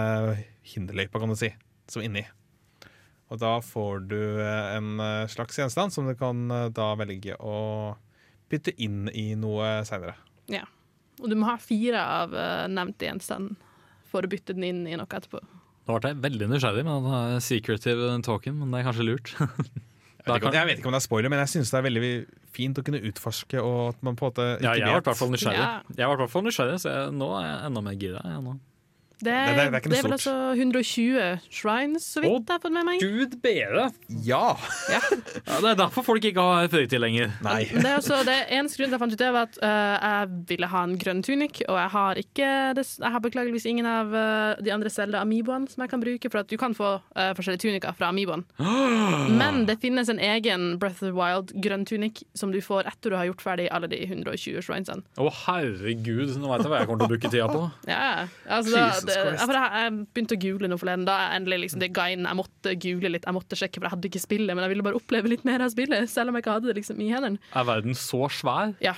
hinderløypa, 0.67 1.21
kan 1.21 1.31
du 1.31 1.37
si, 1.39 1.49
som 1.91 2.01
er 2.01 2.09
inni. 2.09 2.23
Og 3.31 3.39
da 3.41 3.55
får 3.63 4.03
du 4.11 4.19
eh, 4.43 4.75
en 4.77 4.99
eh, 5.01 5.29
slags 5.31 5.57
gjenstand 5.57 5.93
som 5.95 6.09
du 6.09 6.13
kan 6.19 6.45
eh, 6.51 6.69
da 6.75 6.91
velge 6.99 7.37
å 7.39 7.95
bytte 8.51 8.75
inn 8.83 9.07
i 9.09 9.31
noe 9.39 9.79
seinere. 9.87 10.17
Ja. 10.51 10.65
Og 11.21 11.29
du 11.31 11.37
må 11.39 11.47
ha 11.47 11.55
fire 11.61 12.01
av 12.01 12.33
nevnte 12.73 13.05
gjenstand 13.05 13.53
for 14.09 14.25
å 14.25 14.29
bytte 14.29 14.55
den 14.57 14.65
inn 14.67 14.81
i 14.89 14.97
noe 14.97 15.07
etterpå. 15.07 15.39
Da 15.87 15.95
ble 15.95 16.11
jeg 16.11 16.23
veldig 16.23 16.49
nysgjerrig 16.51 16.83
med 16.87 17.07
den 17.07 17.43
secretive 17.43 18.11
talken, 18.25 18.57
men 18.59 18.73
det 18.73 18.81
er 18.81 18.87
kanskje 18.89 19.07
lurt. 19.07 19.33
Jeg 20.25 20.33
vet, 20.33 20.41
ikke, 20.41 20.47
om- 20.47 20.53
jeg 20.53 20.67
vet 20.67 20.77
ikke 20.79 20.85
om 20.87 20.93
det 20.93 21.01
er 21.01 21.07
spoiler, 21.07 21.29
men 21.29 21.39
jeg 21.39 21.47
syns 21.51 21.71
det 21.71 21.77
er 21.79 21.83
veldig 21.89 22.25
fint 22.53 22.77
å 22.79 22.83
kunne 22.83 23.01
utforske. 23.03 23.59
Og 23.63 23.89
at 23.89 24.03
man 24.03 24.15
på 24.15 24.25
en 24.25 24.31
måte 24.31 24.45
ikke 24.59 24.63
Ja, 24.63 24.73
jeg 24.73 24.87
har 24.87 25.01
vært 25.01 25.31
nysgjerrig, 25.33 25.57
Ja. 25.57 25.81
Jeg 25.89 25.95
ble 26.07 26.13
i 26.13 26.17
hvert 26.23 26.29
fall 26.29 26.43
nysgjerrig 26.43 26.79
så 26.79 26.89
jeg, 26.93 27.13
nå 27.13 27.27
er 27.39 27.43
jeg 27.49 27.65
enda 27.67 27.81
mer 27.81 27.95
gira. 27.95 28.21
jeg 28.23 28.43
nå. 28.43 28.59
Det, 29.23 29.31
Det- 29.33 29.55
det- 29.55 29.55
det 29.55 29.73
er 29.73 29.79
ikke 29.79 29.89
noe 29.89 29.93
det 29.93 29.99
er 29.99 30.07
vel 30.07 30.17
altså 30.17 30.35
120 30.57 31.39
shrines, 31.49 32.03
så 32.13 32.21
vidt 32.23 32.31
jeg 32.33 32.53
har 32.53 32.59
fått 32.63 32.73
med 32.75 32.85
meg. 32.85 32.99
Gud 32.99 33.37
bedre! 33.43 33.85
Ja! 34.25 34.55
Ja, 34.91 34.99
det 35.61 35.69
er 35.73 35.75
derfor 35.79 36.03
folk 36.05 36.23
ikke 36.27 36.41
har 36.43 36.67
føyetid 36.71 36.99
lenger. 37.01 37.31
Nei. 37.45 37.63
Det 37.71 37.85
er 37.85 37.97
også 37.97 38.19
det 38.27 38.37
eneste 38.53 38.77
grunnen 38.81 38.91
til 38.91 38.97
jeg 38.97 39.03
fant 39.03 39.13
ut 39.15 39.23
det, 39.23 39.31
var 39.33 39.47
at 39.47 39.57
uh, 39.63 39.95
jeg 40.03 40.29
ville 40.53 40.67
ha 40.73 40.83
en 40.83 40.97
grønn 40.99 41.23
tunik, 41.25 41.61
og 41.69 41.77
jeg 41.79 41.89
har 41.95 42.21
ikke 42.21 42.49
det, 42.77 42.85
Jeg 42.99 43.11
har 43.15 43.19
beklageligvis 43.23 43.65
ingen 43.69 43.85
av 43.89 44.11
uh, 44.13 44.61
de 44.63 44.71
andre 44.73 44.89
Zelda 44.93 45.21
Amiboene 45.23 45.69
som 45.71 45.81
jeg 45.83 45.89
kan 45.93 46.01
bruke, 46.03 46.29
for 46.31 46.43
at 46.43 46.49
du 46.51 46.57
kan 46.57 46.75
få 46.75 46.99
uh, 47.15 47.31
forskjellige 47.37 47.63
tuniker 47.65 47.95
fra 47.97 48.09
amiboene 48.11 48.43
Men 49.41 49.65
det 49.69 49.79
finnes 49.81 50.09
en 50.09 50.19
egen 50.19 50.77
Breath 50.79 51.01
of 51.01 51.07
the 51.09 51.13
Wild 51.15 51.53
grønn 51.63 51.85
tunik 51.87 52.23
som 52.37 52.51
du 52.53 52.59
får 52.63 52.87
etter 52.89 53.13
du 53.13 53.17
har 53.17 53.25
gjort 53.29 53.41
ferdig 53.43 53.67
alle 53.71 53.87
de 53.91 53.99
120 54.05 54.61
shrinesene. 54.65 55.03
Å 55.17 55.29
herregud, 55.45 56.35
nå 56.39 56.49
veit 56.51 56.63
jeg 56.65 56.71
hva 56.71 56.79
jeg 56.81 56.89
kommer 56.89 57.03
til 57.03 57.07
å 57.07 57.13
bruke 57.13 57.31
tida 57.33 57.47
på. 57.51 57.63
Ja, 57.89 58.27
altså 58.47 58.75
da, 58.75 58.83
Jeg, 59.13 59.47
jeg 59.47 59.95
begynte 60.15 60.37
å 60.37 60.41
google 60.43 60.69
noe 60.71 60.81
forleden. 60.81 61.07
Da 61.07 61.17
endelig 61.37 61.63
liksom 61.65 61.83
det 61.83 61.91
ga 61.95 62.09
inn. 62.13 62.27
jeg 62.29 62.39
måtte 62.39 62.75
google 62.85 63.13
litt. 63.15 63.27
Jeg 63.29 63.37
måtte 63.37 63.59
sjekke, 63.59 63.79
for 63.79 63.87
jeg 63.87 63.95
hadde 63.95 64.11
ikke 64.11 64.23
spillet, 64.23 64.53
men 64.53 64.65
jeg 64.65 64.73
ville 64.75 64.85
bare 64.85 64.99
oppleve 64.99 65.31
litt 65.31 65.47
mer 65.47 65.63
av 65.65 65.73
spillet, 65.73 66.09
selv 66.11 66.31
om 66.31 66.37
jeg 66.37 66.45
ikke 66.45 66.55
hadde 66.59 66.71
det 66.71 66.77
liksom 66.81 67.01
i 67.03 67.09
hendene. 67.13 67.41
Er 67.53 67.67
verden 67.67 67.97
så 67.97 68.27
svær? 68.33 68.77
Ja. 68.83 68.95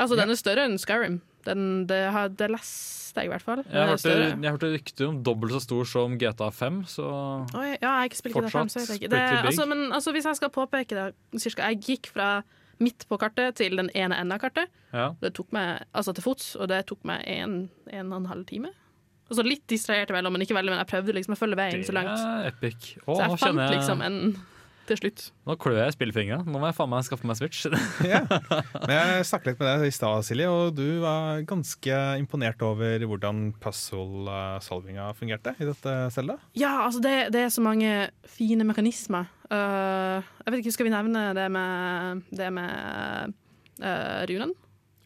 Altså, 0.00 0.16
den 0.16 0.32
er 0.32 0.38
større 0.38 0.64
enn 0.68 0.78
Skyrim. 0.80 1.20
Den, 1.46 1.86
det, 1.88 2.00
har, 2.12 2.28
det 2.36 2.50
leste 2.52 3.20
jeg 3.20 3.30
i 3.30 3.32
hvert 3.32 3.44
fall. 3.44 3.62
Jeg 3.64 3.88
hørte, 3.90 4.14
jeg 4.28 4.54
hørte 4.54 4.70
rykter 4.74 5.08
om 5.08 5.20
dobbelt 5.24 5.54
så 5.56 5.60
stor 5.64 5.88
som 5.88 6.16
GTA 6.20 6.50
5, 6.54 6.80
så 6.92 7.06
Oi, 7.56 7.70
ja, 7.72 7.78
jeg 7.80 7.90
har 7.96 8.08
ikke 8.10 8.20
spilt 8.20 8.36
GTA 8.36 8.52
5, 8.52 8.52
Fortsatt 8.54 8.86
så 8.86 8.96
jeg. 8.98 9.10
Det, 9.10 9.20
altså, 9.40 9.66
men 9.70 9.86
altså, 9.88 10.14
hvis 10.14 10.28
jeg 10.28 10.38
skal 10.38 10.52
påpeke 10.54 10.98
det, 10.98 11.40
cirka, 11.42 11.70
jeg 11.72 11.80
gikk 11.88 12.12
fra 12.14 12.28
midt 12.80 13.04
på 13.08 13.18
kartet 13.20 13.58
til 13.60 13.76
den 13.76 13.90
ene 13.92 14.16
enden 14.16 14.36
av 14.36 14.40
kartet. 14.42 14.70
ja. 14.92 15.10
Det 15.20 15.32
tok 15.36 15.50
meg, 15.56 15.82
altså 15.92 16.14
til 16.16 16.24
fots, 16.24 16.54
og 16.56 16.70
det 16.72 16.84
tok 16.88 17.02
meg 17.08 17.24
en, 17.28 17.58
en 17.90 18.12
og 18.12 18.22
en 18.22 18.30
halv 18.30 18.46
time. 18.48 18.72
Altså 19.30 19.44
litt 19.46 19.66
distrahert 19.70 20.10
imellom, 20.10 20.34
men 20.34 20.42
ikke 20.42 20.56
veldig. 20.58 20.74
Men 20.74 20.82
jeg 20.82 20.90
prøvde 20.90 21.14
liksom 21.14 21.36
å 21.36 21.38
følge 21.38 21.58
veien 21.60 21.84
så 21.86 21.92
Det 21.92 21.98
langt. 22.00 22.24
er 22.26 22.48
epic. 22.50 22.94
Å, 23.06 23.14
Så 23.14 23.20
jeg 23.22 23.30
nå 23.30 23.36
fant 23.38 23.62
jeg 23.62 23.76
liksom 23.76 24.02
en 24.06 24.18
til 24.90 24.98
slutt. 24.98 25.24
Nå 25.46 25.54
klør 25.60 25.78
jeg 25.84 25.94
spillfingra. 25.94 26.40
Nå 26.46 26.60
må 26.60 26.66
jeg 26.66 26.76
faen 26.76 26.90
meg 26.90 27.04
skaffe 27.06 27.28
meg 27.28 27.38
Switch. 27.38 27.62
ja. 28.12 28.22
Men 28.26 28.94
jeg 28.96 29.26
snakket 29.28 29.52
litt 29.52 29.62
med 29.62 29.68
deg 29.70 29.84
i 29.86 29.94
stad, 29.94 30.26
Silje, 30.26 30.48
og 30.50 30.74
du 30.78 30.86
var 31.04 31.44
ganske 31.48 32.00
imponert 32.20 32.62
over 32.66 33.04
hvordan 33.06 33.52
puzzle-solvinga 33.62 35.10
fungerte 35.18 35.54
i 35.60 35.68
dette 35.68 35.94
Zelda. 36.14 36.40
Ja, 36.58 36.72
altså 36.88 37.02
det, 37.04 37.14
det 37.34 37.44
er 37.46 37.54
så 37.54 37.64
mange 37.64 38.08
fine 38.30 38.66
mekanismer. 38.68 39.30
Uh, 39.50 40.18
jeg 40.44 40.54
vet 40.54 40.60
ikke, 40.64 40.74
Skal 40.74 40.86
vi 40.90 40.94
nevne 40.94 41.28
det 41.38 41.46
med, 41.54 42.26
det 42.34 42.50
med 42.54 43.38
uh, 43.82 44.20
runen? 44.30 44.54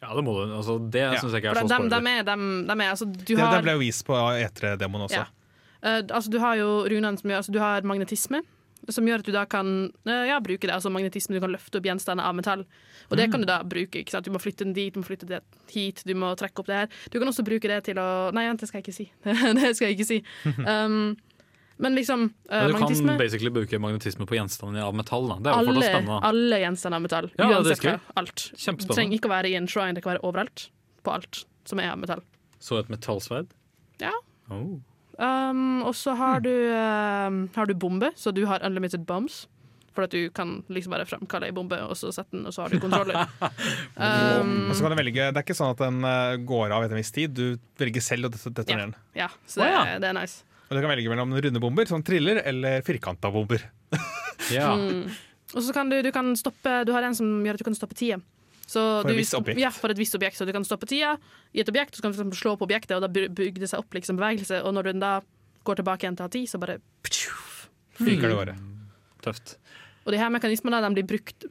Ja, 0.03 0.13
det 0.15 0.23
må 0.23 0.33
du. 0.35 0.53
Altså, 0.53 0.77
det 0.91 1.01
Ja. 1.01 1.13
syns 1.21 1.31
jeg 1.33 1.41
ikke 1.43 1.51
er 1.51 1.55
så 1.55 1.67
de, 1.67 1.67
de, 1.67 1.75
spoiler. 1.75 2.19
er, 2.19 2.23
de, 2.23 2.67
de 2.67 2.73
er 2.83 2.89
altså, 2.91 3.05
du 3.05 3.21
Det, 3.35 3.39
har, 3.39 3.55
det 3.55 3.63
ble 3.63 3.71
jo 3.77 3.79
vist 3.79 4.05
på 4.05 4.13
E3-demoen 4.13 5.07
også. 5.07 5.23
Ja. 5.23 5.25
Uh, 5.85 6.01
altså, 6.09 6.29
du 6.31 6.39
har 6.39 6.55
jo 6.59 6.67
runene 6.89 7.17
som 7.17 7.29
gjør 7.29 7.37
altså, 7.41 7.51
Du 7.51 7.59
har 7.59 7.81
magnetisme, 7.85 8.41
som 8.89 9.05
gjør 9.07 9.19
at 9.23 9.25
du 9.25 9.31
da 9.33 9.45
kan 9.49 9.91
uh, 10.05 10.25
ja, 10.27 10.39
bruke 10.39 10.61
det. 10.67 10.73
Altså 10.75 10.89
magnetisme, 10.93 11.33
Du 11.35 11.41
kan 11.41 11.49
løfte 11.53 11.77
opp 11.79 11.85
gjenstander 11.89 12.23
av 12.25 12.35
metall. 12.37 12.65
Og 13.09 13.17
det 13.17 13.27
Mm. 13.27 13.31
kan 13.31 13.41
du 13.41 13.45
da 13.47 13.59
bruke. 13.63 13.99
ikke 14.01 14.11
sant? 14.11 14.25
Du 14.25 14.31
må 14.31 14.39
flytte 14.41 14.63
den 14.65 14.73
dit, 14.73 14.93
du 14.93 14.99
må 14.99 15.05
flytte 15.05 15.25
det 15.27 15.41
hit, 15.71 16.03
du 16.05 16.13
må 16.13 16.35
trekke 16.35 16.59
opp 16.59 16.67
det 16.67 16.75
her. 16.75 16.87
Du 17.11 17.19
kan 17.19 17.27
også 17.27 17.43
bruke 17.45 17.67
det 17.67 17.83
til 17.85 17.95
å 17.97 18.31
Nei, 18.33 18.47
vent, 18.49 18.59
det 18.59 18.67
skal 18.69 18.81
jeg 18.81 18.85
ikke 18.87 18.97
si. 18.97 19.11
det 19.61 19.75
skal 19.75 19.87
jeg 19.89 19.97
ikke 19.99 20.05
si. 20.11 20.23
Um, 20.65 21.15
men 21.77 21.95
liksom 21.97 22.29
eh, 22.49 22.61
Men 22.61 22.67
du 22.67 22.73
magnetisme 22.77 23.07
kan 23.07 23.17
basically 23.19 23.51
bruke 23.51 23.79
magnetisme 23.79 24.27
på 24.29 24.37
gjenstander 24.37 24.85
av 24.85 24.95
metall. 24.95 25.27
Da. 25.27 25.39
Det 25.43 25.51
er 25.51 25.59
alle, 25.59 25.83
spennende. 25.83 26.19
alle 26.29 26.59
gjenstander 26.61 27.01
av 27.01 27.05
metall. 27.07 27.29
Ja, 27.35 27.47
det 27.49 27.57
uansett 27.59 27.83
hva. 27.83 27.95
Alt. 28.21 28.45
Det 28.55 28.87
trenger 28.93 29.17
ikke 29.17 29.31
å 29.31 29.35
være 29.35 29.51
i 29.51 29.57
en 29.59 29.67
shrine, 29.67 29.97
det 29.97 30.05
kan 30.05 30.15
være 30.15 30.23
overalt. 30.23 30.69
På 31.03 31.17
alt 31.17 31.43
som 31.67 31.81
er 31.83 31.91
av 31.91 31.99
metall. 31.99 32.23
Så 32.63 32.79
et 32.79 32.91
metallsverd. 32.93 33.51
Ja. 33.99 34.13
Oh. 34.53 34.77
Um, 35.15 35.81
og 35.87 35.93
så 35.95 36.11
har 36.19 36.41
du 36.43 36.51
uh, 36.51 37.35
Har 37.55 37.69
du 37.69 37.73
bombe, 37.79 38.09
så 38.19 38.33
du 38.35 38.43
har 38.49 38.63
unlimited 38.67 39.05
bombs. 39.07 39.45
For 39.95 40.03
at 40.03 40.11
du 40.11 40.27
kan 40.35 40.57
liksom 40.67 40.91
bare 40.91 41.05
fremkalle 41.07 41.47
ei 41.47 41.53
bombe, 41.55 41.77
og 41.87 41.95
så 41.95 42.09
sette 42.11 42.35
den, 42.35 42.43
og 42.47 42.51
så 42.51 42.65
har 42.65 42.73
du 42.73 42.81
kontroller. 42.83 43.29
um, 43.95 44.65
Og 44.67 44.75
så 44.75 44.83
kan 44.83 44.91
du 44.91 44.99
velge, 44.99 45.29
Det 45.31 45.39
er 45.39 45.45
ikke 45.45 45.55
sånn 45.55 45.71
at 45.71 45.79
den 45.85 46.01
eh, 46.03 46.33
går 46.43 46.73
av 46.75 46.83
etter 46.83 46.97
en 46.97 46.99
viss 46.99 47.15
tid. 47.15 47.31
Du 47.31 47.55
velger 47.79 48.03
selv 48.03 48.27
å 48.27 48.33
det- 48.33 48.51
detonere 48.59 48.89
den. 48.89 48.97
ja, 49.15 49.29
så 49.47 49.63
det, 49.63 49.69
oh, 49.69 49.71
ja. 49.71 49.99
det 50.03 50.11
er 50.11 50.17
nice. 50.19 50.43
Og 50.65 50.75
du 50.75 50.81
kan 50.81 50.89
velge 50.89 51.11
mellom 51.11 51.33
runde 51.37 51.61
bomber, 51.61 51.85
sånn 51.89 52.03
triller, 52.05 52.41
eller 52.45 52.81
firkanta 52.85 53.31
bomber. 53.33 53.65
Ja. 54.51 54.75
Mm. 54.77 55.07
Og 55.55 55.63
så 55.63 55.73
kan 55.73 55.89
du, 55.89 55.95
du 56.03 56.09
kan 56.13 56.27
stoppe 56.37 56.83
Du 56.85 56.91
har 56.93 57.05
en 57.07 57.15
som 57.15 57.25
gjør 57.41 57.55
at 57.55 57.61
du 57.61 57.65
kan 57.65 57.77
stoppe 57.77 57.95
tida. 57.97 58.17
Så 58.67 58.81
For 59.01 59.09
et 59.09 59.17
visst 59.17 59.33
objekt. 59.37 59.61
Ja, 59.61 59.69
for 59.73 59.93
et 59.93 59.97
visst 59.97 60.13
objekt. 60.17 60.37
Så 60.37 60.45
du 60.45 60.51
kan 60.53 60.65
stoppe 60.67 60.85
tida 60.89 61.15
i 61.55 61.61
et 61.63 61.69
objekt, 61.71 61.95
så 61.95 62.03
kan 62.03 62.13
du 62.13 62.35
slå 62.37 62.55
på 62.59 62.65
objektet, 62.67 62.97
og 62.97 63.05
da 63.05 63.09
bygger 63.09 63.63
det 63.63 63.69
seg 63.71 63.81
opp 63.81 63.95
liksom 63.95 64.19
bevegelse, 64.19 64.59
og 64.65 64.75
når 64.75 64.89
du 64.89 64.99
da 65.01 65.13
går 65.65 65.79
tilbake 65.79 66.05
igjen 66.05 66.17
til 66.19 66.25
å 66.25 66.27
ha 66.27 66.33
tid, 66.35 66.49
så 66.51 66.61
bare 66.61 66.79
Fyker 67.95 68.27
det 68.27 68.35
året. 68.35 68.63
Tøft. 69.23 69.55
Og 70.05 70.13
de 70.13 70.19
her 70.19 70.33
mekanismene 70.33 70.81
de 70.83 70.91
blir 70.97 71.07
brukt 71.15 71.47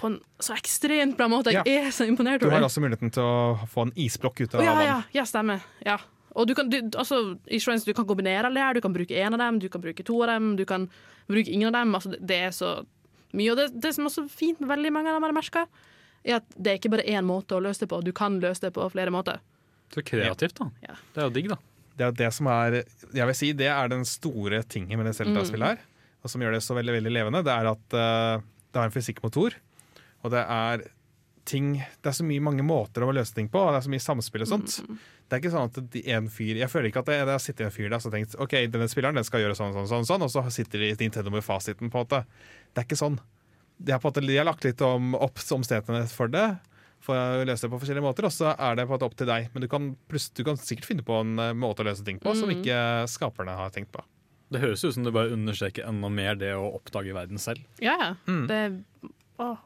på 0.00 0.10
en 0.10 0.16
så 0.42 0.56
ekstremt 0.56 1.18
bra 1.18 1.28
måte. 1.30 1.52
Jeg 1.54 1.62
Ja. 1.66 1.86
er 1.86 1.90
så 1.94 2.06
imponert 2.08 2.42
over. 2.42 2.50
Du 2.50 2.56
har 2.56 2.66
også 2.66 2.82
muligheten 2.82 3.12
til 3.12 3.22
å 3.22 3.68
få 3.70 3.86
en 3.86 3.92
isblokk 3.94 4.40
ut 4.40 4.54
av 4.54 4.60
oh, 4.60 4.64
ja, 4.64 4.74
vann. 4.74 4.86
ja, 4.86 5.02
ja, 5.20 5.24
stemmer. 5.28 5.60
Ja. 5.84 5.98
Og 6.34 6.48
du 6.50 6.54
kan, 6.58 6.68
du, 6.70 6.80
altså, 6.98 7.20
i 7.46 7.60
Shrines, 7.62 7.86
du 7.86 7.94
kan 7.94 8.06
kombinere 8.08 8.48
alle 8.48 8.62
her. 8.62 8.74
Du 8.74 8.82
kan 8.82 8.94
bruke 8.94 9.14
én 9.14 9.34
av 9.36 9.38
dem, 9.38 9.60
du 9.62 9.68
kan 9.70 9.82
bruke 9.84 10.06
to 10.06 10.20
av 10.24 10.32
dem, 10.34 10.54
du 10.58 10.64
kan 10.66 10.88
bruke 11.30 11.50
ingen 11.50 11.70
av 11.70 11.76
dem. 11.78 11.94
Altså, 11.94 12.10
det, 12.14 12.22
det 12.26 12.40
er 12.48 12.54
så 12.54 12.74
mye. 13.34 13.52
Og 13.52 13.60
det, 13.60 13.68
det 13.84 13.94
som 13.96 14.08
er 14.08 14.14
så 14.14 14.26
fint 14.30 14.62
med 14.62 14.72
veldig 14.72 14.92
mange 14.94 15.12
av 15.12 15.22
dem, 15.22 15.38
har 15.38 15.66
er 16.24 16.38
at 16.40 16.56
det 16.56 16.72
er 16.72 16.80
ikke 16.80 16.94
bare 16.94 17.06
én 17.06 17.26
måte 17.28 17.56
å 17.56 17.62
løse 17.62 17.84
det 17.84 17.90
på. 17.92 18.00
Du 18.04 18.12
kan 18.16 18.40
løse 18.42 18.66
det 18.66 18.72
på 18.74 18.86
flere 18.92 19.12
måter. 19.14 19.42
Så 19.92 20.02
kreativt, 20.02 20.56
da. 20.58 20.70
Ja. 20.88 20.96
Det 21.14 21.22
er 21.22 21.28
jo 21.28 21.34
digg, 21.34 21.50
da. 21.52 21.58
Det 21.94 22.06
er 22.06 22.14
det 22.18 22.30
som 22.34 22.48
er 22.50 22.80
Jeg 23.14 23.26
vil 23.28 23.36
si 23.38 23.52
det 23.54 23.68
er 23.70 23.90
den 23.92 24.02
store 24.08 24.64
tingen 24.66 24.98
med 24.98 25.06
det 25.06 25.14
Mm. 25.14 25.20
Zelda-spillet 25.20 25.68
her, 25.68 25.78
og 26.24 26.30
som 26.30 26.42
gjør 26.42 26.56
det 26.56 26.62
så 26.64 26.74
veldig 26.74 26.94
veldig 26.96 27.12
levende. 27.12 27.44
Det 27.46 27.52
er 27.52 27.70
at 27.70 27.94
uh, 27.94 28.42
det 28.72 28.80
har 28.80 28.88
en 28.88 28.94
fysikkmotor, 28.94 29.54
Og 30.24 30.30
det 30.32 30.40
er 30.40 30.90
ting 31.44 31.74
Det 31.76 32.08
er 32.08 32.16
så 32.16 32.24
mye 32.24 32.40
mange 32.40 32.64
måter 32.64 33.04
å 33.04 33.12
løse 33.12 33.34
ting 33.34 33.48
på, 33.48 33.60
og 33.60 33.74
det 33.74 33.82
er 33.82 33.86
så 33.86 33.92
mye 33.92 34.00
samspill 34.00 34.42
og 34.42 34.48
sånt. 34.48 34.80
Det 35.28 35.36
er 35.36 35.40
ikke 35.40 35.52
sånn 35.54 35.70
at 35.70 35.78
de, 35.94 36.00
en 36.12 36.26
fyr 36.28 36.58
Jeg 36.60 36.68
føler 36.68 36.90
ikke 36.90 37.00
at 37.00 37.06
det, 37.08 37.14
det 37.24 37.32
har 37.32 37.40
sittet 37.42 37.64
en 37.66 37.72
fyr 37.72 37.88
der 37.88 37.96
og 37.96 38.12
tenkt 38.12 38.34
OK, 38.44 38.52
denne 38.68 38.88
spilleren 38.92 39.16
den 39.16 39.24
skal 39.24 39.40
gjøre 39.40 39.56
sånn, 39.56 39.72
sånn, 39.72 39.88
sånn, 39.88 40.04
sånn, 40.06 40.22
og 40.26 40.30
så 40.30 40.42
sitter 40.52 40.82
de 40.84 40.90
i 40.92 40.98
Nintendo 41.00 41.32
med 41.32 41.42
fasiten, 41.46 41.88
på 41.90 41.98
en 42.02 42.04
måte. 42.04 42.20
Det 42.74 42.82
er 42.82 42.86
ikke 42.88 43.00
sånn. 43.00 43.16
De 43.78 43.92
har, 43.94 43.98
på 44.02 44.10
en 44.10 44.12
måte, 44.12 44.26
de 44.28 44.36
har 44.36 44.46
lagt 44.46 44.64
litt 44.68 44.80
om, 44.84 45.14
opp 45.16 45.40
omstendighetene 45.40 46.04
for 46.12 46.28
det, 46.30 46.44
for 47.04 47.16
å 47.20 47.42
løse 47.44 47.66
det 47.66 47.72
på 47.72 47.80
forskjellige 47.82 48.04
måter, 48.04 48.24
og 48.28 48.32
så 48.32 48.52
er 48.54 48.76
det 48.78 48.84
på 48.86 48.92
en 48.92 48.96
måte 48.98 49.08
opp 49.08 49.16
til 49.18 49.28
deg. 49.28 49.48
Men 49.52 49.64
du 49.64 49.68
kan, 49.68 49.88
pluss- 50.08 50.30
du 50.32 50.44
kan 50.46 50.56
sikkert 50.60 50.86
finne 50.92 51.04
på 51.04 51.18
en 51.20 51.34
eh, 51.42 51.50
måte 51.56 51.82
å 51.82 51.88
løse 51.88 52.04
ting 52.06 52.20
på 52.22 52.32
som 52.36 52.48
Mm. 52.48 52.60
ikke 52.62 52.78
skaperne 53.12 53.56
har 53.58 53.72
tenkt 53.74 53.90
på. 53.92 54.04
Det 54.54 54.60
høres 54.62 54.84
ut 54.84 54.94
som 54.94 55.04
du 55.04 55.10
bare 55.10 55.32
understreker 55.34 55.88
enda 55.88 56.08
mer 56.12 56.36
det 56.38 56.52
å 56.54 56.68
oppdage 56.78 57.12
verden 57.16 57.40
selv. 57.42 57.64
Ja, 57.82 57.96
ja. 57.98 58.10
Mm. 58.28 58.46
Det 58.48 58.62
åh, 59.42 59.56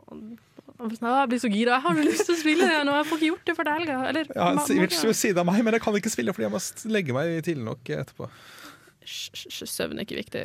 Jeg 0.78 1.30
blir 1.32 1.40
så 1.42 1.50
gira. 1.50 1.74
Jeg 1.74 1.82
har 1.82 1.96
så 1.98 2.04
lyst 2.06 2.28
til 2.28 2.36
å 2.36 2.38
spille 2.38 2.68
det 2.70 2.82
nå. 2.86 2.94
Jeg 3.00 3.08
får 3.08 3.18
ikke 3.18 3.30
gjort 3.32 3.48
det 3.48 3.54
før 3.58 3.66
til 3.66 3.76
helga. 3.80 3.96
Eller 4.12 4.30
Ja, 4.30 4.52
ved 4.54 5.18
siden 5.18 5.42
av 5.42 5.48
meg, 5.48 5.64
men 5.66 5.74
jeg 5.74 5.82
kan 5.82 5.98
ikke 5.98 6.12
spille 6.12 6.34
fordi 6.36 6.46
jeg 6.46 6.54
må 6.54 6.60
legge 6.94 7.16
meg 7.16 7.34
tidlig 7.42 7.66
nok 7.66 7.90
etterpå. 7.96 8.28
Søvn 9.08 9.96
er 9.96 10.04
ikke 10.04 10.18
viktig. 10.18 10.42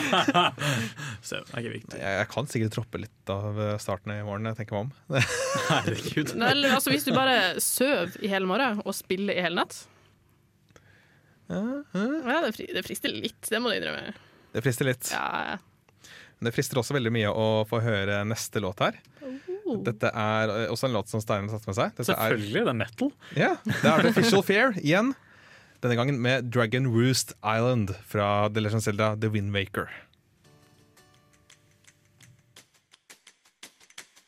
Søvn 1.28 1.50
er 1.52 1.60
ikke 1.60 1.74
viktig. 1.74 1.98
Jeg, 2.00 2.14
jeg 2.16 2.28
kan 2.32 2.48
sikkert 2.48 2.76
droppe 2.78 3.02
litt 3.02 3.32
av 3.32 3.60
eh, 3.60 3.74
starten 3.82 4.14
i 4.14 4.20
morgen, 4.24 4.48
jeg 4.48 4.58
tenker 4.62 4.78
meg 4.78 4.88
om. 4.88 4.92
Herregud. 5.68 6.34
Nei, 6.40 6.52
Eller 6.54 6.76
altså, 6.78 6.94
hvis 6.94 7.04
du 7.06 7.12
bare 7.14 7.60
søv 7.62 8.16
i 8.24 8.30
hele 8.32 8.48
morgen 8.48 8.80
og 8.84 8.96
spiller 8.96 9.36
i 9.36 9.44
hele 9.44 9.60
natt 9.60 9.82
Ja, 11.50 11.60
det, 11.92 12.54
fri, 12.56 12.68
det 12.72 12.84
frister 12.86 13.12
litt, 13.12 13.42
det 13.50 13.60
må 13.60 13.72
du 13.72 13.76
innrømme. 13.76 14.14
Det 14.54 14.62
frister 14.64 14.88
litt. 14.88 15.10
Ja, 15.12 15.58
Men 15.58 15.69
det 16.40 16.52
frister 16.56 16.80
også 16.80 16.94
veldig 16.96 17.12
mye 17.12 17.30
å 17.32 17.46
få 17.68 17.80
høre 17.84 18.22
neste 18.28 18.62
låt 18.64 18.80
her. 18.84 18.96
Dette 19.86 20.08
er 20.10 20.50
eh, 20.50 20.68
også 20.72 20.88
en 20.88 20.94
låt 20.96 21.10
som 21.12 21.20
Stein 21.22 21.46
har 21.48 21.58
tatt 21.60 21.68
med 21.70 21.76
seg. 21.78 21.92
Dette 21.98 22.14
er- 22.16 22.34
Selvfølgelig, 22.34 22.62
det 22.66 22.72
er 22.72 22.78
metal. 22.80 23.12
Ja, 23.38 23.50
det 23.68 23.84
er 23.84 23.92
Artificial 24.00 24.42
Fear 24.46 24.72
igjen. 24.80 25.12
Denne 25.80 25.96
gangen 25.96 26.18
med 26.20 26.50
Dragon 26.52 26.88
Roost 26.92 27.32
Island 27.40 27.94
fra 28.10 28.48
The 28.52 28.60
Legend 28.64 28.82
Zelda 28.84 29.12
The 29.16 29.30
Windmaker. 29.32 29.88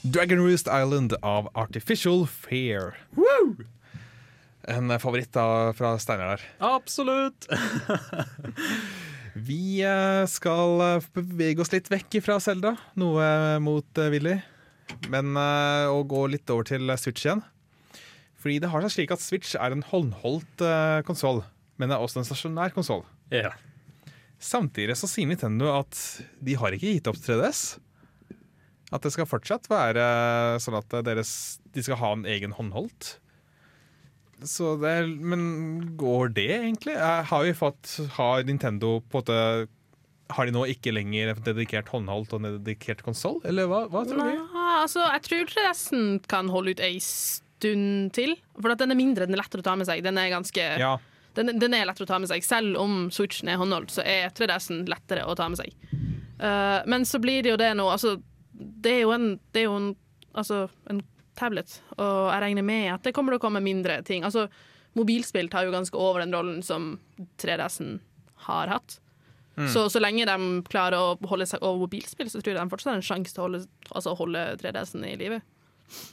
Dragon 0.03 0.41
Roost 0.43 0.67
Island 0.67 1.15
av 1.23 1.49
Artificial 1.55 2.27
Fear. 2.27 2.97
En 4.69 4.91
favoritt 5.03 5.33
da, 5.35 5.73
fra 5.75 5.97
Steinar 5.99 6.37
der. 6.37 6.43
Absolutt. 6.59 7.47
Vi 9.33 9.81
eh, 9.81 10.25
skal 10.29 10.83
eh, 10.85 11.07
bevege 11.17 11.65
oss 11.65 11.73
litt 11.73 11.89
vekk 11.93 12.19
fra 12.25 12.39
Zelda, 12.43 12.75
noe 13.01 13.25
mot 13.65 14.01
eh, 14.01 14.11
Willy. 14.13 14.37
Men 15.09 15.39
å 15.39 16.03
gå 16.05 16.27
litt 16.29 16.51
over 16.53 16.67
til 16.69 16.91
Switch 17.01 17.25
igjen. 17.25 17.41
Fordi 18.43 18.59
det 18.61 18.69
har 18.69 18.83
seg 18.85 18.93
slik 18.93 19.15
at 19.15 19.23
Switch 19.25 19.55
er 19.57 19.73
en 19.73 19.85
håndholdt 19.89 20.61
konsoll, 21.09 21.41
men 21.81 21.95
er 21.95 22.03
også 22.03 22.21
en 22.21 22.27
stasjonær 22.29 22.75
konsoll. 22.75 23.01
Ja. 23.33 23.55
Samtidig 24.43 24.99
så 25.01 25.09
sier 25.09 25.31
Nintendo 25.31 25.71
at 25.79 25.97
de 26.45 26.59
har 26.61 26.77
ikke 26.77 26.93
gitt 26.93 27.09
opp 27.09 27.17
3DS. 27.23 27.63
At 28.93 29.07
det 29.07 29.15
skal 29.15 29.31
fortsatt 29.31 29.71
være 29.73 30.05
sånn 30.61 30.77
at 30.83 30.99
deres, 31.07 31.33
de 31.73 31.87
skal 31.87 32.03
ha 32.03 32.13
en 32.19 32.29
egen 32.29 32.53
håndholdt. 32.59 33.15
Så 34.49 34.75
det, 34.81 34.91
er- 35.03 35.13
men 35.33 35.43
går 36.01 36.33
det 36.35 36.49
egentlig? 36.51 36.95
Eh, 36.97 37.23
Har 37.31 37.45
vi 37.45 37.53
fått 37.55 37.93
Har 38.17 38.43
Nintendo 38.49 39.01
på 39.01 39.21
en 39.21 39.23
måte 39.23 39.69
Har 40.33 40.47
de 40.49 40.53
nå 40.55 40.65
ikke 40.73 40.93
lenger 40.95 41.29
en 41.35 41.43
dedikert 41.45 41.89
håndholdt 41.93 42.33
og 42.33 42.41
en 42.45 42.59
dedikert 42.59 43.03
konsoll, 43.05 43.41
eller 43.45 43.67
hva, 43.69 43.83
hva 43.93 44.03
tror 44.09 44.23
du? 44.25 44.59
Altså, 44.81 45.03
jeg 45.13 45.23
tror 45.27 45.51
3DS-en 45.51 46.07
kan 46.27 46.49
holde 46.49 46.73
ut 46.73 46.81
ei 46.81 46.97
stund 47.05 48.13
til. 48.17 48.33
For 48.57 48.73
den 48.75 48.91
er 48.95 48.99
mindre, 48.99 49.27
den 49.29 49.37
er 49.37 49.43
lettere 49.43 49.61
å 49.61 49.67
ta 49.67 49.75
med 49.77 49.87
seg. 49.91 50.01
Den 50.03 50.17
er 50.19 50.31
ganske 50.33 50.65
Ja. 50.81 50.95
den, 51.37 51.53
den 51.61 51.75
er 51.77 51.85
lettere 51.85 52.07
å 52.09 52.13
ta 52.15 52.19
med 52.19 52.31
seg. 52.33 52.43
Selv 52.43 52.79
om 52.81 53.11
Switchen 53.13 53.51
er 53.53 53.61
håndholdt, 53.61 53.93
så 53.93 54.03
er 54.09 54.31
3DS-en 54.33 54.87
lettere 54.89 55.27
å 55.29 55.37
ta 55.37 55.51
med 55.53 55.61
seg. 55.61 55.75
Uh, 56.41 56.81
men 56.89 57.05
så 57.05 57.21
blir 57.23 57.43
det 57.45 57.53
jo 57.53 57.57
det 57.61 57.69
nå 57.77 57.85
Altså, 57.93 58.17
det 58.57 58.97
er 58.97 59.01
jo 59.05 59.13
en, 59.13 59.29
det 59.53 59.61
er 59.63 59.69
jo 59.69 59.77
en, 59.77 59.91
altså, 60.35 60.65
en 60.91 61.03
tablet, 61.39 61.79
og 61.97 62.31
jeg 62.33 62.43
regner 62.45 62.67
med 62.67 62.89
at 62.95 63.07
det 63.07 63.15
kommer 63.17 63.35
til 63.35 63.41
å 63.41 63.45
komme 63.47 63.63
mindre 63.65 64.01
ting. 64.07 64.27
Altså, 64.29 64.49
mobilspill 64.99 65.49
tar 65.53 65.67
jo 65.67 65.75
ganske 65.75 65.97
over 65.99 66.25
den 66.25 66.35
rollen 66.35 66.61
som 66.67 66.97
3DS-en 67.41 67.97
har 68.49 68.73
hatt. 68.75 68.99
Mm. 69.57 69.69
Så, 69.69 69.87
så 69.93 70.01
lenge 70.01 70.25
de 70.29 70.63
klarer 70.69 70.97
å 70.97 71.17
holde 71.29 71.47
seg 71.49 71.65
over 71.65 71.85
mobilspill, 71.85 72.31
så 72.33 72.41
tror 72.41 72.55
jeg 72.55 72.61
de 72.61 72.73
fortsatt 72.73 72.95
har 72.95 73.01
en 73.01 73.09
sjanse 73.09 73.35
til 73.35 73.43
å 73.43 73.49
holde, 73.49 73.65
altså, 73.91 74.15
holde 74.17 74.45
3DS-en 74.63 75.09
i 75.09 75.17
live. 75.21 75.43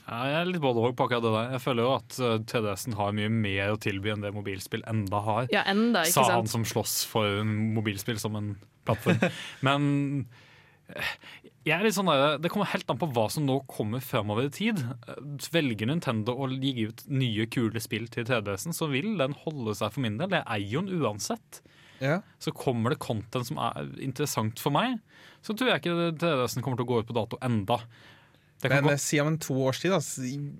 Ja, 0.04 0.18
jeg 0.28 0.36
er 0.40 0.50
litt 0.50 0.62
både 0.62 0.82
òg 0.84 0.96
på 0.96 1.06
akkurat 1.06 1.24
det 1.24 1.32
der. 1.32 1.54
Jeg 1.54 1.64
føler 1.64 1.86
jo 1.86 1.94
at 1.94 2.18
uh, 2.20 2.34
3DS-en 2.52 2.98
har 2.98 3.16
mye 3.16 3.30
mer 3.32 3.72
å 3.72 3.80
tilby 3.80 4.12
enn 4.12 4.24
det 4.24 4.34
mobilspill 4.36 4.84
enda 4.90 5.22
har. 5.24 5.48
Ja, 5.54 5.64
enda, 5.70 6.04
ikke 6.04 6.18
Sa 6.18 6.36
han 6.36 6.50
som 6.50 6.66
slåss 6.68 7.00
for 7.08 7.40
mobilspill 7.46 8.20
som 8.20 8.36
en 8.36 8.52
plattform. 8.88 9.24
Men 9.66 9.88
eh, 11.66 11.74
er 11.76 11.90
sånn 11.92 12.08
der, 12.08 12.38
det 12.40 12.50
kommer 12.52 12.68
helt 12.72 12.88
an 12.90 12.98
på 13.00 13.08
hva 13.12 13.26
som 13.30 13.44
nå 13.46 13.58
kommer 13.68 14.00
fremover 14.00 14.46
i 14.48 14.52
tid. 14.54 14.78
Eh, 14.80 15.20
Velger 15.52 15.86
Nintendo 15.90 16.32
å 16.40 16.48
gi 16.48 16.86
ut 16.88 17.04
nye, 17.12 17.46
kule 17.52 17.80
spill 17.84 18.06
til 18.08 18.24
3DS-en, 18.24 18.72
så 18.76 18.88
vil 18.90 19.16
den 19.20 19.34
holde 19.44 19.74
seg 19.76 19.92
for 19.92 20.00
min 20.04 20.16
del. 20.20 20.30
Jeg 20.38 20.46
eier 20.46 20.80
den 20.86 21.02
uansett. 21.02 21.60
Ja. 22.00 22.22
Så 22.40 22.54
kommer 22.56 22.94
det 22.94 22.98
content 23.04 23.44
som 23.50 23.58
er 23.60 23.90
interessant 24.00 24.58
for 24.62 24.72
meg, 24.72 24.98
så 25.44 25.52
tror 25.52 25.68
jeg 25.74 25.82
ikke 25.82 25.98
3DS-en 26.20 26.62
kommer 26.64 26.80
til 26.80 26.86
å 26.88 26.92
gå 26.94 27.02
ut 27.02 27.10
på 27.10 27.16
dato 27.18 27.36
enda. 27.44 27.76
Men 28.62 28.84
gå- 28.84 28.90
eh, 28.92 28.96
si 29.00 29.20
om 29.20 29.28
en 29.28 29.38
to 29.40 29.54
års 29.68 29.80
tid, 29.80 29.90
da. 29.92 29.98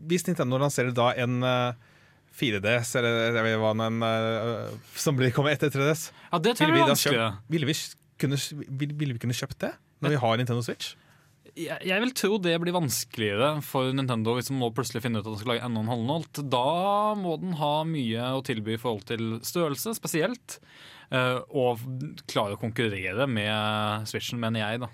Hvis 0.09 0.26
Nintendo 0.28 0.59
lanserer 0.61 0.92
da 0.96 1.11
en 1.16 1.42
eh, 1.42 1.72
4DS, 2.36 2.94
eller 3.01 3.34
jeg 3.40 3.59
vet 3.61 3.80
en, 3.86 4.03
eh, 4.03 4.68
som 4.94 5.16
blir 5.16 5.32
kommet 5.32 5.57
etter 5.57 5.72
3DS 5.74 6.11
Ja, 6.30 6.38
det 6.38 6.55
tror 6.57 6.68
jeg 6.68 6.76
ville 6.76 6.94
vi 6.94 7.16
da 7.18 7.30
Ville 7.51 7.66
vi, 7.66 7.74
kunne, 8.22 8.36
ville 8.70 9.14
vi 9.16 9.18
kunne 9.18 9.36
kjøpt 9.36 9.59
det 9.64 9.72
når 10.01 10.14
vi 10.14 10.20
har 10.24 10.40
Nintendo 10.40 10.64
Switch? 10.64 10.94
Jeg, 11.57 11.80
jeg 11.82 12.03
vil 12.05 12.12
tro 12.14 12.36
det 12.42 12.55
blir 12.62 12.76
vanskeligere 12.76 13.48
for 13.66 13.90
Nintendo 13.96 14.36
hvis 14.36 14.51
de 14.53 14.57
nå 14.59 14.68
plutselig 14.76 15.03
finner 15.03 15.22
ut 15.22 15.26
at 15.26 15.34
de 15.34 15.40
skal 15.40 15.53
lage 15.55 15.66
enda 15.66 15.82
en 15.82 15.90
håndholdt. 15.90 16.42
Da 16.53 17.16
må 17.18 17.34
den 17.42 17.57
ha 17.59 17.72
mye 17.88 18.30
å 18.36 18.44
tilby 18.46 18.76
i 18.76 18.80
forhold 18.80 19.09
til 19.11 19.40
størrelse, 19.46 19.96
spesielt. 19.98 20.61
eh, 21.11 21.40
og 21.51 21.82
klare 22.30 22.55
å 22.55 22.61
konkurrere 22.61 23.26
med 23.26 24.07
Switchen, 24.11 24.40
mener 24.42 24.62
jeg, 24.62 24.84
da. 24.84 24.90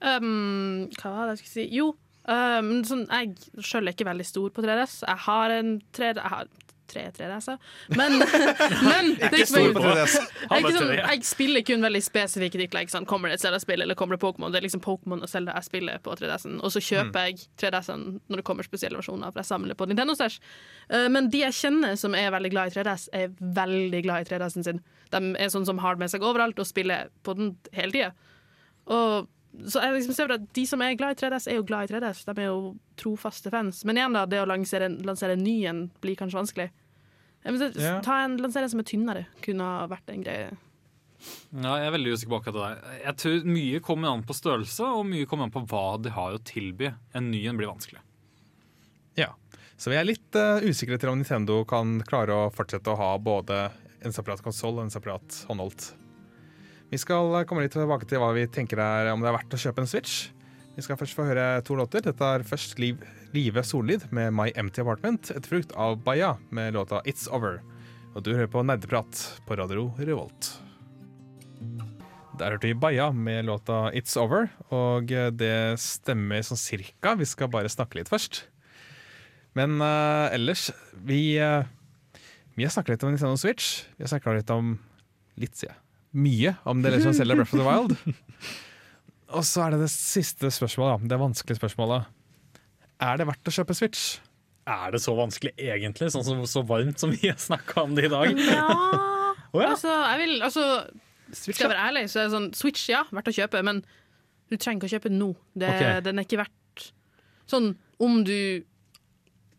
Um, 0.00 0.88
hva 0.96 1.10
var 1.12 1.28
det 1.28 1.34
jeg 1.34 1.42
skulle 1.42 1.52
si? 1.52 1.66
Jo, 1.76 1.90
um, 2.24 2.70
sånn, 2.88 3.04
jeg 3.10 3.64
sjøl 3.66 3.84
er 3.84 3.96
ikke 3.96 4.08
veldig 4.08 4.26
stor 4.26 4.52
på 4.56 4.64
3DS. 4.64 5.02
Jeg 5.04 5.24
har 5.26 5.56
en 5.58 5.74
3D 5.92 6.22
Jeg 6.22 6.32
har 6.32 6.48
tre 6.90 7.04
3DS-er. 7.16 7.58
Men, 7.98 8.18
men 8.90 9.10
det 9.16 9.28
er 9.30 9.36
Ikke 9.38 9.48
stor 9.50 9.72
på 9.76 9.82
3DS. 9.84 10.16
Jeg, 10.50 10.74
sånn, 10.76 10.92
jeg 10.98 11.24
spiller 11.28 11.64
kun 11.70 11.86
veldig 11.86 12.02
spesifikke 12.04 12.60
titler. 12.60 12.84
Ikke 12.86 12.94
sant? 12.96 13.08
Kommer 13.10 13.30
det 13.32 13.38
et 13.38 13.44
Zelda-spill 13.46 13.84
eller 13.86 13.98
kommer 13.98 14.18
det 14.18 14.22
Pokémon? 14.24 14.52
Det 14.52 14.60
er 14.60 14.66
liksom 14.68 14.82
Pokémon 14.84 15.22
og 15.24 15.30
Zelda 15.32 15.56
jeg 15.58 15.68
spiller 15.70 16.02
på 16.04 16.14
3DS-en. 16.20 16.60
Og 16.60 16.74
så 16.74 16.82
kjøper 16.84 17.10
Mm. 17.10 17.26
jeg 17.30 17.48
3DS-en 17.62 18.04
når 18.28 18.42
det 18.42 18.46
kommer 18.46 18.66
spesielle 18.66 18.98
versjoner, 19.00 19.32
for 19.32 19.40
jeg 19.42 19.48
samler 19.50 19.78
på 19.78 19.86
Nintendo 19.90 20.14
Stash. 20.14 20.40
Uh, 20.92 21.08
men 21.08 21.30
de 21.30 21.42
jeg 21.46 21.56
kjenner 21.56 21.96
som 22.00 22.14
er 22.14 22.30
veldig 22.34 22.50
glad 22.52 22.70
i 22.70 22.74
3DS, 22.78 23.08
er 23.16 23.32
veldig 23.40 24.02
glad 24.06 24.26
i 24.26 24.30
3DS-en 24.30 24.66
sin. 24.66 24.80
De 25.10 25.20
er 25.38 25.50
sånn 25.52 25.66
som 25.66 25.78
har 25.82 25.96
den 25.96 26.04
med 26.04 26.12
seg 26.12 26.22
overalt 26.22 26.58
og 26.58 26.68
spiller 26.68 27.10
på 27.26 27.34
den 27.38 27.54
hele 27.76 27.94
tida. 27.94 28.12
Og 28.90 29.28
så 29.66 29.80
jeg 29.82 29.96
liksom 29.96 30.14
ser 30.14 30.30
at 30.30 30.44
De 30.54 30.62
som 30.66 30.82
er 30.82 30.94
glad 30.94 31.16
i 31.16 31.20
3DS, 31.20 31.48
er 31.50 31.56
jo 31.58 31.64
glad 31.66 31.90
i 31.90 31.92
3DS. 31.94 32.22
De 32.28 32.34
er 32.38 32.46
jo 32.52 32.76
trofaste 33.00 33.50
fans. 33.50 33.82
Men 33.84 33.98
igjen 33.98 34.14
da, 34.14 34.22
det 34.30 34.38
å 34.42 34.46
lansere, 34.46 34.86
lansere 35.04 35.34
en 35.34 35.42
ny 35.42 35.56
en 35.66 35.80
blir 36.00 36.14
kanskje 36.18 36.38
vanskelig. 36.38 36.68
Ja. 37.44 38.00
Ta 38.04 38.20
en 38.24 38.36
lansere 38.40 38.66
en 38.66 38.72
som 38.74 38.82
er 38.82 38.88
tynnere, 38.88 39.24
kunne 39.44 39.64
ha 39.64 39.86
vært 39.90 40.12
en 40.12 40.24
greie. 40.24 40.50
Ja, 41.50 41.74
jeg 41.76 41.88
er 41.88 41.94
veldig 41.94 42.12
usikker 42.16 42.32
på 42.32 42.38
akkurat 42.40 42.56
det 42.56 42.66
der. 42.66 42.98
Jeg 43.04 43.16
tror 43.20 43.48
Mye 43.56 43.80
kommer 43.84 44.12
an 44.12 44.24
på 44.24 44.36
størrelse, 44.36 44.86
og 44.86 45.08
mye 45.08 45.28
kommer 45.28 45.48
an 45.48 45.54
på 45.54 45.64
hva 45.68 45.84
de 46.00 46.12
har 46.14 46.36
å 46.36 46.42
tilby. 46.46 46.92
En 47.16 47.30
ny 47.32 47.42
en 47.48 47.60
blir 47.60 47.70
vanskelig. 47.70 48.00
Ja. 49.20 49.34
Så 49.80 49.92
vi 49.92 49.96
er 49.96 50.08
litt 50.08 50.36
uh, 50.36 50.60
usikre 50.60 50.98
til 51.00 51.12
om 51.12 51.20
Nintendo 51.20 51.62
kan 51.68 51.98
klare 52.08 52.36
å 52.36 52.50
fortsette 52.52 52.92
å 52.92 53.00
ha 53.00 53.14
både 53.20 53.70
en 54.04 54.14
separat 54.16 54.42
konsoll 54.44 54.78
og 54.78 54.86
en 54.86 54.92
separat 54.92 55.42
håndholdt. 55.48 55.90
Vi 56.90 56.98
skal 56.98 57.34
eh, 57.38 57.46
komme 57.46 57.62
litt 57.62 57.74
tilbake 57.76 58.08
til 58.08 58.18
hva 58.18 58.32
vi 58.34 58.48
tenker 58.50 58.80
er 58.82 59.12
om 59.12 59.20
det 59.22 59.28
er 59.30 59.36
verdt 59.36 59.54
å 59.54 59.60
kjøpe 59.60 59.84
en 59.84 59.90
Switch. 59.90 60.30
Vi 60.74 60.82
skal 60.82 60.98
først 60.98 61.14
få 61.14 61.26
høre 61.28 61.60
to 61.66 61.76
låter. 61.78 62.02
Dette 62.02 62.30
er 62.34 62.44
først 62.46 62.80
Liv, 62.82 63.04
Live 63.32 63.62
Sollid 63.62 64.02
med 64.10 64.32
My 64.34 64.50
Empty 64.58 64.80
Apartment, 64.82 65.30
etterfulgt 65.30 65.70
frukt 65.70 65.72
av 65.78 66.02
Baya 66.02 66.36
med 66.50 66.74
låta 66.74 66.98
It's 67.06 67.28
Over. 67.30 67.60
Og 68.14 68.24
du 68.26 68.32
hører 68.34 68.50
på 68.50 68.62
Nerdeprat 68.66 69.20
på 69.46 69.54
Radio 69.54 69.92
Revolt. 69.98 70.48
Der 72.40 72.56
hørte 72.56 72.66
vi 72.66 72.74
Baya 72.74 73.12
med 73.14 73.46
låta 73.46 73.92
It's 73.94 74.18
Over, 74.18 74.48
og 74.74 75.14
det 75.38 75.78
stemmer 75.78 76.42
sånn 76.42 76.58
cirka. 76.58 77.14
Vi 77.14 77.28
skal 77.28 77.52
bare 77.52 77.70
snakke 77.70 78.00
litt 78.00 78.10
først. 78.10 78.42
Men 79.54 79.78
uh, 79.78 80.26
ellers 80.34 80.72
vi, 80.98 81.38
uh, 81.38 81.62
vi 82.58 82.66
har 82.66 82.74
snakket 82.74 82.96
litt 82.96 83.06
om 83.06 83.14
Nintendo 83.14 83.38
Switch. 83.38 83.84
Vi 83.94 84.06
har 84.06 84.10
snakket 84.10 84.42
litt 84.42 84.54
om 84.54 84.78
Litt, 85.40 85.54
sier 85.56 85.70
jeg. 85.70 85.78
Mye 86.20 86.56
om 86.68 86.82
det 86.82 86.98
som 86.98 87.14
selger 87.14 87.22
Zelda 87.22 87.36
Breath 87.38 87.54
of 87.54 87.60
the 87.62 87.64
Wild. 87.64 88.16
Og 89.38 89.44
så 89.46 89.62
er 89.64 89.76
det 89.76 89.84
det 89.86 89.92
siste 89.94 90.50
spørsmålet, 90.52 91.06
det 91.08 91.16
vanskelige 91.20 91.60
spørsmålet. 91.62 92.10
Er 93.00 93.20
det 93.20 93.26
verdt 93.28 93.48
å 93.48 93.54
kjøpe 93.54 93.76
Switch? 93.76 94.18
Er 94.70 94.92
det 94.94 95.00
så 95.02 95.14
vanskelig 95.16 95.54
egentlig, 95.56 96.10
sånn 96.12 96.24
som, 96.26 96.42
så 96.48 96.62
varmt 96.66 97.00
som 97.00 97.12
vi 97.14 97.30
har 97.30 97.38
snakka 97.40 97.86
om 97.86 97.94
det 97.96 98.06
i 98.06 98.12
dag? 98.12 98.42
Ja, 98.44 98.66
oh, 99.54 99.62
ja. 99.62 99.70
altså, 99.72 99.90
jeg 99.90 100.20
vil 100.20 100.34
altså, 100.46 100.66
Switch, 101.32 101.56
Skal 101.56 101.66
jeg 101.68 101.72
være 101.72 101.86
ærlig, 101.88 102.04
så 102.12 102.20
er 102.20 102.28
det 102.28 102.34
sånn 102.36 102.50
Switch, 102.58 102.84
ja, 102.92 103.02
verdt 103.10 103.32
å 103.32 103.36
kjøpe, 103.40 103.62
men 103.66 103.82
du 104.50 104.56
trenger 104.58 104.80
ikke 104.80 104.90
å 104.90 104.94
kjøpe 104.96 105.12
den 105.12 105.20
nå. 105.22 105.30
Det, 105.54 105.70
okay. 105.70 106.00
Den 106.04 106.20
er 106.20 106.28
ikke 106.28 106.42
verdt 106.42 106.56
Sånn, 107.50 107.72
om 107.98 108.20
du 108.22 108.62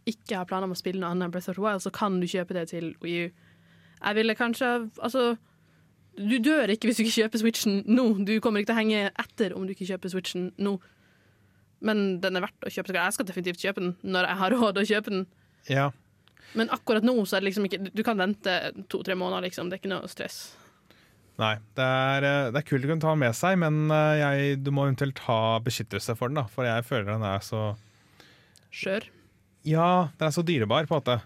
ikke 0.08 0.38
har 0.38 0.48
planer 0.48 0.70
om 0.70 0.76
å 0.76 0.80
spille 0.80 1.02
noe 1.02 1.12
annet 1.12 1.28
enn 1.28 1.34
Breath 1.34 1.52
of 1.52 1.58
the 1.58 1.64
Wild, 1.64 1.84
så 1.84 1.92
kan 1.94 2.22
du 2.22 2.28
kjøpe 2.30 2.56
det 2.56 2.70
til 2.72 2.94
Wii 3.04 3.26
U. 3.26 3.34
Jeg 4.02 4.18
ville 4.18 4.36
kanskje 4.38 4.70
Altså, 5.04 5.36
du 6.18 6.38
dør 6.44 6.72
ikke 6.72 6.90
hvis 6.90 7.00
du 7.00 7.04
ikke 7.04 7.18
kjøper 7.20 7.42
Switchen 7.42 7.82
nå. 7.88 8.06
Du 8.28 8.34
kommer 8.44 8.62
ikke 8.62 8.72
til 8.72 8.78
å 8.78 8.82
henge 8.82 9.12
etter 9.12 9.56
om 9.56 9.68
du 9.68 9.76
ikke 9.76 9.90
kjøper 9.92 10.14
Switchen 10.14 10.50
nå. 10.62 10.78
Men 11.82 12.22
den 12.22 12.38
er 12.38 12.46
verdt 12.46 12.68
å 12.68 12.72
kjøpe. 12.72 12.94
Jeg 12.96 13.16
skal 13.18 13.28
definitivt 13.28 13.64
kjøpe 13.64 13.84
den 13.84 13.94
når 14.06 14.30
jeg 14.30 14.42
har 14.44 14.56
råd 14.58 14.82
å 14.82 14.88
kjøpe 14.88 15.14
den. 15.14 15.28
Ja. 15.70 15.90
Men 16.58 16.72
akkurat 16.74 17.06
nå 17.06 17.16
så 17.24 17.38
er 17.38 17.44
det 17.44 17.52
liksom 17.52 17.68
ikke 17.70 17.92
Du 17.96 18.02
kan 18.04 18.20
vente 18.20 18.56
to-tre 18.92 19.16
måneder, 19.16 19.48
liksom. 19.48 19.70
Det 19.70 19.78
er 19.78 19.84
ikke 19.84 19.94
noe 19.94 20.10
stress. 20.12 20.42
Nei, 21.42 21.56
det 21.80 21.86
er, 21.86 22.26
eh, 22.28 22.50
det 22.54 22.60
er 22.60 22.68
kult 22.68 22.86
å 22.86 22.90
kunne 22.92 23.02
ta 23.02 23.14
den 23.16 23.24
med 23.24 23.38
seg, 23.38 23.56
men 23.62 23.86
eh, 23.90 24.20
jeg, 24.20 24.58
du 24.62 24.70
må 24.76 24.86
eventuelt 24.86 25.24
ha 25.26 25.40
beskyttelse 25.64 26.14
for 26.20 26.30
den. 26.30 26.42
da 26.42 26.46
For 26.52 26.68
jeg 26.68 26.86
føler 26.86 27.14
den 27.14 27.26
er 27.26 27.46
så 27.46 27.72
Skjør. 28.72 29.08
Ja, 29.68 30.12
den 30.20 30.30
er 30.30 30.36
så 30.36 30.44
dyrebar, 30.48 30.86
på 30.88 30.96
en 30.96 31.02
måte. 31.02 31.18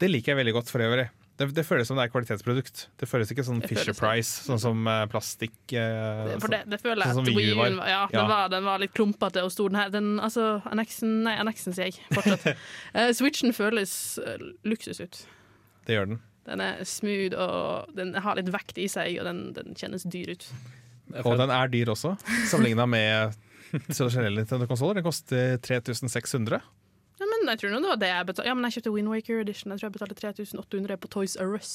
Det 0.00 0.08
liker 0.10 0.32
jeg 0.32 0.40
veldig 0.40 0.54
godt 0.56 0.70
for 0.72 0.84
øvrig. 0.84 1.08
Det, 1.36 1.50
det 1.52 1.66
føles 1.68 1.88
som 1.88 1.98
det 1.98 2.06
er 2.06 2.12
kvalitetsprodukt. 2.14 2.86
Det 2.96 3.06
føles 3.08 3.30
ikke 3.32 3.44
sånn 3.44 3.58
Fisher 3.68 3.92
Price, 3.96 4.46
sånn 4.46 4.60
som 4.60 4.86
uh, 4.88 5.02
plastikk. 5.12 5.56
Uh, 5.68 6.32
For 6.40 6.48
det, 6.52 6.62
det 6.72 6.78
føler 6.80 7.04
jeg 7.04 7.16
sånn 7.18 7.26
som 7.26 7.28
at 7.28 7.36
Wii 7.36 7.50
U 7.52 7.58
var. 7.58 7.74
Ja, 7.90 7.98
den, 8.12 8.30
Var, 8.30 8.46
den 8.54 8.64
var 8.64 8.80
litt 8.80 8.94
klumpete 8.96 9.44
og 9.44 9.52
stor. 9.52 9.68
Den 9.72 9.80
her, 9.82 9.90
den, 9.92 10.14
altså, 10.24 10.46
Annexen 10.70 11.18
Nei, 11.26 11.34
Annexen 11.42 11.76
sier 11.76 11.90
jeg 11.90 12.00
fortsatt. 12.16 12.48
uh, 12.96 13.10
Switchen 13.18 13.52
føles 13.56 13.92
eh, 14.24 14.46
luksus 14.64 15.02
ut. 15.02 15.20
Det 15.86 15.98
gjør 15.98 16.08
den. 16.14 16.22
Den 16.46 16.62
er 16.62 16.80
smooth 16.88 17.36
og 17.42 17.92
den 17.98 18.14
har 18.22 18.38
litt 18.38 18.48
vekt 18.54 18.78
i 18.80 18.86
seg, 18.88 19.18
og 19.20 19.28
den, 19.28 19.42
den 19.56 19.76
kjennes 19.76 20.06
dyr 20.08 20.32
ut. 20.32 20.48
Og 21.22 21.36
den 21.38 21.52
er 21.52 21.70
dyr 21.70 21.90
også, 21.92 22.14
sammenligna 22.48 22.86
med 22.88 23.36
tradisjonelle 23.92 24.40
Nintendo-konsoller. 24.40 25.00
Den 25.00 25.06
koster 25.06 25.60
3600. 25.62 26.62
Ja, 27.46 27.52
men 27.52 27.54
jeg 27.54 27.62
tror 27.62 27.76
nå 27.76 27.78
det 27.84 27.92
var 27.92 27.98
det 28.02 28.08
jeg 28.10 28.26
betalte. 28.26 28.48
Ja, 28.50 28.54
men 28.58 28.66
jeg 28.66 28.74
kjøpte 28.80 28.90
Wind 28.96 29.08
Waker 29.12 29.40
Edition. 29.44 29.70
Jeg 29.70 29.78
tror 29.78 29.86
jeg 29.86 29.94
betalte 30.00 30.16
3800 30.18 30.96
på 30.98 31.10
Toys 31.12 31.36
R 31.38 31.52
Us. 31.54 31.72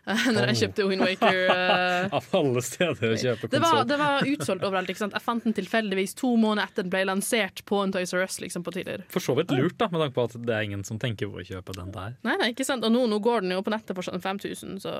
eh, 0.06 0.28
Når 0.32 0.52
jeg 0.52 0.58
kjøpte 0.60 0.86
Wind 0.86 1.02
Waker. 1.02 1.40
eh, 1.56 2.14
Av 2.14 2.28
alle 2.38 2.62
steder 2.64 3.10
å 3.10 3.18
kjøpe 3.18 3.50
Det 3.50 3.58
var, 3.60 3.74
konsoll. 3.74 3.88
det 3.90 3.98
var 4.00 4.30
utsolgt 4.30 4.66
overalt. 4.68 4.92
ikke 4.94 5.02
sant? 5.02 5.16
Jeg 5.18 5.24
fant 5.26 5.48
den 5.48 5.56
tilfeldigvis 5.58 6.14
to 6.20 6.30
måneder 6.40 6.70
etter 6.70 6.86
den 6.86 6.92
ble 6.94 7.02
lansert 7.10 7.64
på 7.66 7.82
en 7.82 7.92
Toys 7.96 8.14
R 8.14 8.22
Us. 8.22 8.38
liksom 8.44 8.62
på 8.64 8.72
tidligere. 8.78 9.08
For 9.10 9.24
så 9.24 9.34
vidt 9.40 9.50
lurt, 9.56 9.74
da, 9.82 9.90
med 9.90 10.04
tanke 10.06 10.16
på 10.20 10.28
at 10.30 10.38
det 10.46 10.54
er 10.56 10.68
ingen 10.70 10.86
som 10.86 11.02
tenker 11.02 11.26
på 11.32 11.42
å 11.42 11.46
kjøpe 11.50 11.74
den 11.80 11.90
der. 11.96 12.14
Nei, 12.28 12.38
nei, 12.44 12.52
ikke 12.54 12.68
sant? 12.70 12.86
Og 12.86 12.94
nå, 12.94 13.02
nå 13.10 13.18
går 13.26 13.42
den 13.42 13.56
jo 13.58 13.64
på 13.66 13.74
nettet 13.74 13.98
for 13.98 14.06
sånn 14.06 14.22
5000, 14.22 14.78
så. 14.86 14.94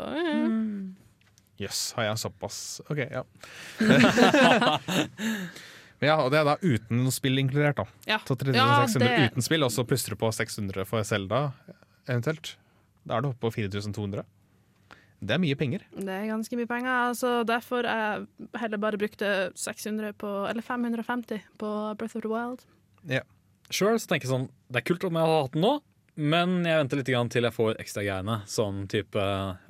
Jøss, 1.61 1.91
har 1.97 2.11
jeg 2.11 2.25
såpass 2.27 2.59
OK, 2.91 3.05
ja. 3.05 3.23
Ja, 6.01 6.17
og 6.25 6.31
Det 6.33 6.41
er 6.41 6.45
da 6.45 6.57
uten 6.63 7.11
spill 7.13 7.37
inkludert. 7.39 7.77
da 7.77 7.85
Ja. 8.07 8.19
Så 8.25 8.37
3600 8.39 8.57
Ja, 8.57 8.87
det- 9.19 9.33
uten 9.33 9.43
spill, 9.43 9.63
og 9.65 9.71
så 9.71 9.85
plusser 9.87 10.11
du 10.11 10.17
på 10.17 10.33
600 10.33 10.87
for 10.87 11.03
Zelda 11.05 11.53
eventuelt. 12.09 12.57
Da 13.07 13.17
er 13.19 13.23
du 13.23 13.29
oppe 13.29 13.41
på 13.41 13.53
4200. 13.53 14.25
Det 15.23 15.35
er 15.35 15.39
mye 15.39 15.55
penger. 15.55 15.81
Det 15.95 16.09
er 16.09 16.27
ganske 16.31 16.57
mye 16.57 16.67
penger. 16.67 16.89
Altså, 17.11 17.45
derfor 17.45 17.83
jeg 17.85 18.27
heller 18.57 18.79
bare 18.79 18.97
brukte 18.97 19.53
600 19.55 20.15
på, 20.17 20.49
eller 20.49 20.63
550 20.63 21.43
på 21.59 21.97
Breath 21.99 22.17
of 22.17 22.23
the 22.23 22.29
Wild. 22.29 22.65
Ja. 23.07 23.21
Sjøl 23.71 23.99
tenker 24.01 24.23
jeg 24.27 24.31
sånn 24.33 24.49
Det 24.73 24.81
er 24.81 24.95
kult 24.95 25.05
om 25.05 25.13
jeg 25.15 25.23
har 25.27 25.43
hatt 25.43 25.53
den 25.53 25.63
nå, 25.63 25.81
men 26.17 26.65
jeg 26.65 26.79
venter 26.81 26.97
litt 26.97 27.07
grann 27.07 27.29
til 27.31 27.43
jeg 27.43 27.53
får 27.53 27.77
ekstra 27.79 28.03
greiene. 28.03 28.43
Sånn 28.47 28.89
type 28.89 29.17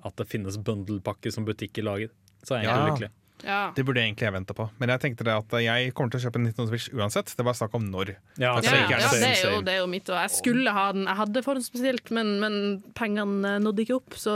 at 0.05 0.17
det 0.17 0.29
finnes 0.29 0.57
bundlepakker 0.57 1.33
som 1.33 1.45
butikker 1.45 1.83
lager. 1.85 2.11
Så 2.45 2.57
er 2.57 2.63
jeg 2.63 2.71
egentlig 2.71 2.93
lykkelig. 2.95 3.11
Ja. 3.45 3.73
Det 3.77 3.85
burde 3.87 4.01
jeg 4.03 4.11
egentlig 4.11 4.27
jeg 4.29 4.35
vente 4.35 4.55
på. 4.57 4.67
Men 4.81 4.93
jeg 4.95 5.01
tenkte 5.05 5.25
det 5.27 5.35
at 5.35 5.55
jeg 5.65 5.95
kommer 5.97 6.11
til 6.15 6.21
å 6.21 6.25
kjøpe 6.27 6.41
en 6.41 6.45
Nintendo 6.49 6.69
Switch 6.71 6.91
uansett. 6.93 7.33
Det 7.37 7.45
var 7.47 7.57
snakk 7.59 7.75
om 7.79 7.87
når. 7.91 8.15
Ja, 8.37 8.55
Ja, 8.61 8.61
ja, 8.61 8.75
er 8.75 8.91
ja, 9.01 9.11
det 9.13 9.31
er 9.31 9.51
jo, 9.55 9.61
det 9.67 9.73
er 9.75 9.81
jo 9.83 9.87
mitt, 9.91 10.09
og 10.13 10.19
jeg 10.21 10.31
skulle 10.37 10.73
ha 10.77 10.87
den. 10.93 11.05
Jeg 11.09 11.17
hadde 11.23 11.43
forhåndsbestilt, 11.47 12.11
men, 12.17 12.35
men 12.43 12.59
pengene 12.99 13.59
nådde 13.65 13.85
ikke 13.87 13.99
opp, 14.01 14.17
så 14.21 14.35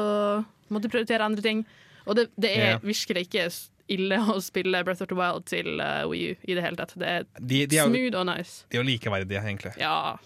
måtte 0.73 0.91
prioritere 0.93 1.25
andre 1.27 1.43
ting. 1.45 1.65
Og 2.07 2.17
det, 2.19 2.29
det 2.41 2.51
er 2.57 2.71
Ja. 2.75 2.79
virkelig 2.85 3.27
ikke 3.29 3.49
ille 3.95 4.17
å 4.33 4.39
spille 4.41 4.81
Breath 4.85 5.03
of 5.05 5.09
the 5.11 5.17
Wild 5.19 5.45
til 5.51 5.81
uh, 5.81 6.07
Wii 6.09 6.31
U 6.33 6.37
i 6.49 6.55
det 6.57 6.63
hele 6.65 6.77
tatt. 6.81 6.95
Det 6.97 7.09
er 7.09 7.27
De, 7.39 7.67
de 7.69 7.77
er 7.83 7.91
smooth 7.91 8.17
og 8.17 8.27
nice. 8.31 8.65
de 8.73 8.79
er 8.79 8.83
jo 8.83 8.87
likeverdige, 8.89 9.43
egentlig. 9.45 9.75
Ja. 9.81 10.17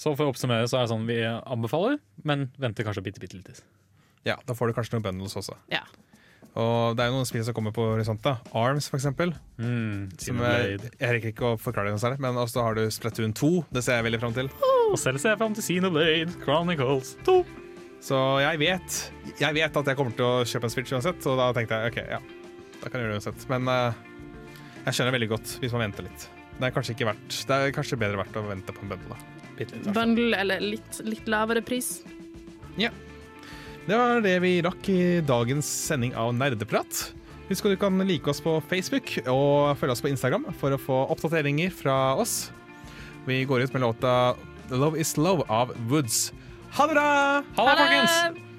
Så 0.00 0.14
for 0.16 0.24
å 0.26 0.32
oppsummere 0.32 0.64
så 0.66 0.78
er 0.80 0.86
det 0.86 0.90
sånn 0.94 1.04
vi 1.06 1.18
anbefaler, 1.22 1.98
men 2.24 2.48
venter 2.58 2.84
kanskje 2.88 3.04
bitte, 3.04 3.20
bitte 3.20 3.36
litt. 3.36 3.60
Ja, 4.24 4.36
Da 4.46 4.54
får 4.56 4.70
du 4.72 4.76
kanskje 4.78 4.96
noen 4.96 5.04
bundles 5.04 5.36
også. 5.36 5.54
Ja. 5.70 5.82
Og 6.52 6.96
det 6.98 7.00
er 7.04 7.08
jo 7.08 7.16
noen 7.16 7.28
spill 7.28 7.44
som 7.46 7.54
kommer 7.56 7.72
på 7.72 7.84
horisontet. 7.94 8.50
Arms, 8.52 8.88
for 8.92 8.98
eksempel. 8.98 9.30
Mm, 9.56 10.10
Som 10.20 10.42
er, 10.44 10.74
jeg 11.00 11.14
rekker 11.16 11.30
ikke 11.32 11.46
å 11.54 11.60
forklare 11.60 11.88
det 11.88 11.94
noe 11.96 12.02
særlig, 12.02 12.20
men 12.20 12.36
også 12.42 12.64
har 12.66 12.76
du 12.76 12.82
Splatoon 12.92 13.32
2. 13.38 13.50
Det 13.72 13.82
ser 13.86 14.00
jeg 14.00 14.06
veldig 14.10 14.20
fram 14.20 14.34
til. 14.36 14.50
Og 14.90 14.98
selv 15.00 15.22
ser 15.22 15.32
jeg 15.32 15.40
fram 15.40 15.56
til 15.56 15.64
Xenoblade 15.64 16.36
Chronicles 16.42 17.14
2. 17.24 17.38
Så 18.02 18.18
jeg 18.42 18.58
vet 18.58 18.96
Jeg 19.38 19.54
vet 19.54 19.76
at 19.78 19.86
jeg 19.92 19.96
kommer 19.96 20.14
til 20.18 20.26
å 20.26 20.42
kjøpe 20.44 20.66
en 20.68 20.72
Switch 20.74 20.92
uansett, 20.92 21.24
og 21.30 21.38
da 21.38 21.48
tenkte 21.56 21.78
jeg 21.78 21.92
OK, 21.94 22.00
ja. 22.18 22.18
Da 22.82 22.90
kan 22.90 22.98
jeg 22.98 23.06
gjøre 23.06 23.14
det 23.14 23.20
uansett. 23.22 23.46
Men 23.48 23.70
uh, 23.70 23.94
jeg 24.82 24.96
skjønner 24.98 25.16
veldig 25.16 25.30
godt 25.32 25.54
hvis 25.62 25.72
man 25.76 25.86
venter 25.86 26.08
litt. 26.08 26.26
Det 26.58 26.68
er 26.68 26.74
kanskje 26.74 26.92
ikke 26.96 27.08
verdt 27.08 27.36
Det 27.48 27.56
er 27.56 27.72
kanskje 27.74 27.96
bedre 28.02 28.18
verdt 28.20 28.36
å 28.36 28.42
vente 28.44 28.74
på 28.76 28.84
en 28.84 28.92
bundle. 28.92 29.16
da. 29.16 29.46
Litt. 29.60 29.72
Bundle 29.94 30.42
eller 30.44 30.60
litt, 30.64 31.00
litt 31.06 31.30
lavere 31.30 31.62
pris. 31.64 32.02
Ja. 32.80 32.90
Det 33.82 33.96
var 33.98 34.20
det 34.22 34.36
vi 34.44 34.60
rakk 34.62 34.88
i 34.92 35.02
dagens 35.26 35.66
sending 35.66 36.12
av 36.14 36.30
Nerdeprat. 36.36 37.08
Husk 37.48 37.66
at 37.66 37.74
du 37.74 37.80
kan 37.80 37.98
like 38.06 38.30
oss 38.30 38.38
på 38.40 38.60
Facebook 38.70 39.10
og 39.26 39.74
følge 39.80 39.96
oss 39.96 40.04
på 40.04 40.12
Instagram 40.12 40.46
for 40.60 40.76
å 40.76 40.78
få 40.78 41.00
oppdateringer 41.10 41.74
fra 41.74 42.14
oss. 42.14 42.52
Vi 43.26 43.42
går 43.42 43.66
ut 43.66 43.74
med 43.74 43.82
låta 43.82 44.36
'Love 44.70 45.02
Is 45.02 45.16
Love' 45.18 45.44
av 45.50 45.74
Woods. 45.90 46.32
Ha 46.78 46.86
det 46.86 46.94
bra! 46.94 47.42
Ha 47.58 47.66
det, 47.66 47.82
folkens! 47.82 48.51